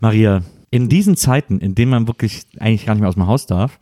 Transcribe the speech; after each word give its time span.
Maria, 0.00 0.42
in 0.70 0.88
diesen 0.88 1.16
Zeiten, 1.16 1.58
in 1.58 1.74
denen 1.74 1.90
man 1.90 2.06
wirklich 2.06 2.46
eigentlich 2.58 2.86
gar 2.86 2.94
nicht 2.94 3.00
mehr 3.00 3.08
aus 3.08 3.14
dem 3.14 3.26
Haus 3.26 3.46
darf, 3.46 3.78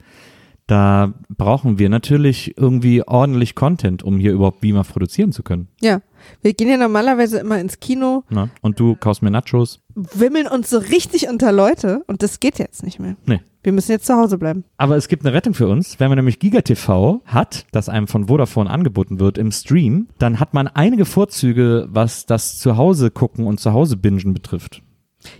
da 0.68 1.14
brauchen 1.34 1.78
wir 1.78 1.88
natürlich 1.88 2.54
irgendwie 2.58 3.02
ordentlich 3.02 3.54
Content, 3.54 4.02
um 4.02 4.18
hier 4.18 4.32
überhaupt 4.32 4.60
Beamer 4.60 4.84
produzieren 4.84 5.32
zu 5.32 5.42
können. 5.42 5.68
Ja, 5.80 6.02
wir 6.42 6.52
gehen 6.52 6.68
ja 6.68 6.76
normalerweise 6.76 7.38
immer 7.38 7.58
ins 7.58 7.80
Kino. 7.80 8.24
Na? 8.28 8.50
Und 8.60 8.78
du 8.78 8.94
kaufst 8.94 9.22
mir 9.22 9.30
Nachos. 9.30 9.80
Wimmeln 9.94 10.46
uns 10.46 10.68
so 10.68 10.78
richtig 10.78 11.28
unter 11.28 11.52
Leute 11.52 12.04
und 12.06 12.22
das 12.22 12.38
geht 12.38 12.58
jetzt 12.58 12.82
nicht 12.82 13.00
mehr. 13.00 13.16
Nee. 13.24 13.40
Wir 13.62 13.72
müssen 13.72 13.90
jetzt 13.90 14.06
zu 14.06 14.14
Hause 14.14 14.38
bleiben. 14.38 14.64
Aber 14.76 14.96
es 14.96 15.08
gibt 15.08 15.24
eine 15.24 15.34
Rettung 15.34 15.52
für 15.52 15.68
uns. 15.68 15.98
Wenn 15.98 16.10
man 16.10 16.16
nämlich 16.16 16.38
GigaTV 16.38 17.22
hat, 17.24 17.66
das 17.72 17.88
einem 17.88 18.06
von 18.06 18.28
Vodafone 18.28 18.70
angeboten 18.70 19.20
wird 19.20 19.36
im 19.36 19.50
Stream, 19.50 20.08
dann 20.18 20.38
hat 20.38 20.54
man 20.54 20.68
einige 20.68 21.04
Vorzüge, 21.04 21.88
was 21.90 22.26
das 22.26 22.58
Zuhause 22.58 23.10
gucken 23.10 23.46
und 23.46 23.58
Zuhause 23.58 23.96
bingen 23.96 24.32
betrifft. 24.32 24.82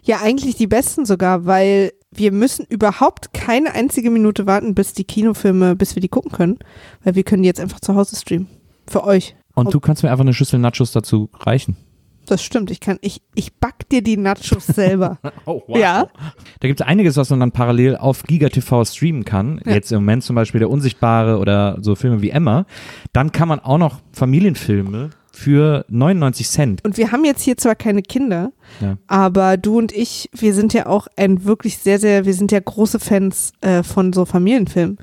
Ja, 0.03 0.21
eigentlich 0.23 0.57
die 0.57 0.67
besten 0.67 1.05
sogar, 1.05 1.47
weil 1.47 1.93
wir 2.11 2.33
müssen 2.33 2.65
überhaupt 2.69 3.33
keine 3.35 3.75
einzige 3.75 4.11
Minute 4.11 4.47
warten, 4.47 4.75
bis 4.75 4.93
die 4.93 5.05
Kinofilme, 5.05 5.77
bis 5.77 5.95
wir 5.95 6.01
die 6.01 6.09
gucken 6.09 6.33
können, 6.33 6.59
weil 7.05 7.15
wir 7.15 7.23
können 7.23 7.43
die 7.43 7.49
jetzt 7.49 7.61
einfach 7.61 7.81
zu 7.81 7.95
Hause 7.95 8.17
streamen. 8.17 8.49
Für 8.87 9.05
euch. 9.05 9.37
Und 9.55 9.75
du 9.75 9.81
kannst 9.81 10.03
mir 10.03 10.11
einfach 10.11 10.25
eine 10.25 10.33
Schüssel 10.33 10.59
Nachos 10.59 10.93
dazu 10.93 11.29
reichen. 11.35 11.77
Das 12.27 12.43
stimmt, 12.43 12.71
ich 12.71 12.81
kann, 12.81 12.99
ich, 13.01 13.23
ich 13.35 13.55
back 13.55 13.89
dir 13.89 14.03
die 14.03 14.19
Nachos 14.19 14.67
selber. 14.67 15.19
Oh, 15.47 15.63
Ja. 15.69 16.09
Da 16.61 16.69
gibt 16.69 16.81
es 16.81 16.87
einiges, 16.87 17.17
was 17.17 17.31
man 17.31 17.41
dann 17.41 17.53
parallel 17.53 17.97
auf 17.97 18.23
GigaTV 18.25 18.85
streamen 18.85 19.25
kann. 19.25 19.61
Ja. 19.65 19.73
Jetzt 19.73 19.91
im 19.93 20.01
Moment 20.01 20.25
zum 20.25 20.37
Beispiel 20.37 20.59
der 20.59 20.69
Unsichtbare 20.69 21.39
oder 21.39 21.79
so 21.81 21.95
Filme 21.95 22.21
wie 22.21 22.31
Emma. 22.31 22.67
Dann 23.15 23.33
kann 23.33 23.49
man 23.49 23.61
auch 23.61 23.79
noch 23.79 24.01
Familienfilme 24.13 25.11
für 25.39 25.85
99 25.89 26.49
Cent. 26.49 26.85
Und 26.85 26.97
wir 26.97 27.13
haben 27.13 27.25
jetzt 27.25 27.43
hier 27.43 27.57
zwar 27.57 27.77
keine 27.77 28.03
Kinder, 28.03 28.51
Ja. 28.81 28.97
aber 29.07 29.57
du 29.57 29.79
und 29.79 29.93
ich, 29.93 30.29
wir 30.37 30.53
sind 30.53 30.73
ja 30.75 30.87
auch 30.87 31.07
ein 31.17 31.45
wirklich 31.45 31.79
sehr, 31.79 32.01
sehr, 32.01 32.25
wir 32.27 32.35
sind 32.35 32.51
ja 32.51 32.59
große 32.59 32.99
Fans 32.99 33.53
äh, 33.61 33.83
von 33.85 34.13
so 34.13 34.25
Familienfilmen. 34.25 34.99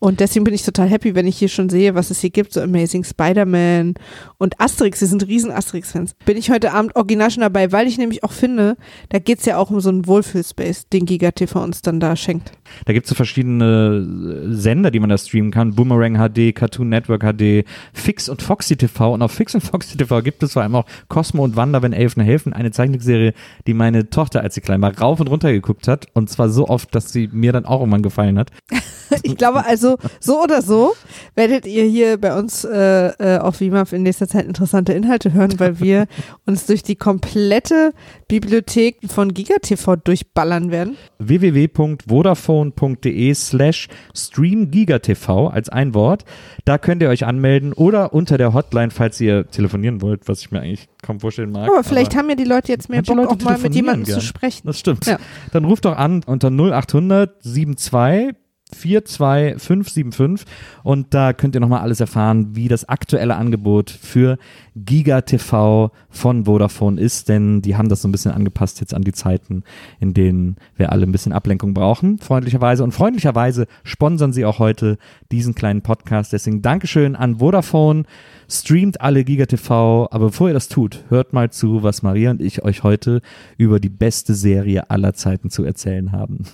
Und 0.00 0.20
deswegen 0.20 0.44
bin 0.44 0.54
ich 0.54 0.64
total 0.64 0.88
happy, 0.88 1.14
wenn 1.14 1.26
ich 1.26 1.36
hier 1.36 1.48
schon 1.48 1.68
sehe, 1.68 1.94
was 1.94 2.10
es 2.10 2.20
hier 2.20 2.30
gibt, 2.30 2.54
so 2.54 2.62
Amazing 2.62 3.04
Spider-Man 3.04 3.94
und 4.38 4.58
Asterix. 4.58 5.02
Wir 5.02 5.08
sind 5.08 5.26
riesen 5.26 5.50
Asterix-Fans. 5.50 6.14
Bin 6.24 6.38
ich 6.38 6.50
heute 6.50 6.72
Abend 6.72 6.96
original 6.96 7.30
schon 7.30 7.42
dabei, 7.42 7.70
weil 7.70 7.86
ich 7.86 7.98
nämlich 7.98 8.24
auch 8.24 8.32
finde, 8.32 8.78
da 9.10 9.18
geht's 9.18 9.44
ja 9.44 9.58
auch 9.58 9.70
um 9.70 9.78
so 9.80 9.90
einen 9.90 10.06
Wohlfühlspace, 10.06 10.88
den 10.88 11.04
Giga 11.04 11.32
TV 11.32 11.62
uns 11.62 11.82
dann 11.82 12.00
da 12.00 12.16
schenkt. 12.16 12.52
Da 12.86 12.94
gibt 12.94 13.04
es 13.04 13.10
so 13.10 13.14
verschiedene 13.14 14.48
äh, 14.48 14.54
Sender, 14.54 14.90
die 14.90 15.00
man 15.00 15.10
da 15.10 15.18
streamen 15.18 15.50
kann. 15.50 15.74
Boomerang 15.74 16.16
HD, 16.16 16.54
Cartoon 16.54 16.88
Network 16.88 17.22
HD, 17.22 17.66
Fix 17.92 18.30
und 18.30 18.40
Foxy 18.40 18.76
TV. 18.76 19.12
Und 19.12 19.20
auf 19.20 19.32
Fix 19.32 19.54
und 19.54 19.60
Foxy 19.60 19.98
TV 19.98 20.22
gibt 20.22 20.42
es 20.42 20.54
vor 20.54 20.62
allem 20.62 20.76
auch 20.76 20.86
Cosmo 21.08 21.44
und 21.44 21.56
Wanda, 21.56 21.82
wenn 21.82 21.92
Elfen 21.92 22.22
helfen. 22.22 22.54
Eine 22.54 22.70
Zeichentrickserie, 22.70 23.34
die 23.66 23.74
meine 23.74 24.08
Tochter, 24.08 24.40
als 24.40 24.54
sie 24.54 24.62
klein 24.62 24.80
war, 24.80 24.98
rauf 24.98 25.20
und 25.20 25.28
runter 25.28 25.52
geguckt 25.52 25.88
hat. 25.88 26.06
Und 26.14 26.30
zwar 26.30 26.48
so 26.48 26.68
oft, 26.68 26.94
dass 26.94 27.12
sie 27.12 27.28
mir 27.30 27.52
dann 27.52 27.66
auch 27.66 27.80
irgendwann 27.80 28.02
gefallen 28.02 28.38
hat. 28.38 28.50
Ich 29.22 29.36
glaube 29.36 29.66
also, 29.66 29.98
so 30.18 30.42
oder 30.42 30.62
so 30.62 30.94
werdet 31.34 31.66
ihr 31.66 31.84
hier 31.84 32.18
bei 32.18 32.36
uns 32.38 32.64
äh, 32.64 33.08
äh, 33.08 33.38
auf 33.38 33.60
WIMAF 33.60 33.92
in 33.92 34.02
nächster 34.02 34.26
Zeit 34.28 34.46
interessante 34.46 34.92
Inhalte 34.92 35.32
hören, 35.32 35.58
weil 35.58 35.80
wir 35.80 36.06
uns 36.46 36.66
durch 36.66 36.82
die 36.82 36.96
komplette 36.96 37.92
Bibliothek 38.28 38.98
von 39.08 39.32
GigaTV 39.34 39.96
durchballern 39.96 40.70
werden. 40.70 40.96
www.vodafone.de 41.18 43.34
slash 43.34 43.88
streamgigatv 44.14 45.28
als 45.50 45.68
ein 45.68 45.94
Wort. 45.94 46.24
Da 46.64 46.78
könnt 46.78 47.02
ihr 47.02 47.08
euch 47.08 47.26
anmelden 47.26 47.72
oder 47.72 48.14
unter 48.14 48.38
der 48.38 48.54
Hotline, 48.54 48.90
falls 48.90 49.20
ihr 49.20 49.48
telefonieren 49.50 50.02
wollt, 50.02 50.28
was 50.28 50.40
ich 50.40 50.50
mir 50.50 50.60
eigentlich 50.60 50.88
kaum 51.02 51.20
vorstellen 51.20 51.52
mag. 51.52 51.68
Aber 51.68 51.84
vielleicht 51.84 52.16
haben 52.16 52.28
ja 52.28 52.36
die 52.36 52.44
Leute 52.44 52.72
jetzt 52.72 52.88
mehr 52.88 53.02
Bock, 53.02 53.16
Leute 53.16 53.30
auch 53.30 53.40
mal 53.42 53.58
mit 53.58 53.74
jemandem 53.74 54.04
gern. 54.04 54.20
zu 54.20 54.26
sprechen. 54.26 54.66
Das 54.66 54.78
stimmt. 54.78 55.06
Ja. 55.06 55.18
Dann 55.52 55.64
ruft 55.64 55.84
doch 55.84 55.96
an 55.96 56.22
unter 56.26 56.50
0800 56.50 57.42
72 57.42 58.36
42575 58.74 60.46
und 60.82 61.12
da 61.14 61.32
könnt 61.32 61.54
ihr 61.54 61.60
nochmal 61.60 61.80
alles 61.80 62.00
erfahren, 62.00 62.54
wie 62.54 62.68
das 62.68 62.88
aktuelle 62.88 63.36
Angebot 63.36 63.90
für 63.90 64.38
Giga 64.76 65.22
TV 65.22 65.90
von 66.08 66.44
Vodafone 66.44 67.00
ist, 67.00 67.28
denn 67.28 67.62
die 67.62 67.76
haben 67.76 67.88
das 67.88 68.02
so 68.02 68.08
ein 68.08 68.12
bisschen 68.12 68.32
angepasst 68.32 68.80
jetzt 68.80 68.94
an 68.94 69.02
die 69.02 69.12
Zeiten, 69.12 69.64
in 69.98 70.14
denen 70.14 70.56
wir 70.76 70.92
alle 70.92 71.06
ein 71.06 71.12
bisschen 71.12 71.32
Ablenkung 71.32 71.74
brauchen, 71.74 72.18
freundlicherweise. 72.18 72.84
Und 72.84 72.92
freundlicherweise 72.92 73.66
sponsern 73.84 74.32
sie 74.32 74.44
auch 74.44 74.58
heute 74.58 74.98
diesen 75.30 75.54
kleinen 75.54 75.82
Podcast. 75.82 76.32
Deswegen 76.32 76.62
Dankeschön 76.62 77.16
an 77.16 77.38
Vodafone. 77.38 78.04
Streamt 78.48 79.00
alle 79.00 79.22
Giga 79.22 79.46
TV, 79.46 80.08
aber 80.10 80.26
bevor 80.26 80.48
ihr 80.48 80.54
das 80.54 80.68
tut, 80.68 81.04
hört 81.08 81.32
mal 81.32 81.50
zu, 81.50 81.84
was 81.84 82.02
Maria 82.02 82.32
und 82.32 82.42
ich 82.42 82.64
euch 82.64 82.82
heute 82.82 83.20
über 83.56 83.78
die 83.78 83.88
beste 83.88 84.34
Serie 84.34 84.90
aller 84.90 85.14
Zeiten 85.14 85.50
zu 85.50 85.64
erzählen 85.64 86.10
haben. 86.10 86.44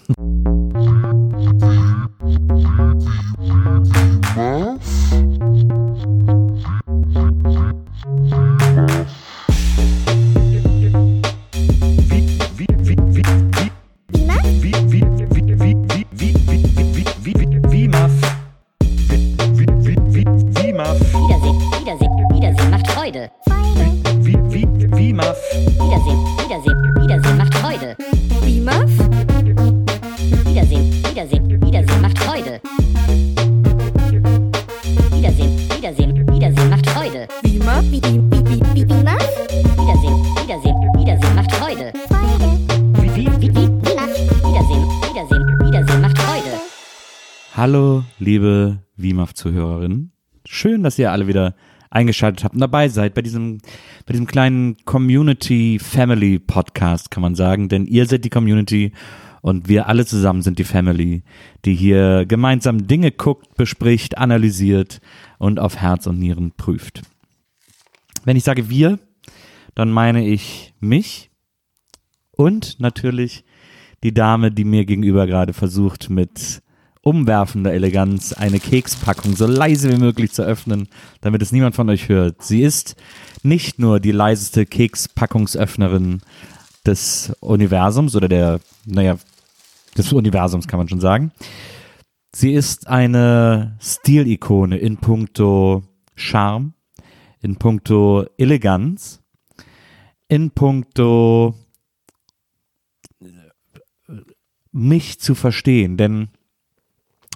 Wiedersehen, 21.26 21.58
Wiedersehen, 21.82 22.30
Wiedersehen 22.32 22.70
macht 22.70 22.86
Freude. 27.54 27.96
Wiedersehen, 27.98 27.98
Wiedersehen, 27.98 29.05
Wiedersehen, 37.46 38.30
Wiedersehen, 40.34 40.76
Wiedersehen 40.98 41.34
macht 41.36 41.52
Freude. 41.52 41.92
Wie- 43.14 43.26
wie- 43.40 43.54
Wiedersehen, 43.54 43.78
Wiedersehen, 44.42 45.46
Wiedersehen 45.64 46.00
macht 46.02 46.18
Freude. 46.18 46.58
Hallo, 47.54 48.02
liebe 48.18 48.78
WIMAF-Zuhörerinnen. 48.96 50.10
Schön, 50.44 50.82
dass 50.82 50.98
ihr 50.98 51.12
alle 51.12 51.28
wieder 51.28 51.54
eingeschaltet 51.88 52.42
habt 52.42 52.54
und 52.54 52.60
dabei 52.60 52.88
seid 52.88 53.14
bei 53.14 53.22
diesem, 53.22 53.58
bei 54.06 54.12
diesem 54.12 54.26
kleinen 54.26 54.76
Community 54.84 55.78
Family 55.78 56.40
Podcast, 56.40 57.12
kann 57.12 57.22
man 57.22 57.36
sagen. 57.36 57.68
Denn 57.68 57.86
ihr 57.86 58.06
seid 58.06 58.24
die 58.24 58.30
Community 58.30 58.92
und 59.40 59.68
wir 59.68 59.86
alle 59.88 60.04
zusammen 60.04 60.42
sind 60.42 60.58
die 60.58 60.64
Family, 60.64 61.22
die 61.64 61.74
hier 61.76 62.26
gemeinsam 62.26 62.88
Dinge 62.88 63.12
guckt, 63.12 63.54
bespricht, 63.54 64.18
analysiert 64.18 65.00
und 65.38 65.60
auf 65.60 65.76
Herz 65.76 66.08
und 66.08 66.18
Nieren 66.18 66.50
prüft. 66.56 67.02
Wenn 68.26 68.36
ich 68.36 68.42
sage 68.42 68.68
wir, 68.68 68.98
dann 69.76 69.92
meine 69.92 70.26
ich 70.26 70.74
mich 70.80 71.30
und 72.32 72.80
natürlich 72.80 73.44
die 74.02 74.12
Dame, 74.12 74.50
die 74.50 74.64
mir 74.64 74.84
gegenüber 74.84 75.28
gerade 75.28 75.52
versucht, 75.52 76.10
mit 76.10 76.60
umwerfender 77.02 77.72
Eleganz 77.72 78.32
eine 78.32 78.58
Kekspackung 78.58 79.36
so 79.36 79.46
leise 79.46 79.92
wie 79.92 80.00
möglich 80.00 80.32
zu 80.32 80.42
öffnen, 80.42 80.88
damit 81.20 81.40
es 81.40 81.52
niemand 81.52 81.76
von 81.76 81.88
euch 81.88 82.08
hört. 82.08 82.42
Sie 82.42 82.62
ist 82.62 82.96
nicht 83.44 83.78
nur 83.78 84.00
die 84.00 84.10
leiseste 84.10 84.66
Kekspackungsöffnerin 84.66 86.20
des 86.84 87.32
Universums 87.38 88.16
oder 88.16 88.28
der, 88.28 88.58
naja, 88.86 89.18
des 89.96 90.12
Universums 90.12 90.66
kann 90.66 90.78
man 90.78 90.88
schon 90.88 91.00
sagen. 91.00 91.30
Sie 92.34 92.52
ist 92.52 92.88
eine 92.88 93.78
Stilikone 93.80 94.78
in 94.78 94.96
puncto 94.96 95.84
Charme, 96.16 96.72
in 97.46 97.54
puncto 97.54 98.26
Eleganz, 98.38 99.22
in 100.26 100.50
puncto 100.50 101.54
mich 104.72 105.20
zu 105.20 105.36
verstehen, 105.36 105.96
denn 105.96 106.28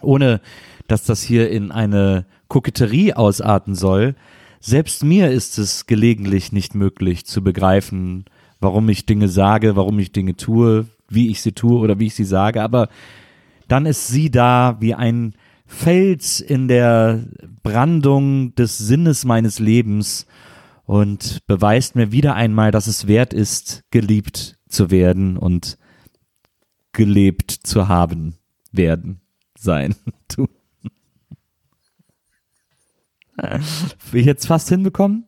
ohne 0.03 0.41
dass 0.89 1.05
das 1.05 1.23
hier 1.23 1.49
in 1.49 1.71
eine 1.71 2.27
Koketterie 2.49 3.13
ausarten 3.15 3.77
soll, 3.77 4.17
selbst 4.59 5.05
mir 5.05 5.31
ist 5.31 5.59
es 5.59 5.87
gelegentlich 5.87 6.51
nicht 6.51 6.75
möglich 6.75 7.25
zu 7.25 7.45
begreifen, 7.45 8.25
warum 8.59 8.89
ich 8.89 9.07
Dinge 9.07 9.29
sage, 9.29 9.77
warum 9.77 10.01
ich 10.01 10.11
Dinge 10.11 10.35
tue, 10.35 10.89
wie 11.09 11.31
ich 11.31 11.41
sie 11.41 11.53
tue 11.53 11.79
oder 11.79 12.01
wie 12.01 12.07
ich 12.07 12.17
sie 12.17 12.25
sage, 12.25 12.63
aber 12.65 12.89
dann 13.69 13.87
ist 13.87 14.09
sie 14.09 14.29
da 14.29 14.77
wie 14.81 14.95
ein 14.95 15.37
Fels 15.71 16.41
in 16.41 16.67
der 16.67 17.25
Brandung 17.63 18.55
des 18.57 18.77
Sinnes 18.77 19.25
meines 19.25 19.61
Lebens 19.61 20.27
und 20.85 21.47
beweist 21.47 21.95
mir 21.95 22.11
wieder 22.11 22.35
einmal, 22.35 22.73
dass 22.73 22.89
es 22.89 23.07
wert 23.07 23.33
ist, 23.33 23.85
geliebt 23.91 24.59
zu 24.69 24.91
werden 24.91 25.37
und 25.37 25.79
gelebt 26.93 27.53
zu 27.53 27.87
haben 27.87 28.35
werden 28.73 29.21
sein 29.57 29.95
ich 34.13 34.27
jetzt 34.27 34.47
fast 34.47 34.69
hinbekommen? 34.69 35.25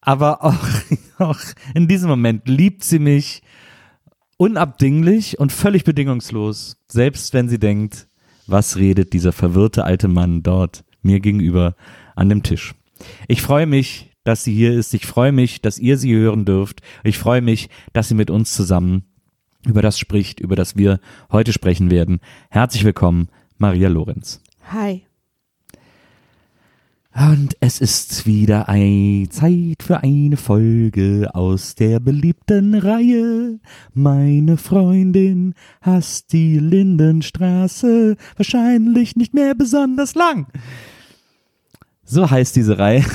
Aber 0.00 0.44
auch, 0.44 0.66
auch 1.18 1.40
in 1.74 1.88
diesem 1.88 2.10
Moment 2.10 2.48
liebt 2.48 2.82
sie 2.84 2.98
mich 2.98 3.42
unabdinglich 4.36 5.38
und 5.38 5.52
völlig 5.52 5.84
bedingungslos, 5.84 6.76
selbst 6.88 7.32
wenn 7.32 7.48
sie 7.48 7.58
denkt, 7.60 8.08
was 8.46 8.76
redet 8.76 9.12
dieser 9.12 9.32
verwirrte 9.32 9.84
alte 9.84 10.08
Mann 10.08 10.42
dort 10.42 10.84
mir 11.02 11.20
gegenüber 11.20 11.74
an 12.16 12.28
dem 12.28 12.42
Tisch. 12.42 12.74
Ich 13.28 13.42
freue 13.42 13.66
mich, 13.66 14.10
dass 14.24 14.44
sie 14.44 14.54
hier 14.54 14.72
ist. 14.72 14.94
Ich 14.94 15.06
freue 15.06 15.32
mich, 15.32 15.60
dass 15.60 15.78
ihr 15.78 15.98
sie 15.98 16.14
hören 16.14 16.44
dürft. 16.44 16.80
Ich 17.02 17.18
freue 17.18 17.42
mich, 17.42 17.68
dass 17.92 18.08
sie 18.08 18.14
mit 18.14 18.30
uns 18.30 18.54
zusammen 18.54 19.04
über 19.66 19.82
das 19.82 19.98
spricht, 19.98 20.40
über 20.40 20.56
das 20.56 20.76
wir 20.76 21.00
heute 21.30 21.52
sprechen 21.52 21.90
werden. 21.90 22.20
Herzlich 22.50 22.84
willkommen, 22.84 23.28
Maria 23.58 23.88
Lorenz. 23.88 24.42
Hi. 24.70 25.06
Und 27.16 27.56
es 27.60 27.80
ist 27.80 28.26
wieder 28.26 28.68
ein 28.68 29.28
Zeit 29.30 29.84
für 29.84 30.02
eine 30.02 30.36
Folge 30.36 31.30
aus 31.32 31.76
der 31.76 32.00
beliebten 32.00 32.74
Reihe. 32.74 33.60
Meine 33.92 34.56
Freundin 34.56 35.54
hasst 35.80 36.32
die 36.32 36.58
Lindenstraße, 36.58 38.16
wahrscheinlich 38.36 39.14
nicht 39.14 39.32
mehr 39.32 39.54
besonders 39.54 40.16
lang. 40.16 40.48
So 42.04 42.28
heißt 42.28 42.56
diese 42.56 42.78
Reihe. 42.78 43.04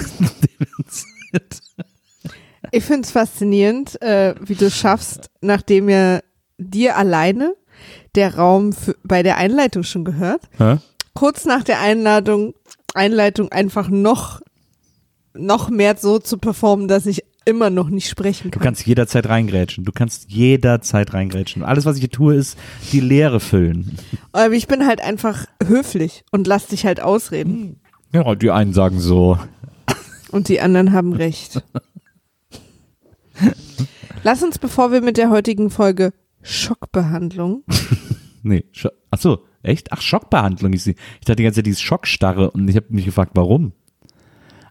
Ich 2.71 2.83
finde 2.83 3.01
es 3.05 3.11
faszinierend, 3.11 3.99
äh, 4.01 4.35
wie 4.41 4.53
du 4.53 4.65
es 4.65 4.77
schaffst, 4.77 5.31
nachdem 5.41 5.89
ja 5.89 6.19
dir 6.57 6.97
alleine 6.97 7.55
der 8.15 8.35
Raum 8.35 8.73
für, 8.73 8.95
bei 9.03 9.23
der 9.23 9.37
Einleitung 9.37 9.83
schon 9.83 10.03
gehört, 10.05 10.41
Hä? 10.57 10.77
kurz 11.13 11.45
nach 11.45 11.63
der 11.63 11.79
Einladung, 11.79 12.53
Einleitung 12.95 13.51
einfach 13.51 13.89
noch, 13.89 14.41
noch 15.33 15.69
mehr 15.69 15.95
so 15.97 16.19
zu 16.19 16.37
performen, 16.37 16.87
dass 16.87 17.05
ich 17.05 17.23
immer 17.45 17.69
noch 17.69 17.89
nicht 17.89 18.09
sprechen 18.09 18.51
Du 18.51 18.59
kann. 18.59 18.65
kannst 18.67 18.85
jederzeit 18.85 19.27
reingrätschen. 19.27 19.83
Du 19.85 19.91
kannst 19.91 20.29
jederzeit 20.29 21.13
reingrätschen. 21.13 21.63
Alles, 21.63 21.85
was 21.85 21.95
ich 21.95 22.01
hier 22.01 22.11
tue, 22.11 22.35
ist 22.35 22.57
die 22.91 22.99
Leere 22.99 23.39
füllen. 23.39 23.97
Aber 24.33 24.53
ich 24.53 24.67
bin 24.67 24.85
halt 24.85 25.01
einfach 25.01 25.45
höflich 25.65 26.23
und 26.31 26.45
lass 26.47 26.67
dich 26.67 26.85
halt 26.85 27.01
ausreden. 27.01 27.79
Ja, 28.13 28.35
die 28.35 28.51
einen 28.51 28.73
sagen 28.73 28.99
so. 28.99 29.37
Und 30.31 30.47
die 30.47 30.61
anderen 30.61 30.91
haben 30.93 31.13
recht. 31.13 31.63
Lass 34.23 34.43
uns, 34.43 34.59
bevor 34.59 34.91
wir 34.91 35.01
mit 35.01 35.17
der 35.17 35.29
heutigen 35.29 35.69
Folge 35.69 36.11
Schockbehandlung, 36.41 37.63
Nee, 38.43 38.65
Scho 38.71 38.89
ach 39.11 39.19
so, 39.19 39.43
echt? 39.63 39.91
Ach, 39.91 40.01
Schockbehandlung 40.01 40.73
ist 40.73 40.83
sie. 40.85 40.95
Ich 41.19 41.25
dachte 41.25 41.37
die 41.37 41.43
ganze 41.43 41.57
Zeit, 41.57 41.65
die 41.65 41.71
ist 41.71 41.81
Schockstarre 41.81 42.51
und 42.51 42.67
ich 42.67 42.75
habe 42.75 42.87
mich 42.89 43.05
gefragt, 43.05 43.31
warum? 43.35 43.73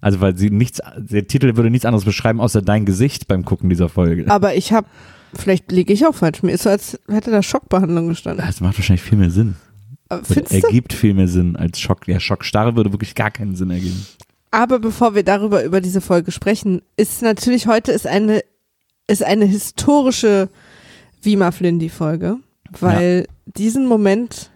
Also, 0.01 0.21
weil 0.21 0.37
sie 0.37 0.51
nichts, 0.51 0.81
der 0.97 1.27
Titel 1.27 1.57
würde 1.57 1.71
nichts 1.71 1.85
anderes 1.85 2.05
beschreiben, 2.05 2.41
außer 2.41 2.63
dein 2.63 2.85
Gesicht 2.85 3.27
beim 3.27 3.45
Gucken 3.45 3.69
dieser 3.69 3.89
Folge. 3.89 4.31
aber 4.31 4.55
ich 4.55 4.73
habe, 4.73 4.87
vielleicht 5.35 5.73
liege 5.73 5.93
ich 5.93 6.07
auch 6.07 6.15
falsch, 6.15 6.43
mir 6.43 6.53
ist 6.53 6.63
so, 6.63 6.71
als 6.71 7.01
hätte 7.09 7.31
da 7.31 7.43
Schockbehandlung 7.43 8.09
gestanden. 8.09 8.47
Das 8.47 8.61
macht 8.61 8.79
wahrscheinlich 8.79 9.03
viel 9.03 9.19
mehr 9.19 9.31
Sinn. 9.31 9.57
Oder 10.11 10.25
Findest 10.25 10.65
ergibt 10.65 10.93
viel 10.93 11.15
mehr 11.15 11.29
Sinn 11.29 11.57
als 11.57 11.81
Schock. 11.81 12.07
Ja, 12.09 12.21
Schockstarre 12.21 12.77
würde 12.77 12.93
wirklich 12.93 13.15
gar 13.15 13.31
keinen 13.31 13.57
Sinn 13.57 13.71
ergeben. 13.71 14.07
Aber 14.51 14.79
bevor 14.79 15.15
wir 15.15 15.23
darüber 15.23 15.63
über 15.65 15.81
diese 15.81 16.01
Folge 16.01 16.33
sprechen, 16.33 16.81
ist 16.97 17.21
natürlich 17.21 17.67
heute 17.67 17.93
ist 17.93 18.07
eine 18.07 18.43
ist 19.07 19.23
eine 19.23 19.45
historische 19.45 20.49
Vima 21.21 21.51
Flindy 21.51 21.89
Folge, 21.89 22.37
weil 22.79 23.27
diesen 23.47 23.87
Moment, 23.87 24.51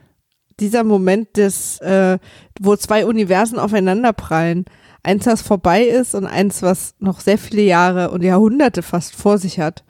dieser 0.60 0.84
Moment 0.84 1.37
des, 1.37 1.78
äh, 1.81 2.19
wo 2.60 2.76
zwei 2.76 3.06
Universen 3.06 3.58
aufeinanderprallen, 3.58 4.64
eins 5.02 5.26
was 5.26 5.43
vorbei 5.43 5.82
ist 5.84 6.14
und 6.14 6.26
eins 6.26 6.62
was 6.62 6.94
noch 6.99 7.20
sehr 7.20 7.38
viele 7.38 7.62
Jahre 7.62 8.10
und 8.10 8.22
Jahrhunderte 8.22 8.82
fast 8.82 9.14
vor 9.16 9.38
sich 9.38 9.58
hat, 9.58 9.84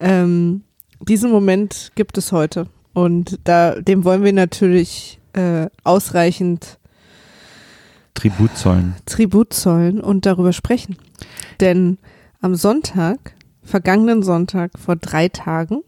ähm, 0.00 0.62
diesen 1.00 1.30
Moment 1.30 1.92
gibt 1.94 2.18
es 2.18 2.32
heute 2.32 2.66
und 2.92 3.40
da 3.44 3.80
dem 3.80 4.04
wollen 4.04 4.24
wir 4.24 4.32
natürlich 4.32 5.18
äh, 5.34 5.66
ausreichend 5.82 6.78
Tribut 8.14 8.56
zollen. 8.56 8.94
Tribut 9.06 9.52
zollen 9.52 10.00
und 10.00 10.24
darüber 10.24 10.52
sprechen. 10.52 10.96
Denn 11.60 11.98
am 12.40 12.54
Sonntag, 12.54 13.34
vergangenen 13.62 14.22
Sonntag 14.22 14.78
vor 14.78 14.96
drei 14.96 15.28
Tagen, 15.28 15.82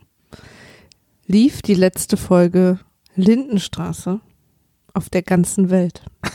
lief 1.27 1.63
die 1.63 1.75
letzte 1.75 2.17
Folge 2.17 2.81
Lindenstraße 3.17 4.21
auf 4.95 5.11
der 5.11 5.23
ganzen 5.23 5.71
Welt. 5.71 6.03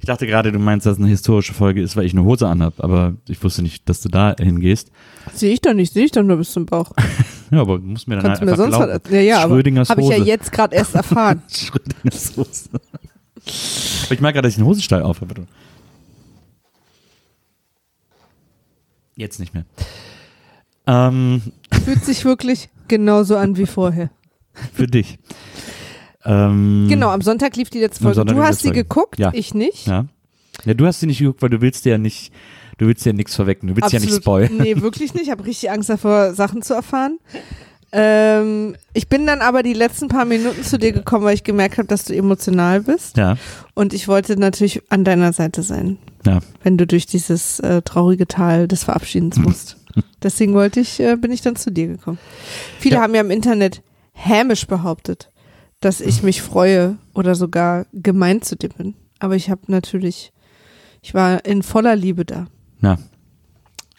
Ich 0.00 0.06
dachte 0.06 0.26
gerade, 0.26 0.52
du 0.52 0.58
meinst, 0.58 0.84
dass 0.84 0.94
es 0.94 0.98
eine 0.98 1.08
historische 1.08 1.54
Folge 1.54 1.80
ist, 1.80 1.96
weil 1.96 2.04
ich 2.04 2.12
eine 2.12 2.24
Hose 2.24 2.46
anhab, 2.46 2.74
aber 2.84 3.14
ich 3.26 3.42
wusste 3.42 3.62
nicht, 3.62 3.88
dass 3.88 4.02
du 4.02 4.10
da 4.10 4.36
hingehst. 4.38 4.90
Sehe 5.32 5.54
ich 5.54 5.62
doch 5.62 5.72
nicht, 5.72 5.94
sehe 5.94 6.04
ich 6.04 6.10
doch 6.10 6.22
nur 6.22 6.36
bis 6.36 6.52
zum 6.52 6.66
Bauch. 6.66 6.92
Ja, 7.50 7.62
aber 7.62 7.78
du 7.78 7.86
musst 7.86 8.06
mir 8.06 8.16
dann 8.16 8.24
Kannst 8.24 8.40
halt 8.42 8.46
mir 8.46 8.52
einfach 8.52 8.64
sonst 8.64 8.76
glauben. 8.76 8.92
erzählen? 8.92 9.24
Ja, 9.24 9.36
ja, 9.38 9.44
aber 9.44 9.54
Schrödingers 9.54 9.88
habe 9.88 10.02
ich 10.02 10.08
ja 10.08 10.16
Hose. 10.16 10.26
jetzt 10.26 10.52
gerade 10.52 10.76
erst 10.76 10.94
erfahren. 10.94 11.42
Schrödingers 11.50 12.36
Hose. 12.36 12.68
Aber 12.74 14.12
ich 14.12 14.20
merke 14.20 14.34
gerade, 14.34 14.42
dass 14.42 14.52
ich 14.52 14.56
den 14.58 14.66
Hosenstall 14.66 15.02
auf 15.02 15.22
habe. 15.22 15.46
Jetzt 19.16 19.40
nicht 19.40 19.54
mehr. 19.54 19.64
Ähm, 20.86 21.40
Fühlt 21.84 22.04
sich 22.04 22.26
wirklich 22.26 22.68
genauso 22.88 23.36
an 23.38 23.56
wie 23.56 23.64
vorher. 23.66 24.10
für 24.72 24.86
dich. 24.86 25.18
Ähm, 26.24 26.86
Genau, 26.88 27.10
am 27.10 27.20
Sonntag 27.22 27.56
lief 27.56 27.70
die 27.70 27.80
letzte 27.80 28.02
Folge. 28.02 28.24
Du 28.24 28.42
hast 28.42 28.62
sie 28.62 28.70
geguckt, 28.70 29.18
Ja. 29.18 29.30
ich 29.34 29.54
nicht. 29.54 29.86
Ja. 29.86 30.06
ja, 30.64 30.74
du 30.74 30.86
hast 30.86 31.00
sie 31.00 31.06
nicht 31.06 31.18
geguckt, 31.18 31.42
weil 31.42 31.50
du 31.50 31.60
willst 31.60 31.84
dir 31.84 31.90
ja 31.92 31.98
nicht, 31.98 32.32
du 32.78 32.86
willst 32.86 33.04
ja 33.04 33.12
nichts 33.12 33.34
vorwegnehmen. 33.36 33.74
Du 33.74 33.82
willst 33.82 33.92
ja 33.92 34.00
nicht 34.00 34.14
spoilern. 34.14 34.56
Nee, 34.58 34.80
wirklich 34.80 35.12
nicht. 35.14 35.24
Ich 35.24 35.30
habe 35.30 35.44
richtig 35.44 35.70
Angst 35.70 35.90
davor, 35.90 36.34
Sachen 36.34 36.62
zu 36.62 36.74
erfahren. 36.74 37.18
Ähm, 37.96 38.74
ich 38.92 39.08
bin 39.08 39.24
dann 39.26 39.40
aber 39.40 39.62
die 39.62 39.72
letzten 39.72 40.08
paar 40.08 40.24
Minuten 40.24 40.64
zu 40.64 40.78
dir 40.78 40.90
gekommen, 40.92 41.24
weil 41.24 41.34
ich 41.34 41.44
gemerkt 41.44 41.78
habe, 41.78 41.86
dass 41.86 42.04
du 42.04 42.14
emotional 42.16 42.80
bist. 42.80 43.16
Ja, 43.16 43.36
Und 43.74 43.94
ich 43.94 44.08
wollte 44.08 44.36
natürlich 44.36 44.82
an 44.90 45.04
deiner 45.04 45.32
Seite 45.32 45.62
sein, 45.62 45.98
ja. 46.26 46.40
wenn 46.64 46.76
du 46.76 46.86
durch 46.88 47.06
dieses 47.06 47.60
äh, 47.60 47.82
traurige 47.82 48.26
Tal 48.26 48.66
des 48.66 48.82
Verabschiedens 48.82 49.36
musst. 49.36 49.76
Deswegen 50.24 50.54
wollte 50.54 50.80
ich, 50.80 50.98
äh, 50.98 51.14
bin 51.16 51.30
ich 51.30 51.42
dann 51.42 51.54
zu 51.54 51.70
dir 51.70 51.86
gekommen. 51.86 52.18
Viele 52.80 52.96
Ja. 52.96 53.02
haben 53.02 53.14
ja 53.14 53.20
im 53.20 53.30
Internet 53.30 53.80
hämisch 54.14 54.66
behauptet, 54.66 55.30
dass 55.80 56.00
ich 56.00 56.22
mich 56.22 56.40
freue 56.40 56.96
oder 57.14 57.34
sogar 57.34 57.84
gemein 57.92 58.40
zu 58.40 58.56
dir 58.56 58.70
bin. 58.70 58.94
Aber 59.18 59.36
ich 59.36 59.50
habe 59.50 59.60
natürlich, 59.68 60.32
ich 61.02 61.12
war 61.14 61.44
in 61.44 61.62
voller 61.62 61.94
Liebe 61.96 62.24
da. 62.24 62.46
Ja. 62.80 62.96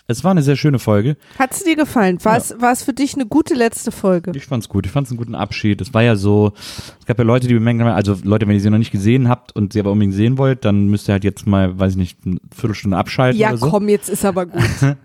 Es 0.07 0.23
war 0.23 0.29
eine 0.31 0.43
sehr 0.43 0.55
schöne 0.55 0.77
Folge. 0.77 1.17
Hat 1.39 1.51
es 1.51 1.63
dir 1.63 1.75
gefallen? 1.75 2.23
War, 2.23 2.37
es, 2.37 2.53
war 2.61 2.71
es 2.71 2.83
für 2.83 2.93
dich 2.93 3.15
eine 3.15 3.25
gute 3.25 3.55
letzte 3.55 3.91
Folge? 3.91 4.31
Ich 4.35 4.45
fand's 4.45 4.69
gut. 4.69 4.85
Ich 4.85 4.91
fand's 4.91 5.09
einen 5.09 5.17
guten 5.17 5.33
Abschied. 5.33 5.81
Es 5.81 5.95
war 5.95 6.03
ja 6.03 6.15
so, 6.15 6.53
es 6.99 7.05
gab 7.07 7.17
ja 7.17 7.23
Leute, 7.23 7.47
die 7.47 7.55
bemerkt 7.55 7.81
haben, 7.81 7.87
also 7.89 8.15
Leute, 8.23 8.47
wenn 8.47 8.53
ihr 8.53 8.61
sie 8.61 8.69
noch 8.69 8.77
nicht 8.77 8.91
gesehen 8.91 9.27
habt 9.29 9.55
und 9.55 9.73
sie 9.73 9.79
aber 9.79 9.91
unbedingt 9.91 10.13
sehen 10.13 10.37
wollt, 10.37 10.63
dann 10.63 10.89
müsst 10.89 11.09
ihr 11.09 11.13
halt 11.13 11.23
jetzt 11.23 11.47
mal, 11.47 11.79
weiß 11.79 11.93
ich 11.93 11.97
nicht, 11.97 12.19
eine 12.23 12.37
Viertelstunde 12.55 12.97
abschalten 12.97 13.39
Ja, 13.39 13.49
oder 13.49 13.57
so. 13.57 13.69
komm, 13.69 13.89
jetzt 13.89 14.09
ist 14.09 14.23
aber 14.25 14.45
gut. 14.45 14.61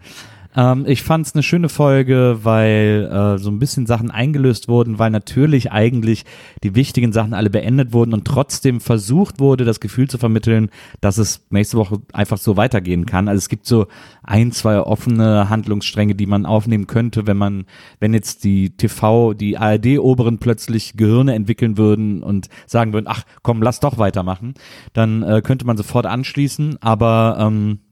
Ähm, 0.56 0.84
ich 0.86 1.02
fand's 1.02 1.34
eine 1.34 1.42
schöne 1.42 1.68
Folge, 1.68 2.40
weil 2.42 3.08
äh, 3.12 3.38
so 3.38 3.50
ein 3.50 3.58
bisschen 3.58 3.86
Sachen 3.86 4.10
eingelöst 4.10 4.68
wurden, 4.68 4.98
weil 4.98 5.10
natürlich 5.10 5.70
eigentlich 5.70 6.24
die 6.64 6.74
wichtigen 6.74 7.12
Sachen 7.12 7.34
alle 7.34 7.50
beendet 7.50 7.92
wurden 7.92 8.12
und 8.12 8.24
trotzdem 8.24 8.80
versucht 8.80 9.38
wurde, 9.38 9.64
das 9.64 9.80
Gefühl 9.80 10.08
zu 10.08 10.18
vermitteln, 10.18 10.70
dass 11.00 11.18
es 11.18 11.46
nächste 11.50 11.76
Woche 11.76 11.98
einfach 12.12 12.38
so 12.38 12.56
weitergehen 12.56 13.06
kann. 13.06 13.28
Also 13.28 13.38
es 13.38 13.48
gibt 13.48 13.66
so 13.66 13.86
ein, 14.22 14.50
zwei 14.52 14.80
offene 14.80 15.48
Handlungsstränge, 15.48 16.14
die 16.14 16.26
man 16.26 16.46
aufnehmen 16.46 16.86
könnte, 16.86 17.26
wenn 17.26 17.36
man, 17.36 17.64
wenn 18.00 18.12
jetzt 18.12 18.42
die 18.44 18.76
TV, 18.76 19.34
die 19.34 19.56
ARD-Oberen 19.56 20.38
plötzlich 20.38 20.96
Gehirne 20.96 21.34
entwickeln 21.34 21.78
würden 21.78 22.22
und 22.22 22.48
sagen 22.66 22.92
würden, 22.92 23.06
ach 23.08 23.22
komm, 23.42 23.62
lass 23.62 23.80
doch 23.80 23.98
weitermachen, 23.98 24.54
dann 24.94 25.22
äh, 25.22 25.42
könnte 25.42 25.64
man 25.64 25.76
sofort 25.76 26.06
anschließen, 26.06 26.78
aber 26.80 27.36
ähm, 27.38 27.78
äh, 27.80 27.89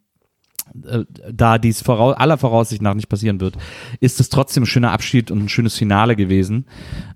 da 1.33 1.59
dies 1.59 1.83
vorau 1.83 2.11
aller 2.11 2.39
Voraussicht 2.39 2.83
nach 2.83 2.95
nicht 2.95 3.09
passieren 3.09 3.41
wird, 3.41 3.57
ist 4.01 4.21
es 4.21 4.29
trotzdem 4.29 4.65
ein 4.65 4.67
schöner 4.67 4.93
Abschied 4.93 5.31
und 5.31 5.45
ein 5.45 5.49
schönes 5.49 5.77
Finale 5.77 6.17
gewesen. 6.17 6.67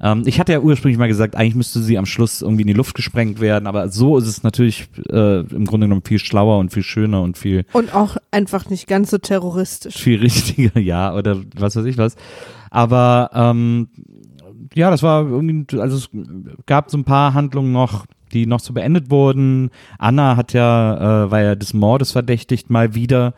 Ähm, 0.00 0.22
ich 0.26 0.40
hatte 0.40 0.52
ja 0.52 0.60
ursprünglich 0.60 0.98
mal 0.98 1.08
gesagt, 1.08 1.36
eigentlich 1.36 1.54
müsste 1.54 1.80
sie 1.80 1.98
am 1.98 2.06
Schluss 2.06 2.42
irgendwie 2.42 2.62
in 2.62 2.68
die 2.68 2.74
Luft 2.74 2.94
gesprengt 2.94 3.40
werden, 3.40 3.66
aber 3.66 3.88
so 3.88 4.18
ist 4.18 4.26
es 4.26 4.42
natürlich 4.42 4.88
äh, 5.10 5.40
im 5.40 5.64
Grunde 5.64 5.86
genommen 5.86 6.02
viel 6.04 6.18
schlauer 6.18 6.58
und 6.58 6.72
viel 6.72 6.82
schöner 6.82 7.22
und 7.22 7.38
viel 7.38 7.64
Und 7.72 7.94
auch 7.94 8.16
einfach 8.30 8.68
nicht 8.68 8.86
ganz 8.86 9.10
so 9.10 9.18
terroristisch. 9.18 9.96
viel 9.96 10.20
richtiger, 10.20 10.78
ja, 10.80 11.14
oder 11.14 11.40
was 11.56 11.76
weiß 11.76 11.84
ich 11.84 11.98
was. 11.98 12.16
Aber 12.70 13.30
ähm, 13.34 13.88
ja, 14.74 14.90
das 14.90 15.02
war 15.02 15.22
irgendwie, 15.22 15.78
also 15.80 15.96
es 15.96 16.10
gab 16.66 16.90
so 16.90 16.98
ein 16.98 17.04
paar 17.04 17.34
Handlungen 17.34 17.72
noch, 17.72 18.06
die 18.32 18.46
noch 18.46 18.60
so 18.60 18.72
beendet 18.72 19.10
wurden. 19.10 19.70
Anna 19.98 20.36
hat 20.36 20.52
ja, 20.52 21.24
äh, 21.26 21.30
war 21.30 21.42
ja 21.42 21.54
des 21.54 21.74
Mordes 21.74 22.12
verdächtigt 22.12 22.70
mal 22.70 22.94
wieder. 22.94 23.34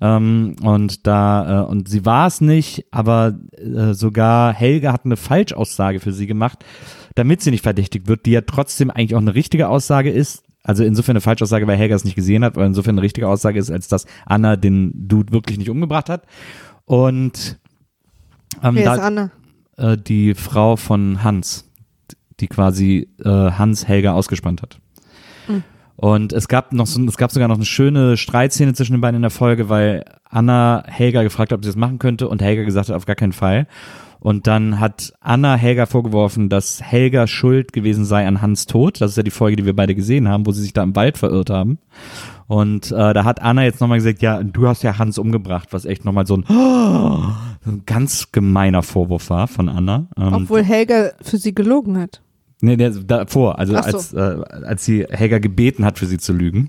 Ähm, 0.00 0.56
und 0.62 1.06
da, 1.06 1.62
äh, 1.62 1.66
und 1.66 1.88
sie 1.88 2.04
war 2.04 2.26
es 2.26 2.40
nicht, 2.40 2.84
aber 2.90 3.34
äh, 3.56 3.94
sogar 3.94 4.52
Helga 4.52 4.92
hat 4.92 5.04
eine 5.04 5.16
Falschaussage 5.16 6.00
für 6.00 6.12
sie 6.12 6.26
gemacht, 6.26 6.64
damit 7.14 7.40
sie 7.40 7.50
nicht 7.50 7.62
verdächtigt 7.62 8.06
wird, 8.06 8.26
die 8.26 8.32
ja 8.32 8.42
trotzdem 8.42 8.90
eigentlich 8.90 9.14
auch 9.14 9.20
eine 9.20 9.34
richtige 9.34 9.68
Aussage 9.68 10.10
ist. 10.10 10.42
Also 10.62 10.82
insofern 10.82 11.14
eine 11.14 11.20
Falschaussage, 11.20 11.66
weil 11.66 11.76
Helga 11.76 11.94
es 11.94 12.04
nicht 12.04 12.14
gesehen 12.14 12.44
hat, 12.44 12.56
weil 12.56 12.66
insofern 12.66 12.94
eine 12.94 13.02
richtige 13.02 13.28
Aussage 13.28 13.58
ist, 13.58 13.70
als 13.70 13.88
dass 13.88 14.06
Anna 14.24 14.56
den 14.56 14.92
Dude 15.08 15.32
wirklich 15.32 15.58
nicht 15.58 15.68
umgebracht 15.70 16.08
hat. 16.08 16.22
Und 16.86 17.58
ähm, 18.62 18.74
Wer 18.74 18.84
da, 18.84 18.94
ist 18.94 19.00
Anna? 19.00 19.30
Äh, 19.76 19.96
die 19.96 20.34
Frau 20.34 20.76
von 20.76 21.22
Hans, 21.22 21.70
die 22.40 22.46
quasi 22.46 23.08
äh, 23.24 23.28
Hans 23.28 23.86
Helga 23.88 24.12
ausgespannt 24.12 24.62
hat. 24.62 24.78
Und 25.96 26.32
es 26.32 26.48
gab 26.48 26.72
noch 26.72 26.86
so, 26.86 27.02
es 27.04 27.16
gab 27.16 27.30
sogar 27.30 27.48
noch 27.48 27.56
eine 27.56 27.64
schöne 27.64 28.16
Streitszene 28.16 28.74
zwischen 28.74 28.92
den 28.92 29.00
beiden 29.00 29.16
in 29.16 29.22
der 29.22 29.30
Folge, 29.30 29.68
weil 29.68 30.04
Anna 30.28 30.82
Helga 30.86 31.22
gefragt 31.22 31.52
hat, 31.52 31.58
ob 31.58 31.64
sie 31.64 31.70
das 31.70 31.76
machen 31.76 31.98
könnte 31.98 32.28
und 32.28 32.42
Helga 32.42 32.64
gesagt 32.64 32.88
hat, 32.88 32.96
auf 32.96 33.06
gar 33.06 33.16
keinen 33.16 33.32
Fall. 33.32 33.66
Und 34.18 34.46
dann 34.46 34.80
hat 34.80 35.12
Anna 35.20 35.54
Helga 35.54 35.86
vorgeworfen, 35.86 36.48
dass 36.48 36.82
Helga 36.82 37.26
schuld 37.26 37.72
gewesen 37.72 38.04
sei 38.04 38.26
an 38.26 38.40
Hans 38.40 38.66
Tod. 38.66 39.00
Das 39.00 39.12
ist 39.12 39.16
ja 39.16 39.22
die 39.22 39.30
Folge, 39.30 39.56
die 39.56 39.66
wir 39.66 39.76
beide 39.76 39.94
gesehen 39.94 40.28
haben, 40.28 40.46
wo 40.46 40.52
sie 40.52 40.62
sich 40.62 40.72
da 40.72 40.82
im 40.82 40.96
Wald 40.96 41.18
verirrt 41.18 41.50
haben. 41.50 41.78
Und 42.46 42.92
äh, 42.92 43.14
da 43.14 43.24
hat 43.24 43.40
Anna 43.42 43.64
jetzt 43.64 43.80
nochmal 43.80 43.98
gesagt, 43.98 44.20
ja, 44.22 44.42
du 44.42 44.68
hast 44.68 44.82
ja 44.82 44.98
Hans 44.98 45.18
umgebracht, 45.18 45.68
was 45.72 45.84
echt 45.84 46.04
nochmal 46.04 46.26
so 46.26 46.36
ein, 46.36 46.44
so 46.48 47.70
ein 47.70 47.82
ganz 47.86 48.32
gemeiner 48.32 48.82
Vorwurf 48.82 49.30
war 49.30 49.48
von 49.48 49.68
Anna. 49.68 50.06
Ähm, 50.18 50.34
Obwohl 50.34 50.62
Helga 50.62 51.12
für 51.22 51.38
sie 51.38 51.54
gelogen 51.54 51.98
hat. 51.98 52.20
Nee, 52.60 52.76
der, 52.76 52.90
davor, 52.90 53.58
also 53.58 53.74
so. 53.74 53.78
als, 53.78 54.12
äh, 54.12 54.18
als 54.18 54.84
sie 54.84 55.04
Helga 55.08 55.38
gebeten 55.38 55.84
hat, 55.84 55.98
für 55.98 56.06
sie 56.06 56.18
zu 56.18 56.32
lügen, 56.32 56.68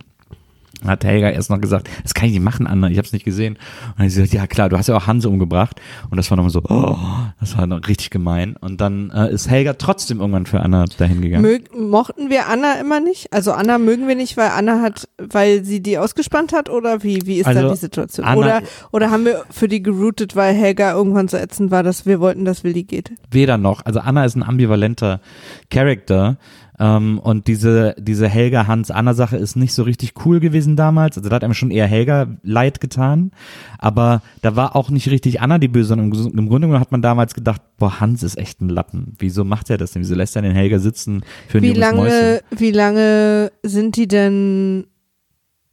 hat 0.87 1.03
Helga 1.03 1.29
erst 1.29 1.49
noch 1.49 1.61
gesagt, 1.61 1.89
das 2.03 2.13
kann 2.13 2.27
ich 2.27 2.33
nicht 2.33 2.43
machen, 2.43 2.67
Anna, 2.67 2.89
ich 2.89 2.97
habe 2.97 3.05
es 3.05 3.13
nicht 3.13 3.25
gesehen. 3.25 3.53
Und 3.55 3.93
dann 3.97 4.05
hat 4.05 4.11
sie 4.11 4.21
gesagt, 4.21 4.33
ja 4.33 4.47
klar, 4.47 4.69
du 4.69 4.77
hast 4.77 4.87
ja 4.87 4.95
auch 4.95 5.07
Hans 5.07 5.25
umgebracht. 5.25 5.79
Und 6.09 6.17
das 6.17 6.29
war 6.29 6.37
nochmal 6.37 6.51
so, 6.51 6.61
oh, 6.67 6.97
das 7.39 7.57
war 7.57 7.67
noch 7.67 7.87
richtig 7.87 8.09
gemein. 8.09 8.55
Und 8.59 8.81
dann 8.81 9.11
äh, 9.11 9.31
ist 9.31 9.49
Helga 9.49 9.73
trotzdem 9.73 10.19
irgendwann 10.19 10.45
für 10.45 10.59
Anna 10.59 10.85
dahin 10.97 11.21
gegangen. 11.21 11.41
Mög, 11.41 11.75
mochten 11.77 12.29
wir 12.29 12.47
Anna 12.47 12.79
immer 12.79 12.99
nicht? 12.99 13.31
Also 13.33 13.51
Anna 13.51 13.77
mögen 13.77 14.07
wir 14.07 14.15
nicht, 14.15 14.37
weil 14.37 14.49
Anna 14.49 14.81
hat, 14.81 15.07
weil 15.17 15.63
sie 15.63 15.81
die 15.81 15.97
ausgespannt 15.97 16.53
hat 16.53 16.69
oder 16.69 17.03
wie, 17.03 17.25
wie 17.25 17.39
ist 17.39 17.47
Also, 17.47 17.61
da 17.61 17.69
die 17.69 17.77
Situation? 17.77 18.25
Anna- 18.25 18.37
oder, 18.37 18.61
oder 18.91 19.11
haben 19.11 19.25
wir 19.25 19.43
für 19.49 19.67
die 19.67 19.81
geroutet, 19.81 20.35
weil 20.35 20.53
Helga 20.53 20.93
irgendwann 20.93 21.27
so 21.27 21.37
ätzend 21.37 21.71
war, 21.71 21.83
dass 21.83 22.05
wir 22.05 22.19
wollten, 22.19 22.45
dass 22.45 22.63
Willi 22.63 22.83
geht? 22.83 23.11
Weder 23.31 23.57
noch. 23.57 23.85
Also 23.85 23.99
Anna 23.99 24.25
ist 24.25 24.35
ein 24.35 24.43
ambivalenter 24.43 25.19
Charakter. 25.69 26.37
Ähm, 26.79 27.19
und 27.19 27.47
diese, 27.47 27.95
diese 27.97 28.27
Helga-Hans-Anna-Sache 28.27 29.37
ist 29.37 29.55
nicht 29.55 29.73
so 29.73 29.83
richtig 29.83 30.13
cool 30.25 30.39
gewesen 30.39 30.75
damals. 30.75 31.17
Also 31.17 31.29
da 31.29 31.35
hat 31.35 31.43
einem 31.43 31.53
schon 31.53 31.71
eher 31.71 31.87
Helga 31.87 32.27
leid 32.43 32.81
getan. 32.81 33.31
Aber 33.77 34.21
da 34.41 34.55
war 34.55 34.75
auch 34.75 34.89
nicht 34.89 35.09
richtig 35.09 35.41
Anna 35.41 35.57
die 35.57 35.67
Böse. 35.67 35.89
sondern 35.89 36.11
Im, 36.11 36.37
Im 36.37 36.49
Grunde 36.49 36.67
genommen 36.67 36.81
hat 36.81 36.91
man 36.91 37.01
damals 37.01 37.33
gedacht, 37.33 37.61
boah, 37.77 37.99
Hans 37.99 38.23
ist 38.23 38.37
echt 38.37 38.61
ein 38.61 38.69
Lappen. 38.69 39.15
Wieso 39.19 39.45
macht 39.45 39.69
er 39.69 39.77
das 39.77 39.91
denn? 39.91 40.01
Wieso 40.01 40.15
lässt 40.15 40.35
er 40.35 40.41
den 40.41 40.53
Helga 40.53 40.79
sitzen 40.79 41.23
für 41.47 41.59
ein 41.59 41.63
Wie 41.63 41.73
lange, 41.73 41.97
Mäuschen? 41.97 42.39
wie 42.59 42.71
lange 42.71 43.51
sind 43.63 43.95
die 43.95 44.07
denn, 44.07 44.87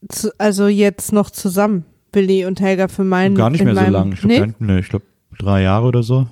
zu, 0.09 0.31
also 0.39 0.69
jetzt 0.69 1.13
noch 1.13 1.31
zusammen? 1.31 1.85
Willi 2.13 2.45
und 2.45 2.61
Helga 2.61 2.89
für 2.89 3.05
meinen. 3.05 3.35
Gar 3.35 3.51
nicht 3.51 3.65
mehr 3.65 3.75
so 3.75 3.81
meinem, 3.81 3.93
lang. 3.93 4.13
Ich 4.13 4.21
glaube, 4.21 4.47
nee? 4.47 4.55
nee, 4.59 4.79
ich 4.81 4.89
glaube 4.89 5.07
drei 5.39 5.63
Jahre 5.63 5.87
oder 5.87 6.03
so. 6.03 6.27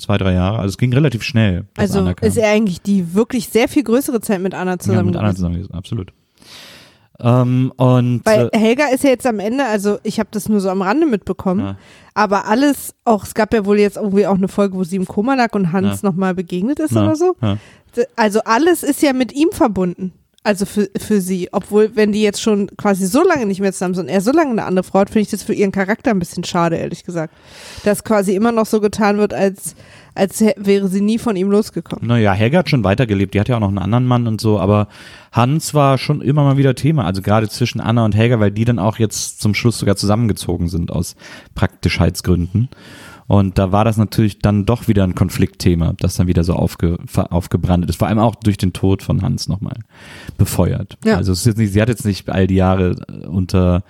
Zwei, 0.00 0.16
drei 0.16 0.32
Jahre. 0.34 0.58
Also 0.58 0.68
es 0.68 0.78
ging 0.78 0.92
relativ 0.92 1.22
schnell. 1.24 1.64
Also 1.76 1.98
Anna 2.00 2.14
kam. 2.14 2.28
ist 2.28 2.36
er 2.36 2.50
eigentlich 2.50 2.80
die 2.82 3.14
wirklich 3.14 3.48
sehr 3.48 3.68
viel 3.68 3.82
größere 3.82 4.20
Zeit 4.20 4.40
mit 4.40 4.54
Anna 4.54 4.72
ja, 4.72 4.78
zusammen 4.78 5.06
mit 5.06 5.16
Anna 5.16 5.34
zusammen 5.34 5.54
gewesen, 5.56 5.74
absolut. 5.74 6.12
Ähm, 7.20 7.72
und 7.76 8.20
Weil 8.24 8.48
äh, 8.52 8.58
Helga 8.58 8.86
ist 8.94 9.02
ja 9.02 9.10
jetzt 9.10 9.26
am 9.26 9.40
Ende, 9.40 9.64
also 9.64 9.98
ich 10.04 10.20
habe 10.20 10.28
das 10.30 10.48
nur 10.48 10.60
so 10.60 10.70
am 10.70 10.82
Rande 10.82 11.04
mitbekommen, 11.04 11.60
Ja. 11.60 11.76
aber 12.14 12.46
alles, 12.46 12.94
auch 13.04 13.24
es 13.24 13.34
gab 13.34 13.52
ja 13.52 13.66
wohl 13.66 13.80
jetzt 13.80 13.96
irgendwie 13.96 14.26
auch 14.26 14.36
eine 14.36 14.46
Folge, 14.46 14.76
wo 14.76 14.84
sie 14.84 14.94
im 14.96 15.06
Koma 15.06 15.34
lag 15.34 15.52
und 15.54 15.72
Hans 15.72 16.02
Ja. 16.02 16.10
nochmal 16.10 16.34
begegnet 16.34 16.78
ist 16.78 16.92
na, 16.92 17.06
oder 17.06 17.16
so. 17.16 17.34
Ja. 17.42 17.56
Also 18.14 18.40
alles 18.44 18.84
ist 18.84 19.02
ja 19.02 19.12
mit 19.12 19.32
ihm 19.32 19.48
verbunden. 19.50 20.12
Also 20.44 20.66
für, 20.66 20.88
für 20.96 21.20
sie. 21.20 21.48
Obwohl, 21.52 21.96
wenn 21.96 22.12
die 22.12 22.22
jetzt 22.22 22.40
schon 22.40 22.68
quasi 22.76 23.06
so 23.06 23.22
lange 23.22 23.44
nicht 23.44 23.60
mehr 23.60 23.72
zusammen 23.72 23.94
sind 23.94 24.08
er 24.08 24.20
so 24.20 24.32
lange 24.32 24.52
eine 24.52 24.64
andere 24.64 24.84
Frau 24.84 25.00
hat, 25.00 25.10
finde 25.10 25.22
ich 25.22 25.30
das 25.30 25.42
für 25.42 25.52
ihren 25.52 25.72
Charakter 25.72 26.10
ein 26.10 26.20
bisschen 26.20 26.44
schade, 26.44 26.76
ehrlich 26.76 27.04
gesagt. 27.04 27.34
Dass 27.84 28.04
quasi 28.04 28.34
immer 28.34 28.52
noch 28.52 28.66
so 28.66 28.80
getan 28.80 29.18
wird, 29.18 29.34
als, 29.34 29.74
als 30.14 30.40
wäre 30.56 30.88
sie 30.88 31.00
nie 31.00 31.18
von 31.18 31.36
ihm 31.36 31.50
losgekommen. 31.50 32.06
Naja, 32.06 32.32
Helga 32.32 32.60
hat 32.60 32.70
schon 32.70 32.84
weitergelebt. 32.84 33.34
Die 33.34 33.40
hat 33.40 33.48
ja 33.48 33.56
auch 33.56 33.60
noch 33.60 33.68
einen 33.68 33.78
anderen 33.78 34.06
Mann 34.06 34.26
und 34.26 34.40
so, 34.40 34.58
aber 34.60 34.88
Hans 35.32 35.74
war 35.74 35.98
schon 35.98 36.20
immer 36.20 36.44
mal 36.44 36.56
wieder 36.56 36.74
Thema. 36.74 37.04
Also 37.04 37.20
gerade 37.20 37.48
zwischen 37.48 37.80
Anna 37.80 38.04
und 38.04 38.14
Helga, 38.14 38.38
weil 38.38 38.52
die 38.52 38.64
dann 38.64 38.78
auch 38.78 38.98
jetzt 38.98 39.40
zum 39.40 39.54
Schluss 39.54 39.78
sogar 39.78 39.96
zusammengezogen 39.96 40.68
sind 40.68 40.92
aus 40.92 41.16
Praktischheitsgründen. 41.56 42.68
Und 43.28 43.58
da 43.58 43.72
war 43.72 43.84
das 43.84 43.98
natürlich 43.98 44.38
dann 44.38 44.64
doch 44.64 44.88
wieder 44.88 45.04
ein 45.04 45.14
Konfliktthema, 45.14 45.92
das 46.00 46.16
dann 46.16 46.26
wieder 46.26 46.44
so 46.44 46.54
aufge, 46.54 46.96
aufgebrannt 47.14 47.88
ist. 47.88 47.96
Vor 47.96 48.08
allem 48.08 48.18
auch 48.18 48.34
durch 48.34 48.56
den 48.56 48.72
Tod 48.72 49.02
von 49.02 49.20
Hans 49.20 49.48
nochmal 49.48 49.76
befeuert. 50.38 50.96
Ja. 51.04 51.16
Also 51.16 51.32
es 51.32 51.40
ist 51.40 51.46
jetzt 51.46 51.58
nicht, 51.58 51.72
sie 51.74 51.82
hat 51.82 51.90
jetzt 51.90 52.06
nicht 52.06 52.28
all 52.30 52.46
die 52.46 52.54
Jahre 52.54 52.96
unter, 53.28 53.84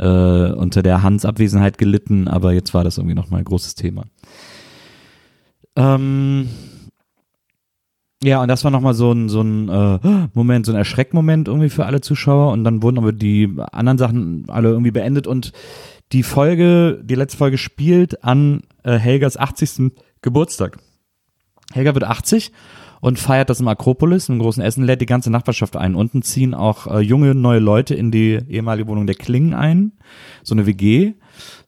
äh, 0.00 0.50
unter 0.52 0.82
der 0.82 1.04
Hans 1.04 1.24
Abwesenheit 1.24 1.78
gelitten, 1.78 2.26
aber 2.26 2.52
jetzt 2.52 2.74
war 2.74 2.82
das 2.82 2.98
irgendwie 2.98 3.14
nochmal 3.14 3.40
ein 3.40 3.44
großes 3.44 3.76
Thema. 3.76 4.02
Ähm, 5.76 6.48
ja, 8.24 8.42
und 8.42 8.48
das 8.48 8.64
war 8.64 8.72
nochmal 8.72 8.94
so 8.94 9.12
ein, 9.12 9.28
so 9.28 9.42
ein 9.42 9.68
äh, 9.68 9.98
Moment, 10.34 10.66
so 10.66 10.72
ein 10.72 10.78
Erschreckmoment 10.78 11.46
irgendwie 11.46 11.70
für 11.70 11.86
alle 11.86 12.00
Zuschauer. 12.00 12.52
Und 12.52 12.64
dann 12.64 12.82
wurden 12.82 12.98
aber 12.98 13.12
die 13.12 13.48
anderen 13.70 13.98
Sachen 13.98 14.44
alle 14.48 14.70
irgendwie 14.70 14.90
beendet. 14.90 15.28
Und 15.28 15.52
die 16.12 16.24
Folge, 16.24 17.00
die 17.04 17.14
letzte 17.14 17.38
Folge 17.38 17.58
spielt 17.58 18.22
an 18.24 18.62
äh, 18.84 18.96
Helgas 18.98 19.36
80. 19.36 19.92
Geburtstag. 20.22 20.78
Helga 21.72 21.94
wird 21.94 22.04
80 22.04 22.52
und 23.00 23.18
feiert 23.18 23.50
das 23.50 23.60
im 23.60 23.68
Akropolis, 23.68 24.28
im 24.28 24.38
großen 24.38 24.62
Essen, 24.62 24.84
lädt 24.84 25.00
die 25.00 25.06
ganze 25.06 25.30
Nachbarschaft 25.30 25.76
ein. 25.76 25.94
Unten 25.94 26.22
ziehen 26.22 26.54
auch 26.54 26.86
äh, 26.86 27.00
junge, 27.00 27.34
neue 27.34 27.58
Leute 27.58 27.94
in 27.94 28.10
die 28.10 28.38
ehemalige 28.48 28.88
Wohnung 28.88 29.06
der 29.06 29.16
Klingen 29.16 29.54
ein. 29.54 29.92
So 30.42 30.54
eine 30.54 30.66
WG. 30.66 31.14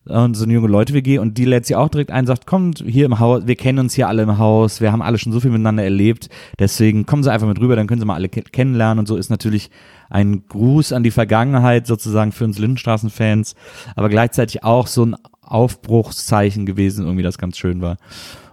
Und 0.06 0.34
so 0.34 0.44
eine 0.44 0.52
junge 0.52 0.68
Leute-WG 0.68 1.16
und 1.18 1.38
die 1.38 1.46
lädt 1.46 1.64
sie 1.64 1.76
auch 1.76 1.88
direkt 1.88 2.10
ein, 2.10 2.26
sagt, 2.26 2.46
kommt 2.46 2.84
hier 2.86 3.06
im 3.06 3.20
Haus, 3.20 3.46
wir 3.46 3.56
kennen 3.56 3.78
uns 3.78 3.94
hier 3.94 4.06
alle 4.06 4.22
im 4.22 4.36
Haus, 4.36 4.82
wir 4.82 4.92
haben 4.92 5.00
alle 5.00 5.16
schon 5.16 5.32
so 5.32 5.40
viel 5.40 5.50
miteinander 5.50 5.82
erlebt, 5.82 6.28
deswegen 6.58 7.06
kommen 7.06 7.22
sie 7.22 7.32
einfach 7.32 7.48
mit 7.48 7.58
rüber, 7.58 7.74
dann 7.74 7.86
können 7.86 8.02
sie 8.02 8.06
mal 8.06 8.12
alle 8.16 8.28
ke- 8.28 8.42
kennenlernen 8.42 8.98
und 8.98 9.08
so 9.08 9.16
ist 9.16 9.30
natürlich 9.30 9.70
ein 10.10 10.46
Gruß 10.46 10.92
an 10.92 11.04
die 11.04 11.10
Vergangenheit 11.10 11.86
sozusagen 11.86 12.32
für 12.32 12.44
uns 12.44 12.58
Lindenstraßen-Fans, 12.58 13.54
aber 13.96 14.10
gleichzeitig 14.10 14.62
auch 14.62 14.88
so 14.88 15.06
ein 15.06 15.16
Aufbruchszeichen 15.46 16.66
gewesen, 16.66 17.04
irgendwie 17.04 17.22
das 17.22 17.38
ganz 17.38 17.56
schön 17.56 17.80
war. 17.80 17.96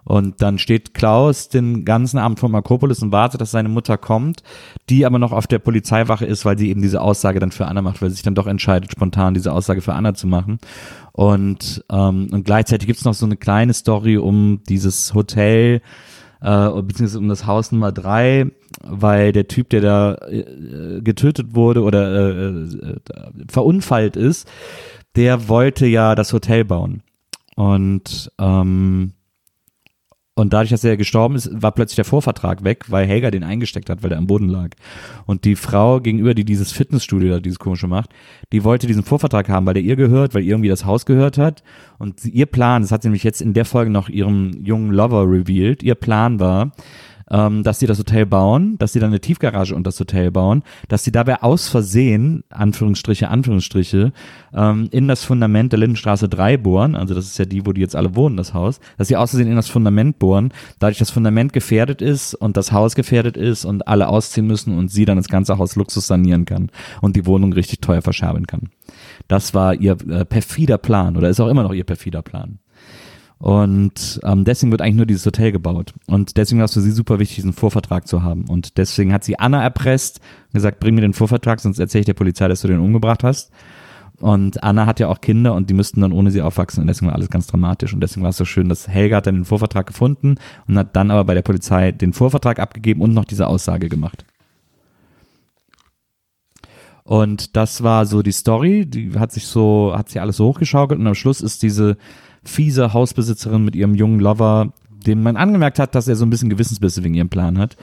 Und 0.03 0.41
dann 0.41 0.57
steht 0.57 0.93
Klaus 0.93 1.49
den 1.49 1.85
ganzen 1.85 2.17
Abend 2.17 2.39
vor 2.39 2.53
Akropolis 2.53 3.01
und 3.03 3.11
wartet, 3.11 3.39
dass 3.39 3.51
seine 3.51 3.69
Mutter 3.69 3.97
kommt, 3.97 4.41
die 4.89 5.05
aber 5.05 5.19
noch 5.19 5.31
auf 5.31 5.47
der 5.47 5.59
Polizeiwache 5.59 6.25
ist, 6.25 6.43
weil 6.43 6.57
sie 6.57 6.69
eben 6.69 6.81
diese 6.81 7.01
Aussage 7.01 7.39
dann 7.39 7.51
für 7.51 7.67
Anna 7.67 7.81
macht, 7.81 8.01
weil 8.01 8.09
sie 8.09 8.15
sich 8.15 8.23
dann 8.23 8.35
doch 8.35 8.47
entscheidet, 8.47 8.91
spontan 8.91 9.33
diese 9.33 9.53
Aussage 9.53 9.81
für 9.81 9.93
Anna 9.93 10.13
zu 10.13 10.27
machen. 10.27 10.59
Und, 11.11 11.85
ähm, 11.91 12.29
und 12.31 12.45
gleichzeitig 12.45 12.87
gibt's 12.87 13.05
noch 13.05 13.13
so 13.13 13.25
eine 13.25 13.37
kleine 13.37 13.73
Story 13.73 14.17
um 14.17 14.61
dieses 14.67 15.13
Hotel, 15.13 15.81
äh, 16.41 16.69
beziehungsweise 16.81 17.19
um 17.19 17.27
das 17.27 17.45
Haus 17.45 17.71
Nummer 17.71 17.91
drei, 17.91 18.47
weil 18.83 19.31
der 19.31 19.47
Typ, 19.47 19.69
der 19.69 19.81
da 19.81 20.15
äh, 20.27 21.01
getötet 21.01 21.53
wurde 21.53 21.83
oder 21.83 22.09
äh, 22.09 22.47
äh, 22.47 22.95
verunfallt 23.47 24.15
ist, 24.15 24.49
der 25.15 25.47
wollte 25.47 25.85
ja 25.85 26.15
das 26.15 26.33
Hotel 26.33 26.65
bauen. 26.65 27.03
Und 27.55 28.31
ähm, 28.39 29.13
und 30.33 30.53
dadurch, 30.53 30.69
dass 30.69 30.83
er 30.83 30.95
gestorben 30.95 31.35
ist, 31.35 31.49
war 31.61 31.73
plötzlich 31.73 31.97
der 31.97 32.05
Vorvertrag 32.05 32.63
weg, 32.63 32.85
weil 32.87 33.05
Helga 33.05 33.31
den 33.31 33.43
eingesteckt 33.43 33.89
hat, 33.89 34.01
weil 34.01 34.09
der 34.09 34.17
am 34.17 34.27
Boden 34.27 34.47
lag. 34.47 34.69
Und 35.25 35.43
die 35.43 35.55
Frau 35.55 35.99
gegenüber, 35.99 36.33
die 36.33 36.45
dieses 36.45 36.71
Fitnessstudio 36.71 37.41
dieses 37.41 37.59
komische 37.59 37.87
macht, 37.87 38.11
die 38.53 38.63
wollte 38.63 38.87
diesen 38.87 39.03
Vorvertrag 39.03 39.49
haben, 39.49 39.65
weil 39.65 39.73
der 39.73 39.83
ihr 39.83 39.97
gehört, 39.97 40.33
weil 40.33 40.43
ihr 40.43 40.51
irgendwie 40.51 40.69
das 40.69 40.85
Haus 40.85 41.05
gehört 41.05 41.37
hat. 41.37 41.63
Und 41.99 42.23
ihr 42.23 42.45
Plan, 42.45 42.81
das 42.81 42.91
hat 42.91 43.01
sie 43.01 43.09
nämlich 43.09 43.23
jetzt 43.23 43.41
in 43.41 43.53
der 43.53 43.65
Folge 43.65 43.91
noch 43.91 44.07
ihrem 44.07 44.51
jungen 44.63 44.91
Lover 44.91 45.29
revealed, 45.29 45.83
ihr 45.83 45.95
Plan 45.95 46.39
war, 46.39 46.71
ähm, 47.31 47.63
dass 47.63 47.79
sie 47.79 47.87
das 47.87 47.97
Hotel 47.97 48.25
bauen, 48.25 48.77
dass 48.77 48.93
sie 48.93 48.99
dann 48.99 49.09
eine 49.09 49.21
Tiefgarage 49.21 49.73
unter 49.73 49.89
das 49.89 49.99
Hotel 49.99 50.31
bauen, 50.31 50.63
dass 50.89 51.03
sie 51.03 51.11
dabei 51.11 51.41
aus 51.41 51.69
Versehen, 51.69 52.43
Anführungsstriche, 52.49 53.29
Anführungsstriche, 53.29 54.11
ähm, 54.53 54.89
in 54.91 55.07
das 55.07 55.23
Fundament 55.23 55.71
der 55.71 55.79
Lindenstraße 55.79 56.27
3 56.29 56.57
bohren, 56.57 56.95
also 56.95 57.13
das 57.13 57.25
ist 57.25 57.37
ja 57.37 57.45
die, 57.45 57.65
wo 57.65 57.71
die 57.71 57.81
jetzt 57.81 57.95
alle 57.95 58.15
wohnen, 58.15 58.37
das 58.37 58.53
Haus, 58.53 58.79
dass 58.97 59.07
sie 59.07 59.15
aus 59.15 59.31
Versehen 59.31 59.49
in 59.49 59.55
das 59.55 59.69
Fundament 59.69 60.19
bohren, 60.19 60.53
dadurch 60.79 60.99
das 60.99 61.11
Fundament 61.11 61.53
gefährdet 61.53 62.01
ist 62.01 62.33
und 62.35 62.57
das 62.57 62.71
Haus 62.71 62.95
gefährdet 62.95 63.37
ist 63.37 63.65
und 63.65 63.87
alle 63.87 64.07
ausziehen 64.07 64.47
müssen 64.47 64.77
und 64.77 64.89
sie 64.89 65.05
dann 65.05 65.17
das 65.17 65.29
ganze 65.29 65.57
Haus 65.57 65.75
Luxus 65.75 66.07
sanieren 66.07 66.45
kann 66.45 66.69
und 67.01 67.15
die 67.15 67.25
Wohnung 67.25 67.53
richtig 67.53 67.79
teuer 67.81 68.01
verscherbeln 68.01 68.47
kann. 68.47 68.69
Das 69.27 69.53
war 69.53 69.73
ihr 69.73 69.97
äh, 70.09 70.25
perfider 70.25 70.77
Plan 70.77 71.15
oder 71.15 71.29
ist 71.29 71.39
auch 71.39 71.47
immer 71.47 71.63
noch 71.63 71.73
ihr 71.73 71.85
perfider 71.85 72.21
Plan. 72.21 72.59
Und 73.41 74.19
ähm, 74.23 74.45
deswegen 74.45 74.71
wird 74.71 74.83
eigentlich 74.83 74.97
nur 74.97 75.07
dieses 75.07 75.25
Hotel 75.25 75.51
gebaut. 75.51 75.95
Und 76.05 76.37
deswegen 76.37 76.59
war 76.59 76.65
es 76.65 76.75
für 76.75 76.81
sie 76.81 76.91
super 76.91 77.17
wichtig, 77.17 77.37
diesen 77.37 77.53
Vorvertrag 77.53 78.07
zu 78.07 78.21
haben. 78.21 78.45
Und 78.47 78.77
deswegen 78.77 79.11
hat 79.11 79.23
sie 79.23 79.39
Anna 79.39 79.63
erpresst 79.63 80.19
und 80.19 80.53
gesagt, 80.53 80.79
bring 80.79 80.93
mir 80.93 81.01
den 81.01 81.13
Vorvertrag, 81.13 81.59
sonst 81.59 81.79
erzähle 81.79 82.01
ich 82.01 82.05
der 82.05 82.13
Polizei, 82.13 82.47
dass 82.47 82.61
du 82.61 82.67
den 82.67 82.79
umgebracht 82.79 83.23
hast. 83.23 83.51
Und 84.19 84.63
Anna 84.63 84.85
hat 84.85 84.99
ja 84.99 85.07
auch 85.07 85.21
Kinder 85.21 85.55
und 85.55 85.71
die 85.71 85.73
müssten 85.73 86.01
dann 86.01 86.11
ohne 86.11 86.29
sie 86.29 86.43
aufwachsen 86.43 86.81
und 86.81 86.87
deswegen 86.87 87.07
war 87.07 87.15
alles 87.15 87.31
ganz 87.31 87.47
dramatisch. 87.47 87.95
Und 87.95 88.01
deswegen 88.01 88.21
war 88.21 88.29
es 88.29 88.37
so 88.37 88.45
schön, 88.45 88.69
dass 88.69 88.87
Helga 88.87 89.17
hat 89.17 89.25
dann 89.25 89.33
den 89.33 89.45
Vorvertrag 89.45 89.87
gefunden 89.87 90.35
und 90.67 90.77
hat 90.77 90.95
dann 90.95 91.09
aber 91.09 91.23
bei 91.23 91.33
der 91.33 91.41
Polizei 91.41 91.91
den 91.91 92.13
Vorvertrag 92.13 92.59
abgegeben 92.59 93.01
und 93.01 93.15
noch 93.15 93.25
diese 93.25 93.47
Aussage 93.47 93.89
gemacht. 93.89 94.23
Und 97.03 97.55
das 97.55 97.81
war 97.81 98.05
so 98.05 98.21
die 98.21 98.31
Story, 98.31 98.85
die 98.85 99.17
hat 99.17 99.31
sich 99.31 99.47
so, 99.47 99.93
hat 99.95 100.09
sich 100.09 100.21
alles 100.21 100.37
so 100.37 100.45
hochgeschaukelt 100.45 100.99
und 100.99 101.07
am 101.07 101.15
Schluss 101.15 101.41
ist 101.41 101.63
diese 101.63 101.97
fiese 102.43 102.93
Hausbesitzerin 102.93 103.63
mit 103.63 103.75
ihrem 103.75 103.95
jungen 103.95 104.19
Lover 104.19 104.73
dem 105.05 105.23
man 105.23 105.37
angemerkt 105.37 105.79
hat, 105.79 105.95
dass 105.95 106.07
er 106.07 106.15
so 106.15 106.25
ein 106.25 106.29
bisschen 106.29 106.49
Gewissensbisse 106.49 107.03
wegen 107.03 107.13
ihrem 107.13 107.29
Plan 107.29 107.57
hat, 107.57 107.77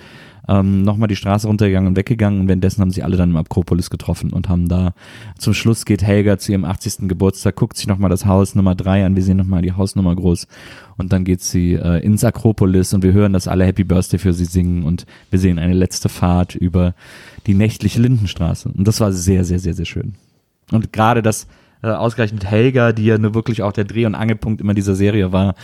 ähm, 0.49 0.83
nochmal 0.83 1.09
die 1.09 1.17
Straße 1.17 1.47
runtergegangen 1.47 1.89
und 1.89 1.97
weggegangen 1.97 2.41
und 2.41 2.49
währenddessen 2.49 2.81
haben 2.81 2.91
sie 2.91 3.03
alle 3.03 3.17
dann 3.17 3.31
im 3.31 3.37
Akropolis 3.37 3.91
getroffen 3.91 4.33
und 4.33 4.49
haben 4.49 4.69
da, 4.69 4.95
zum 5.37 5.53
Schluss 5.53 5.85
geht 5.85 6.03
Helga 6.03 6.39
zu 6.39 6.53
ihrem 6.53 6.65
80. 6.65 7.09
Geburtstag, 7.09 7.57
guckt 7.57 7.77
sich 7.77 7.87
nochmal 7.87 8.11
das 8.11 8.25
Haus 8.25 8.55
Nummer 8.55 8.75
drei 8.75 9.05
an, 9.05 9.17
wir 9.17 9.23
sehen 9.23 9.37
nochmal 9.37 9.63
die 9.63 9.73
Hausnummer 9.73 10.15
groß 10.15 10.47
und 10.97 11.13
dann 11.13 11.25
geht 11.25 11.43
sie 11.43 11.75
äh, 11.75 12.03
ins 12.03 12.25
Akropolis 12.25 12.95
und 12.95 13.03
wir 13.03 13.13
hören, 13.13 13.33
dass 13.33 13.49
alle 13.49 13.67
Happy 13.67 13.85
Birthday 13.85 14.19
für 14.19 14.33
sie 14.33 14.47
singen 14.47 14.85
und 14.85 15.07
wir 15.31 15.39
sehen 15.39 15.59
eine 15.59 15.75
letzte 15.75 16.09
Fahrt 16.09 16.55
über 16.55 16.95
die 17.47 17.55
nächtliche 17.55 18.01
Lindenstraße 18.01 18.71
und 18.71 18.89
das 18.89 19.01
war 19.01 19.13
sehr, 19.13 19.45
sehr, 19.45 19.59
sehr, 19.59 19.75
sehr 19.75 19.87
schön. 19.87 20.15
Und 20.71 20.93
gerade 20.93 21.23
das 21.23 21.47
äh, 21.83 21.89
ausgerechnet 21.89 22.45
Helga, 22.45 22.93
die 22.93 23.05
ja 23.05 23.19
nur 23.19 23.35
wirklich 23.35 23.63
auch 23.63 23.73
der 23.73 23.85
Dreh- 23.85 24.07
und 24.07 24.15
Angelpunkt 24.15 24.61
immer 24.61 24.75
dieser 24.75 24.95
Serie 24.95 25.33
war, 25.33 25.55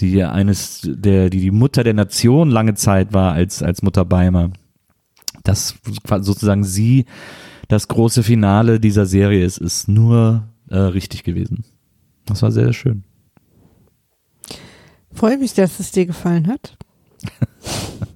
die 0.00 0.12
ja 0.12 0.32
eines 0.32 0.80
der, 0.84 1.30
die 1.30 1.40
die 1.40 1.50
Mutter 1.50 1.84
der 1.84 1.94
Nation 1.94 2.50
lange 2.50 2.74
Zeit 2.74 3.12
war 3.12 3.32
als, 3.32 3.62
als 3.62 3.82
Mutter 3.82 4.04
Beimer. 4.04 4.50
Das 5.44 5.74
sozusagen 6.20 6.64
sie 6.64 7.06
das 7.68 7.88
große 7.88 8.22
Finale 8.22 8.80
dieser 8.80 9.06
Serie 9.06 9.44
ist, 9.44 9.58
ist 9.58 9.88
nur 9.88 10.48
äh, 10.70 10.76
richtig 10.76 11.22
gewesen. 11.24 11.64
Das 12.26 12.42
war 12.42 12.50
sehr, 12.50 12.64
sehr 12.64 12.72
schön. 12.72 13.04
Freue 15.12 15.38
mich, 15.38 15.54
dass 15.54 15.80
es 15.80 15.92
dir 15.92 16.06
gefallen 16.06 16.48
hat. 16.48 16.76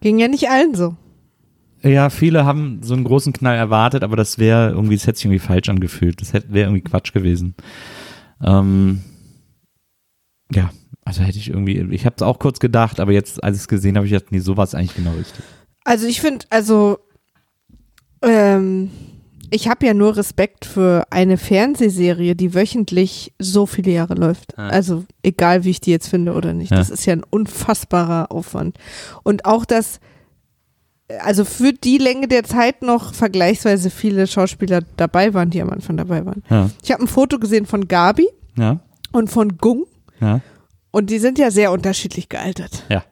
Ging 0.00 0.18
ja 0.18 0.28
nicht 0.28 0.48
allen 0.48 0.74
so. 0.74 0.96
Ja, 1.82 2.10
viele 2.10 2.44
haben 2.44 2.80
so 2.82 2.94
einen 2.94 3.04
großen 3.04 3.32
Knall 3.32 3.56
erwartet, 3.56 4.02
aber 4.02 4.16
das 4.16 4.38
wäre 4.38 4.70
irgendwie, 4.70 4.96
das 4.96 5.06
hätte 5.06 5.16
sich 5.16 5.24
irgendwie 5.24 5.38
falsch 5.38 5.68
angefühlt. 5.68 6.20
Das 6.20 6.32
wäre 6.34 6.68
irgendwie 6.68 6.82
Quatsch 6.82 7.12
gewesen. 7.12 7.54
Ähm, 8.42 9.00
ja, 10.52 10.70
also 11.04 11.22
hätte 11.22 11.38
ich 11.38 11.48
irgendwie, 11.48 11.78
ich 11.94 12.04
habe 12.04 12.16
es 12.16 12.22
auch 12.22 12.38
kurz 12.38 12.60
gedacht, 12.60 13.00
aber 13.00 13.12
jetzt, 13.12 13.42
als 13.42 13.56
ich 13.56 13.62
es 13.62 13.68
gesehen 13.68 13.96
habe, 13.96 14.06
ich 14.06 14.12
gedacht, 14.12 14.30
nee, 14.30 14.40
sowas 14.40 14.74
eigentlich 14.74 14.96
genau 14.96 15.12
richtig. 15.12 15.44
Also 15.84 16.06
ich 16.06 16.20
finde, 16.20 16.44
also 16.50 16.98
ähm, 18.22 18.90
ich 19.50 19.68
habe 19.68 19.86
ja 19.86 19.94
nur 19.94 20.16
Respekt 20.16 20.64
für 20.64 21.04
eine 21.10 21.36
Fernsehserie, 21.36 22.36
die 22.36 22.54
wöchentlich 22.54 23.32
so 23.38 23.66
viele 23.66 23.90
Jahre 23.90 24.14
läuft. 24.14 24.54
Ja. 24.56 24.68
Also 24.68 25.04
egal, 25.22 25.64
wie 25.64 25.70
ich 25.70 25.80
die 25.80 25.90
jetzt 25.90 26.08
finde 26.08 26.34
oder 26.34 26.52
nicht. 26.52 26.70
Ja. 26.70 26.76
Das 26.76 26.90
ist 26.90 27.06
ja 27.06 27.14
ein 27.14 27.24
unfassbarer 27.28 28.30
Aufwand. 28.30 28.78
Und 29.22 29.46
auch 29.46 29.64
das, 29.64 29.98
also 31.18 31.44
für 31.44 31.72
die 31.72 31.98
Länge 31.98 32.28
der 32.28 32.44
Zeit 32.44 32.82
noch 32.82 33.14
vergleichsweise 33.14 33.90
viele 33.90 34.26
Schauspieler 34.26 34.82
dabei 34.96 35.34
waren, 35.34 35.50
die 35.50 35.60
am 35.60 35.70
Anfang 35.70 35.96
dabei 35.96 36.24
waren. 36.24 36.42
Ja, 36.48 36.70
Ich 36.82 36.92
habe 36.92 37.02
ein 37.04 37.08
Foto 37.08 37.38
gesehen 37.38 37.66
von 37.66 37.88
Gabi 37.88 38.28
ja, 38.56 38.80
und 39.12 39.30
von 39.30 39.56
Gung 39.58 39.86
ja, 40.20 40.40
und 40.90 41.10
die 41.10 41.18
sind 41.18 41.38
ja 41.38 41.50
sehr 41.50 41.72
unterschiedlich 41.72 42.28
gealtert. 42.28 42.84
ja. 42.88 43.04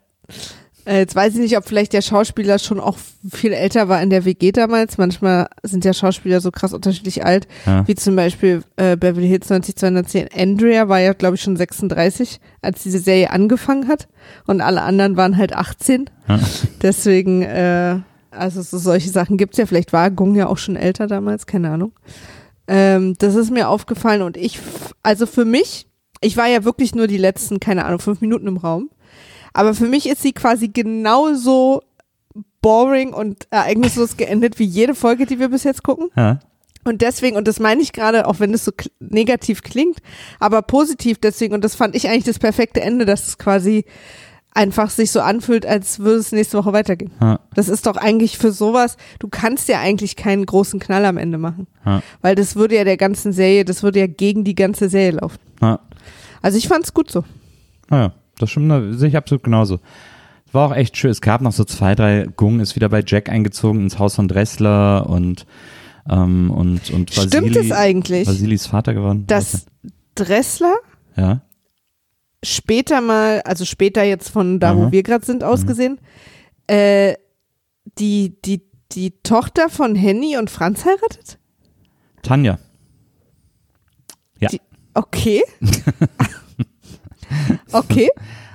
Äh, 0.89 0.99
Jetzt 1.01 1.15
weiß 1.15 1.35
ich 1.35 1.41
nicht, 1.41 1.57
ob 1.59 1.67
vielleicht 1.69 1.93
der 1.93 2.01
Schauspieler 2.03 2.59
schon 2.59 2.81
auch 2.81 2.97
viel 3.31 3.53
älter 3.53 3.89
war 3.89 4.01
in 4.03 4.11
der 4.11 4.25
WG 4.25 4.53
damals. 4.53 4.97
Manchmal 4.99 5.49
sind 5.63 5.85
ja 5.85 5.93
Schauspieler 5.93 6.41
so 6.41 6.51
krass 6.51 6.73
unterschiedlich 6.73 7.25
alt, 7.25 7.47
Ja. 7.67 7.87
wie 7.87 7.95
zum 7.95 8.17
Beispiel 8.17 8.63
äh, 8.77 8.97
Beverly 8.97 9.29
Hills 9.29 9.49
90210. 9.51 10.29
Andrea 10.35 10.89
war 10.89 11.01
ja, 11.01 11.13
glaube 11.13 11.35
ich, 11.37 11.43
schon 11.43 11.57
36, 11.57 12.41
als 12.63 12.83
diese 12.83 12.99
Serie 13.01 13.31
angefangen 13.31 13.87
hat. 13.89 14.09
Und 14.47 14.61
alle 14.61 14.83
anderen 14.83 15.17
waren 15.17 15.37
halt 15.37 15.53
18. 15.53 16.09
Ja. 16.29 16.41
Deswegen, 16.83 17.43
äh, 17.43 17.99
also 18.31 18.63
so 18.63 18.79
solche 18.79 19.11
Sachen 19.11 19.37
gibt's 19.37 19.59
ja. 19.59 19.67
Vielleicht 19.67 19.93
war 19.93 20.11
Gung 20.11 20.35
ja 20.35 20.47
auch 20.47 20.59
schon 20.59 20.77
älter 20.77 21.07
damals, 21.07 21.47
keine 21.47 21.71
Ahnung. 21.71 21.93
Ähm, 22.67 23.15
das 23.19 23.35
ist 23.35 23.51
mir 23.51 23.69
aufgefallen 23.69 24.23
und 24.23 24.37
ich, 24.37 24.59
also 25.03 25.25
für 25.27 25.45
mich, 25.47 25.87
ich 26.21 26.37
war 26.37 26.47
ja 26.49 26.65
wirklich 26.65 26.95
nur 26.95 27.07
die 27.07 27.17
letzten, 27.17 27.61
keine 27.61 27.85
Ahnung, 27.87 27.99
fünf 27.99 28.21
Minuten 28.21 28.47
im 28.47 28.59
Raum. 28.59 28.91
Aber 29.53 29.75
für 29.75 29.87
mich 29.87 30.09
ist 30.09 30.23
sie 30.23 30.33
quasi 30.33 30.69
genauso 30.69 31.83
boring 32.61 33.13
und 33.13 33.47
ereignislos 33.51 34.17
geendet 34.17 34.59
wie 34.59 34.65
jede 34.65 34.95
Folge, 34.95 35.27
die 35.27 35.39
wir 35.39 35.49
bis 35.49 35.65
jetzt 35.65 35.83
gucken. 35.83 36.11
ja. 36.17 36.39
Und 36.85 37.03
deswegen, 37.03 37.37
und 37.37 37.47
das 37.47 37.61
meine 37.61 37.83
ich 37.83 37.93
gerade, 37.93 38.27
auch 38.27 38.41
wenn 38.41 38.55
es 38.55 38.65
so 38.65 38.73
negativ 38.99 39.63
klingt, 39.63 39.99
aber 40.39 40.63
positiv 40.63 41.19
deswegen, 41.19 41.53
und 41.53 41.63
das 41.63 41.75
fand 41.75 41.95
ich 41.95 42.09
eigentlich 42.09 42.25
das 42.25 42.39
perfekte 42.39 42.81
Ende, 42.81 43.05
dass 43.05 43.29
es 43.29 43.37
quasi 43.37 43.85
einfach 44.55 44.89
sich 44.89 45.11
so 45.11 45.21
anfühlt, 45.21 45.67
als 45.67 45.99
würde 45.99 46.21
es 46.21 46.33
nächste 46.33 46.57
Woche 46.57 46.73
weitergehen. 46.73 47.11
ja. 47.21 47.41
Das 47.55 47.69
ist 47.69 47.87
doch 47.87 47.97
eigentlich 47.97 48.39
für 48.39 48.53
sowas, 48.53 48.97
du 49.19 49.29
kannst 49.29 49.69
ja 49.69 49.81
eigentlich 49.81 50.17
keinen 50.17 50.47
großen 50.47 50.81
Knall 50.81 51.05
am 51.05 51.19
Ende 51.19 51.37
machen. 51.37 51.67
Ja. 51.85 52.03
Weil 52.23 52.35
das 52.37 52.57
würde 52.57 52.77
ja 52.77 52.85
der 52.85 52.97
ganzen 52.97 53.33
Serie, 53.33 53.65
das 53.67 53.83
würde 53.83 53.99
ja 53.99 54.07
gegen 54.07 54.45
die 54.45 54.55
ganze 54.55 54.89
Serie 54.89 55.19
laufen. 55.21 55.39
ja. 55.61 55.81
Also 56.41 56.57
ich 56.57 56.69
fand's 56.69 56.95
gut 56.95 57.11
so. 57.11 57.25
Naja, 57.91 58.13
das 58.39 58.51
stimmt, 58.51 58.71
da 58.71 58.93
sehe 58.93 59.09
ich 59.09 59.17
absolut 59.17 59.43
genauso. 59.45 59.81
War 60.53 60.69
auch 60.71 60.75
echt 60.75 60.97
schön. 60.97 61.11
Es 61.11 61.21
gab 61.21 61.41
noch 61.43 61.53
so 61.53 61.65
zwei, 61.65 61.95
drei 61.95 62.27
Gung 62.37 62.61
ist 62.61 62.75
wieder 62.75 62.89
bei 62.89 63.03
Jack 63.07 63.29
eingezogen 63.29 63.83
ins 63.83 63.99
Haus 63.99 64.15
von 64.15 64.29
Dressler 64.29 65.07
und 65.09 65.45
ähm, 66.09 66.51
und 66.51 66.91
und 66.91 67.11
Stimmt 67.13 67.35
Vasili, 67.55 67.59
es 67.59 67.73
eigentlich, 67.73 68.27
Vasilis 68.27 68.67
Vater 68.67 68.95
geworden. 68.95 69.25
dass 69.27 69.67
Dressler 70.15 70.75
ja, 71.17 71.43
später 72.43 73.01
mal, 73.03 73.43
also 73.43 73.65
später 73.67 74.03
jetzt 74.05 74.31
von 74.31 74.59
da, 74.59 74.71
Aha. 74.73 74.77
wo 74.87 74.93
wir 74.93 75.03
gerade 75.03 75.27
sind, 75.27 75.45
ausgesehen, 75.45 75.99
äh, 76.67 77.15
die, 77.99 78.41
die, 78.45 78.63
die 78.93 79.11
Tochter 79.23 79.69
von 79.69 79.95
Henny 79.95 80.37
und 80.39 80.49
Franz 80.51 80.85
heiratet? 80.87 81.39
Tanja. 82.23 82.59
Ja. 84.41 84.49
Die- 84.49 84.61
Okay. 84.95 85.43
okay. 87.73 88.11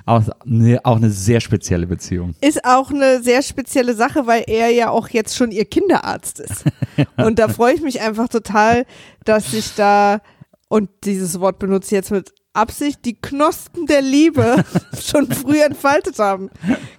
Auch, 0.05 0.23
ne, 0.43 0.79
auch 0.83 0.97
eine 0.97 1.09
sehr 1.09 1.39
spezielle 1.39 1.87
Beziehung. 1.87 2.35
Ist 2.41 2.65
auch 2.65 2.91
eine 2.91 3.23
sehr 3.23 3.41
spezielle 3.41 3.93
Sache, 3.93 4.27
weil 4.27 4.43
er 4.47 4.69
ja 4.69 4.89
auch 4.89 5.07
jetzt 5.07 5.37
schon 5.37 5.51
ihr 5.51 5.63
Kinderarzt 5.63 6.41
ist. 6.41 6.65
Und 7.17 7.39
da 7.39 7.47
freue 7.47 7.73
ich 7.73 7.81
mich 7.81 8.01
einfach 8.01 8.27
total, 8.27 8.85
dass 9.23 9.51
sich 9.51 9.75
da, 9.75 10.19
und 10.67 10.89
dieses 11.05 11.39
Wort 11.39 11.59
benutze 11.59 11.87
ich 11.87 11.91
jetzt 11.91 12.11
mit 12.11 12.33
Absicht, 12.51 13.05
die 13.05 13.15
Knospen 13.15 13.85
der 13.85 14.01
Liebe 14.01 14.63
schon 15.01 15.31
früh 15.31 15.61
entfaltet 15.61 16.19
haben. 16.19 16.49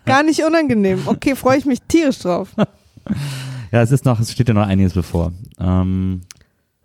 Gar 0.06 0.22
nicht 0.22 0.42
unangenehm. 0.42 1.02
Okay, 1.06 1.36
freue 1.36 1.58
ich 1.58 1.66
mich 1.66 1.82
tierisch 1.82 2.20
drauf. 2.20 2.48
Ja, 3.70 3.82
es 3.82 3.90
ist 3.90 4.04
noch, 4.04 4.18
es 4.20 4.32
steht 4.32 4.48
ja 4.48 4.54
noch 4.54 4.66
einiges 4.66 4.94
bevor. 4.94 5.32
Ähm, 5.58 6.22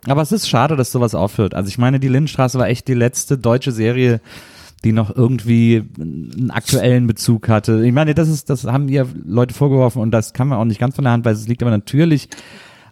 aber 0.05 0.21
es 0.21 0.31
ist 0.31 0.49
schade, 0.49 0.75
dass 0.75 0.91
sowas 0.91 1.15
aufhört. 1.15 1.53
Also 1.53 1.69
ich 1.69 1.77
meine, 1.77 1.99
die 1.99 2.07
Lindenstraße 2.07 2.57
war 2.59 2.67
echt 2.67 2.87
die 2.87 2.93
letzte 2.93 3.37
deutsche 3.37 3.71
Serie, 3.71 4.21
die 4.83 4.91
noch 4.91 5.15
irgendwie 5.15 5.83
einen 5.99 6.51
aktuellen 6.51 7.07
Bezug 7.07 7.49
hatte. 7.49 7.85
Ich 7.85 7.91
meine, 7.91 8.15
das 8.15 8.29
ist, 8.29 8.49
das 8.49 8.65
haben 8.65 8.87
ihr 8.87 9.07
Leute 9.25 9.53
vorgeworfen 9.53 10.01
und 10.01 10.11
das 10.11 10.33
kann 10.33 10.47
man 10.47 10.57
auch 10.57 10.65
nicht 10.65 10.79
ganz 10.79 10.95
von 10.95 11.03
der 11.03 11.13
Hand 11.13 11.25
weisen. 11.25 11.41
Es 11.41 11.47
liegt 11.47 11.61
aber 11.61 11.71
natürlich 11.71 12.29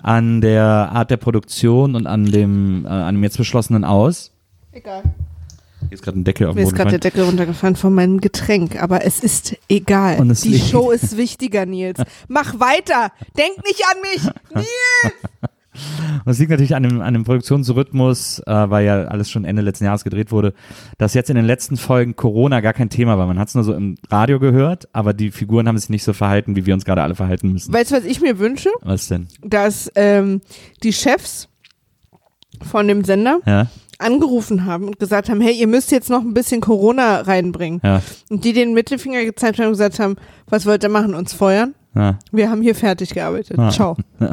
an 0.02 0.42
der 0.42 0.64
Art 0.64 1.12
der 1.12 1.18
Produktion 1.18 1.96
und 1.96 2.08
an 2.08 2.26
dem, 2.26 2.86
äh, 2.86 2.90
an 2.90 3.16
dem 3.16 3.24
jetzt 3.24 3.38
beschlossenen 3.38 3.84
Aus. 3.84 4.32
Egal. 4.72 5.04
Hier 5.82 5.94
ist 5.94 6.04
gerade 6.04 6.20
ein 6.20 6.24
Deckel 6.24 6.48
auf 6.48 6.56
dem 6.56 6.64
Mir 6.64 6.68
ist 6.68 6.76
gerade 6.76 6.92
der. 6.92 7.00
Deckel 7.00 7.24
runtergefallen 7.24 7.76
von 7.76 7.94
meinem 7.94 8.20
Getränk, 8.20 8.82
aber 8.82 9.06
es 9.06 9.20
ist 9.20 9.56
egal. 9.70 10.20
Und 10.20 10.30
es 10.30 10.42
Die 10.42 10.60
Show 10.60 10.92
ist 10.92 11.16
wichtiger, 11.16 11.66
Nils. 11.66 12.02
Mach 12.28 12.60
weiter. 12.60 13.12
Denk 13.38 13.64
nicht 13.66 13.82
an 13.90 14.02
mich. 14.02 14.34
Nils! 14.56 15.14
Und 16.26 16.32
es 16.32 16.40
liegt 16.40 16.52
natürlich 16.52 16.76
an 16.76 16.84
dem, 16.84 17.02
an 17.02 17.14
dem 17.14 17.24
Produktionsrhythmus, 17.24 18.40
äh, 18.40 18.70
weil 18.70 18.86
ja 18.86 19.04
alles 19.06 19.30
schon 19.30 19.46
Ende 19.46 19.62
letzten 19.62 19.86
Jahres 19.86 20.04
gedreht 20.04 20.32
wurde, 20.32 20.54
dass 20.98 21.14
jetzt 21.14 21.30
in 21.30 21.36
den 21.36 21.46
letzten 21.46 21.78
Folgen 21.78 22.16
Corona 22.16 22.60
gar 22.62 22.74
kein 22.74 22.90
Thema 22.90 23.18
war. 23.18 23.28
Man 23.28 23.40
hat 23.40 23.48
es 23.50 23.56
nur 23.56 23.64
so 23.64 23.74
im 23.74 23.96
Radio 24.10 24.40
gehört, 24.40 24.88
aber 24.94 25.14
die 25.14 25.32
Figuren 25.32 25.68
haben 25.68 25.78
sich 25.78 25.90
nicht 25.90 26.04
so 26.04 26.14
verhalten, 26.14 26.56
wie 26.56 26.66
wir 26.66 26.74
uns 26.74 26.86
gerade 26.86 27.02
alle 27.04 27.16
verhalten 27.16 27.52
müssen. 27.54 27.74
Weißt 27.74 27.92
du, 27.92 27.96
was 27.96 28.06
ich 28.06 28.22
mir 28.22 28.40
wünsche? 28.40 28.70
Was 28.82 29.08
denn? 29.08 29.28
Dass 29.44 29.92
ähm, 29.96 30.42
die 30.84 30.94
Chefs 30.94 31.50
von 32.64 32.88
dem 32.88 33.04
Sender 33.04 33.40
Ja, 33.46 33.68
angerufen 34.00 34.66
haben 34.66 34.86
und 34.86 35.00
gesagt 35.00 35.30
haben, 35.30 35.42
hey, 35.42 35.54
ihr 35.60 35.68
müsst 35.68 35.92
jetzt 35.92 36.10
noch 36.10 36.22
ein 36.22 36.34
bisschen 36.34 36.62
Corona 36.62 37.22
reinbringen. 37.22 37.82
ja, 37.84 38.02
Und 38.30 38.46
die 38.46 38.54
den 38.54 38.74
Mittelfinger 38.74 39.24
gezeigt 39.26 39.58
haben 39.60 39.66
und 39.68 39.72
gesagt 39.74 40.00
haben, 40.00 40.16
was 40.48 40.66
wollt 40.66 40.84
ihr 40.84 40.90
machen? 40.90 41.14
Uns 41.16 41.34
feuern? 41.34 41.74
ja. 41.96 42.20
Wir 42.32 42.50
haben 42.52 42.62
hier 42.62 42.76
fertig 42.76 43.12
gearbeitet. 43.14 43.58
Ciao. 43.72 43.98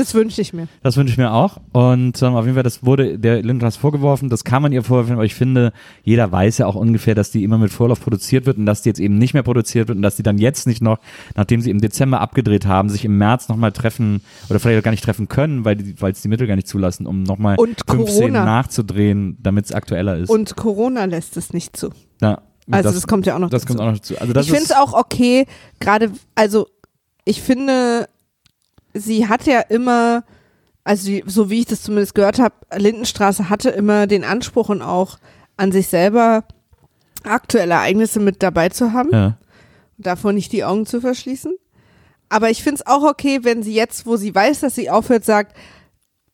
Das 0.00 0.14
wünsche 0.14 0.40
ich 0.40 0.54
mir. 0.54 0.66
Das 0.82 0.96
wünsche 0.96 1.12
ich 1.12 1.18
mir 1.18 1.30
auch. 1.30 1.58
Und 1.72 2.22
ähm, 2.22 2.34
auf 2.34 2.46
jeden 2.46 2.54
Fall, 2.54 2.62
das 2.62 2.86
wurde 2.86 3.18
der 3.18 3.42
Lindras 3.42 3.76
vorgeworfen. 3.76 4.30
Das 4.30 4.44
kann 4.44 4.62
man 4.62 4.72
ihr 4.72 4.82
vorwerfen, 4.82 5.12
aber 5.12 5.26
ich 5.26 5.34
finde, 5.34 5.74
jeder 6.02 6.32
weiß 6.32 6.56
ja 6.56 6.66
auch 6.66 6.74
ungefähr, 6.74 7.14
dass 7.14 7.30
die 7.30 7.44
immer 7.44 7.58
mit 7.58 7.70
Vorlauf 7.70 8.00
produziert 8.00 8.46
wird 8.46 8.56
und 8.56 8.64
dass 8.64 8.80
die 8.80 8.88
jetzt 8.88 8.98
eben 8.98 9.18
nicht 9.18 9.34
mehr 9.34 9.42
produziert 9.42 9.88
wird 9.88 9.96
und 9.96 10.02
dass 10.02 10.16
die 10.16 10.22
dann 10.22 10.38
jetzt 10.38 10.66
nicht 10.66 10.80
noch, 10.80 11.00
nachdem 11.36 11.60
sie 11.60 11.68
im 11.68 11.82
Dezember 11.82 12.22
abgedreht 12.22 12.64
haben, 12.64 12.88
sich 12.88 13.04
im 13.04 13.18
März 13.18 13.50
nochmal 13.50 13.72
treffen 13.72 14.22
oder 14.48 14.58
vielleicht 14.58 14.78
auch 14.80 14.84
gar 14.84 14.90
nicht 14.90 15.04
treffen 15.04 15.28
können, 15.28 15.66
weil 15.66 15.78
es 16.00 16.22
die 16.22 16.28
Mittel 16.28 16.46
gar 16.46 16.56
nicht 16.56 16.68
zulassen, 16.68 17.06
um 17.06 17.22
nochmal 17.22 17.56
fünf 17.86 18.08
Szenen 18.08 18.32
nachzudrehen, 18.32 19.36
damit 19.42 19.66
es 19.66 19.72
aktueller 19.72 20.16
ist. 20.16 20.30
Und 20.30 20.56
Corona 20.56 21.04
lässt 21.04 21.36
es 21.36 21.52
nicht 21.52 21.76
zu. 21.76 21.90
ja, 22.22 22.40
Also 22.70 22.90
das, 22.90 23.06
kommt 23.06 23.26
ja 23.26 23.34
auch 23.34 23.38
noch 23.38 23.50
das 23.50 23.62
dazu. 23.62 23.74
kommt 23.74 23.80
auch 23.82 23.92
noch 23.92 23.98
dazu. 23.98 24.16
Also 24.18 24.32
das 24.32 24.46
ich 24.46 24.52
finde 24.52 24.64
es 24.64 24.72
auch 24.72 24.94
okay, 24.94 25.44
gerade, 25.78 26.10
also 26.34 26.68
ich 27.26 27.42
finde, 27.42 28.08
sie 28.94 29.28
hat 29.28 29.46
ja 29.46 29.60
immer, 29.60 30.24
also 30.84 31.10
so 31.26 31.50
wie 31.50 31.60
ich 31.60 31.66
das 31.66 31.82
zumindest 31.82 32.14
gehört 32.14 32.38
habe, 32.38 32.54
Lindenstraße 32.76 33.48
hatte 33.50 33.70
immer 33.70 34.06
den 34.06 34.24
Anspruch 34.24 34.68
und 34.68 34.82
auch 34.82 35.18
an 35.56 35.72
sich 35.72 35.88
selber, 35.88 36.44
aktuelle 37.22 37.74
Ereignisse 37.74 38.18
mit 38.20 38.42
dabei 38.42 38.70
zu 38.70 38.92
haben, 38.92 39.10
Ja. 39.12 39.36
davor 39.98 40.32
nicht 40.32 40.52
die 40.52 40.64
Augen 40.64 40.86
zu 40.86 41.00
verschließen. 41.00 41.52
Aber 42.30 42.48
ich 42.50 42.62
finde 42.62 42.76
es 42.76 42.86
auch 42.86 43.02
okay, 43.02 43.40
wenn 43.42 43.62
sie 43.62 43.74
jetzt, 43.74 44.06
wo 44.06 44.16
sie 44.16 44.34
weiß, 44.34 44.60
dass 44.60 44.74
sie 44.76 44.88
aufhört, 44.88 45.24
sagt, 45.24 45.54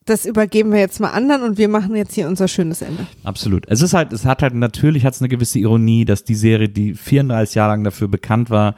das 0.04 0.24
übergeben 0.24 0.70
wir 0.70 0.78
jetzt 0.78 1.00
mal 1.00 1.10
anderen 1.10 1.42
und 1.42 1.58
wir 1.58 1.68
machen 1.68 1.96
jetzt 1.96 2.14
hier 2.14 2.28
unser 2.28 2.46
schönes 2.46 2.80
Ende. 2.82 3.06
Absolut. 3.24 3.64
Es 3.66 3.82
ist 3.82 3.92
halt, 3.94 4.12
es 4.12 4.24
hat 4.24 4.42
halt 4.42 4.54
natürlich 4.54 5.04
hat 5.04 5.14
es 5.14 5.20
eine 5.20 5.28
gewisse 5.28 5.58
Ironie, 5.58 6.04
dass 6.04 6.22
die 6.22 6.36
Serie, 6.36 6.68
die 6.68 6.94
34 6.94 7.56
Jahre 7.56 7.72
lang 7.72 7.82
dafür 7.82 8.06
bekannt 8.06 8.48
war, 8.50 8.76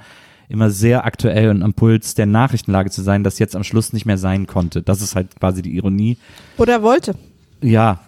immer 0.48 0.70
sehr 0.70 1.04
aktuell 1.04 1.50
und 1.50 1.62
am 1.62 1.74
Puls 1.74 2.14
der 2.14 2.26
Nachrichtenlage 2.26 2.90
zu 2.90 3.02
sein, 3.02 3.24
das 3.24 3.38
jetzt 3.38 3.54
am 3.54 3.64
Schluss 3.64 3.92
nicht 3.92 4.06
mehr 4.06 4.18
sein 4.18 4.46
konnte. 4.46 4.82
Das 4.82 5.02
ist 5.02 5.14
halt 5.14 5.38
quasi 5.38 5.62
die 5.62 5.76
Ironie. 5.76 6.16
Oder 6.56 6.82
wollte. 6.82 7.14
Ja, 7.60 8.00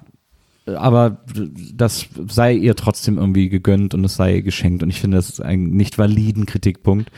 aber 0.67 1.19
das 1.75 2.07
sei 2.29 2.55
ihr 2.55 2.77
trotzdem 2.77 3.19
irgendwie 3.19 3.49
gegönnt 3.49 3.95
und 3.95 4.05
es 4.05 4.17
sei 4.17 4.37
ihr 4.37 4.43
geschenkt 4.43 4.83
und 4.83 4.91
ich 4.91 5.01
finde, 5.01 5.17
das 5.17 5.29
ist 5.29 5.41
ein 5.41 5.71
nicht 5.71 5.99
validen 5.99 6.47
Kritikpunkt. 6.47 7.11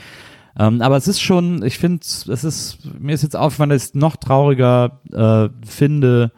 Ähm, 0.59 0.83
aber 0.83 0.97
es 0.97 1.09
ist 1.09 1.21
schon, 1.21 1.63
ich 1.65 1.79
finde, 1.79 2.01
es 2.03 2.27
ist, 2.45 2.79
mir 2.99 3.15
ist 3.15 3.23
jetzt 3.23 3.37
aufgefallen, 3.37 3.71
dass 3.71 3.83
ich 3.83 3.89
es 3.91 3.95
noch 3.95 4.17
trauriger 4.17 5.01
äh, 5.13 5.49
finde, 5.67 6.33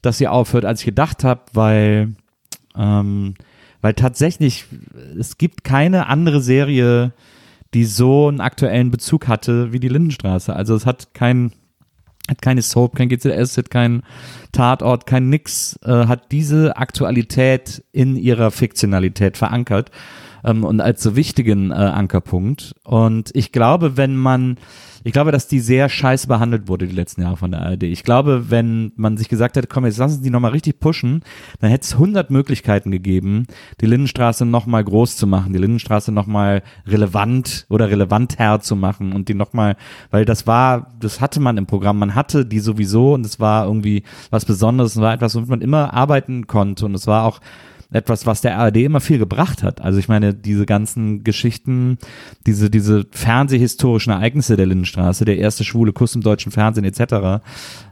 dass 0.00 0.18
sie 0.18 0.28
aufhört, 0.28 0.64
als 0.64 0.80
ich 0.80 0.86
gedacht 0.86 1.22
habe, 1.22 1.42
weil, 1.52 2.14
ähm, 2.76 3.34
weil 3.82 3.94
tatsächlich, 3.94 4.64
es 5.18 5.38
gibt 5.38 5.64
keine 5.64 6.06
andere 6.06 6.40
Serie, 6.40 7.12
die 7.74 7.84
so 7.84 8.28
einen 8.28 8.40
aktuellen 8.40 8.90
Bezug 8.90 9.28
hatte 9.28 9.72
wie 9.72 9.80
die 9.80 9.88
Lindenstraße. 9.88 10.54
Also 10.54 10.74
es 10.74 10.86
hat 10.86 11.14
kein, 11.14 11.52
hat 12.28 12.42
keine 12.42 12.62
Soap, 12.62 12.96
kein 12.96 13.08
GZS, 13.08 13.56
hat 13.56 13.70
kein 13.70 14.02
Tatort, 14.52 15.06
kein 15.06 15.28
Nix, 15.28 15.78
äh, 15.84 16.06
hat 16.06 16.32
diese 16.32 16.76
Aktualität 16.76 17.84
in 17.92 18.16
ihrer 18.16 18.50
Fiktionalität 18.50 19.36
verankert 19.36 19.90
ähm, 20.44 20.64
und 20.64 20.80
als 20.80 21.02
so 21.02 21.16
wichtigen 21.16 21.70
äh, 21.70 21.74
Ankerpunkt. 21.74 22.74
Und 22.84 23.30
ich 23.34 23.52
glaube, 23.52 23.96
wenn 23.96 24.16
man, 24.16 24.56
ich 25.04 25.12
glaube, 25.12 25.32
dass 25.32 25.48
die 25.48 25.60
sehr 25.60 25.88
scheiße 25.88 26.26
behandelt 26.26 26.68
wurde 26.68 26.86
die 26.86 26.94
letzten 26.94 27.22
Jahre 27.22 27.36
von 27.36 27.50
der 27.50 27.62
ARD. 27.62 27.84
Ich 27.84 28.04
glaube, 28.04 28.50
wenn 28.50 28.92
man 28.96 29.16
sich 29.16 29.28
gesagt 29.28 29.56
hätte, 29.56 29.68
komm, 29.68 29.84
jetzt 29.84 29.98
lassen 29.98 30.18
Sie 30.18 30.22
die 30.22 30.30
nochmal 30.30 30.52
richtig 30.52 30.80
pushen, 30.80 31.22
dann 31.60 31.70
hätte 31.70 31.84
es 31.84 31.94
100 31.94 32.30
Möglichkeiten 32.30 32.90
gegeben, 32.90 33.46
die 33.80 33.86
Lindenstraße 33.86 34.44
nochmal 34.44 34.84
groß 34.84 35.16
zu 35.16 35.26
machen, 35.26 35.52
die 35.52 35.58
Lindenstraße 35.58 36.12
nochmal 36.12 36.62
relevant 36.86 37.66
oder 37.68 37.90
relevanter 37.90 38.60
zu 38.60 38.76
machen 38.76 39.12
und 39.12 39.28
die 39.28 39.34
nochmal, 39.34 39.76
weil 40.10 40.24
das 40.24 40.46
war, 40.46 40.92
das 41.00 41.20
hatte 41.20 41.40
man 41.40 41.56
im 41.56 41.66
Programm, 41.66 41.98
man 41.98 42.14
hatte 42.14 42.46
die 42.46 42.60
sowieso 42.60 43.14
und 43.14 43.26
es 43.26 43.40
war 43.40 43.66
irgendwie 43.66 44.02
was 44.30 44.44
Besonderes, 44.44 44.96
es 44.96 45.00
war 45.00 45.14
etwas, 45.14 45.34
womit 45.34 45.48
man 45.48 45.60
immer 45.60 45.94
arbeiten 45.94 46.46
konnte 46.46 46.86
und 46.86 46.94
es 46.94 47.06
war 47.06 47.24
auch 47.24 47.40
etwas, 47.92 48.26
was 48.26 48.40
der 48.40 48.58
ARD 48.58 48.78
immer 48.78 49.00
viel 49.00 49.18
gebracht 49.18 49.62
hat. 49.62 49.80
Also 49.80 49.98
ich 49.98 50.08
meine, 50.08 50.34
diese 50.34 50.66
ganzen 50.66 51.24
Geschichten, 51.24 51.98
diese, 52.46 52.70
diese 52.70 53.06
fernsehhistorischen 53.10 54.12
Ereignisse 54.12 54.56
der 54.56 54.66
Lindenstraße, 54.66 55.24
der 55.24 55.38
erste 55.38 55.64
schwule 55.64 55.92
Kuss 55.92 56.14
im 56.14 56.22
deutschen 56.22 56.52
Fernsehen 56.52 56.84
etc., 56.84 57.42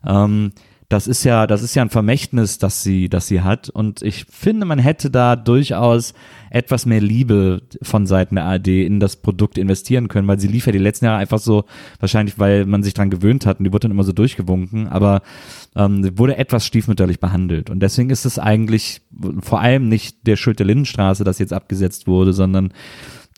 ähm, 0.06 0.52
das 0.90 1.06
ist 1.06 1.22
ja, 1.22 1.46
das 1.46 1.62
ist 1.62 1.76
ja 1.76 1.82
ein 1.82 1.88
Vermächtnis, 1.88 2.58
das 2.58 2.82
sie, 2.82 3.08
das 3.08 3.28
sie 3.28 3.42
hat. 3.42 3.70
Und 3.70 4.02
ich 4.02 4.26
finde, 4.28 4.66
man 4.66 4.80
hätte 4.80 5.08
da 5.08 5.36
durchaus 5.36 6.14
etwas 6.50 6.84
mehr 6.84 7.00
Liebe 7.00 7.62
von 7.80 8.06
Seiten 8.06 8.34
der 8.34 8.44
ARD 8.44 8.66
in 8.66 8.98
das 8.98 9.14
Produkt 9.14 9.56
investieren 9.56 10.08
können, 10.08 10.26
weil 10.26 10.40
sie 10.40 10.48
lief 10.48 10.66
ja 10.66 10.72
die 10.72 10.78
letzten 10.78 11.04
Jahre 11.04 11.18
einfach 11.18 11.38
so, 11.38 11.64
wahrscheinlich, 12.00 12.40
weil 12.40 12.66
man 12.66 12.82
sich 12.82 12.92
dran 12.92 13.08
gewöhnt 13.08 13.46
hat 13.46 13.60
und 13.60 13.66
die 13.66 13.72
wurde 13.72 13.82
dann 13.82 13.92
immer 13.92 14.02
so 14.02 14.12
durchgewunken, 14.12 14.88
aber 14.88 15.22
ähm, 15.76 16.18
wurde 16.18 16.36
etwas 16.36 16.66
stiefmütterlich 16.66 17.20
behandelt. 17.20 17.70
Und 17.70 17.78
deswegen 17.78 18.10
ist 18.10 18.24
es 18.24 18.40
eigentlich 18.40 19.00
vor 19.42 19.60
allem 19.60 19.88
nicht 19.88 20.26
der 20.26 20.34
Schuld 20.34 20.58
der 20.58 20.66
Lindenstraße, 20.66 21.22
dass 21.22 21.38
jetzt 21.38 21.52
abgesetzt 21.52 22.08
wurde, 22.08 22.32
sondern 22.32 22.72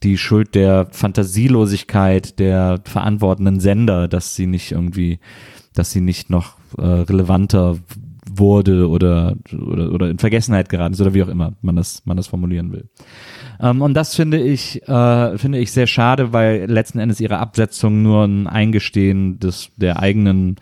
die 0.02 0.16
Schuld 0.16 0.54
der 0.54 0.88
Fantasielosigkeit 0.90 2.38
der 2.38 2.80
verantwortenden 2.84 3.60
Sender, 3.60 4.08
dass 4.08 4.34
sie 4.34 4.46
nicht 4.46 4.72
irgendwie, 4.72 5.18
dass 5.74 5.90
sie 5.90 6.00
nicht 6.00 6.30
noch 6.30 6.62
äh, 6.78 6.85
relevanter 6.85 7.78
wurde 8.30 8.88
oder, 8.88 9.37
oder, 9.52 9.92
oder 9.92 10.08
in 10.08 10.18
Vergessenheit 10.18 10.68
geraten 10.68 10.94
ist 10.94 11.00
oder 11.00 11.14
wie 11.14 11.22
auch 11.22 11.28
immer 11.28 11.54
man 11.61 11.76
das, 11.76 12.02
man 12.04 12.16
das 12.16 12.28
formulieren 12.28 12.72
will. 12.72 12.88
Ähm, 13.61 13.82
und 13.82 13.94
das 13.94 14.14
finde 14.14 14.40
ich, 14.40 14.82
äh, 14.88 15.38
finde 15.38 15.58
ich 15.58 15.72
sehr 15.72 15.87
schade, 15.87 16.32
weil 16.32 16.70
letzten 16.70 16.98
Endes 16.98 17.20
ihre 17.20 17.38
Absetzung 17.38 18.02
nur 18.02 18.24
ein 18.24 18.46
Eingestehen 18.46 19.38
des, 19.38 19.70
der 19.76 20.00
eigenen 20.00 20.56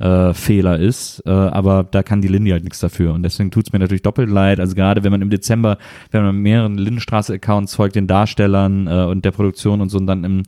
äh, 0.00 0.34
Fehler 0.34 0.78
ist, 0.78 1.22
äh, 1.26 1.30
aber 1.30 1.84
da 1.84 2.02
kann 2.02 2.22
die 2.22 2.28
Lindy 2.28 2.50
halt 2.50 2.64
nichts 2.64 2.80
dafür. 2.80 3.12
Und 3.12 3.22
deswegen 3.22 3.50
tut's 3.50 3.72
mir 3.72 3.78
natürlich 3.78 4.02
doppelt 4.02 4.30
leid, 4.30 4.58
also 4.58 4.74
gerade 4.74 5.04
wenn 5.04 5.12
man 5.12 5.22
im 5.22 5.30
Dezember, 5.30 5.78
wenn 6.10 6.22
man 6.22 6.36
mehreren 6.36 6.78
Lindenstraße-Accounts 6.78 7.74
folgt, 7.74 7.96
den 7.96 8.06
Darstellern 8.06 8.86
äh, 8.86 9.04
und 9.04 9.24
der 9.24 9.30
Produktion 9.30 9.80
und 9.80 9.90
so 9.90 9.98
und 9.98 10.06
dann 10.06 10.24
im 10.24 10.42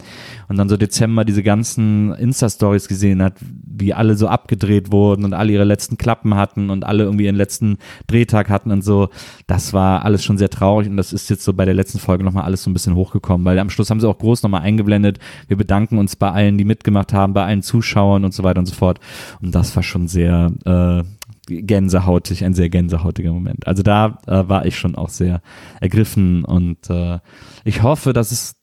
und 0.49 0.59
dann 0.59 0.69
so 0.69 0.77
Dezember 0.77 1.25
diese 1.25 1.43
ganzen 1.43 2.15
Insta-Stories 2.15 2.89
gesehen 2.89 3.23
hat, 3.23 3.35
wie 3.41 3.95
alle 3.95 4.17
so 4.17 4.29
abgedreht 4.29 4.93
wurden 4.93 5.25
und 5.25 5.35
alle 5.35 5.53
ihre 5.53 5.65
letzten 5.65 5.97
Klappen 5.97 6.35
hatten 6.35 6.71
und 6.71 6.85
alle 6.85 7.05
irgendwie 7.05 7.25
ihren 7.25 7.37
letzten 7.37 7.79
Drehtag 8.07 8.49
hatten 8.51 8.71
und 8.71 8.83
so, 8.83 9.09
das 9.47 9.73
war 9.73 10.05
alles 10.05 10.25
schon 10.25 10.39
sehr 10.39 10.51
traurig. 10.51 10.89
Und 10.89 10.97
das 10.97 11.13
ist 11.13 11.31
jetzt 11.31 11.45
so 11.45 11.53
bei 11.53 11.65
der 11.65 11.75
letzten 11.75 11.99
Folge 11.99 12.25
nochmal 12.25 12.45
alles 12.45 12.63
so 12.63 12.71
ein 12.71 12.75
bisschen 12.75 12.95
hochgekommen, 12.95 13.45
weil 13.45 13.59
am 13.59 13.71
Schluss 13.71 13.91
haben 13.91 14.01
sie 14.01 14.09
auch 14.09 14.19
groß 14.19 14.43
nochmal 14.43 14.63
eingeblendet, 14.63 15.19
wir 15.49 15.57
bedanken 15.57 15.99
uns 15.99 16.17
bei 16.17 16.31
allen, 16.31 16.59
die 16.59 16.65
mitgemacht 16.65 17.13
haben, 17.13 17.33
bei 17.33 17.45
allen 17.45 17.63
Zuschauern 17.63 18.25
und 18.25 18.35
so 18.35 18.43
weiter 18.43 18.61
und 18.61 18.67
so 18.67 18.75
fort 18.75 19.01
und 19.43 19.55
das 19.55 19.75
war 19.75 19.83
schon 19.83 20.07
sehr 20.07 20.53
äh, 20.65 21.03
gänsehautig, 21.47 22.45
ein 22.45 22.55
sehr 22.55 22.69
gänsehautiger 22.69 23.33
Moment. 23.33 23.67
Also 23.67 23.83
da 23.83 24.19
äh, 24.27 24.49
war 24.49 24.65
ich 24.67 24.79
schon 24.79 24.95
auch 24.95 25.09
sehr 25.09 25.43
ergriffen 25.81 26.45
und 26.45 26.89
äh, 26.89 27.19
ich 27.65 27.83
hoffe, 27.83 28.13
dass 28.13 28.31
es 28.31 28.57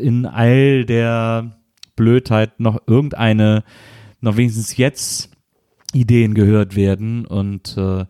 in 0.00 0.26
all 0.26 0.84
der 0.84 1.58
Blödheit 1.94 2.58
noch 2.58 2.80
irgendeine, 2.86 3.62
noch 4.20 4.36
wenigstens 4.36 4.76
jetzt 4.76 5.30
Ideen 5.92 6.34
gehört 6.34 6.74
werden 6.74 7.24
und, 7.24 7.76
äh, 7.76 8.04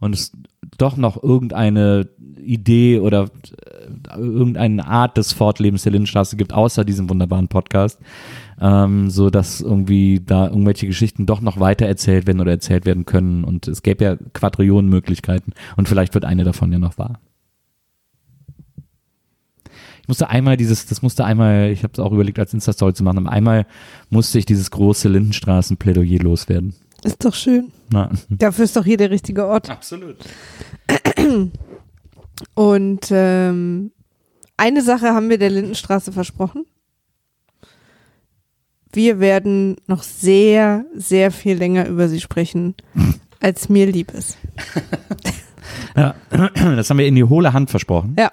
und 0.00 0.14
es 0.14 0.32
doch 0.78 0.96
noch 0.96 1.22
irgendeine 1.22 2.08
Idee 2.38 3.00
oder 3.00 3.24
äh, 3.24 4.18
irgendeine 4.18 4.86
Art 4.86 5.16
des 5.16 5.32
Fortlebens 5.32 5.82
der 5.82 5.92
Lindenstraße 5.92 6.36
gibt, 6.36 6.52
außer 6.52 6.84
diesem 6.84 7.08
wunderbaren 7.08 7.48
Podcast, 7.48 8.00
ähm, 8.60 9.10
so 9.10 9.30
dass 9.30 9.60
irgendwie 9.60 10.20
da 10.24 10.48
irgendwelche 10.48 10.86
Geschichten 10.86 11.26
doch 11.26 11.40
noch 11.40 11.58
weiter 11.60 11.86
erzählt 11.86 12.26
werden 12.26 12.40
oder 12.40 12.52
erzählt 12.52 12.86
werden 12.86 13.04
können 13.04 13.44
und 13.44 13.68
es 13.68 13.82
gäbe 13.82 14.04
ja 14.04 14.16
Quadrillionen 14.32 14.88
Möglichkeiten 14.88 15.52
und 15.76 15.88
vielleicht 15.88 16.14
wird 16.14 16.24
eine 16.24 16.44
davon 16.44 16.72
ja 16.72 16.78
noch 16.78 16.98
wahr. 16.98 17.20
Ich 20.02 20.08
musste 20.08 20.28
einmal 20.28 20.58
dieses, 20.58 20.84
das 20.84 21.00
musste 21.00 21.24
einmal, 21.24 21.70
ich 21.70 21.82
habe 21.82 21.94
es 21.94 21.98
auch 21.98 22.12
überlegt, 22.12 22.38
als 22.38 22.52
Insta-Story 22.52 22.92
zu 22.92 23.02
machen, 23.04 23.18
aber 23.18 23.30
einmal 23.32 23.66
musste 24.10 24.38
ich 24.38 24.44
dieses 24.44 24.70
große 24.70 25.08
Lindenstraßen-Plädoyer 25.08 26.18
loswerden. 26.18 26.74
Ist 27.04 27.24
doch 27.24 27.32
schön. 27.34 27.72
Na, 27.90 28.10
Dafür 28.28 28.66
ist 28.66 28.76
doch 28.76 28.84
hier 28.84 28.98
der 28.98 29.10
richtige 29.10 29.46
Ort. 29.46 29.70
absolut. 29.70 30.16
Und 32.54 33.06
ähm, 33.10 33.92
eine 34.56 34.82
Sache 34.82 35.14
haben 35.14 35.30
wir 35.30 35.38
der 35.38 35.50
Lindenstraße 35.50 36.12
versprochen. 36.12 36.64
Wir 38.94 39.20
werden 39.20 39.76
noch 39.86 40.02
sehr, 40.02 40.84
sehr 40.94 41.30
viel 41.30 41.56
länger 41.56 41.86
über 41.86 42.08
sie 42.08 42.20
sprechen, 42.20 42.74
als 43.40 43.68
mir 43.68 43.86
lieb 43.86 44.12
ist. 44.12 44.38
Ja, 45.96 46.14
das 46.54 46.90
haben 46.90 46.98
wir 46.98 47.06
in 47.06 47.14
die 47.14 47.24
hohle 47.24 47.52
Hand 47.52 47.70
versprochen. 47.70 48.16
Ja. 48.18 48.30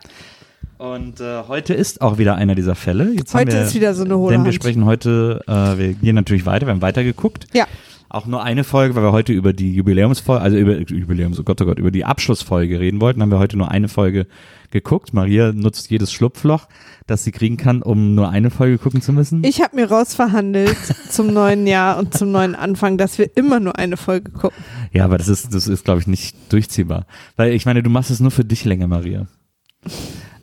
Und 0.78 1.20
äh, 1.20 1.44
heute 1.48 1.74
ist 1.74 2.02
auch 2.02 2.18
wieder 2.18 2.36
einer 2.36 2.56
dieser 2.56 2.76
Fälle. 2.76 3.12
Jetzt 3.14 3.34
Heute 3.36 3.54
wir, 3.54 3.62
ist 3.64 3.76
wieder 3.76 3.94
so 3.94 4.04
eine 4.04 4.18
hohle 4.18 4.34
Denn 4.34 4.42
wir 4.42 4.48
Hand. 4.48 4.56
sprechen 4.56 4.86
heute, 4.86 5.42
äh, 5.48 5.78
wir 5.78 5.94
gehen 5.94 6.16
natürlich 6.16 6.46
weiter, 6.46 6.66
wir 6.66 6.74
haben 6.74 6.82
weitergeguckt. 6.82 7.46
Ja. 7.54 7.68
Auch 8.14 8.26
nur 8.26 8.44
eine 8.44 8.66
Folge, 8.66 8.94
weil 8.96 9.04
wir 9.04 9.14
heute 9.14 9.32
über 9.32 9.54
die 9.54 9.74
Jubiläumsfolge, 9.74 10.42
also 10.44 10.58
über 10.58 10.78
Jubiläums, 10.80 11.40
oh 11.40 11.44
Gott, 11.44 11.62
oh 11.62 11.66
Gott, 11.66 11.80
über 11.80 11.92
die 11.92 12.04
Abschlussfolge 12.04 12.78
reden 12.78 13.00
wollten, 13.00 13.22
haben 13.22 13.32
wir 13.32 13.40
heute 13.40 13.58
nur 13.58 13.72
eine 13.72 13.88
Folge 13.88 14.28
geguckt. 14.70 15.14
Maria 15.14 15.54
nutzt 15.54 15.90
jedes 15.90 16.12
Schlupfloch, 16.12 16.68
das 17.08 17.24
sie 17.24 17.32
kriegen 17.32 17.56
kann, 17.56 17.82
um 17.82 18.14
nur 18.14 18.28
eine 18.28 18.50
Folge 18.50 18.80
gucken 18.80 19.02
zu 19.02 19.14
müssen. 19.14 19.46
Ich 19.46 19.62
habe 19.62 19.78
mir 19.78 19.90
rausverhandelt 19.90 20.76
zum 21.10 21.32
neuen 21.32 21.66
Jahr 21.68 21.98
und 22.00 22.14
zum 22.14 22.34
neuen 22.34 22.54
Anfang, 22.54 22.98
dass 22.98 23.18
wir 23.18 23.30
immer 23.38 23.62
nur 23.62 23.78
eine 23.78 23.96
Folge 23.96 24.30
gucken. 24.30 24.62
ja, 24.92 25.06
aber 25.06 25.18
das 25.18 25.30
ist, 25.30 25.54
das 25.54 25.70
ist, 25.70 25.86
glaube 25.86 26.02
ich, 26.02 26.08
nicht 26.08 26.36
durchziehbar. 26.52 27.06
Weil 27.38 27.54
ich 27.54 27.66
meine, 27.66 27.82
du 27.82 27.90
machst 27.90 28.12
es 28.12 28.20
nur 28.20 28.32
für 28.32 28.44
dich 28.44 28.66
länger, 28.66 28.88
Maria. 28.88 29.28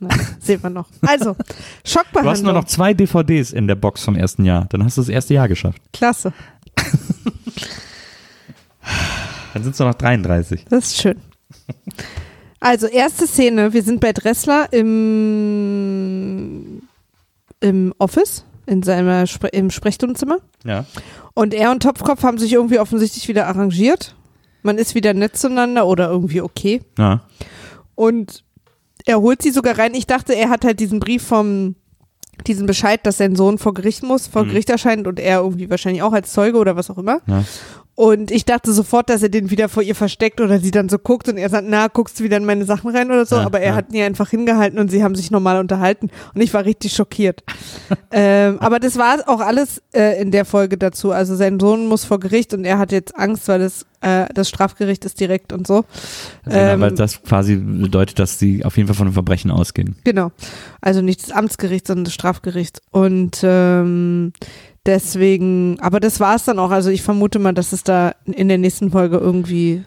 Nein, 0.00 0.18
sehen 0.40 0.62
wir 0.62 0.70
noch. 0.70 0.88
Also, 1.02 1.34
Du 1.34 1.38
hast 1.40 1.92
Schockbehandlung. 1.92 2.44
nur 2.44 2.52
noch 2.54 2.64
zwei 2.64 2.94
DVDs 2.94 3.52
in 3.52 3.66
der 3.66 3.74
Box 3.74 4.04
vom 4.04 4.16
ersten 4.16 4.46
Jahr. 4.46 4.64
Dann 4.70 4.82
hast 4.84 4.96
du 4.96 5.02
das 5.02 5.10
erste 5.10 5.34
Jahr 5.34 5.48
geschafft. 5.48 5.82
Klasse. 5.92 6.32
Dann 9.54 9.62
sind 9.62 9.72
es 9.72 9.78
nur 9.78 9.88
noch 9.88 9.94
33. 9.94 10.64
Das 10.68 10.86
ist 10.86 10.98
schön. 11.00 11.20
Also, 12.60 12.86
erste 12.86 13.26
Szene. 13.26 13.72
Wir 13.72 13.82
sind 13.82 14.00
bei 14.00 14.12
Dressler 14.12 14.72
im, 14.72 15.22
im 17.60 17.94
Office, 17.98 18.44
in 18.66 18.82
seiner 18.82 19.26
Spre 19.26 19.48
im 19.48 19.70
Sprechstundenzimmer. 19.70 20.38
Ja. 20.64 20.84
Und 21.34 21.54
er 21.54 21.70
und 21.70 21.82
Topfkopf 21.82 22.22
haben 22.24 22.38
sich 22.38 22.52
irgendwie 22.52 22.80
offensichtlich 22.80 23.28
wieder 23.28 23.46
arrangiert. 23.46 24.16
Man 24.62 24.76
ist 24.76 24.94
wieder 24.96 25.14
nett 25.14 25.36
zueinander 25.36 25.86
oder 25.86 26.08
irgendwie 26.10 26.40
okay. 26.40 26.82
Ja. 26.98 27.22
Und 27.94 28.42
er 29.06 29.20
holt 29.20 29.40
sie 29.40 29.50
sogar 29.50 29.78
rein. 29.78 29.94
Ich 29.94 30.06
dachte, 30.06 30.34
er 30.34 30.50
hat 30.50 30.64
halt 30.64 30.80
diesen 30.80 30.98
Brief 30.98 31.22
vom, 31.22 31.76
diesen 32.46 32.66
Bescheid, 32.66 33.04
dass 33.04 33.18
sein 33.18 33.36
Sohn 33.36 33.58
vor 33.58 33.74
Gericht 33.74 34.02
muss, 34.02 34.26
vor 34.26 34.44
Mhm. 34.44 34.48
Gericht 34.48 34.70
erscheint 34.70 35.06
und 35.06 35.18
er 35.18 35.40
irgendwie 35.40 35.68
wahrscheinlich 35.70 36.02
auch 36.02 36.12
als 36.12 36.32
Zeuge 36.32 36.58
oder 36.58 36.76
was 36.76 36.90
auch 36.90 36.98
immer. 36.98 37.20
Ja. 37.26 37.44
Und 37.98 38.30
ich 38.30 38.44
dachte 38.44 38.72
sofort, 38.72 39.10
dass 39.10 39.24
er 39.24 39.28
den 39.28 39.50
wieder 39.50 39.68
vor 39.68 39.82
ihr 39.82 39.96
versteckt 39.96 40.40
oder 40.40 40.60
sie 40.60 40.70
dann 40.70 40.88
so 40.88 41.00
guckt 41.00 41.28
und 41.28 41.36
er 41.36 41.48
sagt, 41.48 41.66
na, 41.68 41.88
guckst 41.88 42.20
du 42.20 42.22
wieder 42.22 42.36
in 42.36 42.44
meine 42.44 42.64
Sachen 42.64 42.94
rein 42.94 43.10
oder 43.10 43.26
so. 43.26 43.34
Ja, 43.34 43.42
aber 43.44 43.58
er 43.58 43.70
ja. 43.70 43.74
hat 43.74 43.92
ihn 43.92 44.02
einfach 44.02 44.30
hingehalten 44.30 44.78
und 44.78 44.88
sie 44.88 45.02
haben 45.02 45.16
sich 45.16 45.32
normal 45.32 45.58
unterhalten 45.58 46.08
und 46.32 46.40
ich 46.40 46.54
war 46.54 46.64
richtig 46.64 46.92
schockiert. 46.92 47.42
ähm, 48.12 48.60
aber 48.60 48.78
das 48.78 48.98
war 48.98 49.16
auch 49.26 49.40
alles 49.40 49.82
äh, 49.92 50.22
in 50.22 50.30
der 50.30 50.44
Folge 50.44 50.78
dazu. 50.78 51.10
Also 51.10 51.34
sein 51.34 51.58
Sohn 51.58 51.88
muss 51.88 52.04
vor 52.04 52.20
Gericht 52.20 52.54
und 52.54 52.64
er 52.64 52.78
hat 52.78 52.92
jetzt 52.92 53.18
Angst, 53.18 53.48
weil 53.48 53.58
das, 53.58 53.84
äh, 54.00 54.26
das 54.32 54.48
Strafgericht 54.48 55.04
ist 55.04 55.18
direkt 55.18 55.52
und 55.52 55.66
so. 55.66 55.84
Genau, 56.44 56.56
Ähm, 56.56 56.80
weil 56.80 56.92
das 56.92 57.20
quasi 57.24 57.56
bedeutet, 57.56 58.20
dass 58.20 58.38
sie 58.38 58.64
auf 58.64 58.76
jeden 58.76 58.86
Fall 58.86 58.94
von 58.94 59.08
einem 59.08 59.14
Verbrechen 59.14 59.50
ausgehen. 59.50 59.96
Genau. 60.04 60.30
Also 60.80 61.02
nicht 61.02 61.24
das 61.24 61.32
Amtsgericht, 61.32 61.88
sondern 61.88 62.04
das 62.04 62.14
Strafgericht. 62.14 62.80
Und 62.92 63.40
ähm, 63.42 64.34
deswegen, 64.88 65.78
aber 65.80 66.00
das 66.00 66.18
war 66.18 66.34
es 66.34 66.44
dann 66.44 66.58
auch. 66.58 66.70
Also 66.70 66.90
ich 66.90 67.02
vermute 67.02 67.38
mal, 67.38 67.52
dass 67.54 67.72
es 67.72 67.84
da 67.84 68.14
in 68.24 68.48
der 68.48 68.58
nächsten 68.58 68.90
Folge 68.90 69.18
irgendwie 69.18 69.84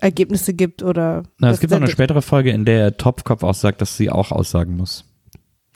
Ergebnisse 0.00 0.54
gibt 0.54 0.82
oder 0.82 1.24
Na, 1.38 1.50
es 1.50 1.60
gibt 1.60 1.72
auch 1.72 1.78
da- 1.78 1.82
eine 1.84 1.90
spätere 1.92 2.22
Folge, 2.22 2.50
in 2.52 2.64
der 2.64 2.96
Topfkopf 2.96 3.42
auch 3.42 3.54
sagt, 3.54 3.82
dass 3.82 3.96
sie 3.96 4.08
auch 4.10 4.30
aussagen 4.32 4.76
muss. 4.76 5.04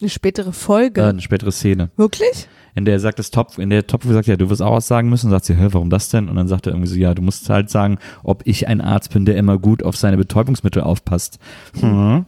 Eine 0.02 0.10
spätere 0.10 0.50
Äh, 0.50 0.52
Folge. 0.52 1.04
eine 1.06 1.20
spätere 1.20 1.52
Szene. 1.52 1.90
Wirklich? 1.96 2.48
In 2.74 2.86
der 2.86 2.94
er 2.94 3.00
sagt, 3.00 3.18
das 3.18 3.30
Topf, 3.30 3.58
in 3.58 3.68
der 3.68 3.86
Topf 3.86 4.06
sagt, 4.06 4.26
ja, 4.26 4.36
du 4.36 4.48
wirst 4.48 4.62
auch 4.62 4.72
aussagen 4.72 5.10
müssen. 5.10 5.26
Und 5.26 5.32
sagt 5.32 5.44
sie, 5.44 5.54
hä, 5.54 5.68
warum 5.72 5.90
das 5.90 6.08
denn? 6.08 6.30
Und 6.30 6.36
dann 6.36 6.48
sagt 6.48 6.66
er 6.66 6.72
irgendwie 6.72 6.88
so, 6.88 6.96
ja, 6.96 7.12
du 7.14 7.20
musst 7.20 7.48
halt 7.50 7.68
sagen, 7.68 7.98
ob 8.24 8.42
ich 8.46 8.66
ein 8.66 8.80
Arzt 8.80 9.12
bin, 9.12 9.26
der 9.26 9.36
immer 9.36 9.58
gut 9.58 9.82
auf 9.82 9.94
seine 9.96 10.16
Betäubungsmittel 10.16 10.82
aufpasst. 10.82 11.38
Mhm. 11.82 12.24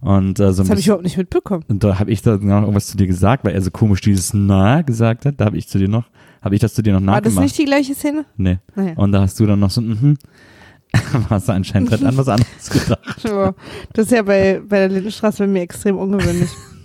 Und 0.00 0.38
äh, 0.38 0.52
so 0.52 0.62
Das 0.62 0.70
habe 0.70 0.78
ich 0.78 0.86
überhaupt 0.86 1.02
nicht 1.04 1.16
mitbekommen. 1.16 1.64
und 1.68 1.82
da 1.82 1.98
habe 1.98 2.10
ich 2.12 2.22
da 2.22 2.36
noch 2.36 2.60
irgendwas 2.62 2.86
zu 2.86 2.96
dir 2.96 3.08
gesagt, 3.08 3.44
weil 3.44 3.52
er 3.52 3.62
so 3.62 3.70
komisch 3.72 4.00
dieses 4.00 4.32
Na 4.32 4.82
gesagt 4.82 5.26
hat. 5.26 5.34
Da 5.40 5.46
habe 5.46 5.58
ich 5.58 5.66
zu 5.66 5.78
dir 5.78 5.88
noch, 5.88 6.04
habe 6.40 6.54
ich 6.54 6.60
das 6.60 6.72
zu 6.72 6.82
dir 6.82 6.92
noch 6.92 7.04
War 7.04 7.20
das 7.20 7.34
nachgemacht. 7.34 7.42
nicht 7.46 7.58
die 7.58 7.64
gleiche 7.64 7.94
Szene? 7.96 8.24
nee. 8.36 8.58
Naja. 8.76 8.92
Und 8.94 9.10
da 9.10 9.22
hast 9.22 9.40
du 9.40 9.46
dann 9.46 9.58
noch 9.58 9.70
so, 9.70 9.80
mhm. 9.80 10.16
hast 11.30 11.48
du 11.48 11.52
anscheinend 11.52 11.90
halt 11.90 12.04
an 12.04 12.16
was 12.16 12.28
anderes 12.28 12.70
gedacht. 12.70 13.00
Das 13.92 14.06
ist 14.06 14.12
ja 14.12 14.22
bei, 14.22 14.60
bei 14.68 14.78
der 14.78 14.88
Lindenstraße 14.88 15.38
bei 15.42 15.46
mir 15.48 15.62
extrem 15.62 15.96
ungewöhnlich. 15.98 16.50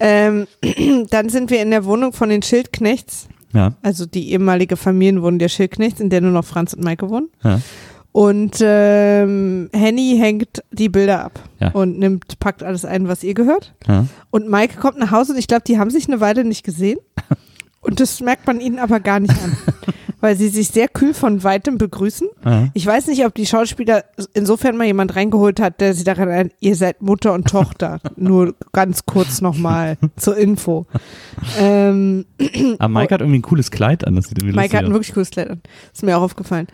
ähm, 0.00 0.46
dann 1.10 1.28
sind 1.28 1.50
wir 1.50 1.60
in 1.62 1.70
der 1.70 1.84
Wohnung 1.84 2.12
von 2.12 2.28
den 2.28 2.42
Schildknechts, 2.42 3.28
Ja, 3.52 3.74
also 3.82 4.06
die 4.06 4.30
ehemalige 4.32 4.76
Familienwohnung 4.76 5.38
der 5.38 5.48
Schildknechts, 5.48 6.00
in 6.00 6.10
der 6.10 6.20
nur 6.20 6.30
noch 6.32 6.44
Franz 6.44 6.72
und 6.74 6.84
Maike 6.84 7.08
wohnen. 7.10 7.28
ja. 7.44 7.60
Und 8.10 8.56
ähm, 8.62 9.68
Henny 9.72 10.16
hängt 10.18 10.62
die 10.72 10.88
Bilder 10.88 11.24
ab 11.26 11.40
Ja. 11.60 11.68
und 11.72 11.98
nimmt, 11.98 12.38
packt 12.40 12.62
alles 12.62 12.84
ein, 12.84 13.06
was 13.06 13.22
ihr 13.22 13.34
gehört. 13.34 13.74
ja. 13.86 14.06
Und 14.30 14.48
Maike 14.48 14.78
kommt 14.80 14.98
nach 14.98 15.10
Hause 15.12 15.32
und 15.32 15.38
ich 15.38 15.46
glaube, 15.46 15.62
die 15.66 15.78
haben 15.78 15.90
sich 15.90 16.08
eine 16.08 16.20
Weile 16.20 16.44
nicht 16.44 16.64
gesehen. 16.64 16.98
Und 17.80 18.00
das 18.00 18.20
merkt 18.20 18.44
man 18.46 18.60
ihnen 18.60 18.80
aber 18.80 18.98
gar 18.98 19.20
nicht 19.20 19.32
an, 19.40 19.56
weil 20.20 20.36
sie 20.36 20.48
sich 20.48 20.68
sehr 20.68 20.88
kühl 20.88 21.14
von 21.14 21.44
weitem 21.44 21.78
begrüßen. 21.78 22.28
ja. 22.44 22.68
Ich 22.74 22.86
weiß 22.86 23.06
nicht, 23.08 23.24
ob 23.24 23.34
die 23.34 23.46
Schauspieler 23.46 24.04
insofern 24.34 24.76
mal 24.76 24.86
jemand 24.86 25.14
reingeholt 25.16 25.60
hat, 25.60 25.80
der 25.80 25.94
sie 25.94 26.04
daran 26.04 26.28
erinnert, 26.28 26.54
ihr 26.60 26.76
seid 26.76 27.02
Mutter 27.02 27.32
und 27.32 27.48
Tochter. 27.48 28.00
Nur 28.16 28.54
ganz 28.72 29.06
kurz 29.06 29.40
nochmal 29.40 29.96
zur 30.16 30.36
Info. 30.36 30.86
Ähm, 31.58 32.24
Aber 32.78 32.88
Mike 32.88 33.14
hat 33.14 33.20
irgendwie 33.20 33.38
ein 33.38 33.42
cooles 33.42 33.70
Kleid 33.70 34.06
an, 34.06 34.16
das 34.16 34.26
sieht 34.26 34.42
Maike 34.54 34.76
hat 34.76 34.84
ein 34.84 34.92
wirklich 34.92 35.14
cooles 35.14 35.30
Kleid 35.30 35.50
an. 35.50 35.62
Ist 35.92 36.02
mir 36.02 36.16
auch 36.16 36.22
aufgefallen. 36.22 36.68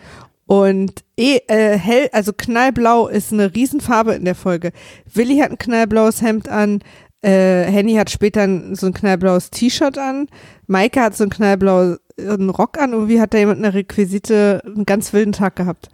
Und 0.46 1.04
eh, 1.16 1.38
äh, 1.48 1.78
hell, 1.78 2.11
also 2.12 2.33
knallblau 2.33 3.09
ist 3.09 3.33
eine 3.33 3.54
Riesenfarbe 3.54 4.14
in 4.14 4.24
der 4.24 4.35
Folge. 4.35 4.72
Willi 5.12 5.38
hat 5.38 5.50
ein 5.50 5.59
knallblaues 5.59 6.20
Hemd 6.20 6.48
an. 6.48 6.80
Äh, 7.24 7.64
Henny 7.70 7.94
hat 7.94 8.10
später 8.10 8.42
ein, 8.42 8.74
so 8.74 8.87
ein 8.87 8.92
knallblaues 8.92 9.50
T-Shirt 9.50 9.96
an. 9.98 10.26
Maike 10.66 11.00
hat 11.00 11.16
so 11.16 11.24
ein 11.24 11.30
knallblaues 11.30 11.98
einen 12.18 12.50
Rock 12.50 12.78
an. 12.78 12.92
Irgendwie 12.92 13.20
hat 13.20 13.34
da 13.34 13.38
jemand 13.38 13.58
eine 13.58 13.72
Requisite 13.74 14.62
einen 14.64 14.84
ganz 14.84 15.12
wilden 15.12 15.32
Tag 15.32 15.56
gehabt. 15.56 15.88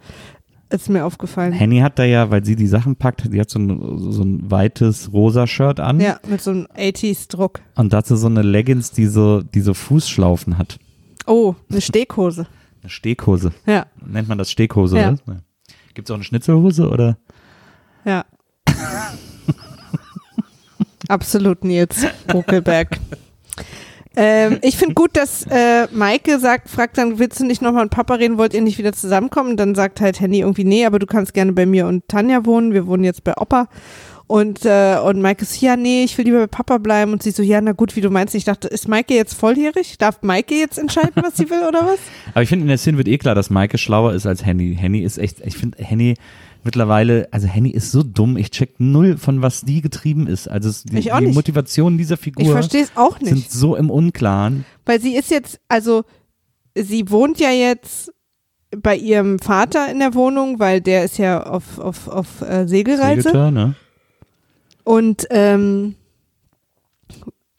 Ist 0.69 0.89
mir 0.89 1.03
aufgefallen. 1.05 1.51
Henny 1.51 1.79
hat 1.79 1.99
da 1.99 2.03
ja, 2.05 2.31
weil 2.31 2.45
sie 2.45 2.55
die 2.55 2.67
Sachen 2.67 2.95
packt, 2.95 3.33
die 3.33 3.39
hat 3.41 3.49
so 3.49 3.59
ein, 3.59 3.97
so 4.11 4.23
ein 4.23 4.49
weites 4.49 5.11
rosa 5.11 5.45
Shirt 5.45 5.79
an 5.81 5.99
Ja, 5.99 6.17
mit 6.27 6.41
so 6.41 6.51
einem 6.51 6.67
80s-Druck. 6.77 7.59
und 7.75 7.91
dazu 7.91 8.15
so 8.15 8.27
eine 8.27 8.41
Leggings, 8.41 8.91
die 8.91 9.07
so, 9.07 9.41
die 9.41 9.59
so 9.61 9.73
Fußschlaufen 9.73 10.57
hat. 10.57 10.79
Oh, 11.27 11.55
eine 11.69 11.81
Steghose. 11.81 12.47
Eine 12.81 12.89
Steghose. 12.89 13.51
Ja, 13.65 13.85
Nennt 14.05 14.29
man 14.29 14.37
das 14.37 14.49
Steghose, 14.49 14.97
Ja. 14.97 15.09
oder? 15.09 15.41
Gibt 15.93 16.07
es 16.07 16.11
auch 16.11 16.15
eine 16.15 16.23
Schnitzelhose 16.23 16.89
oder? 16.89 17.17
ja. 18.05 18.25
Absolut, 21.11 21.65
Nils 21.65 22.05
Buckelberg. 22.27 22.97
ähm, 24.15 24.59
ich 24.61 24.77
finde 24.77 24.93
gut, 24.93 25.17
dass 25.17 25.45
äh, 25.51 25.87
Maike 25.91 26.39
sagt, 26.39 26.69
fragt 26.69 26.97
dann, 26.97 27.19
willst 27.19 27.41
du 27.41 27.45
nicht 27.45 27.61
nochmal 27.61 27.83
mit 27.83 27.91
Papa 27.91 28.13
reden, 28.13 28.37
wollt 28.37 28.53
ihr 28.53 28.61
nicht 28.61 28.77
wieder 28.77 28.93
zusammenkommen? 28.93 29.57
Dann 29.57 29.75
sagt 29.75 29.99
halt 29.99 30.21
Henny 30.21 30.39
irgendwie, 30.39 30.63
nee, 30.63 30.85
aber 30.85 30.99
du 30.99 31.05
kannst 31.05 31.33
gerne 31.33 31.51
bei 31.51 31.65
mir 31.65 31.85
und 31.85 32.07
Tanja 32.07 32.45
wohnen. 32.45 32.73
Wir 32.73 32.87
wohnen 32.87 33.03
jetzt 33.03 33.25
bei 33.25 33.35
Opa. 33.35 33.67
Und, 34.31 34.63
äh, 34.63 34.97
und 35.03 35.21
Maike 35.21 35.43
so, 35.43 35.65
ja, 35.65 35.75
nee, 35.75 36.05
ich 36.05 36.17
will 36.17 36.23
lieber 36.23 36.39
bei 36.39 36.47
Papa 36.47 36.77
bleiben. 36.77 37.11
Und 37.11 37.21
sie 37.21 37.31
so, 37.31 37.43
ja, 37.43 37.59
na 37.59 37.73
gut, 37.73 37.97
wie 37.97 38.01
du 38.01 38.09
meinst. 38.09 38.33
Ich 38.33 38.45
dachte, 38.45 38.69
ist 38.69 38.87
Maike 38.87 39.13
jetzt 39.13 39.33
volljährig? 39.33 39.97
Darf 39.97 40.21
Maike 40.21 40.55
jetzt 40.55 40.79
entscheiden, 40.79 41.11
was 41.15 41.35
sie 41.35 41.49
will 41.49 41.67
oder 41.67 41.81
was? 41.85 41.99
Aber 42.33 42.41
ich 42.41 42.47
finde, 42.47 42.63
in 42.63 42.69
der 42.69 42.77
Szene 42.77 42.97
wird 42.97 43.09
eh 43.09 43.17
klar, 43.17 43.35
dass 43.35 43.49
Maike 43.49 43.77
schlauer 43.77 44.13
ist 44.13 44.25
als 44.25 44.45
Henny. 44.45 44.77
Henny 44.79 44.99
ist 44.99 45.17
echt, 45.17 45.41
ich 45.45 45.57
finde, 45.57 45.83
Henny 45.83 46.13
mittlerweile, 46.63 47.27
also 47.31 47.45
Henny 47.45 47.71
ist 47.71 47.91
so 47.91 48.03
dumm, 48.03 48.37
ich 48.37 48.51
check 48.51 48.79
null, 48.79 49.17
von 49.17 49.41
was 49.41 49.63
die 49.63 49.81
getrieben 49.81 50.27
ist. 50.27 50.47
Also 50.47 50.71
die, 50.89 50.99
Ich 50.99 51.11
auch 51.11 51.19
die. 51.19 51.27
Motivation 51.27 51.97
dieser 51.97 52.15
Ich 52.15 52.21
Figur 52.21 52.53
verstehe 52.53 52.83
es 52.83 52.91
auch 52.95 53.19
nicht. 53.19 53.33
sind 53.33 53.51
so 53.51 53.75
im 53.75 53.89
Unklaren. 53.89 54.63
Weil 54.85 55.01
sie 55.01 55.17
ist 55.17 55.29
jetzt, 55.29 55.59
also 55.67 56.05
sie 56.73 57.09
wohnt 57.09 57.37
ja 57.41 57.51
jetzt 57.51 58.13
bei 58.77 58.95
ihrem 58.95 59.39
Vater 59.39 59.91
in 59.91 59.99
der 59.99 60.13
Wohnung, 60.13 60.57
weil 60.59 60.79
der 60.79 61.03
ist 61.03 61.17
ja 61.17 61.43
auf, 61.43 61.79
auf, 61.79 62.07
auf 62.07 62.41
äh, 62.41 62.65
Segelreise 62.65 63.23
Segeltör, 63.23 63.51
ne? 63.51 63.75
Und 64.91 65.25
ähm, 65.29 65.95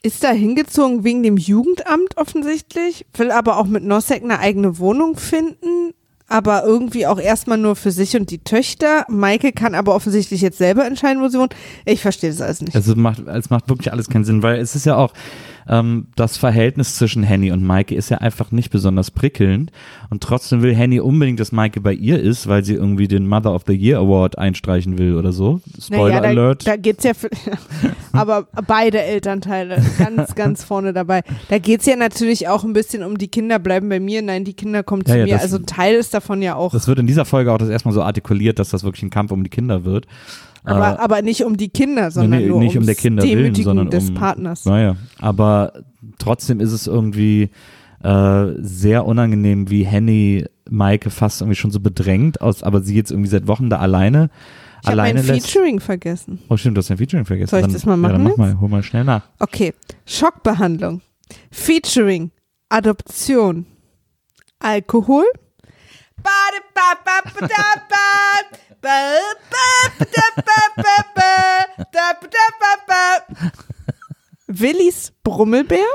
ist 0.03 0.23
da 0.23 0.29
hingezogen 0.29 1.03
wegen 1.03 1.23
dem 1.23 1.37
Jugendamt 1.37 2.15
offensichtlich, 2.15 3.07
will 3.17 3.31
aber 3.31 3.57
auch 3.57 3.65
mit 3.65 3.83
Nosek 3.83 4.21
eine 4.21 4.37
eigene 4.37 4.77
Wohnung 4.77 5.17
finden, 5.17 5.95
aber 6.27 6.63
irgendwie 6.63 7.07
auch 7.07 7.19
erstmal 7.19 7.57
nur 7.57 7.75
für 7.75 7.89
sich 7.89 8.15
und 8.15 8.29
die 8.29 8.43
Töchter. 8.43 9.07
Maike 9.09 9.51
kann 9.51 9.73
aber 9.73 9.95
offensichtlich 9.95 10.41
jetzt 10.41 10.59
selber 10.59 10.85
entscheiden, 10.85 11.23
wo 11.23 11.27
sie 11.27 11.39
wohnt. 11.39 11.55
Ich 11.85 12.03
verstehe 12.03 12.29
das 12.29 12.39
alles 12.39 12.61
nicht. 12.61 12.75
Also 12.75 12.93
macht, 12.95 13.27
es 13.27 13.49
macht 13.49 13.67
wirklich 13.67 13.91
alles 13.91 14.09
keinen 14.09 14.25
Sinn, 14.25 14.43
weil 14.43 14.59
es 14.59 14.75
ist 14.75 14.85
ja 14.85 14.95
auch, 14.95 15.11
ähm, 15.67 16.07
das 16.15 16.37
Verhältnis 16.37 16.95
zwischen 16.95 17.23
Henny 17.23 17.51
und 17.51 17.63
Maike 17.63 17.95
ist 17.95 18.09
ja 18.09 18.17
einfach 18.19 18.51
nicht 18.51 18.69
besonders 18.71 19.11
prickelnd 19.11 19.71
und 20.09 20.21
trotzdem 20.23 20.61
will 20.61 20.75
Henny 20.75 20.99
unbedingt, 20.99 21.39
dass 21.39 21.51
Maike 21.51 21.81
bei 21.81 21.93
ihr 21.93 22.19
ist, 22.19 22.47
weil 22.47 22.63
sie 22.63 22.73
irgendwie 22.73 23.07
den 23.07 23.27
Mother 23.27 23.53
of 23.53 23.63
the 23.67 23.73
Year 23.73 23.99
Award 23.99 24.37
einstreichen 24.37 24.97
will 24.97 25.15
oder 25.15 25.31
so. 25.31 25.61
Spoiler 25.81 26.09
Naja, 26.09 26.21
da, 26.21 26.27
Alert. 26.29 26.67
Da 26.67 26.75
geht's 26.75 27.03
ja, 27.03 27.13
für, 27.13 27.29
aber 28.13 28.47
beide 28.67 29.01
Elternteile 29.01 29.81
ganz, 29.97 30.35
ganz 30.35 30.63
vorne 30.63 30.93
dabei. 30.93 31.21
Da 31.49 31.57
geht's 31.59 31.85
ja 31.85 31.95
natürlich 31.95 32.47
auch 32.47 32.63
ein 32.63 32.73
bisschen 32.73 33.03
um 33.03 33.17
die 33.17 33.27
Kinder 33.27 33.59
bleiben 33.59 33.89
bei 33.89 33.99
mir. 33.99 34.21
Nein, 34.21 34.43
die 34.45 34.53
Kinder 34.53 34.83
kommen 34.83 35.05
zu 35.05 35.11
Ja, 35.11 35.17
ja, 35.19 35.25
mir. 35.25 35.31
das- 35.33 35.43
Also 35.43 35.57
ein 35.57 35.65
Teil 35.65 35.95
ist 35.95 36.13
davon 36.13 36.41
ja 36.41 36.55
auch. 36.55 36.71
das 36.71 36.87
wird 36.87 36.99
in 36.99 37.07
dieser 37.07 37.25
Folge 37.25 37.51
auch 37.51 37.57
das 37.57 37.69
erstmal 37.69 37.93
so 37.93 38.01
artikuliert, 38.01 38.59
dass 38.59 38.69
das 38.69 38.83
wirklich 38.83 39.03
ein 39.03 39.09
Kampf 39.09 39.31
um 39.31 39.43
die 39.43 39.49
Kinder 39.49 39.83
wird. 39.85 40.07
Aber, 40.63 40.93
Äh, 40.93 40.97
aber 40.97 41.21
nicht 41.21 41.43
um 41.43 41.57
die 41.57 41.69
Kinder, 41.69 42.11
sondern 42.11 42.41
nee, 42.41 42.47
nur 42.47 42.59
nicht 42.59 42.77
um 42.77 42.85
der 42.85 42.95
Kinder 42.95 43.23
willen, 43.23 43.55
sondern 43.55 43.89
des 43.89 44.09
um, 44.09 44.15
Partners. 44.15 44.65
Naja, 44.65 44.95
aber 45.19 45.73
trotzdem 46.19 46.59
ist 46.59 46.71
es 46.71 46.87
irgendwie 46.87 47.49
äh, 48.03 48.45
sehr 48.59 49.05
unangenehm, 49.05 49.69
wie 49.69 49.85
Henny 49.85 50.45
Maike 50.69 51.09
fast 51.09 51.41
irgendwie 51.41 51.55
schon 51.55 51.71
so 51.71 51.79
bedrängt, 51.79 52.41
aus, 52.41 52.63
aber 52.63 52.81
sie 52.81 52.95
jetzt 52.95 53.11
irgendwie 53.11 53.29
seit 53.29 53.47
Wochen 53.47 53.69
da 53.69 53.79
alleine 53.79 54.29
Ich 54.81 54.87
habe 54.87 54.97
mein 54.97 55.15
lässt. 55.15 55.51
Featuring 55.51 55.79
vergessen. 55.79 56.39
Oh 56.49 56.57
stimmt, 56.57 56.77
du 56.77 56.79
hast 56.79 56.89
dein 56.89 56.97
Featuring 56.97 57.25
vergessen. 57.25 57.49
Soll 57.49 57.59
ich 57.59 57.65
dann, 57.65 57.73
das 57.73 57.85
mal 57.85 57.93
Ja, 57.93 57.97
machen 57.97 58.13
dann 58.13 58.23
mach 58.23 58.37
mal, 58.37 58.59
hol 58.59 58.69
mal 58.69 58.83
schnell 58.83 59.03
nach. 59.03 59.23
Okay, 59.39 59.73
Schockbehandlung, 60.05 61.01
Featuring, 61.51 62.31
Adoption, 62.69 63.65
Alkohol. 64.59 65.25
Willis 74.47 75.13
Brummelbär. 75.23 75.85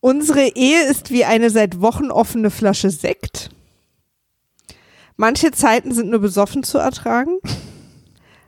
Unsere 0.00 0.48
Ehe 0.54 0.84
ist 0.84 1.10
wie 1.10 1.24
eine 1.24 1.50
seit 1.50 1.80
Wochen 1.80 2.10
offene 2.10 2.50
Flasche 2.50 2.90
Sekt. 2.90 3.50
Manche 5.16 5.50
Zeiten 5.50 5.92
sind 5.92 6.10
nur 6.10 6.20
besoffen 6.20 6.62
zu 6.62 6.78
ertragen. 6.78 7.38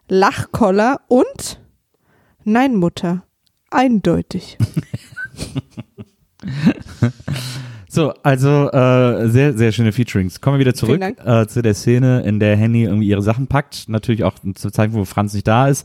Lachkoller 0.08 1.00
und 1.08 1.60
Nein, 2.44 2.76
Mutter. 2.76 3.24
Eindeutig. 3.70 4.56
So, 7.98 8.08
So, 8.08 8.14
also 8.22 8.70
äh, 8.70 9.28
sehr, 9.28 9.54
sehr 9.54 9.72
schöne 9.72 9.90
Featurings. 9.90 10.40
Kommen 10.40 10.54
wir 10.54 10.60
wieder 10.60 10.74
zurück 10.74 11.02
äh, 11.02 11.48
zu 11.48 11.62
der 11.62 11.74
Szene, 11.74 12.22
in 12.22 12.38
der 12.38 12.56
Henny 12.56 12.84
irgendwie 12.84 13.08
ihre 13.08 13.22
Sachen 13.22 13.48
packt. 13.48 13.88
Natürlich 13.88 14.22
auch 14.22 14.34
zu 14.54 14.70
zeigen, 14.70 14.92
wo 14.92 15.04
Franz 15.04 15.34
nicht 15.34 15.48
da 15.48 15.66
ist. 15.66 15.84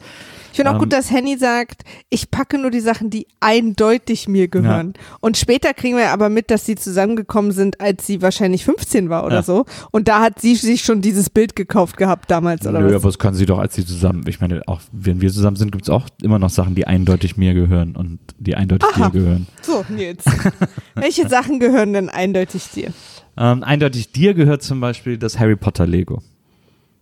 Ich 0.54 0.58
finde 0.58 0.70
auch 0.70 0.76
Ähm, 0.76 0.82
gut, 0.82 0.94
dass 0.94 1.10
Henny 1.10 1.36
sagt, 1.36 1.82
ich 2.12 2.30
packe 2.30 2.60
nur 2.60 2.70
die 2.70 2.80
Sachen, 2.80 3.10
die 3.10 3.26
eindeutig 3.40 4.28
mir 4.28 4.48
gehören. 4.48 4.94
Und 5.20 5.36
später 5.36 5.74
kriegen 5.74 5.98
wir 5.98 6.12
aber 6.12 6.30
mit, 6.30 6.52
dass 6.52 6.64
sie 6.68 6.76
zusammengekommen 6.76 7.52
sind, 7.52 7.82
als 7.82 8.06
sie 8.06 8.22
wahrscheinlich 8.22 8.64
15 8.64 9.10
war 9.10 9.26
oder 9.26 9.38
Ja. 9.38 9.44
so. 9.44 9.66
Und 9.90 10.08
da 10.08 10.22
hat 10.22 10.40
sie 10.40 10.54
sich 10.56 10.84
schon 10.84 11.02
dieses 11.02 11.32
Bild 11.32 11.56
gekauft 11.56 11.98
gehabt 11.98 12.30
damals, 12.30 12.68
oder 12.68 12.82
Nö, 12.82 12.86
was? 12.90 12.94
aber 12.98 13.08
das 13.10 13.18
kann 13.18 13.34
sie 13.34 13.48
doch, 13.48 13.58
als 13.58 13.74
sie 13.74 13.84
zusammen, 13.84 14.26
ich 14.28 14.42
meine, 14.42 14.62
auch 14.68 14.82
wenn 14.92 15.22
wir 15.22 15.32
zusammen 15.32 15.58
sind, 15.58 15.72
gibt's 15.72 15.90
auch 15.90 16.08
immer 16.22 16.38
noch 16.38 16.52
Sachen, 16.52 16.76
die 16.76 16.86
eindeutig 16.86 17.36
mir 17.36 17.56
gehören 17.56 17.96
und 17.96 18.20
die 18.38 18.54
eindeutig 18.56 18.90
Aha. 18.94 19.10
dir 19.10 19.20
gehören. 19.20 19.48
So, 19.64 19.84
Nils. 19.90 20.24
Welche 20.94 21.28
Sachen 21.30 21.60
gehören 21.60 21.94
denn 21.94 22.10
eindeutig 22.10 22.70
dir? 22.70 22.94
Ähm, 23.38 23.64
eindeutig 23.64 24.12
dir 24.12 24.36
gehört 24.36 24.62
zum 24.62 24.80
Beispiel 24.80 25.18
das 25.18 25.40
Harry 25.40 25.56
Potter 25.56 25.88
Lego. 25.88 26.22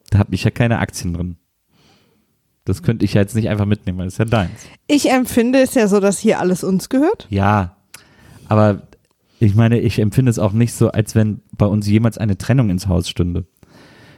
Da 0.09 0.19
habe 0.19 0.33
ich 0.35 0.45
ja 0.45 0.51
keine 0.51 0.79
Aktien 0.79 1.13
drin. 1.13 1.35
Das 2.65 2.83
könnte 2.83 3.05
ich 3.05 3.15
ja 3.15 3.21
jetzt 3.21 3.35
nicht 3.35 3.49
einfach 3.49 3.65
mitnehmen, 3.65 3.97
weil 3.97 4.05
das 4.05 4.13
ist 4.13 4.19
ja 4.19 4.25
deins. 4.25 4.51
Ich 4.87 5.09
empfinde 5.09 5.61
es 5.61 5.73
ja 5.73 5.87
so, 5.87 5.99
dass 5.99 6.19
hier 6.19 6.39
alles 6.39 6.63
uns 6.63 6.89
gehört. 6.89 7.27
Ja, 7.29 7.75
aber 8.47 8.83
ich 9.39 9.55
meine, 9.55 9.79
ich 9.79 9.97
empfinde 9.97 10.29
es 10.29 10.37
auch 10.37 10.53
nicht 10.53 10.73
so, 10.73 10.91
als 10.91 11.15
wenn 11.15 11.41
bei 11.57 11.65
uns 11.65 11.87
jemals 11.87 12.19
eine 12.19 12.37
Trennung 12.37 12.69
ins 12.69 12.87
Haus 12.87 13.09
stünde. 13.09 13.45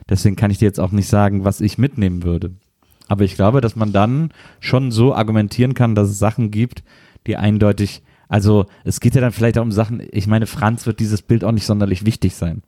Deswegen 0.09 0.35
kann 0.35 0.51
ich 0.51 0.57
dir 0.57 0.65
jetzt 0.65 0.79
auch 0.79 0.91
nicht 0.91 1.07
sagen, 1.07 1.45
was 1.45 1.61
ich 1.61 1.77
mitnehmen 1.77 2.23
würde. 2.23 2.51
Aber 3.07 3.23
ich 3.23 3.35
glaube, 3.35 3.61
dass 3.61 3.75
man 3.75 3.93
dann 3.93 4.31
schon 4.59 4.91
so 4.91 5.13
argumentieren 5.13 5.73
kann, 5.73 5.95
dass 5.95 6.09
es 6.09 6.19
Sachen 6.19 6.51
gibt, 6.51 6.83
die 7.27 7.37
eindeutig, 7.37 8.03
also 8.27 8.65
es 8.83 8.99
geht 8.99 9.15
ja 9.15 9.21
dann 9.21 9.31
vielleicht 9.31 9.57
auch 9.57 9.63
um 9.63 9.71
Sachen, 9.71 10.05
ich 10.11 10.27
meine, 10.27 10.45
Franz 10.45 10.85
wird 10.85 10.99
dieses 10.99 11.21
Bild 11.21 11.43
auch 11.43 11.51
nicht 11.51 11.65
sonderlich 11.65 12.05
wichtig 12.05 12.35
sein. 12.35 12.63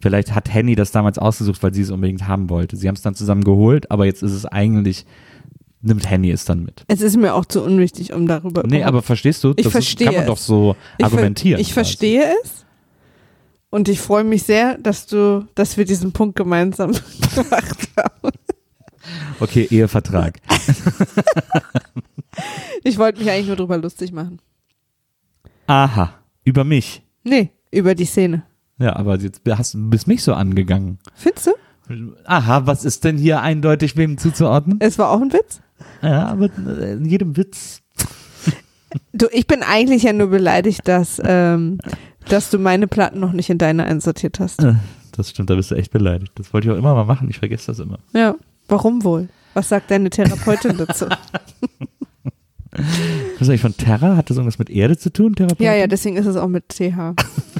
Vielleicht 0.00 0.34
hat 0.34 0.52
Henny 0.52 0.74
das 0.74 0.90
damals 0.92 1.18
ausgesucht, 1.18 1.62
weil 1.62 1.72
sie 1.74 1.82
es 1.82 1.90
unbedingt 1.90 2.28
haben 2.28 2.50
wollte. 2.50 2.76
Sie 2.76 2.86
haben 2.88 2.94
es 2.96 3.02
dann 3.02 3.14
zusammen 3.14 3.44
geholt, 3.44 3.90
aber 3.90 4.04
jetzt 4.04 4.22
ist 4.22 4.32
es 4.32 4.44
eigentlich, 4.44 5.06
nimmt 5.80 6.08
Henny 6.08 6.30
es 6.30 6.44
dann 6.44 6.62
mit. 6.64 6.84
Es 6.88 7.00
ist 7.00 7.16
mir 7.16 7.34
auch 7.34 7.46
zu 7.46 7.62
unwichtig, 7.62 8.12
um 8.12 8.26
darüber 8.26 8.62
Nee, 8.66 8.84
aber 8.84 9.02
verstehst 9.02 9.42
du? 9.44 9.54
Ich 9.56 9.64
das 9.64 9.72
verstehe 9.72 10.08
Ist, 10.08 10.14
kann 10.14 10.14
man 10.14 10.22
es. 10.24 10.28
doch 10.28 10.36
so 10.38 10.76
Ich 10.98 11.06
ver- 11.06 11.12
argumentieren. 11.12 11.60
Ich 11.60 11.68
quasi. 11.68 11.74
verstehe 11.74 12.24
es. 12.44 12.66
Und 13.70 13.88
ich 13.88 14.00
freue 14.00 14.24
mich 14.24 14.42
sehr, 14.44 14.78
dass 14.78 15.06
du, 15.06 15.46
dass 15.54 15.76
wir 15.76 15.84
diesen 15.84 16.12
Punkt 16.12 16.36
gemeinsam 16.36 16.92
gemacht 17.34 17.88
haben. 17.96 18.30
Okay, 19.40 19.66
Ehevertrag. 19.70 20.40
Ich 22.84 22.98
wollte 22.98 23.18
mich 23.20 23.30
eigentlich 23.30 23.46
nur 23.46 23.56
drüber 23.56 23.78
lustig 23.78 24.12
machen. 24.12 24.38
Aha, 25.66 26.14
über 26.44 26.64
mich. 26.64 27.02
Nee, 27.24 27.50
über 27.72 27.94
die 27.94 28.04
Szene. 28.04 28.44
Ja, 28.78 28.96
aber 28.96 29.16
jetzt 29.18 29.40
hast, 29.48 29.74
du 29.74 29.88
bist 29.90 30.06
mich 30.06 30.22
so 30.22 30.34
angegangen. 30.34 30.98
Findest 31.14 31.46
du? 31.46 31.52
Aha, 32.24 32.66
was 32.66 32.84
ist 32.84 33.04
denn 33.04 33.16
hier 33.16 33.40
eindeutig 33.40 33.96
wem 33.96 34.18
zuzuordnen? 34.18 34.78
Es 34.80 34.98
war 34.98 35.10
auch 35.10 35.20
ein 35.20 35.32
Witz? 35.32 35.60
Ja, 36.02 36.26
aber 36.26 36.50
äh, 36.66 36.92
in 36.94 37.04
jedem 37.04 37.36
Witz. 37.36 37.80
Du, 39.12 39.26
ich 39.30 39.46
bin 39.46 39.62
eigentlich 39.62 40.02
ja 40.02 40.12
nur 40.12 40.28
beleidigt, 40.28 40.86
dass, 40.88 41.20
ähm, 41.24 41.78
dass 42.28 42.50
du 42.50 42.58
meine 42.58 42.86
Platten 42.88 43.20
noch 43.20 43.32
nicht 43.32 43.50
in 43.50 43.58
deine 43.58 43.84
einsortiert 43.84 44.40
hast. 44.40 44.62
Äh, 44.62 44.74
Das 45.12 45.30
stimmt, 45.30 45.48
da 45.50 45.54
bist 45.54 45.70
du 45.70 45.74
echt 45.74 45.90
beleidigt. 45.92 46.32
Das 46.34 46.52
wollte 46.52 46.68
ich 46.68 46.74
auch 46.74 46.78
immer 46.78 46.94
mal 46.94 47.04
machen, 47.04 47.30
ich 47.30 47.38
vergesse 47.38 47.68
das 47.68 47.78
immer. 47.78 47.98
Ja. 48.12 48.34
Warum 48.68 49.04
wohl? 49.04 49.28
Was 49.54 49.68
sagt 49.68 49.90
deine 49.90 50.10
Therapeutin 50.10 50.76
dazu? 50.86 51.06
Was 52.72 53.40
ist 53.40 53.48
eigentlich 53.48 53.60
von 53.62 53.76
Terra? 53.76 54.16
Hat 54.16 54.28
das 54.28 54.36
irgendwas 54.36 54.58
mit 54.58 54.68
Erde 54.70 54.98
zu 54.98 55.10
tun, 55.12 55.34
Therapeutin? 55.34 55.64
ja, 55.66 55.74
ja, 55.74 55.86
deswegen 55.86 56.16
ist 56.16 56.26
es 56.26 56.36
auch 56.36 56.48
mit 56.48 56.68
TH. 56.68 57.14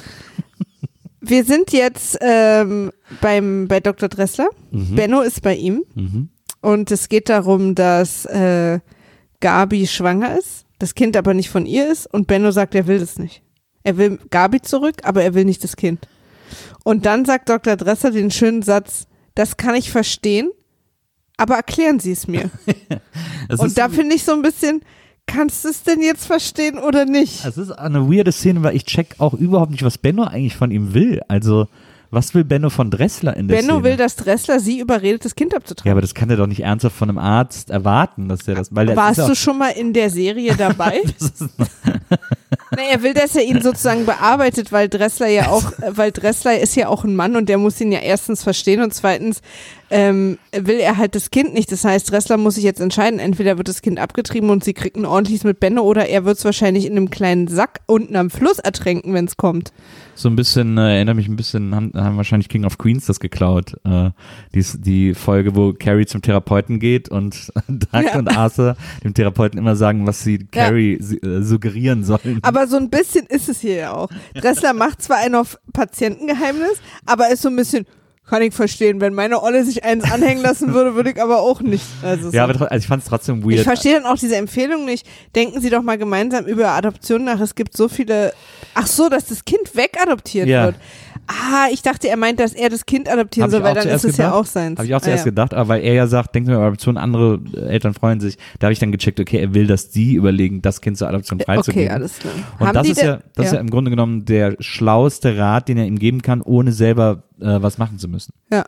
Wir 1.19 1.43
sind 1.43 1.71
jetzt 1.71 2.17
ähm, 2.21 2.91
beim, 3.21 3.67
bei 3.67 3.79
Dr. 3.79 4.09
Dressler. 4.09 4.49
Mhm. 4.71 4.95
Benno 4.95 5.21
ist 5.21 5.41
bei 5.41 5.55
ihm. 5.55 5.83
Mhm. 5.95 6.29
Und 6.61 6.91
es 6.91 7.09
geht 7.09 7.29
darum, 7.29 7.75
dass 7.75 8.25
äh, 8.25 8.79
Gabi 9.39 9.87
schwanger 9.87 10.37
ist, 10.37 10.65
das 10.79 10.95
Kind 10.95 11.15
aber 11.15 11.33
nicht 11.33 11.49
von 11.49 11.65
ihr 11.65 11.91
ist 11.91 12.07
und 12.07 12.27
Benno 12.27 12.51
sagt, 12.51 12.75
er 12.75 12.87
will 12.87 12.99
das 12.99 13.19
nicht. 13.19 13.41
Er 13.83 13.97
will 13.97 14.19
Gabi 14.29 14.61
zurück, 14.61 14.95
aber 15.03 15.23
er 15.23 15.33
will 15.33 15.45
nicht 15.45 15.63
das 15.63 15.75
Kind. 15.75 16.07
Und 16.83 17.05
dann 17.05 17.25
sagt 17.25 17.49
Dr. 17.49 17.75
Dresser 17.75 18.11
den 18.11 18.31
schönen 18.31 18.63
Satz, 18.63 19.07
das 19.35 19.57
kann 19.57 19.75
ich 19.75 19.91
verstehen, 19.91 20.49
aber 21.37 21.55
erklären 21.55 21.99
Sie 21.99 22.11
es 22.11 22.27
mir. 22.27 22.49
Und 23.57 23.77
da 23.77 23.89
finde 23.89 24.15
ich 24.15 24.23
so 24.23 24.33
ein 24.33 24.41
bisschen, 24.41 24.81
kannst 25.27 25.63
du 25.65 25.69
es 25.69 25.83
denn 25.83 26.01
jetzt 26.01 26.25
verstehen 26.25 26.79
oder 26.79 27.05
nicht? 27.05 27.45
es 27.45 27.57
ist 27.57 27.71
eine 27.71 28.09
weirde 28.11 28.31
Szene, 28.31 28.63
weil 28.63 28.75
ich 28.75 28.85
check 28.85 29.15
auch 29.19 29.33
überhaupt 29.33 29.71
nicht, 29.71 29.83
was 29.83 29.97
Benno 29.97 30.23
eigentlich 30.23 30.55
von 30.55 30.71
ihm 30.71 30.93
will. 30.93 31.21
Also, 31.27 31.67
was 32.09 32.33
will 32.33 32.45
Benno 32.45 32.69
von 32.69 32.89
Dressler 32.89 33.35
in 33.35 33.47
der 33.47 33.57
Benno 33.57 33.73
Szene? 33.73 33.83
will, 33.83 33.97
dass 33.97 34.15
Dressler 34.15 34.59
sie 34.59 34.79
überredet, 34.79 35.25
das 35.25 35.35
Kind 35.35 35.51
ja, 35.51 35.57
abzutragen. 35.57 35.91
aber 35.91 36.01
das 36.01 36.13
kann 36.13 36.29
er 36.29 36.37
doch 36.37 36.47
nicht 36.47 36.63
ernsthaft 36.63 36.95
von 36.95 37.09
einem 37.09 37.17
Arzt 37.17 37.69
erwarten, 37.69 38.29
dass 38.29 38.47
er 38.47 38.55
das, 38.55 38.73
weil 38.73 38.95
Warst 38.95 39.19
ja 39.19 39.27
du 39.27 39.35
schon 39.35 39.57
mal 39.57 39.69
in 39.71 39.91
der 39.93 40.09
Serie 40.09 40.55
dabei? 40.57 41.01
Na, 42.71 42.81
er 42.91 43.03
will, 43.03 43.13
dass 43.13 43.35
er 43.35 43.43
ihn 43.43 43.61
sozusagen 43.61 44.05
bearbeitet, 44.05 44.71
weil 44.71 44.87
Dressler 44.87 45.27
ja 45.27 45.49
auch, 45.49 45.73
weil 45.91 46.11
Dressler 46.11 46.57
ist 46.59 46.75
ja 46.75 46.87
auch 46.87 47.03
ein 47.03 47.15
Mann 47.15 47.35
und 47.35 47.49
der 47.49 47.57
muss 47.57 47.81
ihn 47.81 47.91
ja 47.91 47.99
erstens 47.99 48.43
verstehen 48.43 48.81
und 48.81 48.93
zweitens 48.93 49.41
ähm, 49.89 50.37
will 50.51 50.79
er 50.79 50.97
halt 50.97 51.15
das 51.15 51.31
Kind 51.31 51.53
nicht. 51.53 51.71
Das 51.71 51.83
heißt, 51.85 52.11
Dressler 52.11 52.37
muss 52.37 52.55
sich 52.55 52.63
jetzt 52.63 52.81
entscheiden, 52.81 53.19
entweder 53.19 53.57
wird 53.57 53.67
das 53.67 53.81
Kind 53.81 53.99
abgetrieben 53.99 54.49
und 54.49 54.63
sie 54.63 54.73
kriegt 54.73 54.97
ein 54.97 55.05
ordentliches 55.05 55.43
mit 55.43 55.59
Benno 55.59 55.81
oder 55.83 56.07
er 56.07 56.25
wird 56.25 56.37
es 56.37 56.45
wahrscheinlich 56.45 56.85
in 56.85 56.93
einem 56.93 57.09
kleinen 57.09 57.47
Sack 57.47 57.79
unten 57.85 58.15
am 58.15 58.29
Fluss 58.29 58.59
ertränken, 58.59 59.13
wenn 59.13 59.25
es 59.25 59.37
kommt. 59.37 59.71
so 60.15 60.27
ein 60.29 60.35
bisschen, 60.35 60.77
äh, 60.77 60.95
erinnert 60.95 61.15
mich 61.15 61.27
ein 61.27 61.35
bisschen, 61.35 61.73
haben, 61.75 61.91
haben 61.95 62.17
wahrscheinlich 62.17 62.49
King 62.49 62.65
of 62.65 62.77
Queens 62.77 63.05
das 63.05 63.19
geklaut. 63.19 63.75
Äh, 63.85 64.09
die, 64.53 64.65
die 64.79 65.13
Folge, 65.13 65.55
wo 65.55 65.73
Carrie 65.73 66.05
zum 66.05 66.21
Therapeuten 66.21 66.79
geht 66.79 67.09
und 67.09 67.51
Doug 67.67 68.03
Ja. 68.03 68.17
und 68.17 68.35
Arthur 68.35 68.75
dem 69.03 69.13
Therapeuten 69.13 69.57
immer 69.59 69.75
sagen, 69.75 70.05
was 70.07 70.23
sie 70.23 70.39
Carrie 70.51 70.97
si- 70.99 71.17
äh, 71.17 71.41
suggerieren 71.43 72.03
sollen. 72.03 72.39
Aber 72.41 72.67
so 72.67 72.77
ein 72.77 72.89
bisschen 72.89 73.25
ist 73.27 73.47
es 73.47 73.59
hier 73.61 73.75
ja 73.75 73.93
auch. 73.93 74.09
Dressler 74.35 74.73
macht 74.73 75.01
zwar 75.01 75.17
ein 75.17 75.35
auf 75.35 75.57
Patientengeheimnis, 75.73 76.81
aber 77.05 77.29
ist 77.29 77.41
so 77.41 77.49
ein 77.49 77.55
bisschen, 77.55 77.85
kann 78.29 78.41
ich 78.41 78.53
verstehen, 78.53 78.99
wenn 79.01 79.13
meine 79.13 79.41
Olle 79.41 79.63
sich 79.63 79.83
eins 79.83 80.03
anhängen 80.11 80.41
lassen 80.43 80.73
würde, 80.73 80.95
würde 80.95 81.11
ich 81.11 81.21
aber 81.21 81.39
auch 81.39 81.61
nicht. 81.61 81.85
Also 82.03 82.29
ja, 82.31 82.43
aber 82.43 82.69
also 82.71 82.83
ich 82.83 82.87
fand 82.87 83.03
es 83.03 83.09
trotzdem 83.09 83.39
Ich 83.39 83.45
weird. 83.57 83.63
verstehe 83.63 83.93
dann 83.95 84.05
auch 84.05 84.17
diese 84.17 84.35
Empfehlung 84.35 84.85
nicht. 84.85 85.07
Denken 85.35 85.61
Sie 85.61 85.69
doch 85.69 85.81
mal 85.81 85.97
gemeinsam 85.97 86.45
über 86.45 86.69
Adoption 86.71 87.23
nach. 87.23 87.39
Es 87.39 87.55
gibt 87.55 87.75
so 87.75 87.87
viele. 87.87 88.33
Ach 88.73 88.85
so, 88.87 89.07
dass 89.09 89.25
das 89.25 89.45
Kind 89.45 89.75
wegadoptiert 89.75 90.47
Ja. 90.47 90.65
wird. 90.65 90.75
Ah, 91.27 91.67
ich 91.71 91.81
dachte, 91.81 92.07
er 92.07 92.15
meint, 92.17 92.39
dass 92.39 92.53
er 92.53 92.69
das 92.69 92.85
Kind 92.85 93.09
adoptieren 93.11 93.49
soll, 93.51 93.61
weil 93.61 93.75
dann 93.75 93.87
ist 93.87 94.05
es 94.05 94.15
ja 94.17 94.31
auch 94.33 94.45
seins. 94.45 94.77
Habe 94.79 94.87
ich 94.87 94.93
auch 94.95 94.99
Ah, 94.99 95.03
zuerst 95.03 95.25
ja. 95.25 95.31
gedacht, 95.31 95.53
aber 95.53 95.67
weil 95.69 95.83
er 95.83 95.93
ja 95.93 96.07
sagt, 96.07 96.33
denken 96.33 96.49
wir 96.49 96.55
über 96.55 96.65
Adoption, 96.67 96.97
andere 96.97 97.39
äh, 97.53 97.67
Eltern 97.67 97.93
freuen 97.93 98.19
sich. 98.21 98.37
Da 98.59 98.67
habe 98.67 98.73
ich 98.73 98.79
dann 98.79 98.91
gecheckt, 98.93 99.19
okay, 99.19 99.37
er 99.39 99.53
will, 99.53 99.67
dass 99.67 99.89
die 99.89 100.13
überlegen, 100.15 100.61
das 100.61 100.79
Kind 100.81 100.97
zur 100.97 101.09
Adoption 101.09 101.39
freizugeben. 101.39 101.87
Okay, 101.87 101.93
alles 101.93 102.19
klar. 102.19 102.33
Und 102.59 102.67
Haben 102.67 102.73
das 102.75 102.87
ist 102.89 103.01
ja, 103.01 103.19
das 103.35 103.47
ist 103.47 103.51
ja 103.53 103.59
im 103.59 103.69
Grunde 103.69 103.91
genommen 103.91 104.23
der 104.25 104.55
schlauste 104.59 105.37
Rat, 105.37 105.67
den 105.67 105.77
er 105.77 105.85
ihm 105.85 105.99
geben 105.99 106.21
kann, 106.21 106.41
ohne 106.41 106.71
selber 106.71 107.23
äh, 107.41 107.61
was 107.61 107.77
machen 107.77 107.99
zu 107.99 108.07
müssen. 108.07 108.33
Ja. 108.51 108.63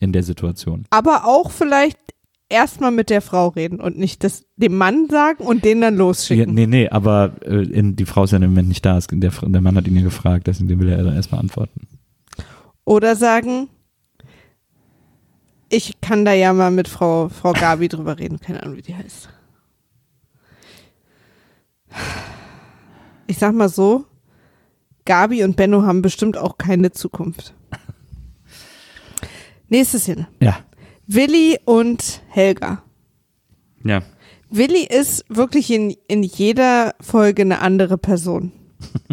In 0.00 0.12
der 0.12 0.22
Situation. 0.24 0.84
Aber 0.90 1.26
auch 1.26 1.50
vielleicht 1.50 1.98
erstmal 2.48 2.90
mit 2.90 3.10
der 3.10 3.20
Frau 3.20 3.48
reden 3.48 3.80
und 3.80 3.98
nicht 3.98 4.24
das 4.24 4.46
dem 4.56 4.76
Mann 4.76 5.08
sagen 5.10 5.44
und 5.44 5.64
den 5.64 5.80
dann 5.80 5.94
Ja, 5.94 5.98
losschicken. 5.98 6.54
nee, 6.54 6.66
nee, 6.66 6.88
aber 6.88 7.32
äh, 7.44 7.62
in, 7.64 7.94
die 7.96 8.06
Frau 8.06 8.24
ist 8.24 8.30
ja 8.32 8.38
im 8.38 8.44
Moment 8.44 8.68
nicht 8.68 8.84
da. 8.86 8.96
Es- 8.98 9.06
Der, 9.10 9.30
der 9.30 9.60
Mann 9.60 9.76
hat 9.76 9.86
ihn 9.86 9.96
ja 9.96 10.02
gefragt, 10.02 10.46
deswegen 10.46 10.80
will 10.80 10.88
er 10.88 11.04
dann 11.04 11.14
erstmal 11.14 11.40
antworten. 11.40 11.86
Oder 12.84 13.16
sagen, 13.16 13.68
ich 15.68 16.00
kann 16.00 16.24
da 16.24 16.32
ja 16.32 16.52
mal 16.54 16.70
mit 16.70 16.88
Frau, 16.88 17.28
Frau 17.28 17.52
Gabi 17.52 17.88
drüber 17.88 18.18
reden. 18.18 18.40
Keine 18.40 18.62
Ahnung, 18.62 18.76
wie 18.78 18.82
die 18.82 18.94
heißt. 18.96 19.28
Ich 23.26 23.38
sag 23.38 23.54
mal 23.54 23.68
so, 23.68 24.06
Gabi 25.04 25.44
und 25.44 25.56
Benno 25.56 25.82
haben 25.82 26.02
bestimmt 26.02 26.36
auch 26.38 26.56
keine 26.58 26.92
Zukunft. 26.92 27.54
Nächste 29.68 29.98
Szene. 29.98 30.28
Ja. 30.40 30.60
Willi 31.10 31.58
und 31.64 32.20
Helga. 32.28 32.82
Ja. 33.82 34.02
Willi 34.50 34.84
ist 34.84 35.24
wirklich 35.30 35.70
in, 35.70 35.96
in 36.06 36.22
jeder 36.22 36.94
Folge 37.00 37.40
eine 37.42 37.60
andere 37.60 37.96
Person. 37.96 38.52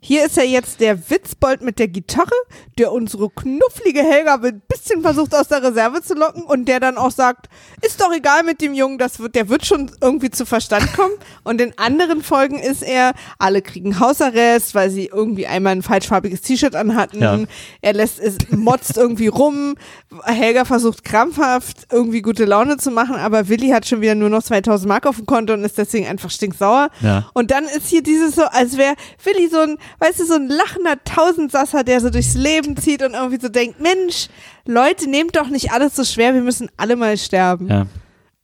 Hier 0.00 0.24
ist 0.24 0.38
er 0.38 0.44
jetzt 0.44 0.80
der 0.80 1.10
Witzbold 1.10 1.62
mit 1.62 1.78
der 1.78 1.88
Gitarre, 1.88 2.30
der 2.78 2.92
unsere 2.92 3.30
knufflige 3.30 4.02
Helga 4.02 4.34
ein 4.42 4.62
bisschen 4.68 5.02
versucht 5.02 5.34
aus 5.34 5.48
der 5.48 5.62
Reserve 5.62 6.02
zu 6.02 6.14
locken 6.14 6.42
und 6.44 6.66
der 6.66 6.80
dann 6.80 6.96
auch 6.96 7.10
sagt, 7.10 7.48
ist 7.82 8.00
doch 8.00 8.12
egal 8.12 8.42
mit 8.44 8.60
dem 8.60 8.74
Jungen, 8.74 8.98
das 8.98 9.18
wird, 9.18 9.34
der 9.34 9.48
wird 9.48 9.66
schon 9.66 9.90
irgendwie 10.00 10.30
zu 10.30 10.46
Verstand 10.46 10.92
kommen. 10.94 11.14
Und 11.44 11.60
in 11.60 11.72
anderen 11.78 12.22
Folgen 12.22 12.58
ist 12.58 12.82
er, 12.82 13.12
alle 13.38 13.62
kriegen 13.62 14.00
Hausarrest, 14.00 14.74
weil 14.74 14.90
sie 14.90 15.06
irgendwie 15.06 15.46
einmal 15.46 15.72
ein 15.72 15.82
falschfarbiges 15.82 16.42
T-Shirt 16.42 16.74
anhatten. 16.74 17.20
Ja. 17.20 17.38
Er 17.80 17.92
lässt 17.92 18.20
es, 18.20 18.36
motzt 18.50 18.96
irgendwie 18.96 19.28
rum. 19.28 19.76
Helga 20.24 20.64
versucht 20.64 21.04
krampfhaft 21.04 21.86
irgendwie 21.90 22.22
gute 22.22 22.44
Laune 22.44 22.76
zu 22.76 22.90
machen, 22.90 23.16
aber 23.16 23.48
Willi 23.48 23.68
hat 23.68 23.86
schon 23.86 24.00
wieder 24.00 24.14
nur 24.14 24.30
noch 24.30 24.42
2000 24.42 24.88
Mark 24.88 25.06
auf 25.06 25.16
dem 25.16 25.26
Konto 25.26 25.52
und 25.52 25.64
ist 25.64 25.78
deswegen 25.78 26.06
einfach 26.06 26.30
stinksauer. 26.30 26.90
Ja. 27.00 27.30
Und 27.34 27.50
dann 27.50 27.64
ist 27.64 27.86
hier 27.86 28.02
dieses 28.02 28.34
so, 28.34 28.44
als 28.44 28.76
wäre 28.76 28.94
Willi 29.24 29.48
so 29.48 29.58
ein, 29.58 29.78
weißt 29.98 30.20
du, 30.20 30.24
so 30.26 30.34
ein 30.34 30.48
lachender 30.48 31.02
Tausendsasser, 31.04 31.84
der 31.84 32.00
so 32.00 32.10
durchs 32.10 32.34
Leben 32.34 32.76
zieht 32.76 33.02
und 33.02 33.14
irgendwie 33.14 33.40
so 33.40 33.48
denkt, 33.48 33.80
Mensch, 33.80 34.28
Leute, 34.66 35.08
nehmt 35.08 35.36
doch 35.36 35.48
nicht 35.48 35.72
alles 35.72 35.96
so 35.96 36.04
schwer, 36.04 36.34
wir 36.34 36.42
müssen 36.42 36.68
alle 36.76 36.96
mal 36.96 37.16
sterben. 37.16 37.68
Ja. 37.68 37.86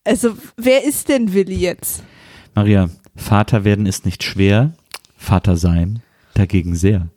Also, 0.05 0.37
wer 0.57 0.85
ist 0.85 1.09
denn 1.09 1.33
Willi 1.33 1.57
jetzt? 1.57 2.03
Maria, 2.55 2.91
Vater 3.17 3.65
werden 3.65 3.87
ist 3.87 4.05
nicht 4.05 4.23
schwer, 4.23 4.73
Vater 5.17 5.57
sein 5.57 6.03
dagegen 6.35 6.75
sehr. 6.75 7.09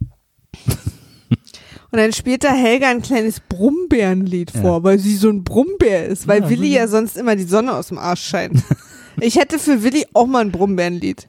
Und 1.90 2.00
dann 2.00 2.12
spielt 2.14 2.44
da 2.44 2.54
Helga 2.54 2.90
ein 2.90 3.02
kleines 3.02 3.40
Brummbärenlied 3.40 4.54
Ja. 4.54 4.62
vor, 4.62 4.84
weil 4.84 5.00
sie 5.00 5.16
so 5.16 5.30
ein 5.30 5.44
Brummbär 5.44 6.06
ist, 6.06 6.28
weil 6.28 6.42
Ja, 6.44 6.50
Willi 6.50 6.68
ja 6.74 6.88
sonst 6.88 7.18
immer 7.18 7.36
die 7.36 7.44
Sonne 7.44 7.74
aus 7.74 7.88
dem 7.88 7.98
Arsch 7.98 8.24
scheint. 8.24 8.62
ich 9.22 9.38
hätte 9.38 9.58
für 9.58 9.84
Willi 9.84 10.06
auch 10.14 10.28
mal 10.28 10.42
ein 10.42 10.52
Brummbärenlied. 10.52 11.28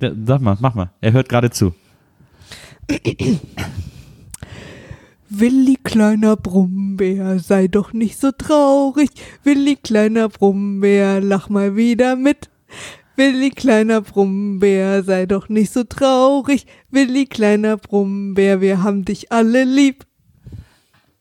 Ja, 0.00 0.10
Sag 0.26 0.40
mal, 0.42 0.56
mach 0.60 0.74
mal. 0.74 0.90
Er 1.00 1.12
hört 1.12 1.28
gerade 1.28 1.50
zu. 1.50 1.74
Willi, 5.28 5.76
kleiner 5.82 6.36
Brummbär, 6.36 7.38
sei 7.40 7.68
doch 7.68 7.92
nicht 7.92 8.18
so 8.18 8.30
traurig. 8.32 9.10
Willi, 9.42 9.76
kleiner 9.76 10.28
Brummbär, 10.28 11.20
lach 11.20 11.48
mal 11.48 11.76
wieder 11.76 12.16
mit. 12.16 12.48
Willi, 13.16 13.50
kleiner 13.50 14.02
Brummbär, 14.02 15.02
sei 15.02 15.26
doch 15.26 15.48
nicht 15.48 15.72
so 15.72 15.84
traurig. 15.84 16.66
Willi, 16.90 17.26
kleiner 17.26 17.76
Brummbär, 17.76 18.60
wir 18.60 18.82
haben 18.82 19.04
dich 19.04 19.32
alle 19.32 19.64
lieb. 19.64 20.06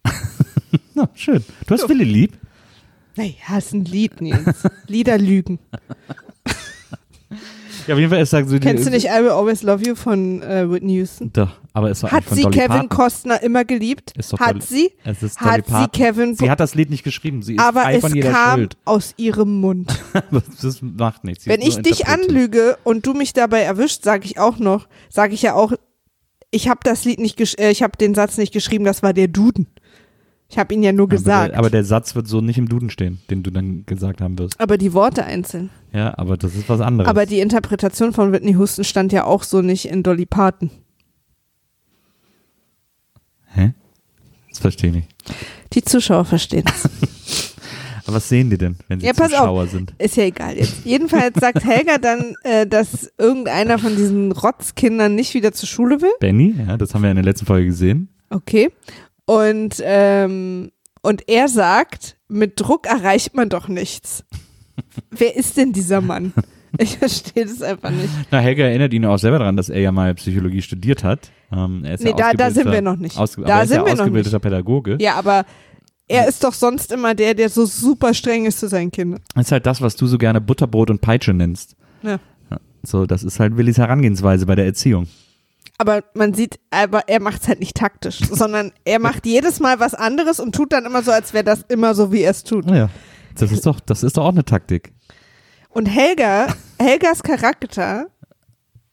Na, 0.94 1.10
schön. 1.16 1.44
Du 1.66 1.74
hast 1.74 1.90
Willi 1.90 2.04
lieb. 2.04 2.38
Naja, 3.16 3.58
ist 3.58 3.74
ein 3.74 3.86
Lied, 3.86 4.22
Nils. 4.22 4.68
Lieder 4.88 5.18
lügen. 5.18 5.60
Ja, 7.88 7.94
auf 7.94 8.00
jeden 8.00 8.10
Fall, 8.12 8.20
es 8.22 8.30
sagt 8.32 8.50
so 8.50 8.58
Kennst 8.60 8.86
du 8.86 8.90
nicht 8.90 9.06
I 9.06 9.22
Will 9.22 9.30
Always 9.30 9.62
Love 9.64 9.84
You 9.86 9.96
von 9.96 10.42
äh, 10.42 10.70
Whitney 10.72 10.94
Houston? 10.96 11.32
Doch, 11.34 11.52
aber 11.74 11.92
es 11.92 12.02
war 12.04 12.12
Hat 12.12 12.24
von 12.24 12.36
sie 12.36 12.44
Dolly 12.44 12.56
Kevin 12.58 12.68
Parton. 12.70 12.90
Costner 12.90 13.44
immer 13.44 13.64
geliebt? 13.66 14.12
Ist 14.18 14.34
doch 14.34 14.40
Hat 14.40 14.56
Dolly- 14.56 14.62
sie? 14.62 14.92
Es 15.04 15.22
ist 15.22 15.40
Dolly 15.40 15.52
Hat 15.52 15.66
sie 15.66 15.72
Parton. 15.72 15.92
Kevin 15.92 16.36
Sie 16.36 16.50
hat 16.50 16.60
das 16.60 16.74
Lied 16.76 16.90
nicht 16.90 17.04
geschrieben. 17.04 17.44
Sie 17.44 17.56
ist 17.56 17.62
aber 17.62 17.82
frei 17.82 17.96
es 17.96 18.02
von 18.02 18.16
jeder 18.16 18.32
kam 18.32 18.60
Schuld. 18.60 18.78
aus 18.86 19.14
ihrem 19.18 19.60
Mund. 19.60 19.94
das 20.62 20.82
macht 20.82 21.24
nichts. 21.24 21.44
Sie 21.44 21.50
Wenn 21.50 21.62
ist 21.62 21.68
ich 21.68 21.74
nur 21.76 21.84
dich 21.84 22.00
interpretiert. 22.02 22.30
anlüge 22.30 22.78
und 22.84 23.06
du 23.06 23.14
mich 23.14 23.34
dabei 23.34 23.62
erwischt, 23.62 24.04
sage 24.04 24.26
ich 24.26 24.40
auch 24.40 24.58
noch, 24.58 24.88
sage 25.10 25.34
ich 25.34 25.42
ja 25.44 25.54
auch, 25.54 25.74
ich 26.52 26.70
habe 26.70 26.80
das 26.84 27.04
Lied 27.06 27.20
nicht, 27.20 27.38
gesch- 27.38 27.60
äh, 27.60 27.70
ich 27.72 27.84
habe 27.84 27.98
den 27.98 28.16
Satz 28.16 28.38
nicht 28.38 28.54
geschrieben, 28.54 28.86
das 28.86 29.04
war 29.04 29.14
der 29.14 29.28
Duden. 29.28 29.68
Ich 30.48 30.58
habe 30.60 30.74
ihn 30.74 30.84
ja 30.84 30.92
nur 30.92 31.10
gesagt. 31.10 31.40
Aber 31.40 31.50
der, 31.50 31.58
aber 31.60 31.70
der 31.72 31.84
Satz 31.84 32.16
wird 32.16 32.28
so 32.28 32.40
nicht 32.40 32.58
im 32.58 32.70
Duden 32.70 32.90
stehen, 32.90 33.20
den 33.30 33.42
du 33.44 33.50
dann 33.52 33.86
gesagt 33.86 34.22
haben 34.22 34.38
wirst. 34.38 34.60
aber 34.60 34.78
die 34.78 34.94
Worte 34.94 35.26
einzeln. 35.26 35.70
Ja, 35.92 36.18
aber 36.18 36.38
das 36.38 36.56
ist 36.56 36.70
was 36.70 36.82
anderes. 36.82 37.10
Aber 37.10 37.26
die 37.26 37.40
Interpretation 37.40 38.14
von 38.14 38.32
Whitney 38.32 38.52
Houston 38.54 38.84
stand 38.84 39.12
ja 39.12 39.24
auch 39.26 39.44
so 39.44 39.62
nicht 39.62 39.86
in 39.90 40.04
Dolly 40.04 40.26
Parton. 40.26 40.70
Hä? 43.54 43.74
Das 44.50 44.60
verstehe 44.60 44.90
ich 44.90 44.96
nicht. 44.98 45.10
Die 45.74 45.82
Zuschauer 45.84 46.26
verstehen 46.26 46.66
es. 46.68 46.90
Aber 48.08 48.18
was 48.18 48.30
sehen 48.30 48.52
die 48.52 48.58
denn, 48.60 48.76
wenn 48.88 49.00
sie 49.00 49.08
Ja, 49.08 49.14
pass 49.14 49.34
auf. 49.34 49.40
Zuschauer 49.40 49.66
sind? 49.68 49.94
Ist 49.98 50.16
ja 50.16 50.26
egal 50.26 50.56
jetzt. 50.56 50.86
Jedenfalls 50.86 51.40
sagt 51.40 51.64
Helga 51.66 51.98
dann, 51.98 52.36
äh, 52.44 52.68
dass 52.68 53.12
irgendeiner 53.18 53.80
von 53.80 53.96
diesen 53.96 54.32
Rotzkindern 54.32 55.16
nicht 55.16 55.34
wieder 55.34 55.54
zur 55.54 55.68
Schule 55.68 56.02
will. 56.02 56.12
Benny, 56.20 56.54
ja, 56.68 56.78
das 56.78 56.94
haben 56.94 57.02
wir 57.02 57.10
in 57.10 57.16
der 57.16 57.26
letzten 57.26 57.48
Folge 57.48 57.66
gesehen. 57.66 58.10
Okay. 58.30 58.72
Und, 59.26 59.82
ähm, 59.84 60.72
und 61.02 61.28
er 61.28 61.48
sagt, 61.48 62.18
mit 62.28 62.60
Druck 62.60 62.86
erreicht 62.88 63.36
man 63.36 63.50
doch 63.50 63.68
nichts. 63.68 64.24
Wer 65.12 65.36
ist 65.36 65.58
denn 65.58 65.74
dieser 65.74 66.02
Mann? 66.02 66.34
Ich 66.78 66.98
verstehe 66.98 67.46
das 67.46 67.62
einfach 67.62 67.90
nicht. 67.90 68.10
Na, 68.32 68.40
Helga 68.40 68.66
erinnert 68.66 68.94
ihn 68.94 69.06
auch 69.06 69.18
selber 69.18 69.40
daran, 69.40 69.56
dass 69.56 69.70
er 69.70 69.80
ja 69.80 69.92
mal 69.92 70.14
Psychologie 70.16 70.62
studiert 70.62 71.04
hat. 71.06 71.32
Ähm, 71.52 71.82
Nee, 71.82 72.10
ja 72.10 72.14
da, 72.16 72.34
da 72.34 72.52
sind 72.52 72.70
wir 72.70 72.82
noch 72.82 72.98
nicht. 72.98 73.18
Ausge 73.18 73.44
da 73.44 73.62
er 73.62 73.68
sind 73.68 73.78
ja 73.78 73.86
wir 73.86 73.94
noch 73.94 74.00
ausgebildeter 74.02 74.36
nicht. 74.36 74.42
Pädagoge. 74.44 74.98
Ja, 75.00 75.16
aber 75.16 75.46
er 76.08 76.28
ist 76.28 76.44
doch 76.44 76.54
sonst 76.54 76.92
immer 76.92 77.16
der, 77.16 77.34
der 77.34 77.50
so 77.50 77.66
super 77.66 78.14
streng 78.14 78.46
ist 78.46 78.60
zu 78.60 78.68
seinen 78.68 78.92
Kindern. 78.92 79.22
Das 79.34 79.46
ist 79.48 79.52
halt 79.54 79.66
das, 79.66 79.82
was 79.82 79.96
du 79.96 80.06
so 80.06 80.18
gerne 80.18 80.42
Butterbrot 80.42 80.90
und 80.90 81.00
Peitsche 81.02 81.34
nennst. 81.34 81.76
Ja, 82.04 82.20
So, 82.84 83.06
das 83.06 83.24
ist 83.24 83.40
halt 83.40 83.56
Willis 83.58 83.78
Herangehensweise 83.78 84.46
bei 84.46 84.56
der 84.56 84.66
Erziehung. 84.66 85.08
Aber 85.78 86.04
man 86.14 86.34
sieht, 86.34 86.60
aber 86.70 87.10
er 87.10 87.20
macht 87.22 87.42
es 87.42 87.48
halt 87.48 87.60
nicht 87.60 87.76
taktisch, 87.76 88.20
sondern 88.32 88.72
er 88.86 89.00
macht 89.00 89.26
jedes 89.26 89.60
Mal 89.60 89.80
was 89.80 89.94
anderes 89.94 90.40
und 90.40 90.56
tut 90.56 90.72
dann 90.74 90.86
immer 90.86 91.04
so, 91.04 91.12
als 91.12 91.34
wäre 91.34 91.44
das 91.44 91.64
immer 91.68 91.94
so, 91.96 92.12
wie 92.12 92.22
er 92.22 92.32
es 92.32 92.44
tut. 92.44 92.66
Naja, 92.66 92.90
das 93.38 93.52
ist 93.52 93.66
doch, 93.66 93.80
das 93.80 94.04
ist 94.04 94.18
doch 94.18 94.24
auch 94.26 94.30
eine 94.32 94.46
Taktik. 94.46 94.94
Und 95.70 95.88
Helga, 95.88 96.48
Helgas 96.80 97.22
Charakter, 97.24 98.08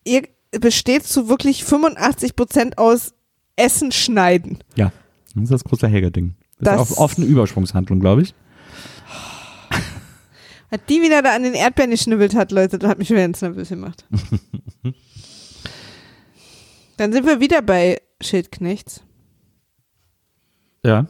ihr 0.04 0.22
besteht 0.50 1.04
zu 1.06 1.28
wirklich 1.28 1.64
85 1.64 2.34
Prozent 2.34 2.78
aus 2.78 3.14
Essen 3.54 3.92
schneiden. 3.92 4.58
Ja, 4.74 4.90
das 5.34 5.44
ist 5.44 5.52
das 5.52 5.64
große 5.64 5.86
Helga-Ding. 5.86 6.34
Das, 6.58 6.76
Das- 6.76 6.90
ist 6.90 6.96
auch 6.98 7.02
oft 7.04 7.18
eine 7.18 7.26
Übersprungshandlung, 7.26 8.00
glaube 8.00 8.22
ich. 8.22 8.34
Hat 10.72 10.88
die 10.88 11.02
wieder 11.02 11.20
da 11.22 11.34
an 11.36 11.42
den 11.42 11.52
Erdbeeren 11.54 11.90
geschnibbelt 11.90 12.34
hat, 12.34 12.50
Leute, 12.50 12.78
das 12.78 12.88
hat 12.90 12.98
mich 12.98 13.06
schon 13.08 13.18
ganz 13.18 13.42
nervös 13.42 13.68
gemacht. 13.68 14.04
Dann 16.96 17.12
sind 17.12 17.26
wir 17.26 17.40
wieder 17.40 17.62
bei 17.62 18.00
Schildknechts. 18.20 19.02
Ja. 20.84 21.06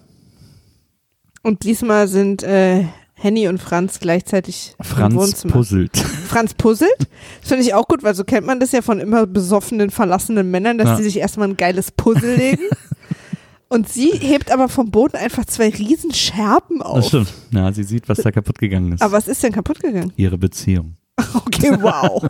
Und 1.42 1.64
diesmal 1.64 2.08
sind 2.08 2.42
äh, 2.42 2.84
Henny 3.14 3.48
und 3.48 3.58
Franz 3.58 4.00
gleichzeitig 4.00 4.74
im 4.78 4.84
Franz 4.84 5.14
Wohnzimmer. 5.14 5.52
puzzelt. 5.54 5.96
Franz 5.96 6.54
puzzelt. 6.54 6.96
Das 7.40 7.48
finde 7.48 7.64
ich 7.64 7.74
auch 7.74 7.88
gut, 7.88 8.02
weil 8.02 8.14
so 8.14 8.24
kennt 8.24 8.46
man 8.46 8.60
das 8.60 8.72
ja 8.72 8.82
von 8.82 9.00
immer 9.00 9.26
besoffenen, 9.26 9.90
verlassenen 9.90 10.50
Männern, 10.50 10.78
dass 10.78 10.88
Ja. 10.88 10.96
die 10.96 11.02
sich 11.04 11.18
erstmal 11.18 11.48
ein 11.48 11.56
geiles 11.56 11.90
Puzzle 11.90 12.36
legen. 12.36 12.62
Und 13.68 13.88
sie 13.88 14.10
hebt 14.10 14.50
aber 14.52 14.68
vom 14.68 14.90
Boden 14.90 15.16
einfach 15.16 15.46
zwei 15.46 15.70
riesen 15.70 16.12
Scherben 16.12 16.80
Das 16.80 16.86
auf. 16.88 17.06
stimmt. 17.08 17.32
Ja, 17.52 17.72
sie 17.72 17.84
sieht, 17.84 18.06
was 18.08 18.18
da 18.18 18.30
kaputt 18.30 18.58
gegangen 18.58 18.92
ist. 18.92 19.02
Aber 19.02 19.12
was 19.12 19.28
ist 19.28 19.42
denn 19.42 19.52
kaputt 19.52 19.80
gegangen? 19.80 20.12
Ihre 20.16 20.38
Beziehung. 20.38 20.96
Okay, 21.34 21.70
wow. 21.80 22.22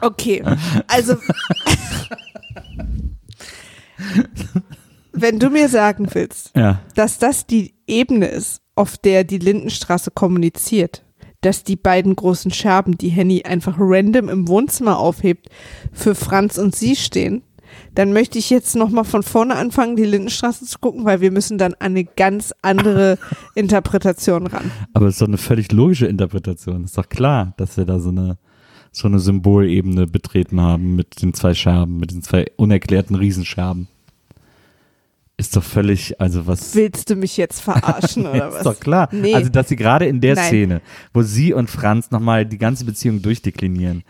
Okay, 0.00 0.42
also 0.86 1.16
wenn 5.12 5.38
du 5.38 5.50
mir 5.50 5.68
sagen 5.68 6.08
willst, 6.12 6.52
Ja. 6.56 6.80
dass 6.94 7.18
das 7.18 7.46
die 7.46 7.74
Ebene 7.86 8.26
ist, 8.26 8.62
auf 8.74 8.96
der 8.96 9.24
die 9.24 9.38
Lindenstraße 9.38 10.10
kommuniziert, 10.10 11.04
dass 11.42 11.64
die 11.64 11.76
beiden 11.76 12.14
großen 12.16 12.52
Scherben, 12.52 12.96
die 12.96 13.08
Henny 13.08 13.42
einfach 13.44 13.74
random 13.78 14.28
im 14.28 14.48
Wohnzimmer 14.48 14.98
aufhebt, 14.98 15.48
für 15.92 16.14
Franz 16.14 16.56
und 16.56 16.74
sie 16.74 16.96
stehen, 16.96 17.42
dann 17.94 18.12
möchte 18.12 18.38
ich 18.38 18.48
jetzt 18.50 18.76
nochmal 18.76 19.04
von 19.04 19.22
vorne 19.22 19.56
anfangen, 19.56 19.96
die 19.96 20.04
Lindenstraße 20.04 20.64
zu 20.66 20.78
gucken, 20.78 21.04
weil 21.04 21.20
wir 21.20 21.30
müssen 21.30 21.58
dann 21.58 21.72
an 21.74 21.92
eine 21.92 22.04
ganz 22.04 22.54
andere 22.62 23.18
Interpretation 23.54 24.46
ran. 24.46 24.70
Aber 24.94 25.06
es 25.06 25.14
ist 25.14 25.22
doch 25.22 25.26
eine 25.28 25.38
völlig 25.38 25.72
logische 25.72 26.06
Interpretation. 26.06 26.84
Ist 26.84 26.96
doch 26.96 27.08
klar, 27.08 27.54
dass 27.56 27.76
wir 27.76 27.84
da 27.86 27.98
so 27.98 28.10
eine, 28.10 28.38
so 28.92 29.08
eine 29.08 29.18
Symbolebene 29.18 30.06
betreten 30.06 30.60
haben 30.60 30.94
mit 30.94 31.22
den 31.22 31.34
zwei 31.34 31.54
Scherben, 31.54 31.96
mit 31.98 32.10
den 32.10 32.22
zwei 32.22 32.46
unerklärten 32.56 33.16
Riesenscherben. 33.16 33.88
Ist 35.38 35.56
doch 35.56 35.64
völlig, 35.64 36.20
also 36.20 36.46
was. 36.46 36.74
Willst 36.74 37.08
du 37.10 37.16
mich 37.16 37.36
jetzt 37.36 37.60
verarschen 37.60 38.26
oder 38.28 38.48
ist 38.48 38.54
was? 38.56 38.62
doch 38.62 38.78
klar. 38.78 39.08
Nee. 39.10 39.34
Also, 39.34 39.48
dass 39.48 39.68
sie 39.68 39.76
gerade 39.76 40.06
in 40.06 40.20
der 40.20 40.36
Nein. 40.36 40.44
Szene, 40.44 40.82
wo 41.14 41.22
sie 41.22 41.54
und 41.54 41.70
Franz 41.70 42.10
nochmal 42.10 42.44
die 42.44 42.58
ganze 42.58 42.84
Beziehung 42.84 43.22
durchdeklinieren, 43.22 44.04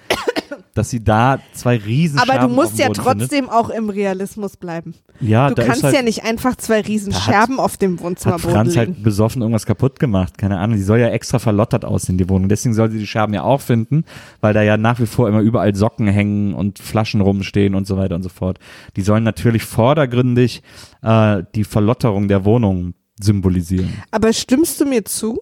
dass 0.75 0.91
sie 0.91 1.05
da 1.05 1.39
zwei 1.53 1.77
Riesenscherben 1.77 2.31
Aber 2.31 2.47
du 2.49 2.53
auf 2.55 2.65
musst 2.65 2.79
ja 2.79 2.87
Boden 2.89 3.03
findet. 3.03 3.21
trotzdem 3.21 3.49
auch 3.51 3.69
im 3.71 3.91
Realismus 3.91 4.57
bleiben. 4.57 4.95
Ja, 5.21 5.49
Du 5.49 5.55
da 5.55 5.63
kannst 5.65 5.79
ist 5.79 5.85
halt, 5.85 5.95
ja 5.95 6.03
nicht 6.03 6.25
einfach 6.25 6.57
zwei 6.57 6.81
riesen 6.81 7.13
Da 7.13 7.19
hat- 7.19 7.25
Scherben 7.25 7.61
auf 7.61 7.77
dem 7.77 8.01
Wohnzimmerboden 8.01 8.51
hat 8.51 8.57
Franz 8.57 8.75
legen. 8.75 8.95
halt 8.95 9.03
besoffen 9.05 9.43
irgendwas 9.43 9.67
kaputt 9.67 9.99
gemacht. 10.01 10.39
Keine 10.39 10.59
Ahnung. 10.59 10.77
Die 10.77 10.83
soll 10.83 10.99
ja 10.99 11.09
extra 11.09 11.39
verlottert 11.39 11.85
aussehen, 11.85 12.17
die 12.19 12.29
Wohnung. 12.29 12.49
Deswegen 12.49 12.75
soll 12.75 12.91
sie 12.91 12.99
die 12.99 13.07
Scherben 13.07 13.35
ja 13.35 13.43
auch 13.43 13.61
finden, 13.61 14.05
weil 14.41 14.55
da 14.55 14.63
ja 14.63 14.77
nach 14.77 14.99
wie 14.99 15.07
vor 15.07 15.29
immer 15.29 15.41
überall 15.41 15.75
Socken 15.75 16.07
hängen 16.09 16.55
und 16.55 16.79
Flaschen 16.79 17.21
rumstehen 17.21 17.75
und 17.75 17.87
so 17.87 17.97
weiter 17.97 18.15
und 18.15 18.23
so 18.23 18.29
fort. 18.31 18.59
Die 18.97 19.03
sollen 19.03 19.25
natürlich 19.25 19.65
vordergründig 19.65 20.63
äh, 21.03 21.43
die 21.55 21.65
Verlotterung 21.65 22.29
der 22.29 22.45
Wohnung 22.45 22.95
symbolisieren. 23.21 23.93
Aber 24.11 24.33
stimmst 24.33 24.81
du 24.81 24.85
mir 24.87 25.05
zu, 25.05 25.39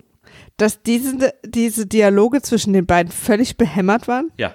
dass 0.57 0.83
diese, 0.83 1.33
diese 1.47 1.87
Dialoge 1.87 2.43
zwischen 2.43 2.73
den 2.75 2.85
beiden 2.85 3.11
völlig 3.11 3.57
behämmert 3.57 4.09
waren? 4.09 4.31
Ja. 4.37 4.53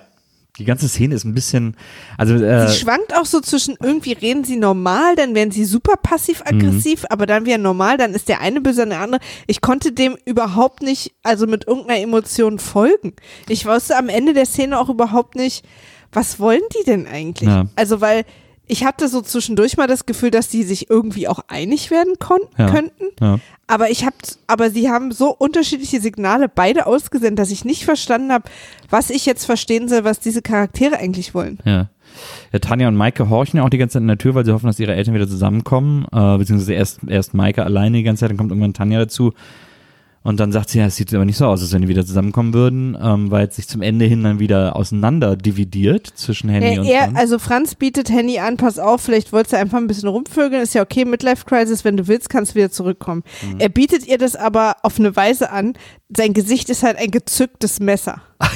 Die 0.57 0.65
ganze 0.65 0.87
Szene 0.87 1.15
ist 1.15 1.25
ein 1.25 1.33
bisschen, 1.33 1.75
also 2.17 2.33
äh, 2.35 2.67
Sie 2.69 2.77
schwankt 2.79 3.13
auch 3.15 3.25
so 3.25 3.41
zwischen, 3.41 3.75
irgendwie 3.83 4.13
reden 4.13 4.43
sie 4.45 4.55
normal, 4.55 5.15
dann 5.15 5.35
werden 5.35 5.51
sie 5.51 5.65
super 5.65 5.95
passiv-aggressiv, 5.97 7.01
Mhm. 7.01 7.07
aber 7.09 7.25
dann 7.25 7.45
wieder 7.45 7.57
normal, 7.57 7.97
dann 7.97 8.13
ist 8.13 8.29
der 8.29 8.39
eine 8.41 8.61
böse 8.61 8.83
und 8.83 8.89
der 8.89 9.01
andere. 9.01 9.19
Ich 9.47 9.61
konnte 9.61 9.91
dem 9.91 10.17
überhaupt 10.25 10.81
nicht, 10.81 11.13
also 11.23 11.45
mit 11.47 11.67
irgendeiner 11.67 11.99
Emotion 12.01 12.59
folgen. 12.59 13.13
Ich 13.49 13.65
wusste 13.65 13.97
am 13.97 14.07
Ende 14.09 14.33
der 14.33 14.45
Szene 14.45 14.79
auch 14.79 14.89
überhaupt 14.89 15.35
nicht, 15.35 15.65
was 16.13 16.39
wollen 16.39 16.61
die 16.79 16.85
denn 16.85 17.05
eigentlich? 17.07 17.49
Ja. 17.49 17.65
Also, 17.75 17.99
weil 18.01 18.23
Ich 18.67 18.83
hatte 18.83 19.07
so 19.09 19.21
zwischendurch 19.21 19.77
mal 19.77 19.85
das 19.85 20.07
Gefühl, 20.07 20.31
dass 20.31 20.47
die 20.49 20.63
sich 20.63 20.89
irgendwie 20.89 21.27
auch 21.27 21.37
einig 21.49 21.91
werden 21.91 22.15
kon 22.17 22.39
Ja. 22.57 22.71
könnten. 22.71 23.03
Ja. 23.21 23.39
Aber 23.67 23.89
ich 23.89 24.05
habe, 24.05 24.15
aber 24.45 24.69
sie 24.69 24.89
haben 24.89 25.11
so 25.11 25.35
unterschiedliche 25.35 25.99
Signale 25.99 26.47
beide 26.47 26.85
ausgesendet, 26.85 27.39
dass 27.39 27.51
ich 27.51 27.65
nicht 27.65 27.83
verstanden 27.83 28.31
habe, 28.31 28.45
was 28.89 29.09
ich 29.09 29.25
jetzt 29.25 29.45
verstehen 29.45 29.87
soll, 29.87 30.03
was 30.03 30.19
diese 30.19 30.43
Charaktere 30.43 30.97
eigentlich 30.97 31.33
wollen. 31.33 31.57
Ja. 31.65 31.89
ja. 32.53 32.59
Tanja 32.59 32.87
und 32.87 32.95
Maike 32.95 33.27
horchen 33.29 33.57
ja 33.57 33.63
auch 33.63 33.69
die 33.69 33.79
ganze 33.79 33.93
Zeit 33.93 34.03
in 34.03 34.07
der 34.07 34.19
Tür, 34.19 34.35
weil 34.35 34.45
sie 34.45 34.53
hoffen, 34.53 34.67
dass 34.67 34.79
ihre 34.79 34.93
Eltern 34.93 35.15
wieder 35.15 35.27
zusammenkommen. 35.27 36.05
Äh, 36.11 36.37
beziehungsweise 36.37 36.73
erst, 36.73 36.99
erst 37.07 37.33
Maike 37.33 37.63
alleine 37.63 37.97
die 37.97 38.03
ganze 38.03 38.21
Zeit, 38.21 38.29
dann 38.29 38.37
kommt 38.37 38.51
irgendwann 38.51 38.73
Tanja 38.73 38.99
dazu. 38.99 39.33
Und 40.25 40.39
dann 40.39 40.51
sagt 40.51 40.71
sie, 40.71 40.79
ja, 40.79 40.87
es 40.87 40.95
sieht 40.95 41.13
aber 41.13 41.23
nicht 41.23 41.37
so 41.37 41.45
aus, 41.45 41.61
als 41.61 41.71
wenn 41.71 41.83
die 41.83 41.87
wieder 41.87 42.03
zusammenkommen 42.03 42.55
würden, 42.55 42.97
ähm, 42.99 43.29
weil 43.29 43.47
es 43.47 43.57
sich 43.57 43.67
zum 43.67 43.83
Ende 43.83 44.05
hin 44.05 44.23
dann 44.23 44.39
wieder 44.39 44.75
auseinander 44.75 45.35
dividiert 45.35 46.07
zwischen 46.07 46.49
Henny 46.49 46.79
und 46.79 46.87
er, 46.87 47.03
Franz. 47.03 47.19
also 47.19 47.37
Franz 47.37 47.75
bietet 47.75 48.09
Henny 48.09 48.39
an, 48.39 48.57
pass 48.57 48.79
auf, 48.79 49.01
vielleicht 49.01 49.31
wolltest 49.33 49.53
du 49.53 49.57
einfach 49.57 49.77
ein 49.77 49.85
bisschen 49.85 50.09
rumvögeln, 50.09 50.63
ist 50.63 50.73
ja 50.73 50.81
okay, 50.81 51.05
Midlife 51.05 51.45
Crisis, 51.45 51.85
wenn 51.85 51.95
du 51.95 52.07
willst, 52.07 52.29
kannst 52.31 52.53
du 52.53 52.55
wieder 52.55 52.71
zurückkommen. 52.71 53.21
Mhm. 53.43 53.59
Er 53.59 53.69
bietet 53.69 54.07
ihr 54.07 54.17
das 54.17 54.35
aber 54.35 54.77
auf 54.81 54.97
eine 54.97 55.15
Weise 55.15 55.51
an, 55.51 55.73
sein 56.09 56.33
Gesicht 56.33 56.71
ist 56.71 56.81
halt 56.81 56.97
ein 56.97 57.11
gezücktes 57.11 57.79
Messer. 57.79 58.23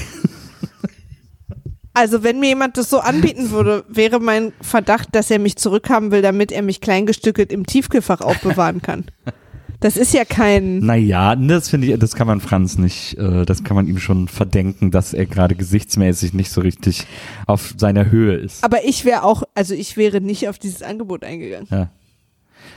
Also 1.91 2.23
wenn 2.23 2.39
mir 2.39 2.49
jemand 2.49 2.77
das 2.77 2.89
so 2.89 2.99
anbieten 2.99 3.51
würde, 3.51 3.83
wäre 3.89 4.21
mein 4.21 4.53
Verdacht, 4.61 5.09
dass 5.13 5.29
er 5.29 5.39
mich 5.39 5.57
zurückhaben 5.57 6.11
will, 6.11 6.21
damit 6.21 6.51
er 6.51 6.61
mich 6.61 6.79
kleingestückelt 6.79 7.51
im 7.51 7.65
Tiefkühlfach 7.65 8.21
aufbewahren 8.21 8.81
kann. 8.81 9.05
Das 9.79 9.95
ist 9.95 10.13
ja 10.13 10.25
kein. 10.25 10.79
Naja, 10.79 11.35
das 11.35 11.69
finde 11.69 11.87
ich, 11.87 11.99
das 11.99 12.13
kann 12.15 12.27
man 12.27 12.41
Franz 12.41 12.77
nicht, 12.77 13.17
äh, 13.17 13.45
das 13.45 13.63
kann 13.63 13.75
man 13.75 13.87
ihm 13.87 13.97
schon 13.97 14.27
verdenken, 14.27 14.91
dass 14.91 15.13
er 15.13 15.25
gerade 15.25 15.55
gesichtsmäßig 15.55 16.33
nicht 16.33 16.51
so 16.51 16.61
richtig 16.61 17.07
auf 17.47 17.73
seiner 17.77 18.11
Höhe 18.11 18.35
ist. 18.35 18.63
Aber 18.63 18.83
ich 18.83 19.05
wäre 19.05 19.23
auch, 19.23 19.43
also 19.55 19.73
ich 19.73 19.95
wäre 19.95 20.19
nicht 20.19 20.49
auf 20.49 20.59
dieses 20.59 20.81
Angebot 20.81 21.23
eingegangen. 21.23 21.67
Ja. 21.71 21.89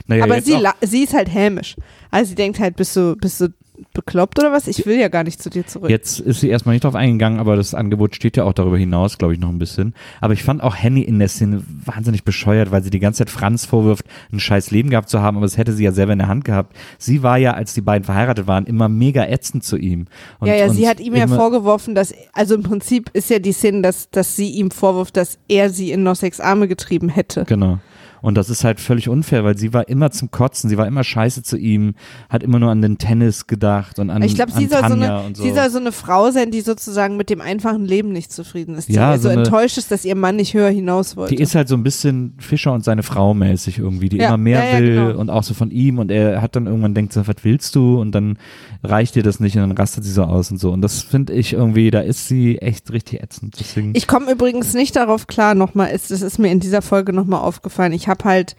Naja, 0.07 0.23
Aber 0.23 0.41
sie, 0.41 0.57
sie 0.81 1.03
ist 1.03 1.13
halt 1.13 1.33
hämisch. 1.33 1.75
Also 2.09 2.29
sie 2.29 2.35
denkt 2.35 2.59
halt, 2.59 2.75
bist 2.77 2.95
du, 2.95 3.15
bist 3.15 3.41
du 3.41 3.49
bekloppt 3.93 4.39
oder 4.39 4.51
was? 4.51 4.67
Ich 4.67 4.85
will 4.85 4.99
ja 4.99 5.07
gar 5.07 5.23
nicht 5.23 5.41
zu 5.41 5.49
dir 5.49 5.65
zurück. 5.65 5.89
Jetzt 5.89 6.19
ist 6.19 6.41
sie 6.41 6.49
erstmal 6.49 6.73
nicht 6.73 6.83
drauf 6.83 6.95
eingegangen, 6.95 7.39
aber 7.39 7.55
das 7.55 7.73
Angebot 7.73 8.15
steht 8.15 8.37
ja 8.37 8.43
auch 8.43 8.53
darüber 8.53 8.77
hinaus, 8.77 9.17
glaube 9.17 9.33
ich, 9.33 9.39
noch 9.39 9.49
ein 9.49 9.59
bisschen. 9.59 9.93
Aber 10.21 10.33
ich 10.33 10.43
fand 10.43 10.61
auch 10.61 10.75
Henny 10.75 11.01
in 11.01 11.19
der 11.19 11.27
Szene 11.27 11.63
wahnsinnig 11.85 12.23
bescheuert, 12.23 12.71
weil 12.71 12.83
sie 12.83 12.89
die 12.89 12.99
ganze 12.99 13.19
Zeit 13.19 13.29
Franz 13.29 13.65
vorwirft, 13.65 14.05
ein 14.31 14.39
scheiß 14.39 14.71
Leben 14.71 14.89
gehabt 14.89 15.09
zu 15.09 15.21
haben, 15.21 15.37
aber 15.37 15.45
das 15.45 15.57
hätte 15.57 15.73
sie 15.73 15.83
ja 15.83 15.91
selber 15.91 16.13
in 16.13 16.19
der 16.19 16.27
Hand 16.27 16.45
gehabt. 16.45 16.75
Sie 16.97 17.23
war 17.23 17.37
ja, 17.37 17.53
als 17.53 17.73
die 17.73 17.81
beiden 17.81 18.03
verheiratet 18.03 18.47
waren, 18.47 18.65
immer 18.65 18.89
mega 18.89 19.25
ätzend 19.25 19.63
zu 19.63 19.77
ihm. 19.77 20.07
Und, 20.39 20.47
ja, 20.47 20.55
ja, 20.55 20.69
sie 20.69 20.87
hat 20.87 20.99
ihm 20.99 21.15
ja 21.15 21.27
vorgeworfen, 21.27 21.95
dass, 21.95 22.13
also 22.33 22.55
im 22.55 22.63
Prinzip 22.63 23.09
ist 23.13 23.29
ja 23.29 23.39
die 23.39 23.53
Szene, 23.53 23.81
dass, 23.81 24.09
dass 24.09 24.35
sie 24.35 24.49
ihm 24.49 24.71
vorwirft, 24.71 25.17
dass 25.17 25.37
er 25.47 25.69
sie 25.69 25.91
in 25.91 26.03
Nossex 26.03 26.39
Arme 26.39 26.67
getrieben 26.67 27.09
hätte. 27.09 27.45
Genau. 27.45 27.79
Und 28.23 28.35
das 28.35 28.49
ist 28.49 28.63
halt 28.63 28.79
völlig 28.79 29.09
unfair, 29.09 29.43
weil 29.43 29.57
sie 29.57 29.73
war 29.73 29.87
immer 29.89 30.09
zum 30.09 30.31
Kotzen, 30.31 30.69
sie 30.69 30.77
war 30.77 30.87
immer 30.87 31.03
scheiße 31.03 31.43
zu 31.43 31.57
ihm, 31.57 31.93
hat 32.29 32.41
immer 32.41 32.57
nur 32.57 32.71
an 32.71 32.81
den 32.81 32.97
Tennis 32.97 33.47
gedacht 33.47 33.99
und 33.99 34.09
an, 34.09 34.21
Ich 34.23 34.33
glaube, 34.35 34.51
sie, 34.53 34.65
soll 34.65 34.79
so 34.79 34.93
eine, 34.93 35.23
so. 35.33 35.43
sie 35.43 35.51
soll 35.51 35.69
so 35.69 35.77
eine 35.77 35.91
Frau 35.91 36.31
sein, 36.31 36.49
die 36.49 36.61
sozusagen 36.61 37.17
mit 37.17 37.29
dem 37.29 37.41
einfachen 37.41 37.83
Leben 37.83 38.13
nicht 38.13 38.31
zufrieden 38.31 38.75
ist. 38.75 38.87
Die 38.87 38.93
Ja, 38.93 39.17
so 39.17 39.23
so 39.23 39.29
eine- 39.29 39.43
enttäuscht 39.43 39.77
ist, 39.77 39.91
dass 39.91 40.05
ihr 40.05 40.15
Mann 40.15 40.37
nicht 40.37 40.53
höher 40.53 40.69
hinaus 40.69 41.17
wollte. 41.17 41.35
Die 41.35 41.41
ist 41.41 41.53
halt 41.53 41.67
so 41.67 41.75
ein 41.75 41.83
bisschen 41.83 42.33
Fischer 42.39 42.71
und 42.71 42.85
seine 42.85 43.03
Frau 43.03 43.33
mäßig 43.33 43.77
irgendwie, 43.79 44.07
die 44.07 44.17
Ja, 44.17 44.29
immer 44.29 44.37
mehr 44.37 44.63
ja, 44.73 44.79
will 44.79 44.95
genau. 44.95 45.19
und 45.19 45.29
auch 45.29 45.43
so 45.43 45.53
von 45.53 45.69
ihm 45.69 45.99
und 45.99 46.09
er 46.09 46.41
hat 46.41 46.55
dann 46.55 46.65
irgendwann 46.65 46.93
denkt 46.93 47.11
so, 47.11 47.27
was 47.27 47.35
willst 47.43 47.75
du? 47.75 47.99
Und 47.99 48.13
dann 48.13 48.37
reicht 48.83 49.15
dir 49.15 49.23
das 49.23 49.41
nicht 49.41 49.55
und 49.57 49.63
dann 49.63 49.71
rastet 49.73 50.05
sie 50.05 50.11
so 50.13 50.23
aus 50.23 50.49
und 50.49 50.59
so. 50.59 50.71
Und 50.71 50.79
das 50.81 51.01
finde 51.01 51.33
ich 51.33 51.51
irgendwie, 51.51 51.91
da 51.91 51.99
ist 51.99 52.29
sie 52.29 52.57
echt 52.59 52.89
richtig 52.93 53.21
ätzend. 53.21 53.55
Deswegen, 53.59 53.91
Ich 53.95 54.07
komme 54.07 54.31
übrigens 54.31 54.73
nicht 54.73 54.95
darauf 54.95 55.27
klar, 55.27 55.55
nochmal, 55.55 55.91
ist, 55.91 56.09
das 56.09 56.21
ist 56.21 56.39
mir 56.39 56.51
in 56.53 56.61
dieser 56.61 56.81
Folge 56.81 57.11
nochmal 57.11 57.41
aufgefallen. 57.41 57.91
Ich 57.91 58.07
habe 58.07 58.12
halt 58.23 58.55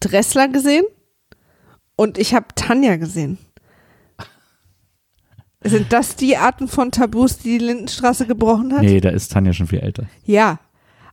Dressler 0.00 0.48
gesehen 0.48 0.84
und 1.96 2.18
ich 2.18 2.34
habe 2.34 2.46
Tanja 2.54 2.96
gesehen. 2.96 3.38
Sind 5.64 5.92
das 5.92 6.16
die 6.16 6.36
Arten 6.36 6.66
von 6.66 6.90
Tabus, 6.90 7.38
die 7.38 7.58
die 7.58 7.64
Lindenstraße 7.64 8.26
gebrochen 8.26 8.72
hat? 8.72 8.82
nee, 8.82 9.00
da 9.00 9.10
ist 9.10 9.30
Tanja 9.32 9.52
schon 9.52 9.68
viel 9.68 9.78
älter. 9.78 10.06
Ja, 10.24 10.58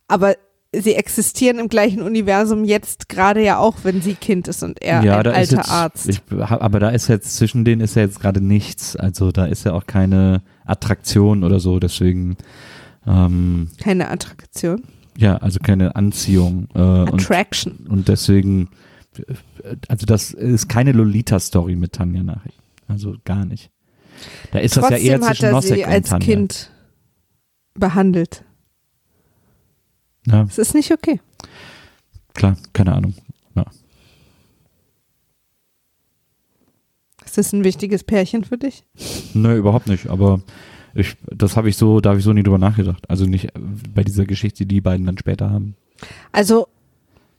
aber 0.07 0.35
sie 0.73 0.95
existieren 0.95 1.59
im 1.59 1.67
gleichen 1.67 2.01
Universum 2.01 2.63
jetzt 2.63 3.09
gerade 3.09 3.43
ja 3.43 3.57
auch, 3.57 3.77
wenn 3.83 4.01
sie 4.01 4.15
Kind 4.15 4.47
ist 4.47 4.63
und 4.63 4.81
er 4.81 5.03
ja, 5.03 5.19
ein 5.19 5.27
alter 5.27 5.57
jetzt, 5.57 5.71
Arzt. 5.71 6.09
Ich, 6.09 6.21
aber 6.39 6.79
da 6.79 6.89
ist 6.89 7.07
jetzt, 7.07 7.35
zwischen 7.35 7.65
denen 7.65 7.81
ist 7.81 7.95
ja 7.95 8.03
jetzt 8.03 8.19
gerade 8.19 8.41
nichts. 8.41 8.95
Also 8.95 9.31
da 9.31 9.45
ist 9.45 9.65
ja 9.65 9.73
auch 9.73 9.87
keine 9.87 10.41
Attraktion 10.65 11.43
oder 11.43 11.59
so, 11.59 11.79
deswegen, 11.79 12.37
ähm, 13.07 13.69
Keine 13.81 14.09
Attraktion. 14.09 14.83
Ja, 15.19 15.37
also 15.37 15.59
keine 15.59 15.95
Anziehung. 15.95 16.69
Äh, 16.73 16.79
und 16.79 17.13
Attraction. 17.15 17.85
Und 17.89 18.07
deswegen, 18.07 18.69
also 19.89 20.05
das 20.05 20.31
ist 20.31 20.69
keine 20.69 20.93
Lolita-Story 20.93 21.75
mit 21.75 21.93
Tanja 21.93 22.23
Nachricht. 22.23 22.57
Also 22.87 23.15
gar 23.25 23.45
nicht. 23.45 23.69
Da 24.51 24.59
ist 24.59 24.77
das 24.77 24.89
ja 24.89 24.97
eher 24.97 25.19
Trotzdem 25.19 25.27
hat 25.29 25.35
zwischen 25.35 25.45
er 25.45 25.51
Nosek 25.51 25.75
sie 25.75 25.83
und 25.83 25.89
als 25.89 26.09
Tanja. 26.09 26.25
Kind 26.25 26.71
behandelt. 27.73 28.43
Ja, 30.27 30.43
Das 30.45 30.57
ist 30.57 30.73
nicht 30.73 30.91
okay. 30.91 31.19
klar, 32.33 32.55
keine 32.73 32.93
Ahnung. 32.93 33.13
Ja. 33.55 33.65
Ist 37.25 37.37
das 37.37 37.53
ein 37.53 37.63
wichtiges 37.63 38.03
Pärchen 38.03 38.43
für 38.45 38.57
dich? 38.57 38.85
Nö, 39.33 39.57
überhaupt 39.57 39.87
nicht. 39.87 40.07
Aber 40.07 40.41
ich, 40.93 41.15
das 41.25 41.57
habe 41.57 41.69
ich 41.69 41.77
so, 41.77 41.99
da 42.01 42.09
habe 42.09 42.19
ich 42.19 42.25
so 42.25 42.33
nie 42.33 42.43
drüber 42.43 42.57
nachgedacht. 42.57 43.09
Also 43.09 43.25
nicht 43.25 43.49
bei 43.93 44.03
dieser 44.03 44.25
Geschichte, 44.25 44.65
die 44.65 44.75
die 44.75 44.81
beiden 44.81 45.05
dann 45.05 45.17
später 45.17 45.49
haben. 45.49 45.75
Also, 46.31 46.67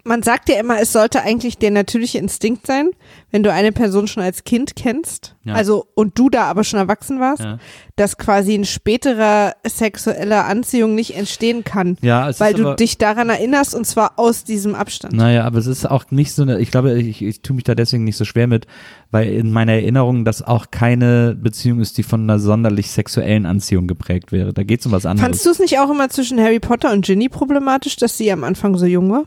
man 0.04 0.22
sagt 0.22 0.48
ja 0.48 0.58
immer, 0.58 0.80
es 0.80 0.92
sollte 0.92 1.22
eigentlich 1.22 1.58
der 1.58 1.70
natürliche 1.70 2.18
Instinkt 2.18 2.66
sein, 2.66 2.90
wenn 3.30 3.42
du 3.42 3.52
eine 3.52 3.72
Person 3.72 4.08
schon 4.08 4.22
als 4.22 4.44
Kind 4.44 4.74
kennst, 4.76 5.36
Ja. 5.44 5.54
also 5.54 5.86
und 5.94 6.18
du 6.18 6.30
da 6.30 6.44
aber 6.44 6.64
schon 6.64 6.78
erwachsen 6.78 7.20
warst, 7.20 7.42
Ja, 7.42 7.58
dass 7.96 8.16
quasi 8.18 8.54
ein 8.54 8.64
späterer 8.64 9.54
sexueller 9.66 10.46
Anziehung 10.46 10.94
nicht 10.94 11.16
entstehen 11.16 11.64
kann, 11.64 11.96
ja 12.00 12.30
weil 12.38 12.54
du 12.54 12.66
aber, 12.68 12.76
dich 12.76 12.98
daran 12.98 13.28
erinnerst 13.28 13.74
und 13.74 13.86
zwar 13.86 14.18
aus 14.18 14.44
diesem 14.44 14.74
Abstand. 14.74 15.12
Naja, 15.14 15.44
aber 15.44 15.58
es 15.58 15.66
ist 15.66 15.88
auch 15.88 16.10
nicht 16.10 16.32
so 16.32 16.42
eine, 16.42 16.58
ich 16.60 16.70
glaube, 16.70 16.98
ich, 17.00 17.22
ich 17.22 17.42
tue 17.42 17.54
mich 17.54 17.64
da 17.64 17.74
deswegen 17.74 18.04
nicht 18.04 18.16
so 18.16 18.24
schwer 18.24 18.46
mit, 18.46 18.66
weil 19.10 19.28
in 19.32 19.52
meiner 19.52 19.72
Erinnerung 19.72 20.24
das 20.24 20.42
auch 20.42 20.66
keine 20.70 21.34
Beziehung 21.40 21.80
ist, 21.80 21.98
die 21.98 22.02
von 22.02 22.22
einer 22.22 22.38
sonderlich 22.38 22.90
sexuellen 22.90 23.46
Anziehung 23.46 23.86
geprägt 23.86 24.32
wäre. 24.32 24.52
Da 24.52 24.62
geht 24.62 24.80
es 24.80 24.86
um 24.86 24.92
was 24.92 25.06
anderes. 25.06 25.26
Fandst 25.26 25.46
du 25.46 25.50
es 25.50 25.58
nicht 25.58 25.78
auch 25.78 25.90
immer 25.90 26.08
zwischen 26.08 26.40
Harry 26.40 26.60
Potter 26.60 26.92
und 26.92 27.04
Ginny 27.04 27.28
problematisch, 27.28 27.96
dass 27.96 28.16
sie 28.16 28.32
am 28.32 28.44
Anfang 28.44 28.76
so 28.76 28.86
jung 28.86 29.10
war? 29.10 29.24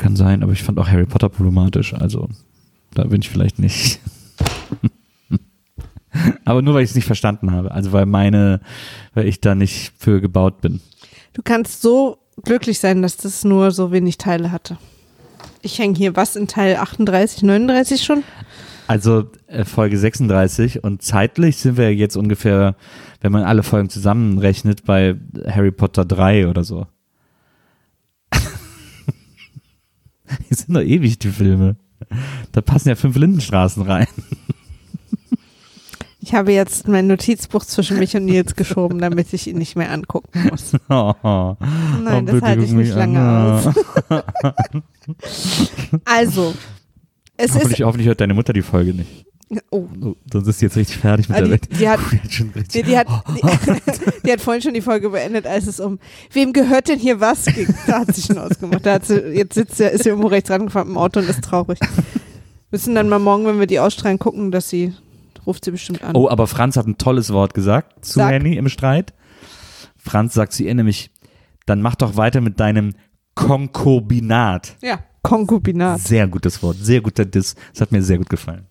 Kann 0.00 0.16
sein, 0.16 0.42
aber 0.42 0.52
ich 0.52 0.62
fand 0.62 0.78
auch 0.78 0.88
Harry 0.88 1.04
Potter 1.04 1.28
problematisch, 1.28 1.92
also 1.92 2.26
da 2.94 3.04
bin 3.04 3.20
ich 3.20 3.28
vielleicht 3.28 3.58
nicht. 3.58 4.00
aber 6.46 6.62
nur 6.62 6.72
weil 6.72 6.84
ich 6.84 6.88
es 6.88 6.96
nicht 6.96 7.04
verstanden 7.04 7.52
habe, 7.52 7.70
also 7.72 7.92
weil 7.92 8.06
meine, 8.06 8.62
weil 9.12 9.28
ich 9.28 9.42
da 9.42 9.54
nicht 9.54 9.92
für 9.98 10.22
gebaut 10.22 10.62
bin. 10.62 10.80
Du 11.34 11.42
kannst 11.42 11.82
so 11.82 12.16
glücklich 12.42 12.78
sein, 12.78 13.02
dass 13.02 13.18
das 13.18 13.44
nur 13.44 13.72
so 13.72 13.92
wenig 13.92 14.16
Teile 14.16 14.50
hatte. 14.50 14.78
Ich 15.60 15.78
hänge 15.78 15.98
hier 15.98 16.16
was 16.16 16.34
in 16.34 16.48
Teil 16.48 16.76
38, 16.76 17.42
39 17.42 18.02
schon? 18.02 18.24
Also 18.86 19.26
äh, 19.48 19.66
Folge 19.66 19.98
36 19.98 20.82
und 20.82 21.02
zeitlich 21.02 21.58
sind 21.58 21.76
wir 21.76 21.94
jetzt 21.94 22.16
ungefähr, 22.16 22.74
wenn 23.20 23.32
man 23.32 23.42
alle 23.42 23.62
Folgen 23.62 23.90
zusammenrechnet, 23.90 24.86
bei 24.86 25.16
Harry 25.46 25.72
Potter 25.72 26.06
3 26.06 26.48
oder 26.48 26.64
so. 26.64 26.86
Die 30.50 30.54
sind 30.54 30.74
doch 30.74 30.82
ewig, 30.82 31.18
die 31.18 31.28
Filme. 31.30 31.76
Da 32.52 32.60
passen 32.60 32.88
ja 32.88 32.94
fünf 32.94 33.16
Lindenstraßen 33.16 33.82
rein. 33.82 34.06
Ich 36.22 36.34
habe 36.34 36.52
jetzt 36.52 36.86
mein 36.86 37.06
Notizbuch 37.06 37.64
zwischen 37.64 37.98
mich 37.98 38.14
und 38.14 38.26
Nils 38.26 38.54
geschoben, 38.54 38.98
damit 38.98 39.32
ich 39.32 39.46
ihn 39.46 39.56
nicht 39.58 39.74
mehr 39.76 39.90
angucken 39.90 40.48
muss. 40.50 40.72
Oh, 40.88 41.14
Nein, 42.04 42.26
das 42.26 42.34
bitte 42.34 42.46
halte 42.46 42.64
ich 42.64 42.72
nicht 42.72 42.94
lange 42.94 43.18
an. 43.20 43.74
aus. 44.10 44.24
Also, 46.04 46.54
es 47.36 47.50
ist. 47.50 47.56
Hoffentlich, 47.56 47.82
hoffentlich 47.82 48.06
hört 48.06 48.20
deine 48.20 48.34
Mutter 48.34 48.52
die 48.52 48.62
Folge 48.62 48.94
nicht. 48.94 49.24
Oh, 49.70 49.88
Oh, 50.00 50.14
sonst 50.32 50.46
ist 50.46 50.58
sie 50.60 50.66
jetzt 50.66 50.76
richtig 50.76 50.98
fertig 50.98 51.28
mit 51.28 51.36
Ah, 51.36 51.40
der 51.40 51.46
die- 51.46 51.50
Welt. 51.52 51.80
die 51.80 51.88
hat- 51.88 52.00
Die 52.12 52.18
hat 52.20 52.32
schon 52.32 52.52
die, 52.52 52.58
richtig, 52.60 52.84
die, 52.86 52.96
hat, 52.96 53.08
die, 53.28 54.20
die 54.26 54.32
hat 54.32 54.40
vorhin 54.40 54.62
schon 54.62 54.74
die 54.74 54.80
Folge 54.80 55.10
beendet, 55.10 55.44
als 55.46 55.66
es 55.66 55.80
um 55.80 55.98
wem 56.32 56.52
gehört 56.52 56.88
denn 56.88 56.98
hier 57.00 57.18
was 57.20 57.46
ging. 57.46 57.66
Da 57.86 58.00
hat 58.00 58.14
sie 58.14 58.22
schon 58.22 58.38
ausgemacht. 58.38 58.86
Da 58.86 58.94
hat 58.94 59.06
sie, 59.06 59.14
jetzt 59.16 59.54
sitzt 59.54 59.76
sie, 59.78 59.84
ist 59.84 60.04
sie 60.04 60.10
irgendwo 60.10 60.28
rechts 60.28 60.50
rangefahren 60.50 60.88
im 60.90 60.96
Auto 60.96 61.18
und 61.18 61.28
ist 61.28 61.42
traurig. 61.42 61.78
Müssen 62.70 62.94
dann 62.94 63.08
mal 63.08 63.18
morgen, 63.18 63.44
wenn 63.46 63.58
wir 63.58 63.66
die 63.66 63.80
ausstrahlen, 63.80 64.20
gucken, 64.20 64.52
dass 64.52 64.68
sie, 64.68 64.94
ruft 65.46 65.64
sie 65.64 65.72
bestimmt 65.72 66.04
an. 66.04 66.14
Oh, 66.14 66.28
aber 66.28 66.46
Franz 66.46 66.76
hat 66.76 66.86
ein 66.86 66.98
tolles 66.98 67.32
Wort 67.32 67.52
gesagt 67.52 68.04
zu 68.04 68.20
Sag. 68.20 68.30
Henny 68.30 68.54
im 68.56 68.68
Streit. 68.68 69.12
Franz 69.96 70.34
sagt 70.34 70.52
zu 70.52 70.62
ihr 70.62 70.74
nämlich, 70.76 71.10
dann 71.66 71.82
mach 71.82 71.96
doch 71.96 72.16
weiter 72.16 72.40
mit 72.40 72.60
deinem 72.60 72.94
Konkubinat. 73.34 74.76
Ja, 74.80 75.00
Konkubinat. 75.22 76.00
Sehr 76.00 76.28
gutes 76.28 76.62
Wort, 76.62 76.76
sehr 76.80 77.00
guter 77.00 77.24
Diss. 77.24 77.56
Das 77.72 77.80
hat 77.80 77.92
mir 77.92 78.02
sehr 78.02 78.18
gut 78.18 78.30
gefallen. 78.30 78.66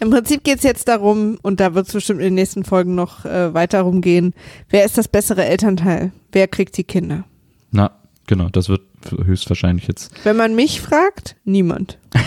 Im 0.00 0.10
Prinzip 0.10 0.44
geht 0.44 0.58
es 0.58 0.62
jetzt 0.62 0.88
darum, 0.88 1.38
und 1.42 1.60
da 1.60 1.74
wird 1.74 1.86
es 1.86 1.92
bestimmt 1.92 2.20
in 2.20 2.26
den 2.26 2.34
nächsten 2.34 2.64
Folgen 2.64 2.94
noch 2.94 3.24
äh, 3.24 3.52
weiter 3.54 3.82
rumgehen, 3.82 4.34
wer 4.70 4.84
ist 4.84 4.98
das 4.98 5.08
bessere 5.08 5.44
Elternteil? 5.44 6.12
Wer 6.32 6.48
kriegt 6.48 6.76
die 6.76 6.84
Kinder? 6.84 7.24
Na, 7.70 7.90
genau, 8.26 8.48
das 8.48 8.68
wird 8.68 8.82
höchstwahrscheinlich 9.10 9.86
jetzt. 9.88 10.12
Wenn 10.24 10.36
man 10.36 10.54
mich 10.54 10.80
fragt, 10.80 11.36
niemand. 11.44 11.98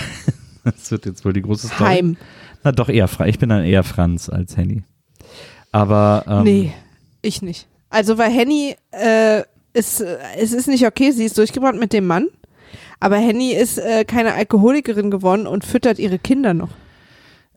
Das 0.64 0.92
wird 0.92 1.08
jetzt 1.08 1.26
wohl 1.26 1.34
die 1.34 1.42
große 1.42 1.68
Story. 1.68 1.90
Heim. 1.90 2.18
Na 2.64 2.72
doch 2.72 2.88
eher 2.88 3.08
Franz. 3.08 3.32
Ich 3.32 3.40
bin 3.40 3.50
dann 3.50 3.66
eher 3.66 3.82
Franz 3.84 4.30
als 4.30 4.58
Henny. 4.58 4.84
Aber 5.72 6.24
ähm, 6.28 6.44
Nee, 6.44 6.74
ich 7.24 7.42
nicht. 7.42 7.68
Also 7.90 8.18
weil 8.18 8.32
Henny 8.32 8.76
äh, 8.92 9.42
ist, 9.74 10.02
äh, 10.02 10.18
es 10.38 10.54
ist 10.54 10.68
nicht 10.68 10.86
okay, 10.86 11.12
sie 11.12 11.26
ist 11.26 11.38
durchgebrannt 11.38 11.80
mit 11.80 11.94
dem 11.94 12.06
Mann, 12.06 12.28
aber 13.00 13.18
Henny 13.18 13.54
ist 13.54 13.80
äh, 13.80 14.06
keine 14.06 14.34
Alkoholikerin 14.34 15.10
geworden 15.12 15.48
und 15.48 15.66
füttert 15.66 15.98
ihre 16.00 16.20
Kinder 16.20 16.54
noch. 16.54 16.70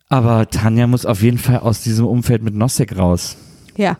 Aber 0.09 0.48
Tanja 0.48 0.86
muss 0.86 1.07
auf 1.07 1.22
jeden 1.22 1.38
Fall 1.38 1.59
aus 1.59 1.82
diesem 1.82 2.07
Umfeld 2.07 2.42
mit 2.42 2.55
Nosek 2.55 2.96
raus. 2.96 3.36
Ja, 3.76 3.98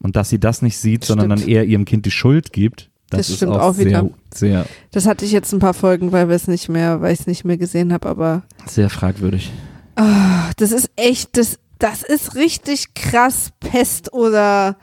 Und 0.00 0.14
dass 0.16 0.28
sie 0.28 0.38
das 0.38 0.62
nicht 0.62 0.78
sieht, 0.78 1.04
sondern 1.04 1.30
Stimmt. 1.38 1.42
dann 1.42 1.48
eher 1.48 1.64
ihrem 1.64 1.84
Kind 1.84 2.06
die 2.06 2.10
Schuld 2.10 2.52
gibt, 2.52 2.90
das, 3.10 3.18
Das 3.20 3.30
ist 3.30 3.36
stimmt 3.36 3.52
auch, 3.52 3.60
auch 3.60 3.78
wieder. 3.78 4.02
sehr, 4.32 4.50
sehr, 4.50 4.66
das 4.92 5.06
hatte 5.06 5.24
ich 5.24 5.32
jetzt 5.32 5.52
ein 5.52 5.58
paar 5.60 5.74
Folgen, 5.74 6.12
weil 6.12 6.28
wir 6.28 6.36
es 6.36 6.46
nicht 6.46 6.68
mehr, 6.68 7.00
weil 7.00 7.14
ich 7.14 7.20
es 7.20 7.26
nicht 7.26 7.44
mehr 7.44 7.56
gesehen 7.56 7.92
habe, 7.92 8.08
aber 8.08 8.42
sehr 8.66 8.90
fragwürdig. 8.90 9.50
ach, 9.96 10.52
das 10.54 10.70
ist 10.72 10.90
echt, 10.96 11.36
das, 11.36 11.58
das 11.78 12.02
ist 12.02 12.34
richtig 12.34 12.94
krass 12.94 13.50
Pest 13.60 14.12
oder 14.12 14.76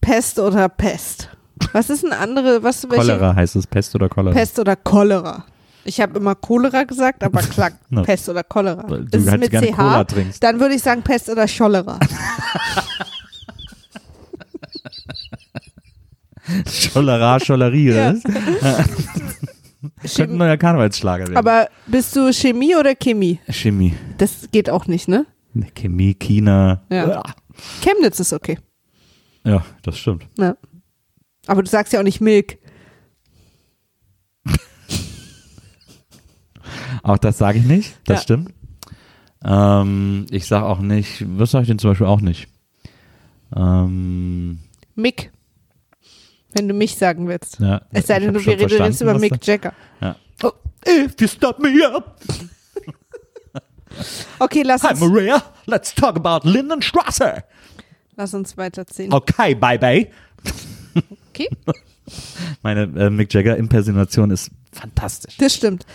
Pest 0.00 0.38
oder 0.38 0.68
Pest. 0.70 1.28
Was 1.72 1.90
ist 1.90 2.04
ein 2.06 2.12
andere, 2.14 2.62
was 2.62 2.82
welche? 2.88 2.96
Cholera 2.96 3.34
heißt 3.36 3.54
es, 3.56 3.66
Pest 3.66 3.94
oder 3.94 4.08
Cholera? 4.08 4.32
Pest 4.34 4.58
oder 4.58 4.74
Cholera. 4.76 5.44
Ich 5.84 6.00
habe 6.00 6.18
immer 6.18 6.34
Cholera 6.34 6.84
gesagt, 6.84 7.22
aber 7.24 7.40
klar, 7.42 7.70
No. 7.90 8.02
Pest 8.02 8.28
oder 8.28 8.42
Cholera. 8.44 8.82
Ist 8.82 9.14
du 9.14 9.18
es 9.18 9.28
halt 9.28 9.40
mit 9.40 9.50
CH? 9.50 9.76
Cola 9.76 10.04
trinkst. 10.04 10.42
Dann 10.42 10.60
würde 10.60 10.74
ich 10.74 10.82
sagen 10.82 11.02
Pest 11.02 11.28
oder 11.30 11.46
Cholera. 11.46 11.98
Cholera, 16.92 17.38
Cholerie, 17.38 17.90
oder 17.90 18.14
Ja. 18.62 18.84
Könnte 20.14 20.34
ein 20.34 20.36
neuer 20.36 20.56
Karnevalsschlager 20.58 21.24
werden. 21.24 21.36
Aber 21.36 21.68
bist 21.86 22.14
du 22.16 22.32
Chemie 22.32 22.74
oder 22.76 22.94
Chemie? 22.94 23.38
Chemie. 23.48 23.94
Das 24.18 24.48
geht 24.50 24.68
auch 24.68 24.86
nicht, 24.86 25.08
ne? 25.08 25.24
Ne, 25.54 25.68
Chemie, 25.74 26.14
China. 26.14 26.82
Ja. 26.90 27.22
Chemnitz 27.82 28.20
ist 28.20 28.32
okay. 28.32 28.58
Ja, 29.44 29.64
das 29.82 29.98
stimmt. 29.98 30.26
Ja. 30.38 30.56
Aber 31.46 31.62
du 31.62 31.70
sagst 31.70 31.92
ja 31.92 32.00
auch 32.00 32.04
nicht 32.04 32.20
Milk. 32.20 32.58
Auch 37.02 37.18
das 37.18 37.38
sage 37.38 37.58
ich 37.58 37.64
nicht, 37.64 37.94
das 38.06 38.18
Ja. 38.18 38.22
stimmt. 38.22 38.50
Ähm, 39.44 40.26
ich 40.30 40.46
sage 40.46 40.66
auch 40.66 40.80
nicht, 40.80 41.24
was 41.38 41.50
sage 41.52 41.62
ich 41.62 41.68
denn 41.68 41.78
zum 41.78 41.90
Beispiel 41.92 42.06
auch 42.06 42.20
nicht? 42.20 42.48
Ähm, 43.56 44.60
Mick. 44.94 45.30
Wenn 46.52 46.68
du 46.68 46.74
mich 46.74 46.96
sagen 46.96 47.28
willst. 47.28 47.58
ja, 47.60 47.80
Es 47.92 48.08
sei 48.08 48.18
denn, 48.18 48.34
du 48.34 48.40
verstanden, 48.40 49.02
über 49.02 49.18
Mick 49.18 49.44
Jagger. 49.46 49.72
Ja. 50.00 50.16
Oh, 50.42 50.50
if 50.86 51.14
you 51.20 51.28
stop 51.28 51.58
me 51.60 51.70
up, 51.86 52.16
Okay, 54.38 54.62
lass 54.62 54.82
hi 54.82 54.90
uns, 54.92 55.00
Maria, 55.00 55.42
let's 55.66 55.94
talk 55.94 56.16
about 56.16 56.48
Lindenstraße. 56.48 57.42
lass 58.16 58.34
uns 58.34 58.56
weiterziehen. 58.56 59.12
Okay, 59.12 59.54
bye 59.54 59.78
bye. 59.78 60.08
Okay, 61.30 61.48
Meine 62.62 62.82
äh, 62.82 63.10
Mick 63.10 63.32
Jagger 63.32 63.56
Impersonation 63.56 64.30
ist 64.30 64.50
fantastisch. 64.72 65.36
das 65.38 65.54
stimmt. 65.54 65.86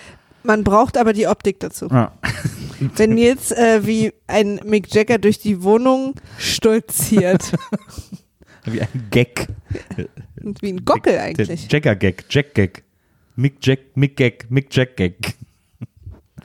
Man 0.46 0.64
braucht 0.64 0.98
aber 0.98 1.14
die 1.14 1.28
Optik 1.28 1.60
dazu. 1.60 1.88
Ja. 1.90 2.12
Wenn 2.96 3.18
jetzt 3.18 3.52
äh, 3.52 3.86
wie 3.86 4.14
ein 4.28 4.60
Mick 4.66 4.94
Jagger 4.94 5.18
durch 5.18 5.40
die 5.40 5.64
Wohnung 5.64 6.16
stolziert. 6.38 7.54
Wie 8.68 8.82
ein 8.82 9.08
Gag. 9.12 9.48
wie 10.60 10.70
ein 10.70 10.84
Gockel 10.84 11.20
eigentlich. 11.20 11.72
Jagger-Gag, 11.72 12.26
Jack-Gag. 12.32 12.84
Mick 13.36 13.58
Jack, 13.62 13.96
Mick 13.96 14.18
Gag, 14.18 14.50
Mick 14.50 14.76
Jack 14.76 14.98
Gag. 14.98 15.36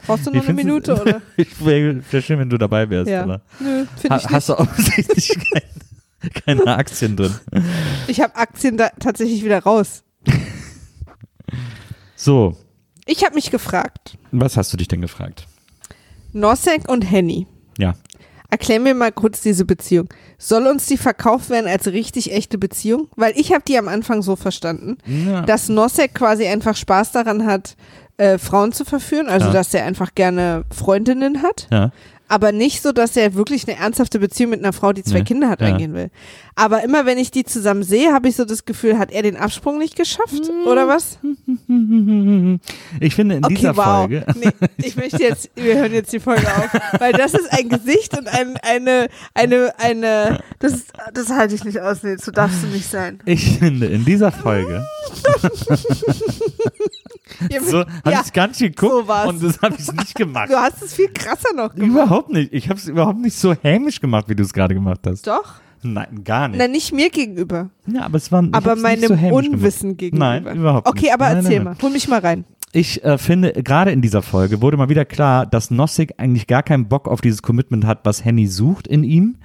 Brauchst 0.07 0.27
du 0.27 0.31
noch 0.31 0.45
eine 0.45 0.53
Minute, 0.53 1.01
oder? 1.01 1.23
Ich 1.39 1.65
wäre 1.65 2.03
wär 2.11 2.21
schön, 2.21 2.39
wenn 2.39 2.51
du 2.51 2.59
dabei 2.59 2.91
wärst. 2.91 3.11
Ja. 3.11 3.23
Aber 3.23 3.41
Nö, 3.59 3.87
finde 3.99 4.03
ich 4.03 4.11
ha 4.11 4.17
nicht. 4.17 4.31
hast 4.31 4.49
du 4.51 4.59
offensichtlich 4.59 5.33
kein, 5.51 6.59
keine 6.59 6.77
Aktien 6.77 7.17
drin. 7.17 7.35
Ich 8.07 8.21
habe 8.21 8.37
Aktien 8.37 8.77
da 8.77 8.91
tatsächlich 9.01 9.43
wieder 9.43 9.61
raus. 9.63 10.03
So, 12.17 12.55
Ich 13.13 13.25
habe 13.25 13.35
mich 13.35 13.51
gefragt, 13.51 14.17
was 14.31 14.57
hast 14.57 14.73
du 14.73 14.77
dich 14.77 14.87
denn 14.87 15.01
gefragt? 15.01 15.49
Nosek 16.33 16.89
und 16.89 17.03
Henny, 17.03 17.49
Ja. 17.77 17.95
erklär 18.51 18.79
mir 18.79 18.95
mal 18.95 19.11
kurz 19.11 19.41
diese 19.41 19.65
Beziehung. 19.65 20.09
Soll 20.39 20.69
uns 20.69 20.87
die 20.87 20.97
verkauft 20.97 21.51
werden 21.51 21.67
als 21.69 21.89
richtig 21.89 22.33
echte 22.33 22.57
Beziehung? 22.57 23.09
Weil 23.17 23.33
ich 23.37 23.53
habe 23.53 23.65
die 23.67 23.77
am 23.77 23.89
Anfang 23.89 24.23
so 24.23 24.37
verstanden, 24.37 24.99
ja. 25.07 25.43
dass 25.43 25.69
Nosek 25.69 26.15
quasi 26.15 26.47
einfach 26.47 26.77
Spaß 26.77 27.11
daran 27.11 27.47
hat, 27.47 27.75
äh, 28.17 28.39
Frauen 28.39 28.71
zu 28.73 28.85
verführen, 28.85 29.29
also 29.29 29.47
Ja. 29.49 29.53
dass 29.55 29.75
er 29.75 29.85
einfach 29.87 30.15
gerne 30.15 30.65
Freundinnen 30.73 31.43
hat, 31.43 31.67
ja. 31.73 31.91
Aber 32.31 32.53
nicht 32.53 32.81
so, 32.83 32.93
dass 32.93 33.17
er 33.17 33.35
wirklich 33.35 33.69
eine 33.69 33.77
ernsthafte 33.77 34.19
Beziehung 34.21 34.51
mit 34.51 34.61
einer 34.61 34.73
Frau, 34.73 34.93
die 34.93 35.03
zwei 35.03 35.19
Nee. 35.19 35.25
Kinder 35.25 35.49
hat, 35.51 35.61
Ja. 35.61 35.67
eingehen 35.67 35.93
will. 35.95 36.11
Aber 36.55 36.83
immer 36.85 37.05
wenn 37.07 37.19
ich 37.19 37.31
die 37.31 37.45
zusammen 37.45 37.83
sehe, 37.83 38.13
habe 38.13 38.29
ich 38.29 38.37
so 38.37 38.45
das 38.45 38.65
Gefühl, 38.65 38.99
hat 38.99 39.11
er 39.11 39.23
den 39.23 39.37
Absprung 39.37 39.79
nicht 39.79 39.97
geschafft 39.97 40.47
Hm. 40.47 40.67
oder 40.67 40.87
was? 40.89 41.19
Ich 43.01 43.15
finde 43.15 43.37
in 43.37 43.45
Okay, 43.45 43.55
dieser 43.55 43.77
wow. 43.77 43.85
Folge. 44.01 44.25
Nee, 44.37 44.51
ich 44.79 44.97
möchte 44.97 45.23
jetzt, 45.23 45.51
wir 45.55 45.77
hören 45.77 45.93
jetzt 45.93 46.13
die 46.13 46.21
Folge 46.21 46.47
auf, 46.47 46.69
weil 47.01 47.13
das 47.13 47.35
ist 47.35 47.51
ein 47.53 47.69
Gesicht 47.69 48.17
und 48.19 48.29
ein, 48.29 48.57
eine, 48.63 49.09
eine, 49.35 49.73
eine, 49.79 50.41
das, 50.59 50.85
das 51.15 51.31
halte 51.31 51.55
ich 51.55 51.65
nicht 51.65 51.81
aus. 51.81 52.03
Nee, 52.03 52.17
so 52.17 52.31
darfst 52.31 52.63
du 52.63 52.67
nicht 52.69 52.89
sein. 52.91 53.21
Ich 53.25 53.59
finde 53.59 53.87
in 53.87 54.05
dieser 54.05 54.31
Folge. 54.33 54.85
So 57.67 57.79
habe 57.81 57.91
ja, 58.11 58.23
ich 58.25 58.33
gar 58.35 58.49
nicht 58.49 58.59
geguckt 58.61 58.93
so 58.93 59.09
war's. 59.09 59.29
und 59.29 59.43
das 59.43 59.61
habe 59.63 59.75
ich 59.79 59.91
nicht 59.93 60.15
gemacht. 60.17 60.51
du 60.51 60.57
hast 60.57 60.83
es 60.83 60.93
viel 60.95 61.09
krasser 61.09 61.55
noch 61.55 61.75
gemacht. 61.75 61.91
Überhaupt 61.91 62.20
nicht. 62.29 62.53
Ich 62.53 62.69
habe 62.69 62.79
es 62.79 62.87
überhaupt 62.87 63.19
nicht 63.19 63.37
so 63.37 63.55
hämisch 63.55 64.01
gemacht, 64.01 64.29
wie 64.29 64.35
du 64.35 64.43
es 64.43 64.53
gerade 64.53 64.75
gemacht 64.75 65.01
hast. 65.07 65.27
Doch? 65.27 65.55
Nein, 65.83 66.25
gar 66.25 66.49
nicht. 66.49 66.59
Na, 66.59 66.69
nicht 66.69 66.93
mir 66.93 67.09
gegenüber, 67.09 67.71
Ja, 67.87 68.03
aber 68.03 68.17
es 68.19 68.31
war 68.31 68.45
aber 68.53 68.77
meinem 68.77 69.09
so 69.09 69.15
Unwissen 69.15 69.97
gegenüber. 69.97 70.41
Nein, 70.41 70.57
überhaupt 70.57 70.87
Okay, 70.87 71.03
nicht. 71.05 71.15
aber 71.15 71.29
Nein, 71.29 71.37
erzähl 71.39 71.57
nein, 71.57 71.65
mal. 71.65 71.77
Hol 71.81 71.91
mich 71.91 72.07
mal 72.09 72.21
rein. 72.21 72.45
Ich 72.73 73.03
äh, 73.03 73.19
finde, 73.19 73.53
gerade 73.53 73.91
in 73.91 74.01
dieser 74.01 74.23
Folge 74.23 74.63
wurde 74.63 74.77
mal 74.77 74.89
wieder 74.89 75.05
klar, 75.05 75.45
dass 75.47 75.71
Nossig 75.71 76.15
eigentlich 76.19 76.47
gar 76.47 76.63
keinen 76.63 76.87
Bock 76.89 77.09
auf 77.09 77.21
dieses 77.21 77.43
Commitment 77.43 77.85
hat, 77.85 78.01
was 78.05 78.25
Henny 78.25 78.47
sucht 78.47 78.87
in 78.87 79.03
ihm. 79.03 79.39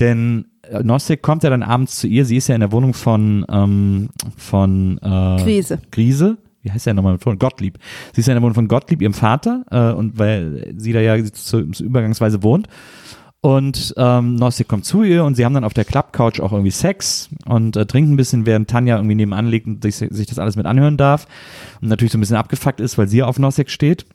Denn 0.00 0.46
äh, 0.62 0.82
Nossig 0.82 1.22
kommt 1.22 1.42
ja 1.42 1.50
dann 1.50 1.62
abends 1.62 1.96
zu 1.96 2.06
ihr. 2.06 2.24
Sie 2.26 2.36
ist 2.36 2.48
ja 2.48 2.54
in 2.54 2.60
der 2.60 2.72
Wohnung 2.72 2.92
von, 2.92 3.46
ähm, 3.48 4.08
von 4.36 4.98
äh, 4.98 5.42
Krise. 5.42 5.78
Krise. 5.90 6.36
Wie 6.66 6.72
heißt 6.72 6.84
der 6.86 6.94
nochmal? 6.94 7.18
Von 7.18 7.38
Gottlieb. 7.38 7.78
Sie 8.12 8.20
ist 8.22 8.26
ja 8.26 8.32
in 8.32 8.36
der 8.38 8.42
Wohnung 8.42 8.56
von 8.56 8.66
Gottlieb, 8.66 9.00
ihrem 9.00 9.14
Vater, 9.14 9.64
äh, 9.70 9.92
und 9.96 10.18
weil 10.18 10.74
sie 10.76 10.92
da 10.92 11.00
ja 11.00 11.22
zu, 11.24 11.70
zu 11.70 11.84
übergangsweise 11.84 12.42
wohnt. 12.42 12.66
Und 13.40 13.94
ähm, 13.96 14.34
Nossig 14.34 14.66
kommt 14.66 14.84
zu 14.84 15.04
ihr 15.04 15.22
und 15.22 15.36
sie 15.36 15.44
haben 15.44 15.54
dann 15.54 15.62
auf 15.62 15.74
der 15.74 15.84
Klappcouch 15.84 16.40
auch 16.40 16.50
irgendwie 16.50 16.72
Sex 16.72 17.28
und 17.44 17.76
äh, 17.76 17.86
trinken 17.86 18.14
ein 18.14 18.16
bisschen, 18.16 18.46
während 18.46 18.68
Tanja 18.68 18.96
irgendwie 18.96 19.14
nebenan 19.14 19.46
liegt 19.46 19.68
und 19.68 19.80
sich, 19.82 19.94
sich 19.96 20.26
das 20.26 20.40
alles 20.40 20.56
mit 20.56 20.66
anhören 20.66 20.96
darf. 20.96 21.28
Und 21.80 21.88
natürlich 21.88 22.10
so 22.10 22.18
ein 22.18 22.20
bisschen 22.20 22.36
abgefuckt 22.36 22.80
ist, 22.80 22.98
weil 22.98 23.06
sie 23.06 23.22
auf 23.22 23.38
Nossig 23.38 23.70
steht. 23.70 24.06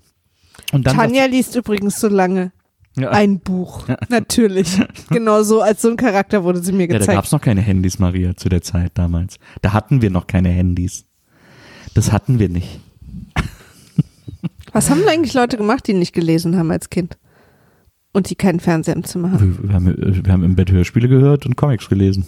Und 0.74 0.86
dann 0.86 0.98
Tanja 0.98 1.24
liest 1.28 1.56
übrigens 1.56 2.02
so 2.02 2.10
lange 2.10 2.52
Ja. 2.98 3.12
ein 3.12 3.40
Buch. 3.40 3.88
Natürlich. 4.10 4.82
genau 5.10 5.44
so, 5.44 5.62
als 5.62 5.82
so 5.82 5.90
ein 5.90 5.96
Charakter 5.96 6.44
wurde 6.44 6.62
sie 6.62 6.74
mir 6.74 6.88
Ja, 6.88 6.94
da 6.94 6.98
gezeigt. 6.98 7.16
gab 7.16 7.24
es 7.26 7.32
noch 7.32 7.42
keine 7.42 7.62
Handys, 7.62 8.00
Maria, 8.00 8.36
zu 8.36 8.50
der 8.50 8.62
Zeit 8.62 8.92
damals. 8.96 9.38
Da 9.62 9.72
hatten 9.72 10.02
wir 10.02 10.10
noch 10.10 10.28
keine 10.28 10.50
Handys. 10.50 11.06
Das 11.94 12.12
hatten 12.12 12.40
wir 12.40 12.50
nicht. 12.50 12.80
Was 14.74 14.90
haben 14.90 15.00
denn 15.00 15.10
eigentlich 15.10 15.34
Leute 15.34 15.58
gemacht, 15.58 15.86
die 15.88 15.94
nicht 15.94 16.14
gelesen 16.14 16.58
haben 16.58 16.72
als 16.72 16.90
Kind? 16.90 17.18
Und 18.14 18.30
die 18.30 18.36
keinen 18.36 18.60
Fernseher 18.60 18.96
im 18.96 19.04
Zimmer 19.04 19.32
haben? 19.32 19.58
Wir, 19.58 19.70
wir, 19.70 19.76
haben, 19.76 20.26
wir 20.26 20.34
haben 20.34 20.44
im 20.44 20.56
Bett 20.56 20.72
Hörspiele 20.72 21.08
gehört 21.08 21.46
und 21.46 21.56
Comics 21.56 21.88
gelesen. 21.90 22.26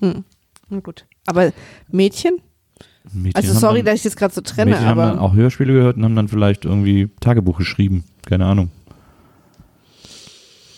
Hm. 0.00 0.24
Na 0.68 0.80
gut. 0.80 1.06
Aber 1.26 1.52
Mädchen? 1.90 2.38
Mädchen 3.12 3.36
Also 3.36 3.58
sorry, 3.58 3.78
dann, 3.78 3.86
dass 3.86 3.94
ich 3.96 4.02
das 4.02 4.16
gerade 4.16 4.34
so 4.34 4.40
trenne, 4.40 4.72
Mädchen 4.72 4.86
haben 4.86 4.98
dann 4.98 5.10
aber 5.18 5.20
auch 5.20 5.34
Hörspiele 5.34 5.72
gehört 5.72 5.96
und 5.96 6.04
haben 6.04 6.16
dann 6.16 6.28
vielleicht 6.28 6.64
irgendwie 6.64 7.08
Tagebuch 7.20 7.58
geschrieben. 7.58 8.04
Keine 8.26 8.46
Ahnung. 8.46 8.70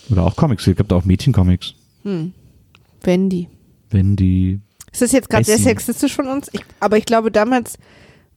Oder 0.09 0.23
auch 0.23 0.35
Comics. 0.35 0.67
Es 0.67 0.75
gibt 0.75 0.91
auch 0.93 1.05
Mädchencomics. 1.05 1.73
hm. 2.03 2.33
Wendy. 3.01 3.49
Wenn 3.89 4.15
die. 4.15 4.59
Ist 4.91 5.01
das 5.01 5.11
jetzt 5.11 5.29
gerade 5.29 5.43
sehr 5.43 5.57
sexistisch 5.57 6.15
von 6.15 6.27
uns? 6.27 6.49
Ich, 6.53 6.61
aber 6.79 6.97
ich 6.97 7.05
glaube, 7.05 7.31
damals 7.31 7.77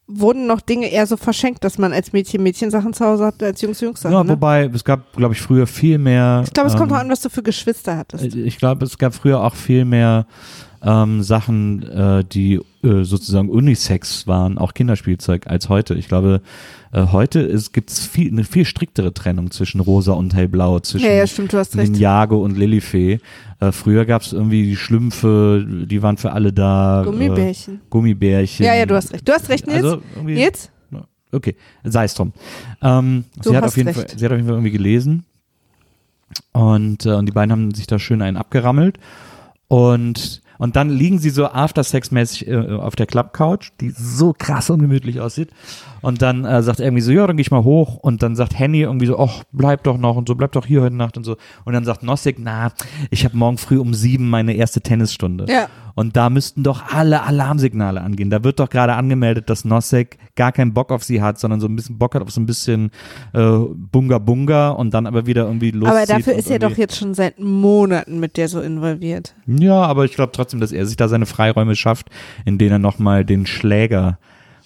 wurden 0.08 0.46
noch 0.46 0.60
Dinge 0.60 0.90
eher 0.90 1.06
so 1.06 1.16
verschenkt, 1.16 1.64
dass 1.64 1.78
man 1.78 1.92
als 1.92 2.12
Mädchen 2.12 2.42
Mädchensachen 2.42 2.92
zu 2.92 3.04
Hause 3.04 3.24
hatte, 3.26 3.46
als 3.46 3.60
Jungs 3.60 3.80
Jungs 3.80 4.00
Sachen. 4.00 4.14
Ja, 4.14 4.22
ne? 4.22 4.30
wobei, 4.30 4.70
es 4.72 4.84
gab, 4.84 5.12
glaube 5.16 5.34
ich, 5.34 5.40
früher 5.40 5.66
viel 5.66 5.98
mehr. 5.98 6.42
Ich 6.44 6.52
glaube, 6.52 6.68
es 6.68 6.76
kommt 6.76 6.90
ähm, 6.90 6.96
noch 6.96 7.02
an, 7.02 7.10
was 7.10 7.20
du 7.20 7.28
für 7.28 7.42
Geschwister 7.42 7.96
hattest. 7.96 8.34
Ich 8.34 8.58
glaube, 8.58 8.84
es 8.84 8.96
gab 8.98 9.14
früher 9.14 9.42
auch 9.42 9.54
viel 9.54 9.84
mehr 9.84 10.26
ähm, 10.82 11.22
Sachen, 11.22 11.82
äh, 11.82 12.24
die 12.24 12.60
äh, 12.82 13.04
sozusagen 13.04 13.48
Unisex 13.48 14.26
waren, 14.26 14.58
auch 14.58 14.74
Kinderspielzeug, 14.74 15.46
als 15.46 15.68
heute. 15.68 15.94
Ich 15.94 16.08
glaube, 16.08 16.42
äh, 16.92 17.06
heute 17.12 17.48
gibt 17.72 17.90
es 17.90 18.06
viel, 18.06 18.30
eine 18.30 18.44
viel 18.44 18.64
striktere 18.64 19.12
Trennung 19.12 19.50
zwischen 19.50 19.80
rosa 19.80 20.12
und 20.12 20.34
hellblau, 20.34 20.80
zwischen 20.80 21.06
Ja, 21.06 21.12
ja, 21.12 21.26
stimmt. 21.26 21.52
Ninjago 21.74 22.42
und 22.42 22.56
Lilifee. 22.56 23.18
Äh, 23.60 23.72
früher 23.72 24.04
gab 24.04 24.22
es 24.22 24.32
irgendwie 24.32 24.64
die 24.64 24.76
Schlümpfe, 24.76 25.66
die 25.88 26.02
waren 26.02 26.16
für 26.16 26.32
alle 26.32 26.52
da. 26.52 27.02
Gummibärchen. 27.04 27.74
Äh, 27.76 27.78
Gummibärchen. 27.90 28.66
Ja, 28.66 28.74
ja, 28.74 28.86
du 28.86 28.94
hast 28.94 29.12
recht. 29.12 29.26
Du 29.26 29.32
hast 29.32 29.48
recht, 29.48 29.66
Nils. 29.66 29.84
Also 29.84 30.02
Nils? 30.22 30.70
Okay, 31.32 31.56
sei 31.84 32.04
es 32.04 32.14
drum. 32.14 32.32
Ähm, 32.82 33.24
sie, 33.42 33.54
hat 33.56 33.64
auf 33.64 33.76
jeden 33.76 33.88
recht. 33.88 34.10
Fall, 34.10 34.18
sie 34.18 34.24
hat 34.24 34.32
auf 34.32 34.38
jeden 34.38 34.48
Fall 34.48 34.56
irgendwie 34.56 34.70
gelesen 34.70 35.24
und, 36.52 37.04
äh, 37.04 37.14
und 37.14 37.26
die 37.26 37.32
beiden 37.32 37.52
haben 37.52 37.74
sich 37.74 37.86
da 37.86 37.98
schön 37.98 38.22
einen 38.22 38.36
abgerammelt 38.36 38.98
und 39.68 40.42
und 40.58 40.76
dann 40.76 40.90
liegen 40.90 41.18
sie 41.18 41.30
so 41.30 41.46
after-sex-mäßig 41.46 42.48
äh, 42.48 42.74
auf 42.74 42.96
der 42.96 43.06
Club-Couch, 43.06 43.70
die 43.80 43.90
so 43.90 44.34
krass 44.36 44.70
ungemütlich 44.70 45.20
aussieht. 45.20 45.50
Und 46.02 46.22
dann 46.22 46.44
äh, 46.44 46.62
sagt 46.62 46.80
er 46.80 46.86
irgendwie 46.86 47.02
so, 47.02 47.12
ja, 47.12 47.26
dann 47.26 47.36
geh 47.36 47.40
ich 47.40 47.50
mal 47.50 47.64
hoch. 47.64 47.96
Und 47.96 48.22
dann 48.22 48.36
sagt 48.36 48.58
Henny 48.58 48.82
irgendwie 48.82 49.06
so, 49.06 49.18
ach, 49.18 49.44
bleib 49.52 49.82
doch 49.84 49.98
noch 49.98 50.16
und 50.16 50.28
so, 50.28 50.34
bleib 50.34 50.52
doch 50.52 50.66
hier 50.66 50.82
heute 50.82 50.94
Nacht 50.94 51.16
und 51.16 51.24
so. 51.24 51.36
Und 51.64 51.72
dann 51.72 51.84
sagt 51.84 52.02
Nossig, 52.02 52.36
na, 52.38 52.72
ich 53.10 53.24
habe 53.24 53.36
morgen 53.36 53.58
früh 53.58 53.78
um 53.78 53.94
sieben 53.94 54.30
meine 54.30 54.54
erste 54.54 54.80
Tennisstunde. 54.80 55.46
Ja. 55.48 55.68
Und 55.96 56.14
da 56.14 56.28
müssten 56.28 56.62
doch 56.62 56.92
alle 56.92 57.22
Alarmsignale 57.22 58.02
angehen. 58.02 58.28
Da 58.28 58.44
wird 58.44 58.60
doch 58.60 58.68
gerade 58.68 58.92
angemeldet, 58.92 59.48
dass 59.48 59.64
Nosek 59.64 60.18
gar 60.36 60.52
keinen 60.52 60.74
Bock 60.74 60.92
auf 60.92 61.02
sie 61.02 61.22
hat, 61.22 61.40
sondern 61.40 61.58
so 61.58 61.66
ein 61.68 61.74
bisschen 61.74 61.96
Bock 61.96 62.14
hat 62.14 62.20
auf 62.20 62.30
so 62.30 62.38
ein 62.38 62.44
bisschen 62.44 62.90
äh, 63.32 63.40
Bunga 63.40 64.18
Bunga 64.18 64.68
und 64.68 64.92
dann 64.92 65.06
aber 65.06 65.24
wieder 65.24 65.46
irgendwie 65.46 65.70
loszieht. 65.70 65.96
Aber 65.96 66.04
dafür 66.04 66.34
ist 66.34 66.50
er 66.50 66.58
doch 66.58 66.76
jetzt 66.76 66.96
schon 66.96 67.14
seit 67.14 67.40
Monaten 67.40 68.20
mit 68.20 68.36
der 68.36 68.48
so 68.48 68.60
involviert. 68.60 69.34
Ja, 69.46 69.84
aber 69.84 70.04
ich 70.04 70.12
glaube 70.12 70.32
trotzdem, 70.32 70.60
dass 70.60 70.70
er 70.70 70.84
sich 70.84 70.96
da 70.96 71.08
seine 71.08 71.24
Freiräume 71.24 71.74
schafft, 71.74 72.10
in 72.44 72.58
denen 72.58 72.72
er 72.72 72.78
nochmal 72.78 73.24
den 73.24 73.46
Schläger 73.46 74.18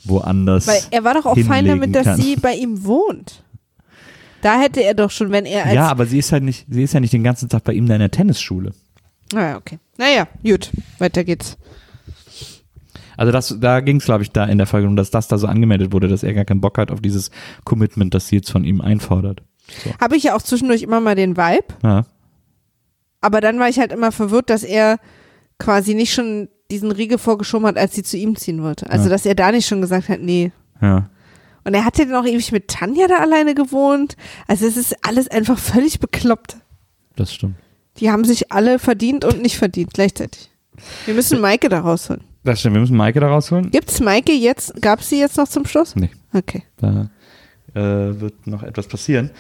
woanders. 0.03 0.67
Weil 0.67 0.81
er 0.91 1.05
war 1.05 1.15
doch 1.15 1.27
auch 1.27 1.39
fein 1.39 1.65
damit, 1.65 1.95
dass 1.95 2.07
kann. 2.07 2.21
sie 2.21 2.35
bei 2.35 2.55
ihm 2.55 2.85
wohnt. 2.85 3.45
Da 4.43 4.59
hätte 4.59 4.83
er 4.83 4.95
doch 4.95 5.13
schon, 5.13 5.31
wenn 5.31 5.45
er 5.45 5.67
als. 5.67 5.75
Ja, 5.75 5.89
aber 5.89 6.07
sie 6.07 6.19
ist 6.19 6.33
halt 6.33 6.43
nicht, 6.43 6.67
sie 6.69 6.83
ist 6.83 6.93
ja 6.93 6.99
nicht 6.99 7.13
den 7.13 7.23
ganzen 7.23 7.49
Tag 7.49 7.63
bei 7.63 7.73
ihm 7.73 7.87
da 7.87 7.95
in 7.95 8.01
der 8.01 8.11
Tennisschule. 8.11 8.73
Naja, 9.33 9.57
okay. 9.57 9.79
Naja, 9.99 10.27
gut. 10.45 10.71
Weiter 10.99 11.25
geht's. 11.25 11.57
Also 13.17 13.33
das, 13.33 13.55
da 13.61 13.81
ging 13.81 13.97
es, 13.97 14.05
glaube 14.05 14.23
ich, 14.23 14.31
da 14.31 14.47
in 14.47 14.59
der 14.59 14.67
Folge 14.67 14.89
um, 14.89 14.97
dass 14.97 15.11
das 15.11 15.29
da 15.29 15.37
so 15.37 15.47
angemeldet 15.47 15.93
wurde, 15.93 16.09
dass 16.09 16.23
er 16.23 16.33
gar 16.33 16.45
keinen 16.47 16.61
Bock 16.63 16.79
hat 16.79 16.91
auf 16.91 17.01
dieses 17.01 17.31
Commitment, 17.65 18.15
das 18.15 18.29
sie 18.29 18.37
jetzt 18.37 18.51
von 18.51 18.65
ihm 18.65 18.81
einfordert. 18.81 19.43
Habe 20.01 20.17
ich 20.17 20.25
ja 20.25 20.35
auch 20.35 20.43
zwischendurch 20.43 20.83
immer 20.83 21.01
mal 21.01 21.15
den 21.15 21.37
Vibe. 21.37 21.67
Ja. 21.83 22.07
Aber 23.21 23.41
dann 23.43 23.59
war 23.59 23.69
ich 23.69 23.79
halt 23.79 23.93
immer 23.93 24.11
verwirrt, 24.11 24.49
dass 24.49 24.63
er 24.65 24.99
quasi 25.59 25.95
nicht 25.95 26.15
schon 26.15 26.49
diesen 26.71 26.91
Riegel 26.91 27.19
vorgeschoben 27.19 27.67
hat, 27.67 27.77
als 27.77 27.95
sie 27.95 28.03
zu 28.03 28.17
ihm 28.17 28.37
ziehen 28.37 28.63
wollte. 28.63 28.89
Also, 28.89 29.05
Ja. 29.05 29.11
dass 29.11 29.27
er 29.27 29.35
da 29.35 29.53
nicht 29.53 29.67
schon 29.67 29.83
gesagt 29.83 30.09
hat, 30.09 30.21
nee. 30.21 30.53
Ja. 30.81 31.11
Und 31.65 31.75
er 31.75 31.85
hat 31.85 31.99
ja 31.99 32.07
dann 32.07 32.15
auch 32.15 32.25
ewig 32.27 32.53
mit 32.53 32.69
Tanja 32.69 33.07
da 33.07 33.17
alleine 33.19 33.55
gewohnt. 33.55 34.17
Also, 34.49 34.67
es 34.67 34.79
ist 34.79 34.97
alles 35.07 35.29
einfach 35.29 35.59
völlig 35.59 36.01
bekloppt. 36.01 36.57
Das 37.17 37.35
stimmt. 37.35 37.57
Die 38.01 38.11
haben 38.11 38.25
sich 38.25 38.51
alle 38.51 38.79
verdient 38.79 39.25
und 39.25 39.43
nicht 39.43 39.59
verdient 39.59 39.93
gleichzeitig. 39.95 40.51
Wir 41.05 41.15
müssen 41.15 41.41
Maike 41.41 41.69
da 41.69 41.81
rausholen. 41.81 42.25
Das 42.45 42.61
stimmt. 42.61 42.75
Wir 42.75 42.81
müssen 42.81 42.97
Maike 42.97 43.21
da 43.21 43.29
rausholen. 43.29 43.71
Gibt's 43.71 44.01
Maike 44.01 44.33
jetzt? 44.33 44.81
Gab's 44.81 45.11
sie 45.11 45.21
jetzt 45.21 45.37
noch 45.37 45.49
zum 45.49 45.67
Schluss? 45.67 45.95
Nee. 45.95 46.11
Okay. 46.33 46.63
Da 46.79 47.11
äh, 47.75 48.21
wird 48.21 48.47
noch 48.47 48.63
etwas 48.63 48.89
passieren. 48.89 49.31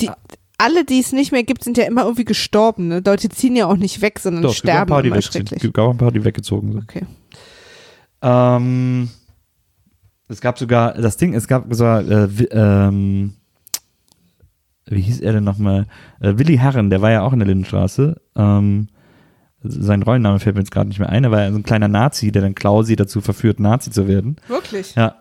Die, 0.00 0.10
alle, 0.58 0.84
die 0.84 1.00
es 1.00 1.12
nicht 1.12 1.32
mehr 1.32 1.42
gibt, 1.42 1.64
sind 1.64 1.78
ja 1.78 1.84
immer 1.84 2.02
irgendwie 2.02 2.24
gestorben. 2.24 2.88
Ne? 2.88 3.02
Leute 3.04 3.28
ziehen 3.30 3.56
ja 3.56 3.66
auch 3.66 3.76
nicht 3.76 4.00
weg, 4.02 4.18
sondern 4.18 4.42
Doch, 4.42 4.50
es 4.50 4.62
gibt 4.62 4.70
sterben 4.70 5.12
sind. 5.22 5.52
Es 5.52 5.62
gibt 5.62 5.78
auch 5.78 5.90
ein 5.90 5.98
paar, 5.98 6.12
die 6.12 6.24
weggezogen 6.24 6.72
sind. 6.72 6.82
Okay. 6.82 7.06
Ähm, 8.20 9.08
es 10.28 10.40
gab 10.40 10.58
sogar, 10.58 10.94
das 10.94 11.16
Ding, 11.16 11.34
es 11.34 11.48
gab 11.48 11.72
sogar, 11.74 12.08
äh, 12.08 12.28
ähm, 12.50 13.34
wie 14.86 15.00
hieß 15.00 15.20
er 15.20 15.32
denn 15.32 15.44
nochmal? 15.44 15.86
Äh, 16.20 16.34
Willi 16.36 16.56
Herren, 16.56 16.90
der 16.90 17.02
war 17.02 17.10
ja 17.10 17.22
auch 17.22 17.32
in 17.32 17.38
der 17.38 17.48
Lindenstraße. 17.48 18.20
Ähm, 18.36 18.88
sein 19.64 20.02
Rollenname 20.02 20.40
fällt 20.40 20.56
mir 20.56 20.62
jetzt 20.62 20.72
gerade 20.72 20.88
nicht 20.88 20.98
mehr 20.98 21.08
ein. 21.08 21.24
Er 21.24 21.30
war 21.30 21.42
ja 21.42 21.50
so 21.50 21.58
ein 21.58 21.62
kleiner 21.62 21.88
Nazi, 21.88 22.32
der 22.32 22.42
dann 22.42 22.54
Klausi 22.54 22.96
dazu 22.96 23.20
verführt, 23.20 23.60
Nazi 23.60 23.90
zu 23.90 24.08
werden. 24.08 24.36
Wirklich? 24.48 24.94
Ja. 24.94 25.16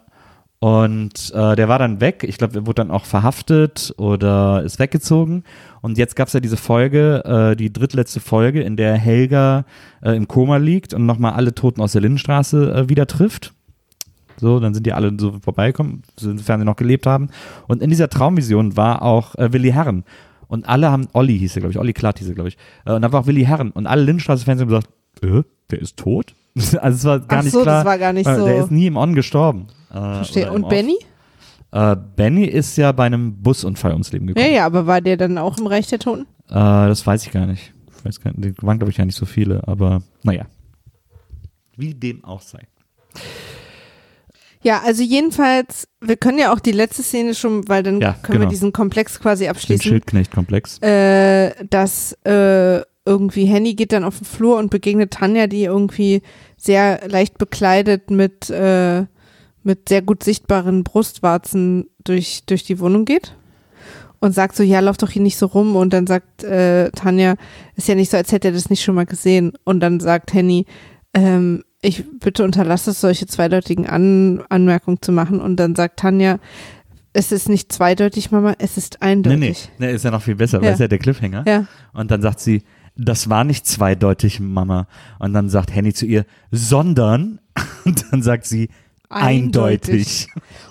Und 0.60 1.34
äh, 1.34 1.56
der 1.56 1.68
war 1.70 1.80
dann 1.80 2.02
weg. 2.02 2.24
Ich 2.28 2.38
glaube, 2.38 2.60
er 2.60 2.68
wurde 2.68 2.76
dann 2.76 2.92
auch 2.92 3.06
verhaftet 3.06 3.94
oder 3.98 4.62
ist 4.62 4.78
weggezogen. 4.78 5.44
Und 5.82 5.98
jetzt 5.98 6.16
gab 6.16 6.28
es 6.28 6.34
ja 6.34 6.40
diese 6.40 6.58
Folge, 6.58 7.24
äh, 7.26 7.56
die 7.56 7.74
drittletzte 7.74 8.20
Folge, 8.20 8.62
in 8.62 8.78
der 8.78 8.96
Helga 8.96 9.66
äh, 10.04 10.16
im 10.16 10.28
Koma 10.28 10.58
liegt 10.58 10.94
und 10.94 11.08
nochmal 11.08 11.34
alle 11.34 11.56
Toten 11.56 11.82
aus 11.82 11.94
der 11.94 12.02
Lindenstraße 12.02 12.74
äh, 12.74 12.90
wieder 12.90 13.08
trifft. 13.08 13.54
So, 14.38 14.60
dann 14.60 14.74
sind 14.74 14.86
die 14.86 14.94
alle 14.94 15.12
so 15.20 15.40
vorbeigekommen, 15.42 16.04
sofern 16.18 16.60
sie 16.60 16.66
noch 16.66 16.76
gelebt 16.76 17.06
haben. 17.06 17.30
Und 17.68 17.82
in 17.82 17.90
dieser 17.90 18.10
Traumvision 18.10 18.76
war 18.78 19.02
auch 19.02 19.36
äh, 19.36 19.54
Willi 19.54 19.72
Herren. 19.72 20.04
Und 20.48 20.68
alle 20.68 20.92
haben, 20.92 21.08
Olli 21.14 21.38
hieß 21.38 21.56
er, 21.56 21.62
glaube 21.62 21.72
ich, 21.72 21.80
Olli 21.80 21.94
Klatt 21.94 22.20
hieß 22.20 22.28
er, 22.28 22.36
glaube 22.36 22.50
ich. 22.50 22.58
Äh, 22.86 22.94
und 22.94 23.02
da 23.02 23.12
war 23.12 23.22
auch 23.22 23.28
Willi 23.28 23.44
Herren. 23.46 23.72
Und 23.72 23.88
alle 23.88 24.04
Lindenstraße-Fans 24.04 24.62
haben 24.62 24.68
gesagt, 24.68 24.90
äh, 25.22 25.44
der 25.70 25.80
ist 25.80 25.98
tot? 25.98 26.34
also 26.82 26.98
es 26.98 27.06
war 27.06 27.20
gar 27.20 27.40
Ach 27.40 27.44
nicht 27.44 27.54
so, 27.54 27.62
klar. 27.62 27.84
das 27.84 27.86
war 27.86 27.98
gar 27.98 28.14
nicht 28.14 28.28
äh, 28.28 28.36
so. 28.36 28.46
Der 28.46 28.64
ist 28.64 28.72
nie 28.72 28.88
im 28.88 28.98
On 28.98 29.14
gestorben. 29.16 29.68
Äh, 29.90 29.94
Verstehe. 29.94 30.52
Und. 30.52 30.68
Benny? 30.68 30.98
Äh, 31.72 31.96
Benny 32.18 32.44
ist 32.44 32.76
ja 32.78 32.92
bei 32.92 33.06
einem 33.06 33.42
Busunfall 33.42 33.94
ums 33.94 34.12
Leben 34.12 34.28
Ja, 34.28 34.34
gekommen. 34.34 34.54
ja, 34.56 34.66
aber 34.66 34.88
war 34.88 35.00
der 35.00 35.16
dann 35.16 35.38
auch 35.38 35.58
im 35.58 35.68
Reich 35.68 35.88
der 35.88 36.00
Toten? 36.00 36.24
Äh, 36.50 36.54
das 36.54 37.08
weiß 37.08 37.26
ich 37.26 37.32
gar 37.32 37.46
nicht. 37.46 37.72
Ich 37.98 38.06
weiß 38.06 38.20
gar 38.20 38.34
nicht. 38.36 38.60
Die 38.60 38.68
waren, 38.68 38.78
glaube 38.78 38.92
ich, 38.92 38.98
ja 38.98 39.06
nicht 39.06 39.16
so 39.16 39.26
viele, 39.26 39.66
aber 39.68 40.02
naja. 40.24 40.48
Wie 41.78 41.94
dem 41.94 42.26
auch 42.26 42.42
sei. 42.42 42.68
Ja, 44.64 44.82
also 44.86 45.02
jedenfalls, 45.02 45.88
wir 46.02 46.18
können 46.18 46.38
ja 46.38 46.54
auch 46.54 46.60
die 46.60 46.72
letzte 46.72 47.02
Szene 47.04 47.34
schon, 47.34 47.68
weil 47.68 47.82
dann 47.84 48.00
Ja, 48.00 48.14
können 48.22 48.36
wir 48.36 48.40
genau. 48.42 48.50
diesen 48.52 48.72
Komplex 48.74 49.20
quasi 49.20 49.46
Den 49.46 49.52
abschließen. 49.52 49.84
Schildknecht-Komplex. 49.90 50.78
äh, 50.82 51.52
dass 51.70 52.14
äh, 52.26 52.82
irgendwie 53.06 53.46
Henny 53.46 53.74
geht 53.74 53.92
dann 53.94 54.04
auf 54.04 54.20
den 54.20 54.26
Flur 54.26 54.58
und 54.58 54.70
begegnet 54.70 55.12
Tanja, 55.12 55.48
die 55.48 55.64
irgendwie 55.64 56.22
sehr 56.58 57.02
leicht 57.08 57.40
bekleidet 57.40 58.12
mit, 58.12 58.52
äh, 58.52 59.06
mit 59.64 59.90
sehr 59.90 60.04
gut 60.04 60.24
sichtbaren 60.24 60.84
Brustwarzen 60.84 61.90
durch, 62.04 62.44
durch 62.46 62.64
die 62.64 62.80
Wohnung 62.80 63.06
geht. 63.06 63.36
Und 64.20 64.34
sagt 64.36 64.56
so, 64.56 64.62
ja, 64.62 64.80
lauf 64.82 64.98
doch 64.98 65.10
hier 65.10 65.24
nicht 65.24 65.38
so 65.40 65.48
rum. 65.48 65.76
Und 65.76 65.94
dann 65.94 66.06
sagt 66.06 66.44
äh, 66.44 66.92
Tanja, 66.92 67.34
ist 67.76 67.88
ja 67.88 67.96
nicht 67.96 68.12
so, 68.12 68.18
als 68.18 68.32
hätte 68.32 68.50
er 68.50 68.54
das 68.54 68.70
nicht 68.70 68.84
schon 68.84 68.94
mal 68.94 69.08
gesehen. 69.08 69.54
Und 69.64 69.80
dann 69.80 70.00
sagt 70.00 70.32
Henny, 70.36 70.68
ähm, 71.16 71.64
ich 71.82 72.04
bitte 72.20 72.44
unterlasse 72.44 72.92
es, 72.92 73.02
solche 73.02 73.26
zweideutigen 73.28 73.88
An 73.88 74.42
Anmerkungen 74.50 75.02
zu 75.02 75.12
machen. 75.12 75.40
Und 75.42 75.56
dann 75.58 75.76
sagt 75.76 76.00
Tanja, 76.00 76.40
es 77.14 77.32
ist 77.32 77.50
nicht 77.50 77.72
zweideutig, 77.74 78.32
Mama, 78.32 78.54
es 78.60 78.78
ist 78.78 78.98
Nee, 79.02 79.08
eindeutig. 79.08 79.70
nee, 79.80 79.88
nee, 79.88 79.94
ist 79.94 80.06
ja 80.06 80.12
noch 80.12 80.22
viel 80.22 80.36
besser, 80.36 80.60
weil 80.60 80.68
Ja. 80.68 80.74
ist 80.74 80.80
ja 80.80 80.88
der 80.88 81.00
Cliffhanger. 81.00 81.44
Ja. 81.48 81.66
Und 81.94 82.12
dann 82.12 82.22
sagt 82.22 82.40
sie, 82.40 82.64
das 82.96 83.30
war 83.30 83.44
nicht 83.44 83.66
zweideutig, 83.66 84.40
Mama. 84.40 84.88
Und 85.20 85.34
dann 85.34 85.50
sagt 85.50 85.74
Henny 85.74 85.94
zu 85.94 86.06
ihr, 86.06 86.26
sondern, 86.52 87.40
und 87.86 88.06
dann 88.12 88.22
sagt 88.22 88.46
sie, 88.46 88.70
eindeutig. 89.12 90.28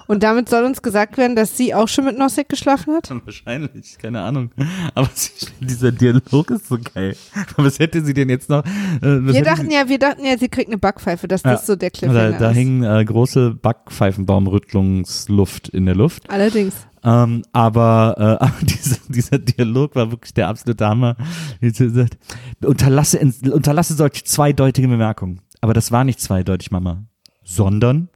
Und 0.07 0.22
damit 0.24 0.49
soll 0.49 0.64
uns 0.64 0.82
gesagt 0.82 1.18
werden, 1.18 1.36
dass 1.36 1.57
sie 1.57 1.72
auch 1.72 1.86
schon 1.86 2.05
mit 2.05 2.18
Nosek 2.18 2.49
geschlafen 2.49 2.95
hat? 2.95 3.09
Wahrscheinlich, 3.24 3.97
keine 3.99 4.20
Ahnung. 4.22 4.51
Aber 4.95 5.09
sie, 5.14 5.30
dieser 5.61 5.93
Dialog 5.93 6.51
ist 6.51 6.66
so 6.66 6.78
geil. 6.95 7.14
Was 7.57 7.78
hätte 7.78 8.05
sie 8.05 8.12
denn 8.12 8.28
jetzt 8.28 8.49
noch? 8.49 8.64
Äh, 9.03 9.24
Wir 9.24 9.45
dachten 9.45 9.68
sie, 9.68 9.74
ja, 9.76 9.88
wir 9.88 10.01
dachten 10.01 10.24
ja, 10.24 10.36
sie 10.36 10.49
kriegt 10.49 10.68
eine 10.68 10.78
Backpfeife, 10.78 11.28
dass 11.28 11.43
das 11.43 11.64
so 11.64 11.76
der 11.76 11.91
da, 11.91 11.99
Cliffhanger 11.99 12.32
da 12.38 12.51
ist. 12.51 12.57
hing 12.57 12.82
äh, 12.82 13.05
große 13.05 13.53
Backpfeifenbaumrüttlungsluft 13.55 15.68
in 15.68 15.86
der 15.86 15.95
Luft. 15.95 16.28
Allerdings. 16.28 16.74
Ähm, 17.05 17.43
aber, 17.53 18.14
äh, 18.18 18.22
aber 18.45 18.55
dieser, 18.62 18.97
dieser 19.09 19.38
Dialog 19.38 19.95
war 19.95 20.11
wirklich 20.11 20.34
der 20.34 20.49
absolute 20.49 20.86
Hammer. 20.86 21.16
Wie 21.61 21.70
sie 21.70 21.88
sagt, 21.88 22.18
unterlasse, 22.64 23.20
unterlasse 23.53 23.95
solche 23.95 24.24
zweideutige 24.24 24.88
Bemerkungen. 24.88 25.41
Aber 25.61 25.74
das 25.74 25.93
war 25.93 26.05
nicht 26.05 26.20
zweideutig, 26.20 26.70
Mama, 26.70 27.05
sondern 27.45 28.09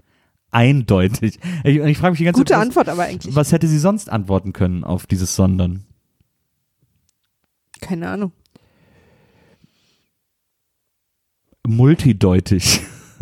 eindeutig. 0.55 1.39
Ich, 1.65 1.77
ich 1.79 1.99
frage 1.99 2.13
mich 2.13 2.19
die 2.19 2.25
ganze 2.25 2.41
Gute 2.41 2.53
Zeit, 2.53 2.61
was, 2.61 2.67
Antwort 2.67 2.89
aber 2.89 3.05
eigentlich. 3.05 3.35
was 3.35 3.53
hätte 3.53 3.67
sie 3.67 3.79
sonst 3.79 4.11
antworten 4.11 4.53
können 4.53 4.85
auf 4.85 5.07
dieses 5.07 5.35
Sondern? 5.35 5.85
Keine 7.81 8.09
Ahnung. 8.09 8.33
Multideutig. 11.67 12.81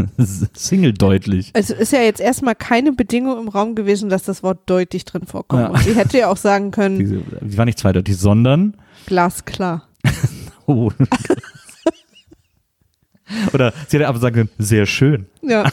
Singledeutlich. 0.54 1.50
Also 1.54 1.74
ist 1.74 1.92
ja 1.92 2.00
jetzt 2.00 2.20
erstmal 2.20 2.54
keine 2.54 2.92
Bedingung 2.92 3.38
im 3.38 3.48
Raum 3.48 3.74
gewesen, 3.74 4.08
dass 4.08 4.24
das 4.24 4.42
Wort 4.42 4.60
deutlich 4.66 5.04
drin 5.04 5.26
vorkommt. 5.26 5.62
Ja. 5.62 5.68
Und 5.68 5.82
sie 5.82 5.94
hätte 5.94 6.18
ja 6.18 6.28
auch 6.28 6.36
sagen 6.36 6.70
können, 6.70 6.98
Diese, 6.98 7.22
die 7.40 7.56
war 7.58 7.64
nicht 7.64 7.78
zweideutig, 7.78 8.16
sondern 8.16 8.76
glasklar. 9.06 9.88
oh. 10.66 10.90
Oder 13.52 13.72
sie 13.88 13.96
hätte 13.96 14.08
aber 14.08 14.18
sagen 14.18 14.34
können, 14.34 14.50
sehr 14.58 14.86
schön. 14.86 15.26
Ja. 15.42 15.70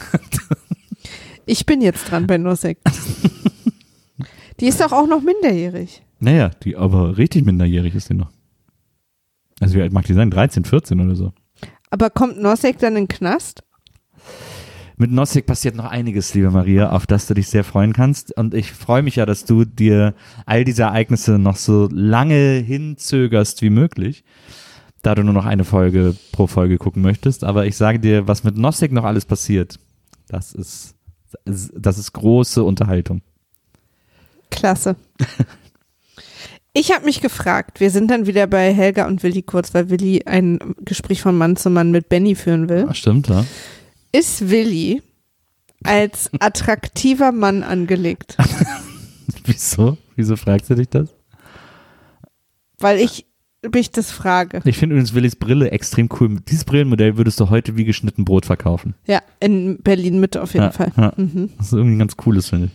Ich 1.49 1.65
bin 1.65 1.81
jetzt 1.81 2.11
dran 2.11 2.27
bei 2.27 2.37
Nosek. 2.37 2.77
Die 4.59 4.67
ist 4.67 4.79
doch 4.79 4.91
auch 4.91 5.07
noch 5.07 5.23
minderjährig. 5.23 6.03
Naja, 6.19 6.51
die 6.63 6.77
aber 6.77 7.17
richtig 7.17 7.43
minderjährig 7.43 7.95
ist 7.95 8.07
die 8.09 8.13
noch. 8.13 8.29
Also 9.59 9.75
wie 9.75 9.81
alt 9.81 9.91
mag 9.91 10.05
die 10.05 10.13
sein? 10.13 10.29
13, 10.29 10.63
14 10.63 11.01
oder 11.01 11.15
so. 11.15 11.33
Aber 11.89 12.11
kommt 12.11 12.39
Nosek 12.39 12.77
dann 12.77 12.95
in 12.95 13.05
den 13.05 13.07
Knast? 13.07 13.63
Mit 14.97 15.09
Nossig 15.11 15.47
passiert 15.47 15.73
noch 15.75 15.85
einiges, 15.85 16.35
liebe 16.35 16.51
Maria, 16.51 16.91
auf 16.91 17.07
das 17.07 17.25
du 17.25 17.33
dich 17.33 17.47
sehr 17.47 17.63
freuen 17.63 17.93
kannst. 17.93 18.37
Und 18.37 18.53
ich 18.53 18.71
freue 18.71 19.01
mich 19.01 19.15
ja, 19.15 19.25
dass 19.25 19.45
du 19.45 19.65
dir 19.65 20.13
all 20.45 20.65
diese 20.65 20.83
Ereignisse 20.83 21.39
noch 21.39 21.55
so 21.55 21.89
lange 21.91 22.57
hinzögerst 22.59 23.63
wie 23.63 23.71
möglich, 23.71 24.23
da 25.01 25.15
du 25.15 25.23
nur 25.23 25.33
noch 25.33 25.45
eine 25.45 25.63
Folge 25.63 26.15
pro 26.31 26.45
Folge 26.45 26.77
gucken 26.77 27.01
möchtest. 27.01 27.43
Aber 27.43 27.65
ich 27.65 27.75
sage 27.75 27.99
dir, 27.99 28.27
was 28.27 28.43
mit 28.43 28.55
Nossig 28.55 28.91
noch 28.91 29.03
alles 29.03 29.25
passiert, 29.25 29.79
das 30.27 30.53
ist, 30.53 30.98
das 31.45 31.97
ist 31.97 32.13
große 32.13 32.63
Unterhaltung. 32.63 33.21
Klasse. 34.49 34.95
Ich 36.73 36.91
habe 36.91 37.05
mich 37.05 37.21
gefragt, 37.21 37.79
wir 37.79 37.89
sind 37.89 38.09
dann 38.11 38.25
wieder 38.27 38.47
bei 38.47 38.73
Helga 38.73 39.07
und 39.07 39.23
Willi 39.23 39.41
kurz, 39.41 39.73
weil 39.73 39.89
Willi 39.89 40.23
ein 40.25 40.75
Gespräch 40.81 41.21
von 41.21 41.37
Mann 41.37 41.55
zu 41.55 41.69
Mann 41.69 41.91
mit 41.91 42.09
Benny 42.09 42.35
führen 42.35 42.69
will. 42.69 42.85
Ah, 42.87 42.93
Stimmt, 42.93 43.27
ja. 43.27 43.45
Ist 44.11 44.49
Willi 44.49 45.01
als 45.83 46.29
attraktiver 46.39 47.31
Mann 47.31 47.63
angelegt? 47.63 48.37
Wieso? 49.45 49.97
Wieso 50.15 50.35
fragst 50.35 50.69
du 50.69 50.75
dich 50.75 50.89
das? 50.89 51.09
Weil 52.77 52.99
ich 52.99 53.25
mich 53.73 53.91
das 53.91 54.11
frage. 54.11 54.61
Ich 54.65 54.77
finde 54.77 54.95
übrigens 54.95 55.13
Willis 55.13 55.35
Brille 55.35 55.71
extrem 55.71 56.09
cool. 56.19 56.37
Dieses 56.47 56.63
Brillenmodell 56.65 57.17
würdest 57.17 57.39
du 57.39 57.49
heute 57.49 57.75
wie 57.77 57.83
geschnitten 57.85 58.25
Brot 58.25 58.45
verkaufen. 58.45 58.95
Ja, 59.05 59.21
in 59.39 59.79
Berlin 59.81 60.19
Mitte 60.19 60.41
auf 60.41 60.53
jeden 60.53 60.65
Ja, 60.67 60.71
Fall. 60.71 60.91
ja. 60.97 61.13
Mhm. 61.17 61.49
Das 61.57 61.67
ist 61.67 61.73
irgendwie 61.73 61.95
ein 61.95 61.99
ganz 61.99 62.15
cooles, 62.17 62.49
finde 62.49 62.67
ich. 62.67 62.71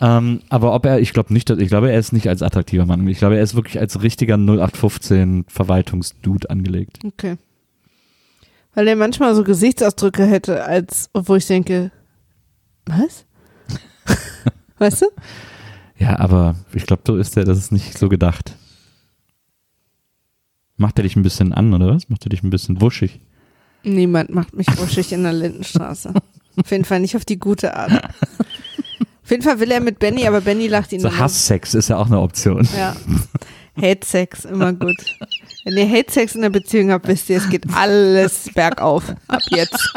Ähm, 0.00 0.40
aber 0.48 0.74
ob 0.74 0.86
er, 0.86 0.98
ich 1.00 1.12
glaube 1.12 1.32
nicht, 1.32 1.48
dass- 1.50 1.58
ich 1.58 1.68
glaube, 1.68 1.90
er 1.92 1.98
ist 1.98 2.12
nicht 2.12 2.28
als 2.28 2.42
attraktiver 2.42 2.86
Mann. 2.86 3.06
Ich 3.06 3.18
glaube, 3.18 3.36
er 3.36 3.42
ist 3.42 3.54
wirklich 3.54 3.78
als 3.78 4.02
richtiger 4.02 4.36
0815 4.36 5.44
Verwaltungsdude 5.48 6.50
angelegt. 6.50 6.98
Okay. 7.04 7.36
Weil 8.74 8.88
er 8.88 8.96
manchmal 8.96 9.34
so 9.34 9.44
Gesichtsausdrücke 9.44 10.24
hätte, 10.24 10.64
als 10.64 11.10
wo 11.14 11.36
ich 11.36 11.46
denke, 11.46 11.92
was? 12.86 13.26
weißt 14.78 15.02
du? 15.02 15.06
Ja, 15.98 16.18
aber 16.18 16.56
ich 16.74 16.86
glaube, 16.86 17.02
so 17.06 17.16
ist 17.16 17.36
er, 17.36 17.44
das 17.44 17.58
ist 17.58 17.70
nicht 17.70 17.96
so 17.96 18.08
gedacht. 18.08 18.56
Macht 20.82 20.98
er 20.98 21.04
dich 21.04 21.14
ein 21.14 21.22
bisschen 21.22 21.52
an, 21.52 21.72
oder 21.72 21.94
was? 21.94 22.08
Macht 22.08 22.26
er 22.26 22.30
dich 22.30 22.42
ein 22.42 22.50
bisschen 22.50 22.80
wuschig? 22.80 23.20
Niemand 23.84 24.34
macht 24.34 24.52
mich 24.56 24.66
wuschig 24.78 25.12
in 25.12 25.22
der 25.22 25.32
Lindenstraße. 25.32 26.12
Auf 26.56 26.70
jeden 26.72 26.84
Fall 26.84 26.98
nicht 26.98 27.14
auf 27.14 27.24
die 27.24 27.38
gute 27.38 27.76
Art. 27.76 27.92
Auf 29.22 29.30
jeden 29.30 29.44
Fall 29.44 29.60
will 29.60 29.70
er 29.70 29.78
mit 29.78 30.00
Benny, 30.00 30.26
aber 30.26 30.40
Benny 30.40 30.66
lacht 30.66 30.92
ihn 30.92 30.98
So 30.98 31.16
Hasssex 31.16 31.74
ist 31.74 31.88
ja 31.88 31.98
auch 31.98 32.06
eine 32.06 32.18
Option. 32.18 32.66
Ja. 32.76 32.96
Hate 33.80 34.04
Sex, 34.04 34.44
immer 34.44 34.72
gut. 34.72 34.96
Wenn 35.64 35.76
ihr 35.76 35.88
Hate 35.88 36.10
Sex 36.10 36.34
in 36.34 36.42
der 36.42 36.50
Beziehung 36.50 36.90
habt, 36.90 37.06
wisst 37.06 37.30
ihr, 37.30 37.36
es 37.36 37.48
geht 37.48 37.72
alles 37.72 38.50
bergauf. 38.52 39.04
Ab 39.28 39.42
jetzt. 39.50 39.94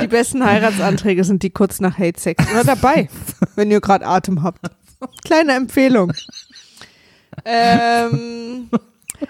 Die 0.00 0.06
besten 0.06 0.42
Heiratsanträge 0.42 1.24
sind 1.24 1.42
die 1.42 1.50
kurz 1.50 1.78
nach 1.78 1.98
Hate 1.98 2.18
Sex. 2.18 2.42
Oder 2.50 2.64
dabei, 2.64 3.10
wenn 3.54 3.70
ihr 3.70 3.82
gerade 3.82 4.06
Atem 4.06 4.42
habt. 4.42 4.66
Kleine 5.24 5.52
Empfehlung. 5.52 6.12
Ähm, 7.44 8.68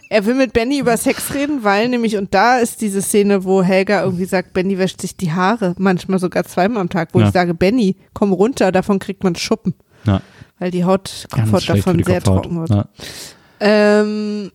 er 0.08 0.24
will 0.26 0.34
mit 0.34 0.52
Benny 0.52 0.78
über 0.78 0.96
Sex 0.96 1.34
reden, 1.34 1.64
weil 1.64 1.88
nämlich, 1.88 2.16
und 2.16 2.32
da 2.34 2.58
ist 2.58 2.80
diese 2.80 3.02
Szene, 3.02 3.44
wo 3.44 3.62
Helga 3.62 4.02
irgendwie 4.04 4.24
sagt, 4.24 4.52
Benny 4.54 4.78
wäscht 4.78 5.00
sich 5.00 5.16
die 5.16 5.32
Haare, 5.32 5.74
manchmal 5.78 6.18
sogar 6.18 6.44
zweimal 6.44 6.80
am 6.80 6.88
Tag, 6.88 7.10
wo 7.12 7.20
Ja. 7.20 7.26
ich 7.26 7.32
sage, 7.32 7.54
Benny, 7.54 7.96
komm 8.14 8.32
runter, 8.32 8.72
davon 8.72 8.98
kriegt 8.98 9.22
man 9.24 9.34
Schuppen 9.36 9.74
Ja, 10.04 10.20
weil 10.58 10.70
die 10.70 10.84
Haut 10.84 11.26
für 11.30 11.60
davon 11.66 11.98
die 11.98 12.04
sehr 12.04 12.20
Kopfhaut. 12.20 12.42
trocken 12.44 12.60
wird. 12.60 12.70
Ja. 12.70 12.88
Ähm, 13.60 14.50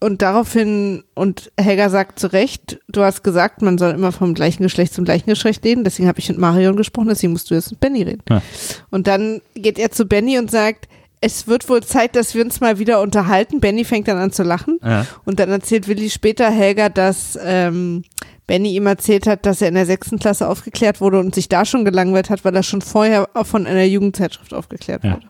und 0.00 0.20
daraufhin, 0.20 1.04
und 1.14 1.50
Helga 1.58 1.88
sagt 1.88 2.18
zu 2.18 2.30
Recht, 2.32 2.78
du 2.86 3.00
hast 3.02 3.24
gesagt, 3.24 3.62
man 3.62 3.78
soll 3.78 3.92
immer 3.92 4.12
vom 4.12 4.34
gleichen 4.34 4.62
Geschlecht 4.62 4.92
zum 4.92 5.06
gleichen 5.06 5.30
Geschlecht 5.30 5.64
reden, 5.64 5.84
deswegen 5.84 6.06
habe 6.06 6.18
ich 6.18 6.28
mit 6.28 6.36
Marion 6.38 6.76
gesprochen, 6.76 7.08
deswegen 7.08 7.32
musst 7.32 7.50
du 7.50 7.54
jetzt 7.54 7.70
mit 7.70 7.80
Benny 7.80 8.02
reden. 8.02 8.22
Ja. 8.28 8.42
Und 8.90 9.06
dann 9.06 9.40
geht 9.54 9.78
er 9.78 9.90
zu 9.90 10.04
Benny 10.04 10.38
und 10.38 10.50
sagt, 10.50 10.86
es 11.20 11.46
wird 11.46 11.68
wohl 11.68 11.82
Zeit, 11.82 12.14
dass 12.14 12.34
wir 12.34 12.44
uns 12.44 12.60
mal 12.60 12.78
wieder 12.78 13.00
unterhalten. 13.00 13.60
Benny 13.60 13.84
fängt 13.84 14.06
dann 14.08 14.18
an 14.18 14.32
zu 14.32 14.42
lachen. 14.42 14.78
Ja. 14.84 15.06
Und 15.24 15.40
dann 15.40 15.48
erzählt 15.50 15.88
Willi 15.88 16.10
später 16.10 16.50
Helga, 16.50 16.88
dass 16.88 17.38
ähm, 17.42 18.04
Benny 18.46 18.74
ihm 18.76 18.86
erzählt 18.86 19.26
hat, 19.26 19.46
dass 19.46 19.62
er 19.62 19.68
in 19.68 19.74
der 19.74 19.86
sechsten 19.86 20.18
Klasse 20.18 20.48
aufgeklärt 20.48 21.00
wurde 21.00 21.18
und 21.18 21.34
sich 21.34 21.48
da 21.48 21.64
schon 21.64 21.84
gelangweilt 21.84 22.30
hat, 22.30 22.44
weil 22.44 22.54
er 22.54 22.62
schon 22.62 22.82
vorher 22.82 23.28
von 23.44 23.66
einer 23.66 23.84
Jugendzeitschrift 23.84 24.52
aufgeklärt 24.54 25.04
Ja. 25.04 25.14
wurde. 25.14 25.26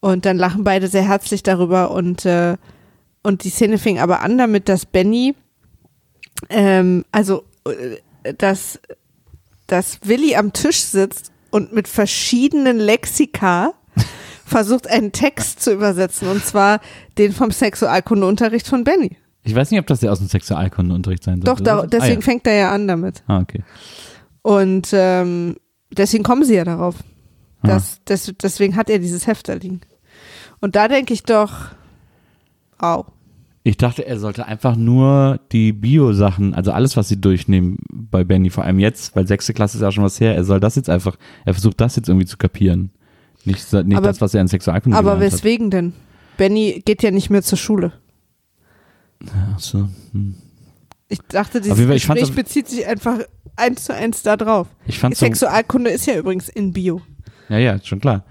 Und 0.00 0.26
dann 0.26 0.36
lachen 0.38 0.64
beide 0.64 0.86
sehr 0.88 1.06
herzlich 1.08 1.42
darüber 1.42 1.90
und, 1.90 2.24
äh, 2.26 2.56
und 3.22 3.44
die 3.44 3.50
Szene 3.50 3.78
fing 3.78 3.98
aber 3.98 4.20
an 4.20 4.38
damit, 4.38 4.68
dass 4.68 4.86
Benny, 4.86 5.34
ähm, 6.48 7.04
also, 7.12 7.44
äh, 7.66 8.32
dass, 8.34 8.78
dass 9.66 9.98
Willi 10.04 10.36
am 10.36 10.52
Tisch 10.52 10.80
sitzt 10.80 11.32
und 11.50 11.72
mit 11.72 11.88
verschiedenen 11.88 12.78
Lexika 12.78 13.72
versucht, 14.50 14.88
einen 14.88 15.12
Text 15.12 15.62
zu 15.62 15.72
übersetzen 15.72 16.28
und 16.28 16.44
zwar 16.44 16.80
den 17.18 17.32
vom 17.32 17.50
Sexualkundeunterricht 17.50 18.66
von 18.66 18.84
Benny. 18.84 19.16
Ich 19.42 19.54
weiß 19.54 19.70
nicht, 19.70 19.80
ob 19.80 19.86
das 19.86 20.00
der 20.00 20.12
aus 20.12 20.18
dem 20.18 20.28
Sexualkundeunterricht 20.28 21.24
sein 21.24 21.40
Doch, 21.40 21.58
sollte. 21.58 21.62
da, 21.64 21.78
oder? 21.78 21.86
deswegen 21.86 22.20
ah, 22.20 22.24
fängt 22.24 22.46
er 22.46 22.54
ja 22.54 22.72
an 22.72 22.86
damit. 22.86 23.22
ja. 23.28 23.36
ah, 23.36 23.40
okay. 23.40 23.62
Und 24.42 24.88
ähm, 24.92 25.56
deswegen 25.90 26.24
kommen 26.24 26.44
sie 26.44 26.54
ja 26.54 26.64
darauf. 26.64 26.96
Ah. 27.62 27.68
Dass, 27.68 28.02
des, 28.04 28.34
deswegen 28.42 28.76
hat 28.76 28.90
er 28.90 28.98
dieses 28.98 29.26
Heft 29.26 29.48
da 29.48 29.54
liegen. 29.54 29.80
Und 30.60 30.76
da 30.76 30.88
denke 30.88 31.12
ich 31.12 31.22
doch, 31.22 31.52
au. 32.78 33.04
Ich 33.62 33.76
dachte, 33.76 34.06
er 34.06 34.18
sollte 34.18 34.46
einfach 34.46 34.76
nur 34.76 35.40
die 35.52 35.72
Bio-Sachen, 35.72 36.54
also 36.54 36.72
alles, 36.72 36.96
was 36.96 37.08
sie 37.08 37.20
durchnehmen 37.20 37.78
bei 37.92 38.24
Benny, 38.24 38.48
vor 38.48 38.64
allem 38.64 38.78
jetzt, 38.78 39.14
weil 39.14 39.26
sechste 39.26 39.52
Klasse 39.52 39.76
ist 39.76 39.82
ja 39.82 39.92
schon 39.92 40.04
was 40.04 40.18
her, 40.18 40.34
er 40.34 40.44
soll 40.44 40.60
das 40.60 40.76
jetzt 40.76 40.88
einfach, 40.88 41.16
er 41.44 41.52
versucht 41.52 41.78
das 41.80 41.96
jetzt 41.96 42.08
irgendwie 42.08 42.26
zu 42.26 42.38
kapieren. 42.38 42.90
Nicht, 43.44 43.72
nicht 43.72 43.96
Aber- 43.96 44.06
das, 44.06 44.20
was 44.20 44.34
er 44.34 44.40
in 44.42 44.48
Sexualkunde 44.48 44.96
Aber 44.96 45.20
weswegen 45.20 45.70
denn? 45.70 45.92
Benny 46.36 46.82
geht 46.84 47.02
ja 47.02 47.10
nicht 47.10 47.30
mehr 47.30 47.42
zur 47.42 47.58
Schule. 47.58 47.92
hat. 49.26 49.30
Ach 49.54 49.58
so. 49.60 49.88
Hm. 50.12 50.34
Ich 51.08 51.18
dachte, 51.28 51.60
dieses 51.60 51.78
ich 51.78 52.06
fand 52.06 52.20
Gespräch 52.20 52.20
das- 52.20 52.30
bezieht 52.30 52.68
sich 52.68 52.86
einfach 52.86 53.18
eins 53.56 53.84
zu 53.84 53.94
eins 53.94 54.22
da 54.22 54.36
drauf. 54.36 54.68
Ich 54.86 54.98
fand 54.98 55.16
so, 55.16 55.26
Sexualkunde 55.26 55.90
ist 55.90 56.06
ja 56.06 56.16
übrigens 56.16 56.48
in 56.48 56.72
Bio. 56.72 57.02
ja, 57.48 57.58
ja, 57.58 57.78
schon 57.82 58.00
klar. 58.00 58.24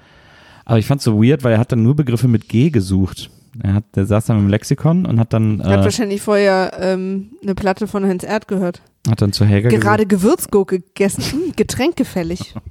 Aber 0.65 0.79
ich 0.79 0.85
fand 0.85 1.01
so 1.01 1.21
weird, 1.21 1.43
weil 1.43 1.53
er 1.53 1.59
hat 1.59 1.71
dann 1.71 1.83
nur 1.83 1.95
Begriffe 1.95 2.27
mit 2.27 2.47
G 2.47 2.69
gesucht. 2.69 3.29
Er 3.61 3.73
hat, 3.73 3.83
der 3.95 4.05
saß 4.05 4.25
dann 4.27 4.37
im 4.39 4.47
Lexikon 4.47 5.05
und 5.05 5.19
hat 5.19 5.33
dann, 5.33 5.59
Er 5.59 5.71
hat 5.71 5.81
äh, 5.81 5.83
wahrscheinlich 5.83 6.21
vorher 6.21 6.71
ähm, 6.79 7.31
eine 7.41 7.55
Platte 7.55 7.87
von 7.87 8.05
Heinz 8.05 8.23
Erd 8.23 8.47
gehört. 8.47 8.81
hat 9.09 9.21
dann 9.21 9.33
zu 9.33 9.43
Helga 9.45 9.69
Gerade 9.69 10.05
Gewürzgurke 10.05 10.79
gegessen. 10.79 11.23
Hm, 11.31 11.53
getränkefällig. 11.55 12.53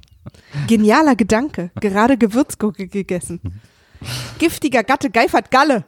Genialer 0.67 1.15
Gedanke. 1.15 1.71
Gerade 1.79 2.17
Gewürzgurke 2.17 2.87
gegessen. 2.87 3.39
Giftiger 4.37 4.83
Gatte 4.83 5.09
geifert 5.09 5.51
Galle. 5.51 5.83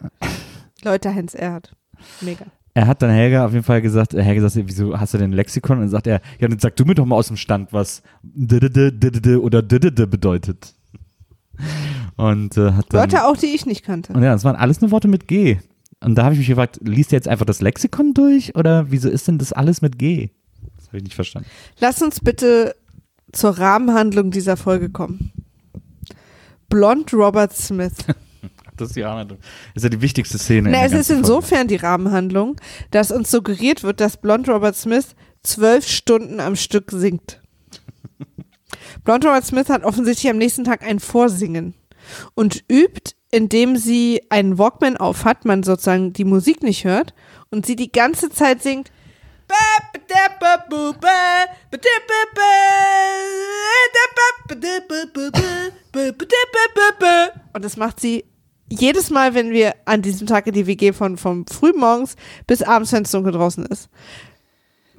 Leute, 0.84 1.14
Heinz 1.14 1.34
Erd. 1.34 1.76
Mega. 2.22 2.45
Er 2.74 2.88
hat 2.88 3.01
dann 3.01 3.09
Helga 3.09 3.45
auf 3.45 3.51
jeden 3.51 3.66
Fall 3.66 3.82
gesagt, 3.82 4.14
äh, 4.14 4.24
Helga 4.24 4.47
sagt, 4.47 4.68
wieso 4.68 4.97
hast 4.97 5.14
du 5.14 5.18
denn 5.18 5.32
ein 5.32 5.34
Lexikon? 5.34 5.78
Und 5.78 5.84
dann 5.84 5.89
sagt 5.89 6.07
er, 6.07 6.22
ja, 6.39 6.47
dann 6.47 6.59
sag 6.59 6.76
du 6.78 6.86
mir 6.86 6.95
doch 6.95 7.05
mal 7.05 7.18
aus 7.18 7.28
dem 7.28 7.38
Stand, 7.38 7.74
was 7.74 8.01
oder 8.24 9.62
bedeutet. 9.62 10.74
Und 12.16 12.57
äh, 12.57 12.72
hat 12.72 12.86
dann, 12.89 12.99
Wörter 12.99 13.28
auch, 13.28 13.38
die 13.38 13.47
ich 13.47 13.66
nicht 13.66 13.84
kannte. 13.84 14.14
und 14.14 14.24
ja, 14.24 14.32
das 14.34 14.43
waren 14.43 14.55
alles 14.55 14.80
nur 14.82 14.91
Worte 14.91 15.07
mit 15.07 15.28
G. 15.28 15.57
Und 16.03 16.16
da 16.16 16.24
habe 16.24 16.34
ich 16.34 16.39
mich 16.39 16.47
gefragt, 16.47 16.80
liest 16.82 17.12
er 17.14 17.18
jetzt 17.18 17.28
einfach 17.28 17.45
das 17.45 17.62
Lexikon 17.62 18.14
durch 18.14 18.55
oder 18.55 18.89
wieso 18.89 19.09
ist 19.09 19.28
denn 19.28 19.38
das 19.38 19.53
alles 19.53 19.82
mit 19.82 19.99
G? 19.99 20.30
Das 20.78 20.88
habe 20.88 20.97
ich 20.97 21.03
nicht 21.03 21.16
verstanden. 21.16 21.47
Lass 21.80 22.01
uns 22.01 22.20
bitte 22.20 22.76
zur 23.32 23.57
Rahmenhandlung 23.57 24.32
dieser 24.32 24.57
Folge 24.57 24.89
kommen. 24.89 25.32
Blond 26.69 27.13
Robert 27.13 27.55
Smith. 27.55 27.93
Das 28.77 28.88
ist 28.88 28.95
die 28.95 29.03
Anleitung. 29.03 29.38
Das 29.75 29.84
ist 29.84 29.84
ja 29.84 29.89
die 29.89 30.01
wichtigste 30.01 30.39
Szene. 30.39 30.71
Na, 30.71 30.79
es 30.79 30.86
ist 30.86 30.91
ganzen 30.91 31.07
Folge. 31.07 31.19
insofern 31.19 31.67
die 31.67 31.75
Rahmenhandlung, 31.75 32.55
dass 32.89 33.11
uns 33.11 33.29
suggeriert 33.29 33.84
wird, 33.84 33.99
dass 33.99 34.17
Blond 34.17 34.49
Robert 34.49 34.75
Smith 34.75 35.15
zwölf 35.43 35.88
Stunden 35.88 36.39
am 36.39 36.55
Stück 36.55 36.89
singt. 36.89 37.41
Blond 39.03 39.23
Robert 39.23 39.45
Smith 39.45 39.69
hat 39.69 39.84
offensichtlich 39.84 40.32
am 40.32 40.38
nächsten 40.38 40.63
Tag 40.63 40.82
ein 40.82 40.99
Vorsingen 40.99 41.75
und 42.34 42.63
übt, 42.71 43.13
indem 43.29 43.77
sie 43.77 44.21
einen 44.29 44.57
Walkman 44.57 44.97
aufhat, 44.97 45.45
man 45.45 45.61
sozusagen 45.61 46.13
die 46.13 46.25
Musik 46.25 46.63
nicht 46.63 46.84
hört 46.84 47.13
und 47.51 47.65
sie 47.65 47.75
die 47.75 47.91
ganze 47.91 48.29
Zeit 48.29 48.63
singt. 48.63 48.91
Und 57.54 57.66
das 57.66 57.78
macht 57.78 57.99
sie 57.99 58.26
jedes 58.70 59.10
Mal, 59.10 59.34
wenn 59.34 59.52
wir 59.52 59.76
an 59.86 60.02
diesem 60.02 60.28
Tag 60.28 60.47
in 60.47 60.54
die 60.54 60.66
WG 60.68 60.93
von 60.93 61.18
vom 61.18 61.45
frühmorgens 61.45 62.16
bis 62.47 62.62
abends, 62.64 62.91
wenn 62.93 63.04
es 63.04 63.12
dunkel 63.12 63.34
draußen 63.34 63.66
ist. 63.66 63.89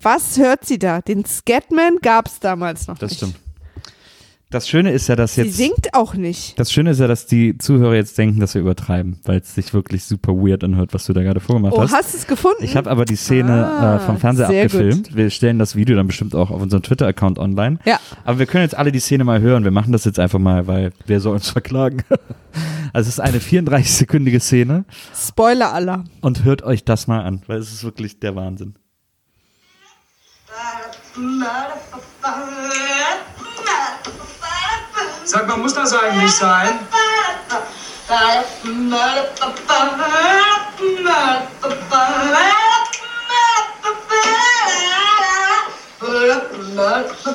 Was 0.01 0.37
hört 0.37 0.65
sie 0.67 0.79
da? 0.79 1.01
Den 1.01 1.25
Scatman 1.25 1.99
gab 2.03 2.27
es 2.27 2.41
damals 2.41 2.87
noch 2.89 2.99
Das 2.99 3.11
nicht. 3.13 3.19
stimmt. 3.19 3.37
Das 4.53 4.69
Schöne 4.69 4.93
ist 4.93 5.09
ja, 5.09 5.17
dass 5.17 5.35
Sie 5.35 5.43
jetzt. 5.43 5.57
singt 5.57 5.95
auch 5.95 6.15
nicht. 6.15 6.59
Das 6.59 6.71
Schöne 6.71 6.91
ist 6.91 7.01
ja, 7.01 7.07
dass 7.09 7.27
die 7.27 7.57
Zuhörer 7.59 7.95
jetzt 7.95 8.17
denken, 8.19 8.39
dass 8.39 8.55
wir 8.55 8.61
übertreiben, 8.61 9.19
weil 9.25 9.41
es 9.41 9.55
sich 9.55 9.73
wirklich 9.73 10.05
super 10.05 10.33
weird 10.35 10.63
anhört, 10.63 10.93
was 10.93 11.07
du 11.07 11.13
da 11.15 11.23
gerade 11.23 11.41
vorgemacht 11.41 11.73
Oh, 11.75 11.81
hast. 11.83 11.93
hast 11.93 12.13
du 12.13 12.19
es 12.19 12.27
gefunden? 12.27 12.63
Ich 12.63 12.77
habe 12.77 12.91
aber 12.91 13.05
die 13.07 13.17
Szene 13.17 13.67
Ah, 13.67 13.97
äh, 13.97 13.99
vom 14.01 14.19
Fernseher 14.19 14.47
abgefilmt. 14.49 15.17
Wir 15.17 15.31
stellen 15.31 15.59
das 15.59 15.75
Video 15.75 15.97
dann 15.97 16.07
bestimmt 16.07 16.35
auch 16.35 16.51
auf 16.51 16.61
unserem 16.61 16.83
Twitter-Account 16.83 17.39
online. 17.39 17.79
Ja. 17.87 17.99
Aber 18.25 18.39
wir 18.39 18.47
können 18.47 18.65
jetzt 18.65 18.77
alle 18.77 18.93
die 18.93 19.01
Szene 19.01 19.25
mal 19.25 19.41
hören. 19.41 19.65
Wir 19.65 19.71
machen 19.71 19.93
das 19.93 20.05
jetzt 20.05 20.19
einfach 20.19 20.39
mal, 20.39 20.67
weil 20.67 20.93
wer 21.07 21.21
soll 21.21 21.35
uns 21.35 21.51
verklagen? 21.51 22.03
Also 22.95 23.09
es 23.09 23.15
ist 23.15 23.21
eine 23.21 23.39
34-sekündige 23.39 24.39
Szene 24.39 24.85
Spoiler 25.17 25.73
aller. 25.73 26.05
und 26.21 26.45
hört 26.45 26.63
euch 26.63 26.85
das 26.85 27.07
mal 27.07 27.23
an, 27.23 27.41
weil 27.47 27.57
es 27.59 27.73
ist 27.73 27.85
wirklich 27.85 28.21
der 28.21 28.37
Wahnsinn. 28.37 28.75
Sag 35.25 35.47
mal, 35.47 35.57
muss 35.57 35.75
das 35.75 35.93
eigentlich 35.95 36.35
sein? 36.35 36.79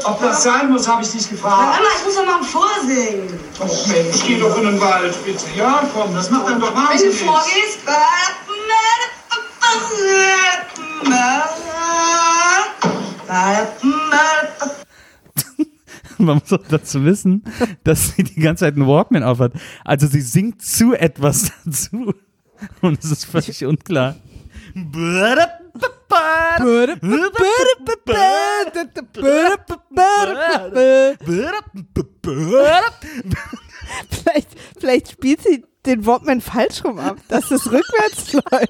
Ob 0.03 0.21
das 0.21 0.43
sein 0.43 0.69
muss, 0.71 0.87
habe 0.87 1.03
ich 1.03 1.11
dich 1.11 1.29
gefragt. 1.29 1.57
Mama, 1.57 1.89
ich 1.97 2.05
muss 2.05 2.15
doch 2.15 2.25
mal 2.25 2.43
vorsingen. 2.43 3.39
Oh 3.59 3.87
Mensch, 3.87 4.23
geh 4.25 4.39
doch 4.39 4.57
in 4.57 4.65
den 4.65 4.81
Wald, 4.81 5.15
bitte. 5.25 5.45
Ja, 5.55 5.83
komm, 5.93 6.13
das 6.13 6.29
macht 6.29 6.49
dann 6.49 6.59
doch 6.59 6.75
Wenn 6.75 6.83
du 6.83 6.89
wahnsinnig. 6.89 7.21
vorgehst. 7.23 7.79
Man 16.33 16.39
muss 16.39 16.51
auch 16.51 16.67
dazu 16.67 17.05
wissen, 17.05 17.43
dass 17.83 18.09
sie 18.09 18.23
die 18.23 18.41
ganze 18.41 18.65
Zeit 18.65 18.75
einen 18.75 18.85
Walkman 18.87 19.23
aufhat. 19.23 19.53
Also 19.85 20.07
sie 20.07 20.21
singt 20.21 20.61
zu 20.61 20.93
etwas 20.93 21.51
dazu. 21.65 22.13
Und 22.81 23.03
es 23.03 23.11
ist 23.11 23.25
völlig 23.25 23.63
unklar. 23.65 24.15
Vielleicht, 34.09 34.49
vielleicht 34.79 35.11
spielt 35.11 35.41
sie 35.43 35.63
den 35.87 36.05
Walkman 36.05 36.41
falsch 36.41 36.83
rum 36.85 36.99
ab, 36.99 37.17
dass 37.29 37.49
es 37.51 37.65
rückwärts 37.71 38.33
läuft. 38.33 38.69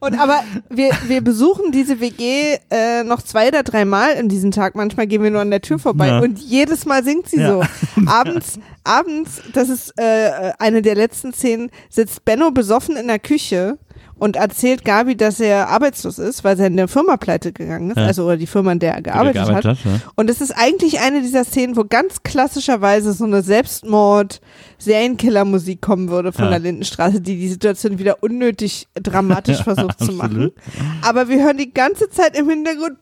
Und 0.00 0.18
aber 0.20 0.42
wir, 0.68 0.90
wir 1.06 1.20
besuchen 1.22 1.72
diese 1.72 2.00
WG 2.00 2.58
äh, 2.70 3.02
noch 3.04 3.22
zwei 3.22 3.48
oder 3.48 3.62
drei 3.62 3.84
Mal 3.84 4.12
in 4.12 4.28
diesem 4.28 4.50
Tag. 4.50 4.74
Manchmal 4.74 5.06
gehen 5.06 5.22
wir 5.22 5.30
nur 5.30 5.40
an 5.40 5.50
der 5.50 5.60
Tür 5.62 5.78
vorbei 5.78 6.08
Ja. 6.08 6.20
und 6.20 6.38
jedes 6.38 6.84
Mal 6.86 7.02
singt 7.04 7.28
sie 7.28 7.40
Ja. 7.40 7.48
so. 7.48 7.62
Abends, 8.06 8.58
abends, 8.84 9.42
das 9.52 9.68
ist 9.68 9.92
äh, 9.98 10.52
eine 10.58 10.82
der 10.82 10.94
letzten 10.94 11.32
Szenen, 11.32 11.70
sitzt 11.88 12.24
Benno 12.24 12.50
besoffen 12.50 12.96
in 12.96 13.08
der 13.08 13.18
Küche 13.18 13.78
und 14.20 14.36
erzählt 14.36 14.84
Gabi, 14.84 15.16
dass 15.16 15.40
er 15.40 15.68
arbeitslos 15.68 16.18
ist, 16.20 16.44
weil 16.44 16.56
seine 16.56 16.86
Firma 16.86 17.16
pleite 17.16 17.52
gegangen 17.52 17.90
ist, 17.90 17.96
Ja. 17.96 18.06
also 18.06 18.24
oder 18.26 18.36
die 18.36 18.46
Firma, 18.46 18.70
in 18.72 18.78
der 18.78 18.94
er 18.94 19.02
gearbeitet, 19.02 19.34
gearbeitet 19.34 19.64
hat. 19.64 19.78
hat, 19.78 19.84
ja. 19.84 20.00
Und 20.14 20.30
es 20.30 20.40
ist 20.40 20.52
eigentlich 20.52 21.00
eine 21.00 21.20
dieser 21.22 21.44
Szenen, 21.44 21.76
wo 21.76 21.82
ganz 21.84 22.22
klassischerweise 22.22 23.12
so 23.12 23.24
eine 23.24 23.42
Selbstmord-Serienkiller-Musik 23.42 25.80
kommen 25.80 26.10
würde 26.10 26.32
von 26.32 26.44
Ja. 26.44 26.50
der 26.50 26.58
Lindenstraße, 26.60 27.20
die 27.20 27.36
die 27.38 27.48
Situation 27.48 27.98
wieder 27.98 28.22
unnötig 28.22 28.86
dramatisch 28.94 29.62
versucht 29.64 29.98
zu 29.98 30.12
machen. 30.12 30.52
Aber 31.02 31.28
wir 31.28 31.42
hören 31.42 31.56
die 31.56 31.72
ganze 31.72 32.08
Zeit 32.10 32.36
im 32.38 32.48
Hintergrund 32.48 32.98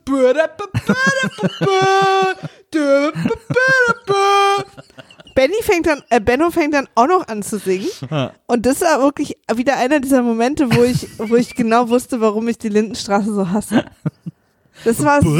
Benny 5.38 5.62
fängt 5.62 5.86
dann, 5.86 6.02
äh, 6.10 6.20
Benno 6.20 6.50
fängt 6.50 6.74
dann 6.74 6.88
auch 6.96 7.06
noch 7.06 7.28
an 7.28 7.44
zu 7.44 7.60
singen. 7.60 7.86
Und 8.48 8.66
das 8.66 8.80
war 8.80 9.00
wirklich 9.00 9.38
wieder 9.54 9.76
einer 9.76 10.00
dieser 10.00 10.20
Momente, 10.20 10.74
wo 10.74 10.82
ich, 10.82 11.06
wo 11.16 11.36
ich 11.36 11.54
genau 11.54 11.88
wusste, 11.88 12.20
warum 12.20 12.48
ich 12.48 12.58
die 12.58 12.68
Lindenstraße 12.68 13.32
so 13.32 13.48
hasse. 13.48 13.84
Das 14.84 15.00
war 15.04 15.22
so. 15.22 15.38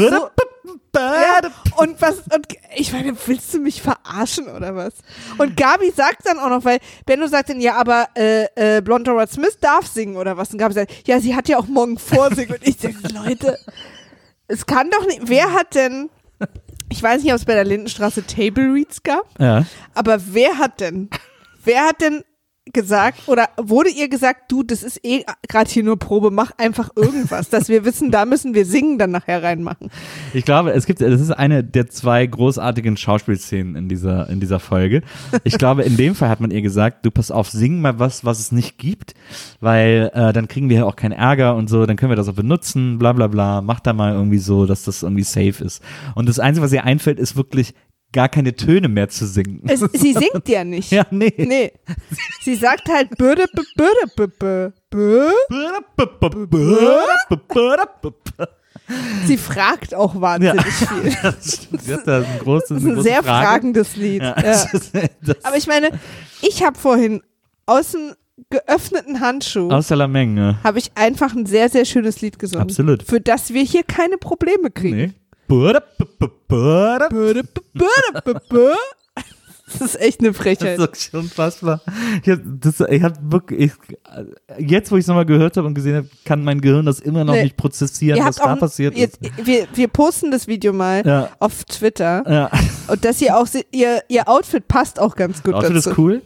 Ja, 0.95 1.41
und 1.77 2.01
was, 2.01 2.19
und 2.33 2.47
ich 2.77 2.93
meine, 2.93 3.13
willst 3.25 3.53
du 3.53 3.59
mich 3.59 3.81
verarschen 3.81 4.47
oder 4.47 4.73
was? 4.73 4.93
Und 5.37 5.57
Gabi 5.57 5.91
sagt 5.91 6.25
dann 6.25 6.39
auch 6.39 6.49
noch, 6.49 6.63
weil 6.63 6.79
Benno 7.05 7.27
sagt 7.27 7.49
dann, 7.49 7.59
ja, 7.59 7.75
aber 7.75 8.07
äh, 8.15 8.77
äh, 8.77 8.81
Blonde 8.81 9.11
Dora 9.11 9.27
Smith 9.27 9.57
darf 9.59 9.85
singen 9.85 10.15
oder 10.15 10.37
was? 10.37 10.51
Und 10.51 10.59
Gabi 10.59 10.75
sagt, 10.75 11.07
ja, 11.07 11.19
sie 11.19 11.35
hat 11.35 11.49
ja 11.49 11.57
auch 11.57 11.67
morgen 11.67 11.97
vorsingen. 11.97 12.55
Und 12.55 12.65
ich 12.65 12.77
denke, 12.77 13.05
Leute, 13.13 13.59
es 14.47 14.65
kann 14.65 14.89
doch 14.89 15.05
nicht, 15.05 15.23
wer 15.25 15.53
hat 15.53 15.75
denn, 15.75 16.09
ich 16.89 17.01
weiß 17.01 17.21
nicht, 17.23 17.31
ob 17.31 17.37
es 17.37 17.45
bei 17.45 17.53
der 17.55 17.65
Lindenstraße 17.65 18.25
Table 18.25 18.73
Reads 18.73 19.03
gab, 19.03 19.23
Ja. 19.39 19.65
aber 19.93 20.19
wer 20.33 20.57
hat 20.57 20.79
denn, 20.79 21.09
wer 21.63 21.83
hat 21.85 22.01
denn 22.01 22.23
gesagt 22.73 23.27
oder 23.27 23.49
wurde 23.57 23.89
ihr 23.89 24.09
gesagt, 24.09 24.51
du, 24.51 24.63
das 24.63 24.83
ist 24.83 25.03
eh 25.03 25.23
gerade 25.47 25.69
hier 25.69 25.83
nur 25.83 25.97
Probe, 25.97 26.31
mach 26.31 26.51
einfach 26.57 26.89
irgendwas, 26.95 27.49
dass 27.49 27.69
wir 27.69 27.85
wissen, 27.85 28.11
da 28.11 28.25
müssen 28.25 28.53
wir 28.53 28.65
singen 28.65 28.97
dann 28.97 29.11
nachher 29.11 29.43
reinmachen. 29.43 29.89
Ich 30.33 30.45
glaube, 30.45 30.71
es 30.71 30.85
gibt, 30.85 31.01
das 31.01 31.21
ist 31.21 31.31
eine 31.31 31.63
der 31.63 31.87
zwei 31.89 32.25
großartigen 32.25 32.97
Schauspielszenen 32.97 33.75
in 33.75 33.89
dieser, 33.89 34.29
in 34.29 34.39
dieser 34.39 34.59
Folge. 34.59 35.01
Ich 35.43 35.57
glaube, 35.57 35.83
in 35.83 35.97
dem 35.97 36.15
Fall 36.15 36.29
hat 36.29 36.39
man 36.39 36.51
ihr 36.51 36.61
gesagt, 36.61 37.05
du 37.05 37.11
pass 37.11 37.31
auf, 37.31 37.49
sing 37.49 37.81
mal 37.81 37.99
was, 37.99 38.25
was 38.25 38.39
es 38.39 38.51
nicht 38.51 38.77
gibt, 38.77 39.13
weil 39.59 40.11
äh, 40.13 40.33
dann 40.33 40.47
kriegen 40.47 40.69
wir 40.69 40.77
ja 40.77 40.85
auch 40.85 40.95
keinen 40.95 41.13
Ärger 41.13 41.55
und 41.55 41.69
so, 41.69 41.85
dann 41.85 41.97
können 41.97 42.11
wir 42.11 42.15
das 42.15 42.29
auch 42.29 42.33
benutzen, 42.33 42.99
bla 42.99 43.13
bla 43.13 43.27
bla, 43.27 43.61
mach 43.61 43.79
da 43.79 43.93
mal 43.93 44.13
irgendwie 44.13 44.37
so, 44.37 44.65
dass 44.65 44.83
das 44.83 45.03
irgendwie 45.03 45.23
safe 45.23 45.63
ist. 45.63 45.81
Und 46.15 46.29
das 46.29 46.39
Einzige, 46.39 46.65
was 46.65 46.73
ihr 46.73 46.83
einfällt, 46.83 47.19
ist 47.19 47.35
wirklich 47.35 47.73
gar 48.11 48.29
keine 48.29 48.55
Töne 48.55 48.87
mehr 48.89 49.09
zu 49.09 49.25
singen. 49.27 49.61
Es, 49.67 49.79
sie 49.93 50.13
singt 50.13 50.47
ja 50.47 50.63
nicht. 50.63 50.91
ja, 50.91 51.05
nee. 51.11 51.33
Nee. 51.37 51.71
Sie 52.43 52.55
sagt 52.55 52.89
halt 52.89 53.09
Bürde, 53.17 53.45
Bürde. 53.75 54.73
Sie 59.25 59.37
fragt 59.37 59.93
auch 59.93 60.19
wahnsinnig 60.19 60.65
viel. 60.65 61.11
Sie 61.79 61.93
hat 61.93 62.07
da 62.07 62.17
ein 62.19 62.25
großes, 62.39 62.69
Das 62.69 62.83
ist 62.83 62.85
ein 62.89 63.01
sehr 63.03 63.23
Frage. 63.23 63.45
fragendes 63.47 63.95
Lied. 63.95 64.21
Ja, 64.23 64.35
Ja. 64.35 64.41
das 64.41 64.73
ist- 64.73 64.91
das- 65.21 65.45
Aber 65.45 65.57
ich 65.57 65.67
meine, 65.67 65.89
ich 66.41 66.63
habe 66.63 66.77
vorhin 66.77 67.21
aus 67.67 67.91
dem 67.91 68.13
geöffneten 68.49 69.19
Handschuh 69.19 69.69
Aus 69.69 69.89
der 69.89 70.07
Menge. 70.07 70.57
habe 70.63 70.79
ich 70.79 70.91
einfach 70.95 71.35
ein 71.35 71.45
sehr, 71.45 71.69
sehr 71.69 71.85
schönes 71.85 72.21
Lied 72.21 72.39
gesungen. 72.39 72.63
Absolut. 72.63 73.03
Für 73.03 73.19
das 73.21 73.53
wir 73.53 73.61
hier 73.61 73.83
keine 73.83 74.17
Probleme 74.17 74.71
kriegen. 74.71 74.95
Nee. 74.97 75.11
Das 79.71 79.81
ist 79.81 79.99
echt 80.01 80.19
eine 80.21 80.29
Das 80.31 80.37
ist 80.37 80.41
Frechheit. 80.41 80.79
unfassbar. 81.13 81.81
Ich 82.23 82.29
hab, 82.31 82.39
das, 82.43 82.79
ich 82.89 83.03
hab 83.03 83.13
wirklich, 83.31 83.71
ich, 84.57 84.67
jetzt 84.67 84.91
wo 84.91 84.95
ich 84.97 85.01
es 85.01 85.07
nochmal 85.07 85.27
gehört 85.27 85.57
habe 85.57 85.67
und 85.67 85.75
gesehen 85.75 85.95
habe, 85.97 86.07
kann 86.25 86.43
mein 86.43 86.59
Gehirn 86.59 86.87
das 86.87 86.99
immer 86.99 87.23
noch 87.23 87.33
Nee. 87.35 87.43
nicht 87.43 87.57
prozessieren, 87.57 88.19
was 88.25 88.37
da 88.37 88.55
passiert 88.55 88.97
ihr, 88.97 89.07
ist. 89.09 89.19
wir, 89.43 89.67
wir 89.73 89.87
posten 89.87 90.31
das 90.31 90.47
Video 90.47 90.73
mal 90.73 91.05
Ja. 91.05 91.29
auf 91.39 91.65
Twitter 91.65 92.23
Ja, 92.27 92.49
und 92.87 93.05
dass 93.05 93.21
ihr 93.21 93.37
auch 93.37 93.47
ihr, 93.71 94.01
ihr 94.07 94.27
Outfit 94.27 94.67
passt 94.67 94.99
auch 94.99 95.15
ganz 95.15 95.43
gut 95.43 95.53
Outfit 95.53 95.75
dazu. 95.75 95.89
ist 95.91 95.97
cool. 95.99 96.21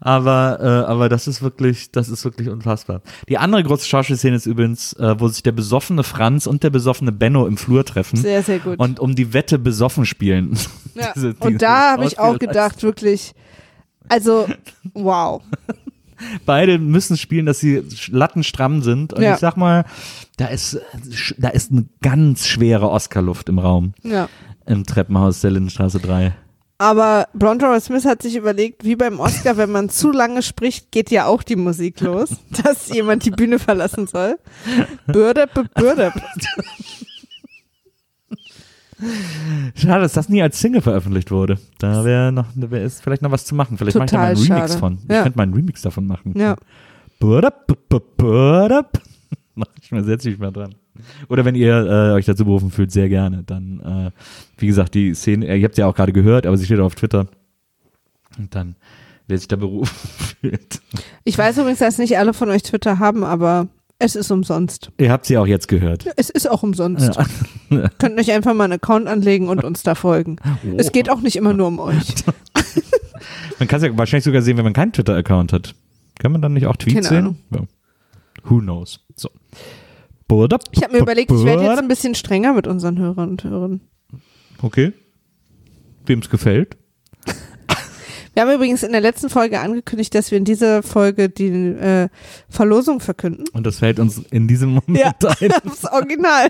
Aber, 0.00 0.58
äh, 0.60 0.90
aber 0.90 1.08
das 1.08 1.26
ist 1.26 1.42
wirklich, 1.42 1.90
das 1.92 2.08
ist 2.08 2.24
wirklich 2.24 2.48
unfassbar. 2.48 3.02
Die 3.28 3.38
andere 3.38 3.62
große 3.62 3.86
Schauspielszene 3.86 4.36
ist 4.36 4.46
übrigens, 4.46 4.92
äh, 4.94 5.14
wo 5.18 5.28
sich 5.28 5.42
der 5.42 5.52
besoffene 5.52 6.02
Franz 6.02 6.46
und 6.46 6.62
der 6.62 6.70
besoffene 6.70 7.12
Benno 7.12 7.46
im 7.46 7.56
Flur 7.56 7.84
treffen 7.84 8.16
Sehr, 8.16 8.42
sehr 8.42 8.58
gut. 8.58 8.78
und 8.78 9.00
um 9.00 9.14
die 9.14 9.32
Wette 9.32 9.58
besoffen 9.58 10.04
spielen. 10.06 10.56
Ja. 10.94 11.12
Diese- 11.14 11.34
diese 11.34 11.44
und 11.46 11.60
da 11.60 11.92
habe 11.92 12.06
ich 12.06 12.18
auch 12.18 12.38
gedacht, 12.38 12.82
wirklich, 12.82 13.34
also, 14.08 14.46
wow. 14.94 15.42
Beide 16.46 16.78
müssen 16.78 17.18
spielen, 17.18 17.44
dass 17.44 17.58
sie 17.58 17.82
lattenstramm 18.10 18.80
sind. 18.82 19.12
Und 19.12 19.22
Ja. 19.22 19.34
ich 19.34 19.40
sag 19.40 19.58
mal, 19.58 19.84
da 20.38 20.46
ist, 20.46 20.80
da 21.36 21.48
ist 21.48 21.70
eine 21.70 21.84
ganz 22.00 22.46
schwere 22.46 22.88
Oscarluft 22.90 23.50
im 23.50 23.58
Raum. 23.58 23.92
Ja. 24.02 24.30
Im 24.64 24.84
Treppenhaus 24.84 25.42
der 25.42 25.50
Lindenstraße 25.50 26.00
3. 26.00 26.34
Aber 26.78 27.28
Dora 27.32 27.80
Smith 27.80 28.04
hat 28.04 28.20
sich 28.20 28.36
überlegt, 28.36 28.84
wie 28.84 28.96
beim 28.96 29.18
Oscar, 29.18 29.56
wenn 29.56 29.70
man 29.72 29.88
zu 29.88 30.12
lange 30.12 30.42
spricht, 30.42 30.92
geht 30.92 31.10
ja 31.10 31.24
auch 31.26 31.42
die 31.42 31.56
Musik 31.56 32.00
los, 32.02 32.30
dass 32.62 32.92
jemand 32.92 33.24
die 33.24 33.30
Bühne 33.30 33.58
verlassen 33.58 34.06
soll. 34.06 34.38
Bürde, 35.06 35.46
b- 35.52 35.62
Bürde. 35.74 36.12
Schade, 39.74 40.02
dass 40.02 40.14
das 40.14 40.28
nie 40.28 40.40
als 40.42 40.58
Single 40.60 40.80
veröffentlicht 40.80 41.30
wurde. 41.30 41.58
Da 41.78 42.04
wäre 42.04 42.32
noch, 42.32 42.46
da 42.54 42.70
wär 42.70 42.82
ist 42.82 43.02
vielleicht 43.02 43.22
noch 43.22 43.30
was 43.30 43.44
zu 43.44 43.54
machen. 43.54 43.76
Vielleicht 43.76 43.96
mache 43.96 44.06
ich 44.06 44.10
da 44.10 44.18
mal 44.18 44.26
einen 44.28 44.36
Total 44.36 44.56
Remix 44.56 44.70
schade. 44.72 44.80
von. 44.80 44.98
Ich 45.04 45.14
Ja. 45.14 45.22
könnte 45.22 45.36
mal 45.38 45.42
einen 45.42 45.54
Remix 45.54 45.82
davon 45.82 46.06
machen. 46.06 46.34
Ja. 46.36 46.56
Burdup, 47.18 47.66
burdup. 48.16 49.02
Mach 49.54 49.66
ich 49.80 49.90
mal, 49.92 50.04
setze 50.04 50.30
ich 50.30 50.38
mal 50.38 50.50
dran. 50.50 50.74
Oder 51.28 51.44
wenn 51.44 51.54
ihr 51.54 51.74
äh, 51.74 52.12
euch 52.14 52.26
dazu 52.26 52.44
berufen 52.44 52.70
fühlt, 52.70 52.90
sehr 52.90 53.08
gerne. 53.08 53.42
Dann, 53.44 53.80
äh, 53.80 54.10
wie 54.58 54.66
gesagt, 54.66 54.94
die 54.94 55.14
Szene, 55.14 55.46
äh, 55.46 55.58
ihr 55.58 55.64
habt 55.64 55.74
sie 55.74 55.80
ja 55.82 55.86
auch 55.88 55.94
gerade 55.94 56.12
gehört, 56.12 56.46
aber 56.46 56.56
sie 56.56 56.64
steht 56.64 56.80
auf 56.80 56.94
Twitter. 56.94 57.26
Und 58.38 58.54
dann, 58.54 58.76
wer 59.26 59.38
sich 59.38 59.48
da 59.48 59.56
berufen 59.56 59.94
fühlt. 60.40 60.80
Ich 61.24 61.36
weiß 61.38 61.58
übrigens, 61.58 61.78
dass 61.78 61.98
nicht 61.98 62.18
alle 62.18 62.34
von 62.34 62.50
euch 62.50 62.62
Twitter 62.62 62.98
haben, 62.98 63.24
aber 63.24 63.68
Es 63.98 64.14
ist 64.14 64.30
umsonst. 64.30 64.90
Ihr 64.98 65.10
habt 65.10 65.24
sie 65.26 65.38
auch 65.38 65.46
jetzt 65.46 65.68
gehört. 65.68 66.06
Es 66.16 66.28
ist 66.28 66.50
auch 66.50 66.62
umsonst. 66.62 67.18
Könnt 67.98 68.20
euch 68.20 68.30
einfach 68.30 68.52
mal 68.52 68.64
einen 68.64 68.74
Account 68.74 69.06
anlegen 69.08 69.48
und 69.48 69.64
uns 69.64 69.82
da 69.82 69.94
folgen. 69.94 70.36
Es 70.76 70.92
geht 70.92 71.08
auch 71.10 71.20
nicht 71.22 71.36
immer 71.36 71.54
nur 71.54 71.68
um 71.68 71.78
euch. 71.78 72.14
Man 73.58 73.68
kann 73.68 73.78
es 73.80 73.86
ja 73.86 73.96
wahrscheinlich 73.96 74.24
sogar 74.24 74.42
sehen, 74.42 74.58
wenn 74.58 74.64
man 74.64 74.74
keinen 74.74 74.92
Twitter-Account 74.92 75.54
hat. 75.54 75.74
Kann 76.18 76.30
man 76.30 76.42
dann 76.42 76.52
nicht 76.52 76.66
auch 76.66 76.76
Tweets 76.76 77.08
Keine 77.08 77.22
sehen? 77.28 77.36
Ja. 77.50 77.60
Who 78.44 78.58
knows? 78.60 79.00
So. 79.16 79.30
Ich 80.28 80.82
habe 80.82 80.92
mir 80.92 80.98
überlegt, 81.00 81.30
ich 81.30 81.44
werde 81.44 81.64
jetzt 81.64 81.78
ein 81.78 81.88
bisschen 81.88 82.14
strenger 82.14 82.52
mit 82.52 82.66
unseren 82.66 82.98
Hörern 82.98 83.30
und 83.30 83.44
Hörern. 83.44 83.80
Okay. 84.62 84.92
Wem 86.04 86.20
es 86.20 86.30
gefällt. 86.30 86.76
Wir 88.34 88.42
haben 88.42 88.52
übrigens 88.52 88.82
in 88.82 88.92
der 88.92 89.00
letzten 89.00 89.30
Folge 89.30 89.60
angekündigt, 89.60 90.14
dass 90.14 90.30
wir 90.30 90.36
in 90.36 90.44
dieser 90.44 90.82
Folge 90.82 91.30
die 91.30 91.46
äh, 91.48 92.10
Verlosung 92.50 93.00
verkünden. 93.00 93.46
Und 93.54 93.66
das 93.66 93.78
fällt 93.78 93.98
uns 93.98 94.18
in 94.30 94.46
diesem 94.46 94.74
Moment 94.74 94.98
Ja, 94.98 95.14
ein. 95.40 95.52
das 95.64 95.90
Original. 95.90 96.48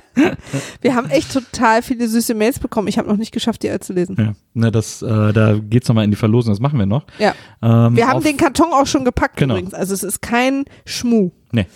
Wir 0.81 0.97
haben 0.97 1.09
echt 1.11 1.33
total 1.33 1.83
viele 1.83 2.09
süße 2.09 2.35
Mails 2.35 2.59
bekommen. 2.59 2.89
Ich 2.89 2.99
habe 2.99 3.09
noch 3.09 3.17
nicht 3.17 3.31
geschafft, 3.31 3.63
die 3.63 3.71
alle 3.71 3.79
zu 3.79 3.93
lesen. 3.93 4.17
Ja, 4.19 4.33
ne, 4.55 4.73
das, 4.73 5.01
äh, 5.03 5.33
da 5.33 5.61
geht's 5.61 5.87
nochmal 5.87 6.05
in 6.05 6.11
die 6.11 6.17
Verlosung, 6.17 6.51
das 6.53 6.59
machen 6.59 6.77
wir 6.77 6.87
noch. 6.87 7.07
Ja. 7.21 7.35
Ähm, 7.63 7.95
Wir 7.95 8.09
haben 8.09 8.21
den 8.21 8.37
Karton 8.37 8.73
auch 8.73 8.89
schon 8.89 9.05
gepackt 9.05 9.37
Genau. 9.37 9.55
übrigens. 9.55 9.73
Also 9.73 9.95
es 9.95 10.03
ist 10.03 10.21
kein 10.21 10.65
Schmuh. 10.87 11.31
Nee. 11.53 11.67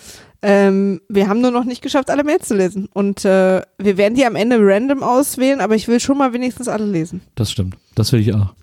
Ähm, 0.43 1.01
wir 1.09 1.29
haben 1.29 1.41
nur 1.41 1.51
noch 1.51 1.65
nicht 1.65 1.83
geschafft, 1.83 2.11
alle 2.11 2.25
Mails 2.25 2.49
zu 2.49 2.57
lesen. 2.57 2.89
Und 2.93 3.25
äh, 3.25 3.63
wir 3.79 3.97
werden 3.97 4.15
die 4.15 4.25
am 4.25 4.37
Ende 4.37 4.59
random 4.61 5.03
auswählen, 5.03 5.61
aber 5.61 5.75
ich 5.75 5.89
will 5.89 6.01
schon 6.01 6.19
mal 6.19 6.33
wenigstens 6.33 6.69
alle 6.69 6.87
lesen. 6.87 7.21
Das 7.35 7.51
stimmt. 7.51 7.77
Das 7.95 8.13
will 8.13 8.21
ich 8.21 8.35
auch. 8.35 8.55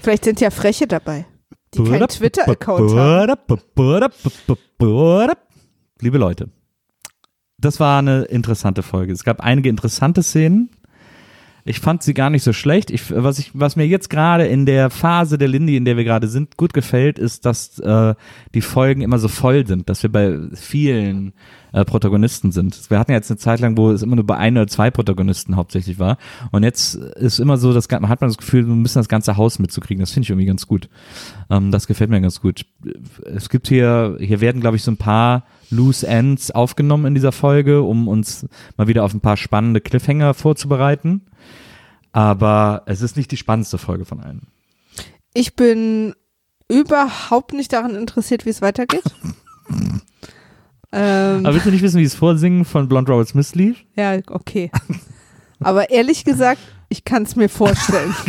Vielleicht 0.00 0.24
sind 0.24 0.40
ja 0.40 0.50
Freche 0.50 0.86
dabei, 0.86 1.26
die 1.74 1.84
keinen 1.84 2.08
Twitter-Account 2.08 2.96
haben. 2.96 3.30
haben. 3.30 3.60
Liebe 6.00 6.16
Leute, 6.16 6.48
das 7.58 7.78
war 7.78 7.98
eine 7.98 8.22
interessante 8.22 8.82
Folge. 8.82 9.12
Es 9.12 9.24
gab 9.24 9.40
einige 9.40 9.68
interessante 9.68 10.22
Szenen. 10.22 10.70
Ich 11.64 11.80
fand 11.80 12.02
sie 12.02 12.14
gar 12.14 12.30
nicht 12.30 12.42
so 12.42 12.52
schlecht. 12.52 12.90
Ich, 12.90 13.14
was, 13.14 13.38
ich, 13.38 13.50
was 13.54 13.76
mir 13.76 13.86
jetzt 13.86 14.10
gerade 14.10 14.46
in 14.46 14.66
der 14.66 14.90
Phase 14.90 15.38
der 15.38 15.48
Lindy, 15.48 15.76
in 15.76 15.84
der 15.84 15.96
wir 15.96 16.04
gerade 16.04 16.28
sind, 16.28 16.56
gut 16.56 16.72
gefällt, 16.72 17.18
ist, 17.18 17.46
dass 17.46 17.78
äh, 17.78 18.14
die 18.54 18.60
Folgen 18.60 19.02
immer 19.02 19.18
so 19.18 19.28
voll 19.28 19.66
sind, 19.66 19.88
dass 19.88 20.02
wir 20.02 20.10
bei 20.10 20.38
vielen 20.54 21.32
äh, 21.72 21.84
Protagonisten 21.84 22.52
sind. 22.52 22.90
Wir 22.90 22.98
hatten 22.98 23.12
ja 23.12 23.16
jetzt 23.16 23.30
eine 23.30 23.38
Zeit 23.38 23.60
lang, 23.60 23.76
wo 23.76 23.90
es 23.90 24.02
immer 24.02 24.16
nur 24.16 24.26
bei 24.26 24.36
ein 24.36 24.56
oder 24.56 24.66
zwei 24.66 24.90
Protagonisten 24.90 25.56
hauptsächlich 25.56 25.98
war. 25.98 26.18
Und 26.50 26.62
jetzt 26.62 26.94
ist 26.94 27.38
immer 27.38 27.56
so, 27.56 27.72
dass 27.72 27.90
man 27.90 28.08
hat 28.08 28.20
man 28.20 28.30
das 28.30 28.38
Gefühl, 28.38 28.66
wir 28.66 28.74
müssen 28.74 28.98
das 28.98 29.08
ganze 29.08 29.36
Haus 29.36 29.58
mitzukriegen. 29.58 30.00
Das 30.00 30.12
finde 30.12 30.24
ich 30.24 30.30
irgendwie 30.30 30.46
ganz 30.46 30.66
gut. 30.66 30.88
Ähm, 31.50 31.70
das 31.70 31.86
gefällt 31.86 32.10
mir 32.10 32.20
ganz 32.20 32.40
gut. 32.40 32.64
Es 33.24 33.48
gibt 33.48 33.68
hier, 33.68 34.16
hier 34.20 34.40
werden, 34.40 34.60
glaube 34.60 34.76
ich, 34.76 34.82
so 34.82 34.90
ein 34.90 34.96
paar 34.96 35.44
Loose 35.70 36.06
Ends 36.06 36.50
aufgenommen 36.50 37.06
in 37.06 37.14
dieser 37.14 37.32
Folge, 37.32 37.82
um 37.82 38.08
uns 38.08 38.46
mal 38.76 38.88
wieder 38.88 39.04
auf 39.04 39.14
ein 39.14 39.20
paar 39.20 39.36
spannende 39.36 39.80
Cliffhanger 39.80 40.34
vorzubereiten. 40.34 41.22
Aber 42.12 42.82
es 42.86 43.02
ist 43.02 43.16
nicht 43.16 43.30
die 43.30 43.36
spannendste 43.36 43.78
Folge 43.78 44.04
von 44.04 44.20
allen. 44.20 44.48
Ich 45.32 45.54
bin 45.54 46.14
überhaupt 46.68 47.52
nicht 47.52 47.72
daran 47.72 47.94
interessiert, 47.94 48.46
wie 48.46 48.50
es 48.50 48.62
weitergeht. 48.62 49.04
ähm, 50.92 51.46
Aber 51.46 51.54
willst 51.54 51.66
du 51.66 51.70
nicht 51.70 51.82
wissen, 51.82 52.00
wie 52.00 52.04
es 52.04 52.14
Vorsingen 52.14 52.64
von 52.64 52.88
Blonde 52.88 53.12
Robert 53.12 53.28
Smith 53.28 53.54
lief? 53.54 53.84
ja, 53.96 54.18
okay. 54.28 54.70
Aber 55.60 55.90
ehrlich 55.90 56.24
gesagt, 56.24 56.60
ich 56.88 57.04
kann 57.04 57.24
es 57.24 57.36
mir 57.36 57.48
vorstellen. 57.48 58.14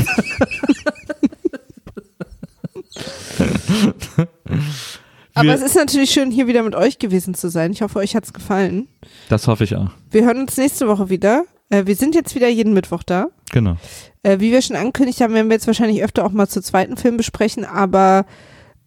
Aber 5.33 5.53
es 5.53 5.61
ist 5.61 5.75
natürlich 5.75 6.11
schön, 6.11 6.31
hier 6.31 6.47
wieder 6.47 6.63
mit 6.63 6.75
euch 6.75 6.99
gewesen 6.99 7.33
zu 7.33 7.49
sein. 7.49 7.71
Ich 7.71 7.81
hoffe, 7.81 7.99
euch 7.99 8.15
hat's 8.15 8.33
gefallen. 8.33 8.87
Das 9.29 9.47
hoffe 9.47 9.63
ich 9.63 9.75
auch. 9.75 9.89
Wir 10.09 10.25
hören 10.25 10.41
uns 10.41 10.57
nächste 10.57 10.87
Woche 10.87 11.09
wieder. 11.09 11.45
Äh, 11.69 11.85
wir 11.85 11.95
sind 11.95 12.15
jetzt 12.15 12.35
wieder 12.35 12.49
jeden 12.49 12.73
Mittwoch 12.73 13.03
da. 13.03 13.27
Genau. 13.51 13.77
Äh, 14.23 14.39
wie 14.39 14.51
wir 14.51 14.61
schon 14.61 14.75
angekündigt 14.75 15.21
haben, 15.21 15.33
werden 15.33 15.49
wir 15.49 15.55
jetzt 15.55 15.67
wahrscheinlich 15.67 16.03
öfter 16.03 16.25
auch 16.25 16.31
mal 16.31 16.47
zu 16.47 16.61
zweiten 16.61 16.97
Film 16.97 17.17
besprechen, 17.17 17.65
aber 17.65 18.25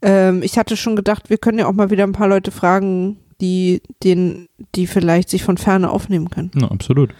ähm, 0.03 0.43
ich 0.43 0.59
hatte 0.59 0.77
schon 0.77 0.97
gedacht, 0.97 1.31
wir 1.31 1.39
können 1.39 1.59
ja 1.59 1.67
auch 1.67 1.73
mal 1.73 1.91
wieder 1.91 2.05
ein 2.05 2.13
paar 2.13 2.29
Leute 2.29 2.51
fragen, 2.51 3.19
die, 3.41 3.83
den, 4.03 4.49
die 4.75 4.87
vielleicht 4.87 5.31
sich 5.31 5.43
von 5.43 5.59
ferne 5.59 5.91
aufnehmen 5.91 6.31
können. 6.31 6.51
Ja, 6.55 6.71
absolut. 6.71 7.11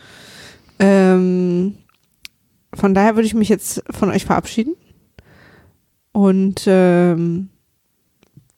Ähm, 0.79 1.77
von 2.75 2.95
daher 2.95 3.17
würde 3.17 3.27
ich 3.27 3.35
mich 3.35 3.49
jetzt 3.49 3.83
von 3.91 4.11
euch 4.11 4.25
verabschieden 4.25 4.75
und 6.13 6.65
ähm, 6.67 7.49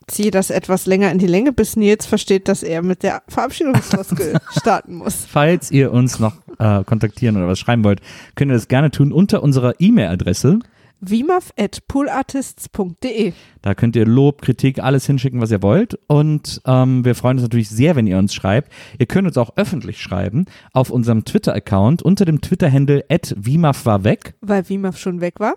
ziehe 0.09 0.31
das 0.31 0.51
etwas 0.51 0.87
länger 0.87 1.11
in 1.11 1.19
die 1.19 1.27
Länge, 1.27 1.53
bis 1.53 1.77
Nils 1.77 2.07
versteht, 2.07 2.49
dass 2.49 2.63
er 2.63 2.83
mit 2.83 3.03
der 3.03 3.23
Verabschiedungsfloskel 3.29 4.39
starten 4.59 4.95
muss. 4.97 5.27
Falls 5.29 5.71
ihr 5.71 5.93
uns 5.93 6.19
noch 6.21 6.35
äh, 6.59 6.85
kontaktieren 6.85 7.37
oder 7.37 7.49
was 7.49 7.59
schreiben 7.59 7.85
wollt, 7.85 8.01
könnt 8.35 8.51
ihr 8.51 8.55
das 8.55 8.69
gerne 8.69 8.91
tun 8.91 9.13
unter 9.13 9.43
unserer 9.43 9.75
E-Mail-Adresse. 9.81 10.59
vimaf.poolartists.de 11.01 13.33
Da 13.63 13.75
könnt 13.75 13.97
ihr 13.97 14.07
Lob, 14.07 14.43
Kritik, 14.43 14.79
alles 14.83 15.07
hinschicken, 15.07 15.41
was 15.41 15.51
ihr 15.51 15.63
wollt. 15.63 15.99
Und 16.07 16.61
ähm, 16.67 17.05
wir 17.05 17.15
freuen 17.15 17.37
uns 17.39 17.43
natürlich 17.43 17.69
sehr, 17.69 17.97
wenn 17.97 18.07
ihr 18.07 18.19
uns 18.19 18.35
schreibt. 18.35 18.73
Ihr 18.99 19.07
könnt 19.07 19.27
uns 19.27 19.37
auch 19.37 19.57
öffentlich 19.57 20.01
schreiben 20.01 20.47
auf 20.73 20.91
unserem 20.91 21.25
Twitter-Account 21.25 22.03
unter 22.03 22.25
dem 22.25 22.41
Twitter-Handle 22.41 23.05
@vimaf 23.37 23.85
war 23.87 24.05
weg. 24.05 24.35
weil 24.41 24.69
Vimaf 24.69 24.99
schon 24.99 25.21
weg 25.21 25.41
war. 25.41 25.55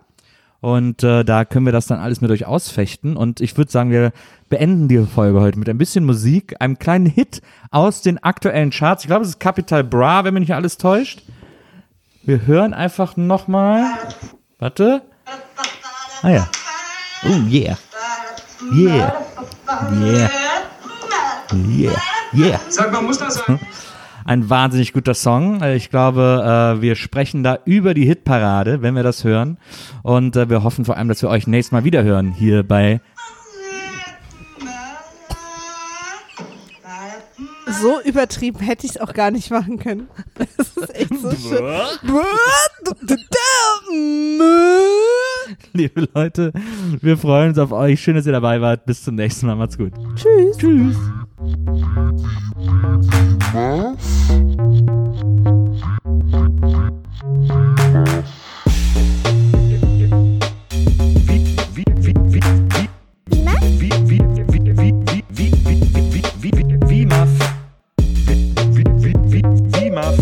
Und 0.62 1.03
äh, 1.03 1.24
da 1.24 1.45
können 1.45 1.66
wir 1.66 1.72
das 1.72 1.88
dann 1.88 1.99
alles 1.99 2.20
mit 2.22 2.32
euch 2.32 2.45
ausfechten. 2.45 3.16
Und 3.16 3.39
ich 3.39 3.57
würde 3.57 3.72
sagen, 3.72 3.91
wir 3.91 4.12
beenden 4.49 4.88
die 4.88 5.05
Folge 5.05 5.39
heute 5.39 5.57
mit 5.57 5.70
ein 5.70 5.78
bisschen 5.78 6.05
Musik, 6.05 6.55
einem 6.60 6.78
kleinen 6.78 7.05
Hit 7.05 7.41
aus 7.72 8.01
den 8.01 8.22
aktuellen 8.22 8.72
Charts. 8.72 9.03
Ich 9.03 9.07
glaube, 9.07 9.24
es 9.24 9.30
ist 9.30 9.39
Capital 9.39 9.84
Bra, 9.84 10.24
wenn 10.26 10.34
mich 10.34 10.41
nicht 10.41 10.55
alles 10.55 10.78
täuscht. 10.78 11.22
Wir 12.24 12.45
hören 12.45 12.74
einfach 12.74 13.16
nochmal. 13.16 13.86
Warte. 14.57 15.01
Ah 16.22 16.30
ja. 16.30 16.49
Oh 17.24 17.47
yeah. 17.49 17.78
Yeah. 18.74 19.26
Yeah. 19.93 20.30
Yeah. 21.53 22.01
Yeah. 22.34 22.60
Sag 22.68 22.91
mal, 22.91 23.01
muss 23.01 23.18
das 23.18 23.36
sein? 23.36 23.60
Ein 24.26 24.49
wahnsinnig 24.49 24.93
guter 24.93 25.13
Song. 25.13 25.61
Äh, 25.61 25.76
Ich 25.76 25.89
glaube, 25.89 26.76
äh, 26.78 26.82
wir 26.82 26.95
sprechen 26.95 27.43
da 27.43 27.59
über 27.65 27.93
die 27.93 28.05
Hitparade, 28.05 28.82
wenn 28.82 28.95
wir 28.95 29.03
das 29.03 29.24
hören. 29.24 29.57
Und 30.03 30.36
äh, 30.36 30.49
wir 30.49 30.63
hoffen 30.63 30.86
vor 30.86 30.97
allem, 30.97 31.07
dass 31.07 31.22
wir 31.22 31.30
euch 31.30 31.47
nächstes 31.47 31.72
Mal 31.72 31.84
wieder 31.84 32.03
hören 32.03 32.32
hier 32.32 32.63
bei 32.63 33.01
So 37.82 38.01
übertrieben 38.01 38.59
hätte 38.59 38.86
ich 38.86 38.93
es 38.95 39.01
auch 39.01 39.13
gar 39.13 39.32
nicht 39.32 39.51
machen 39.51 39.78
können. 39.80 40.09
Das 40.36 40.49
ist 40.76 40.95
echt 40.95 41.13
so 41.22 41.32
schön. 41.32 41.63
Liebe 45.74 46.08
Leute, 46.14 46.52
wir 47.02 47.18
freuen 47.18 47.50
uns 47.50 47.58
auf 47.58 47.72
euch. 47.72 48.02
Schön, 48.02 48.16
dass 48.16 48.26
ihr 48.26 48.32
dabei 48.32 48.62
wart. 48.62 48.86
Bis 48.86 49.04
zum 49.04 49.16
nächsten 49.16 49.47
Mal. 49.47 49.56
Macht's 49.56 49.78
gut. 49.78 49.93
Tschüss. 50.16 50.58
Tschüss. 50.58 50.97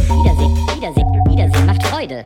Wiedersehen, 0.07 0.53
Wiedersehen, 0.75 1.25
Wiedersehen 1.25 1.65
macht 1.65 1.83
Freude. 1.87 2.25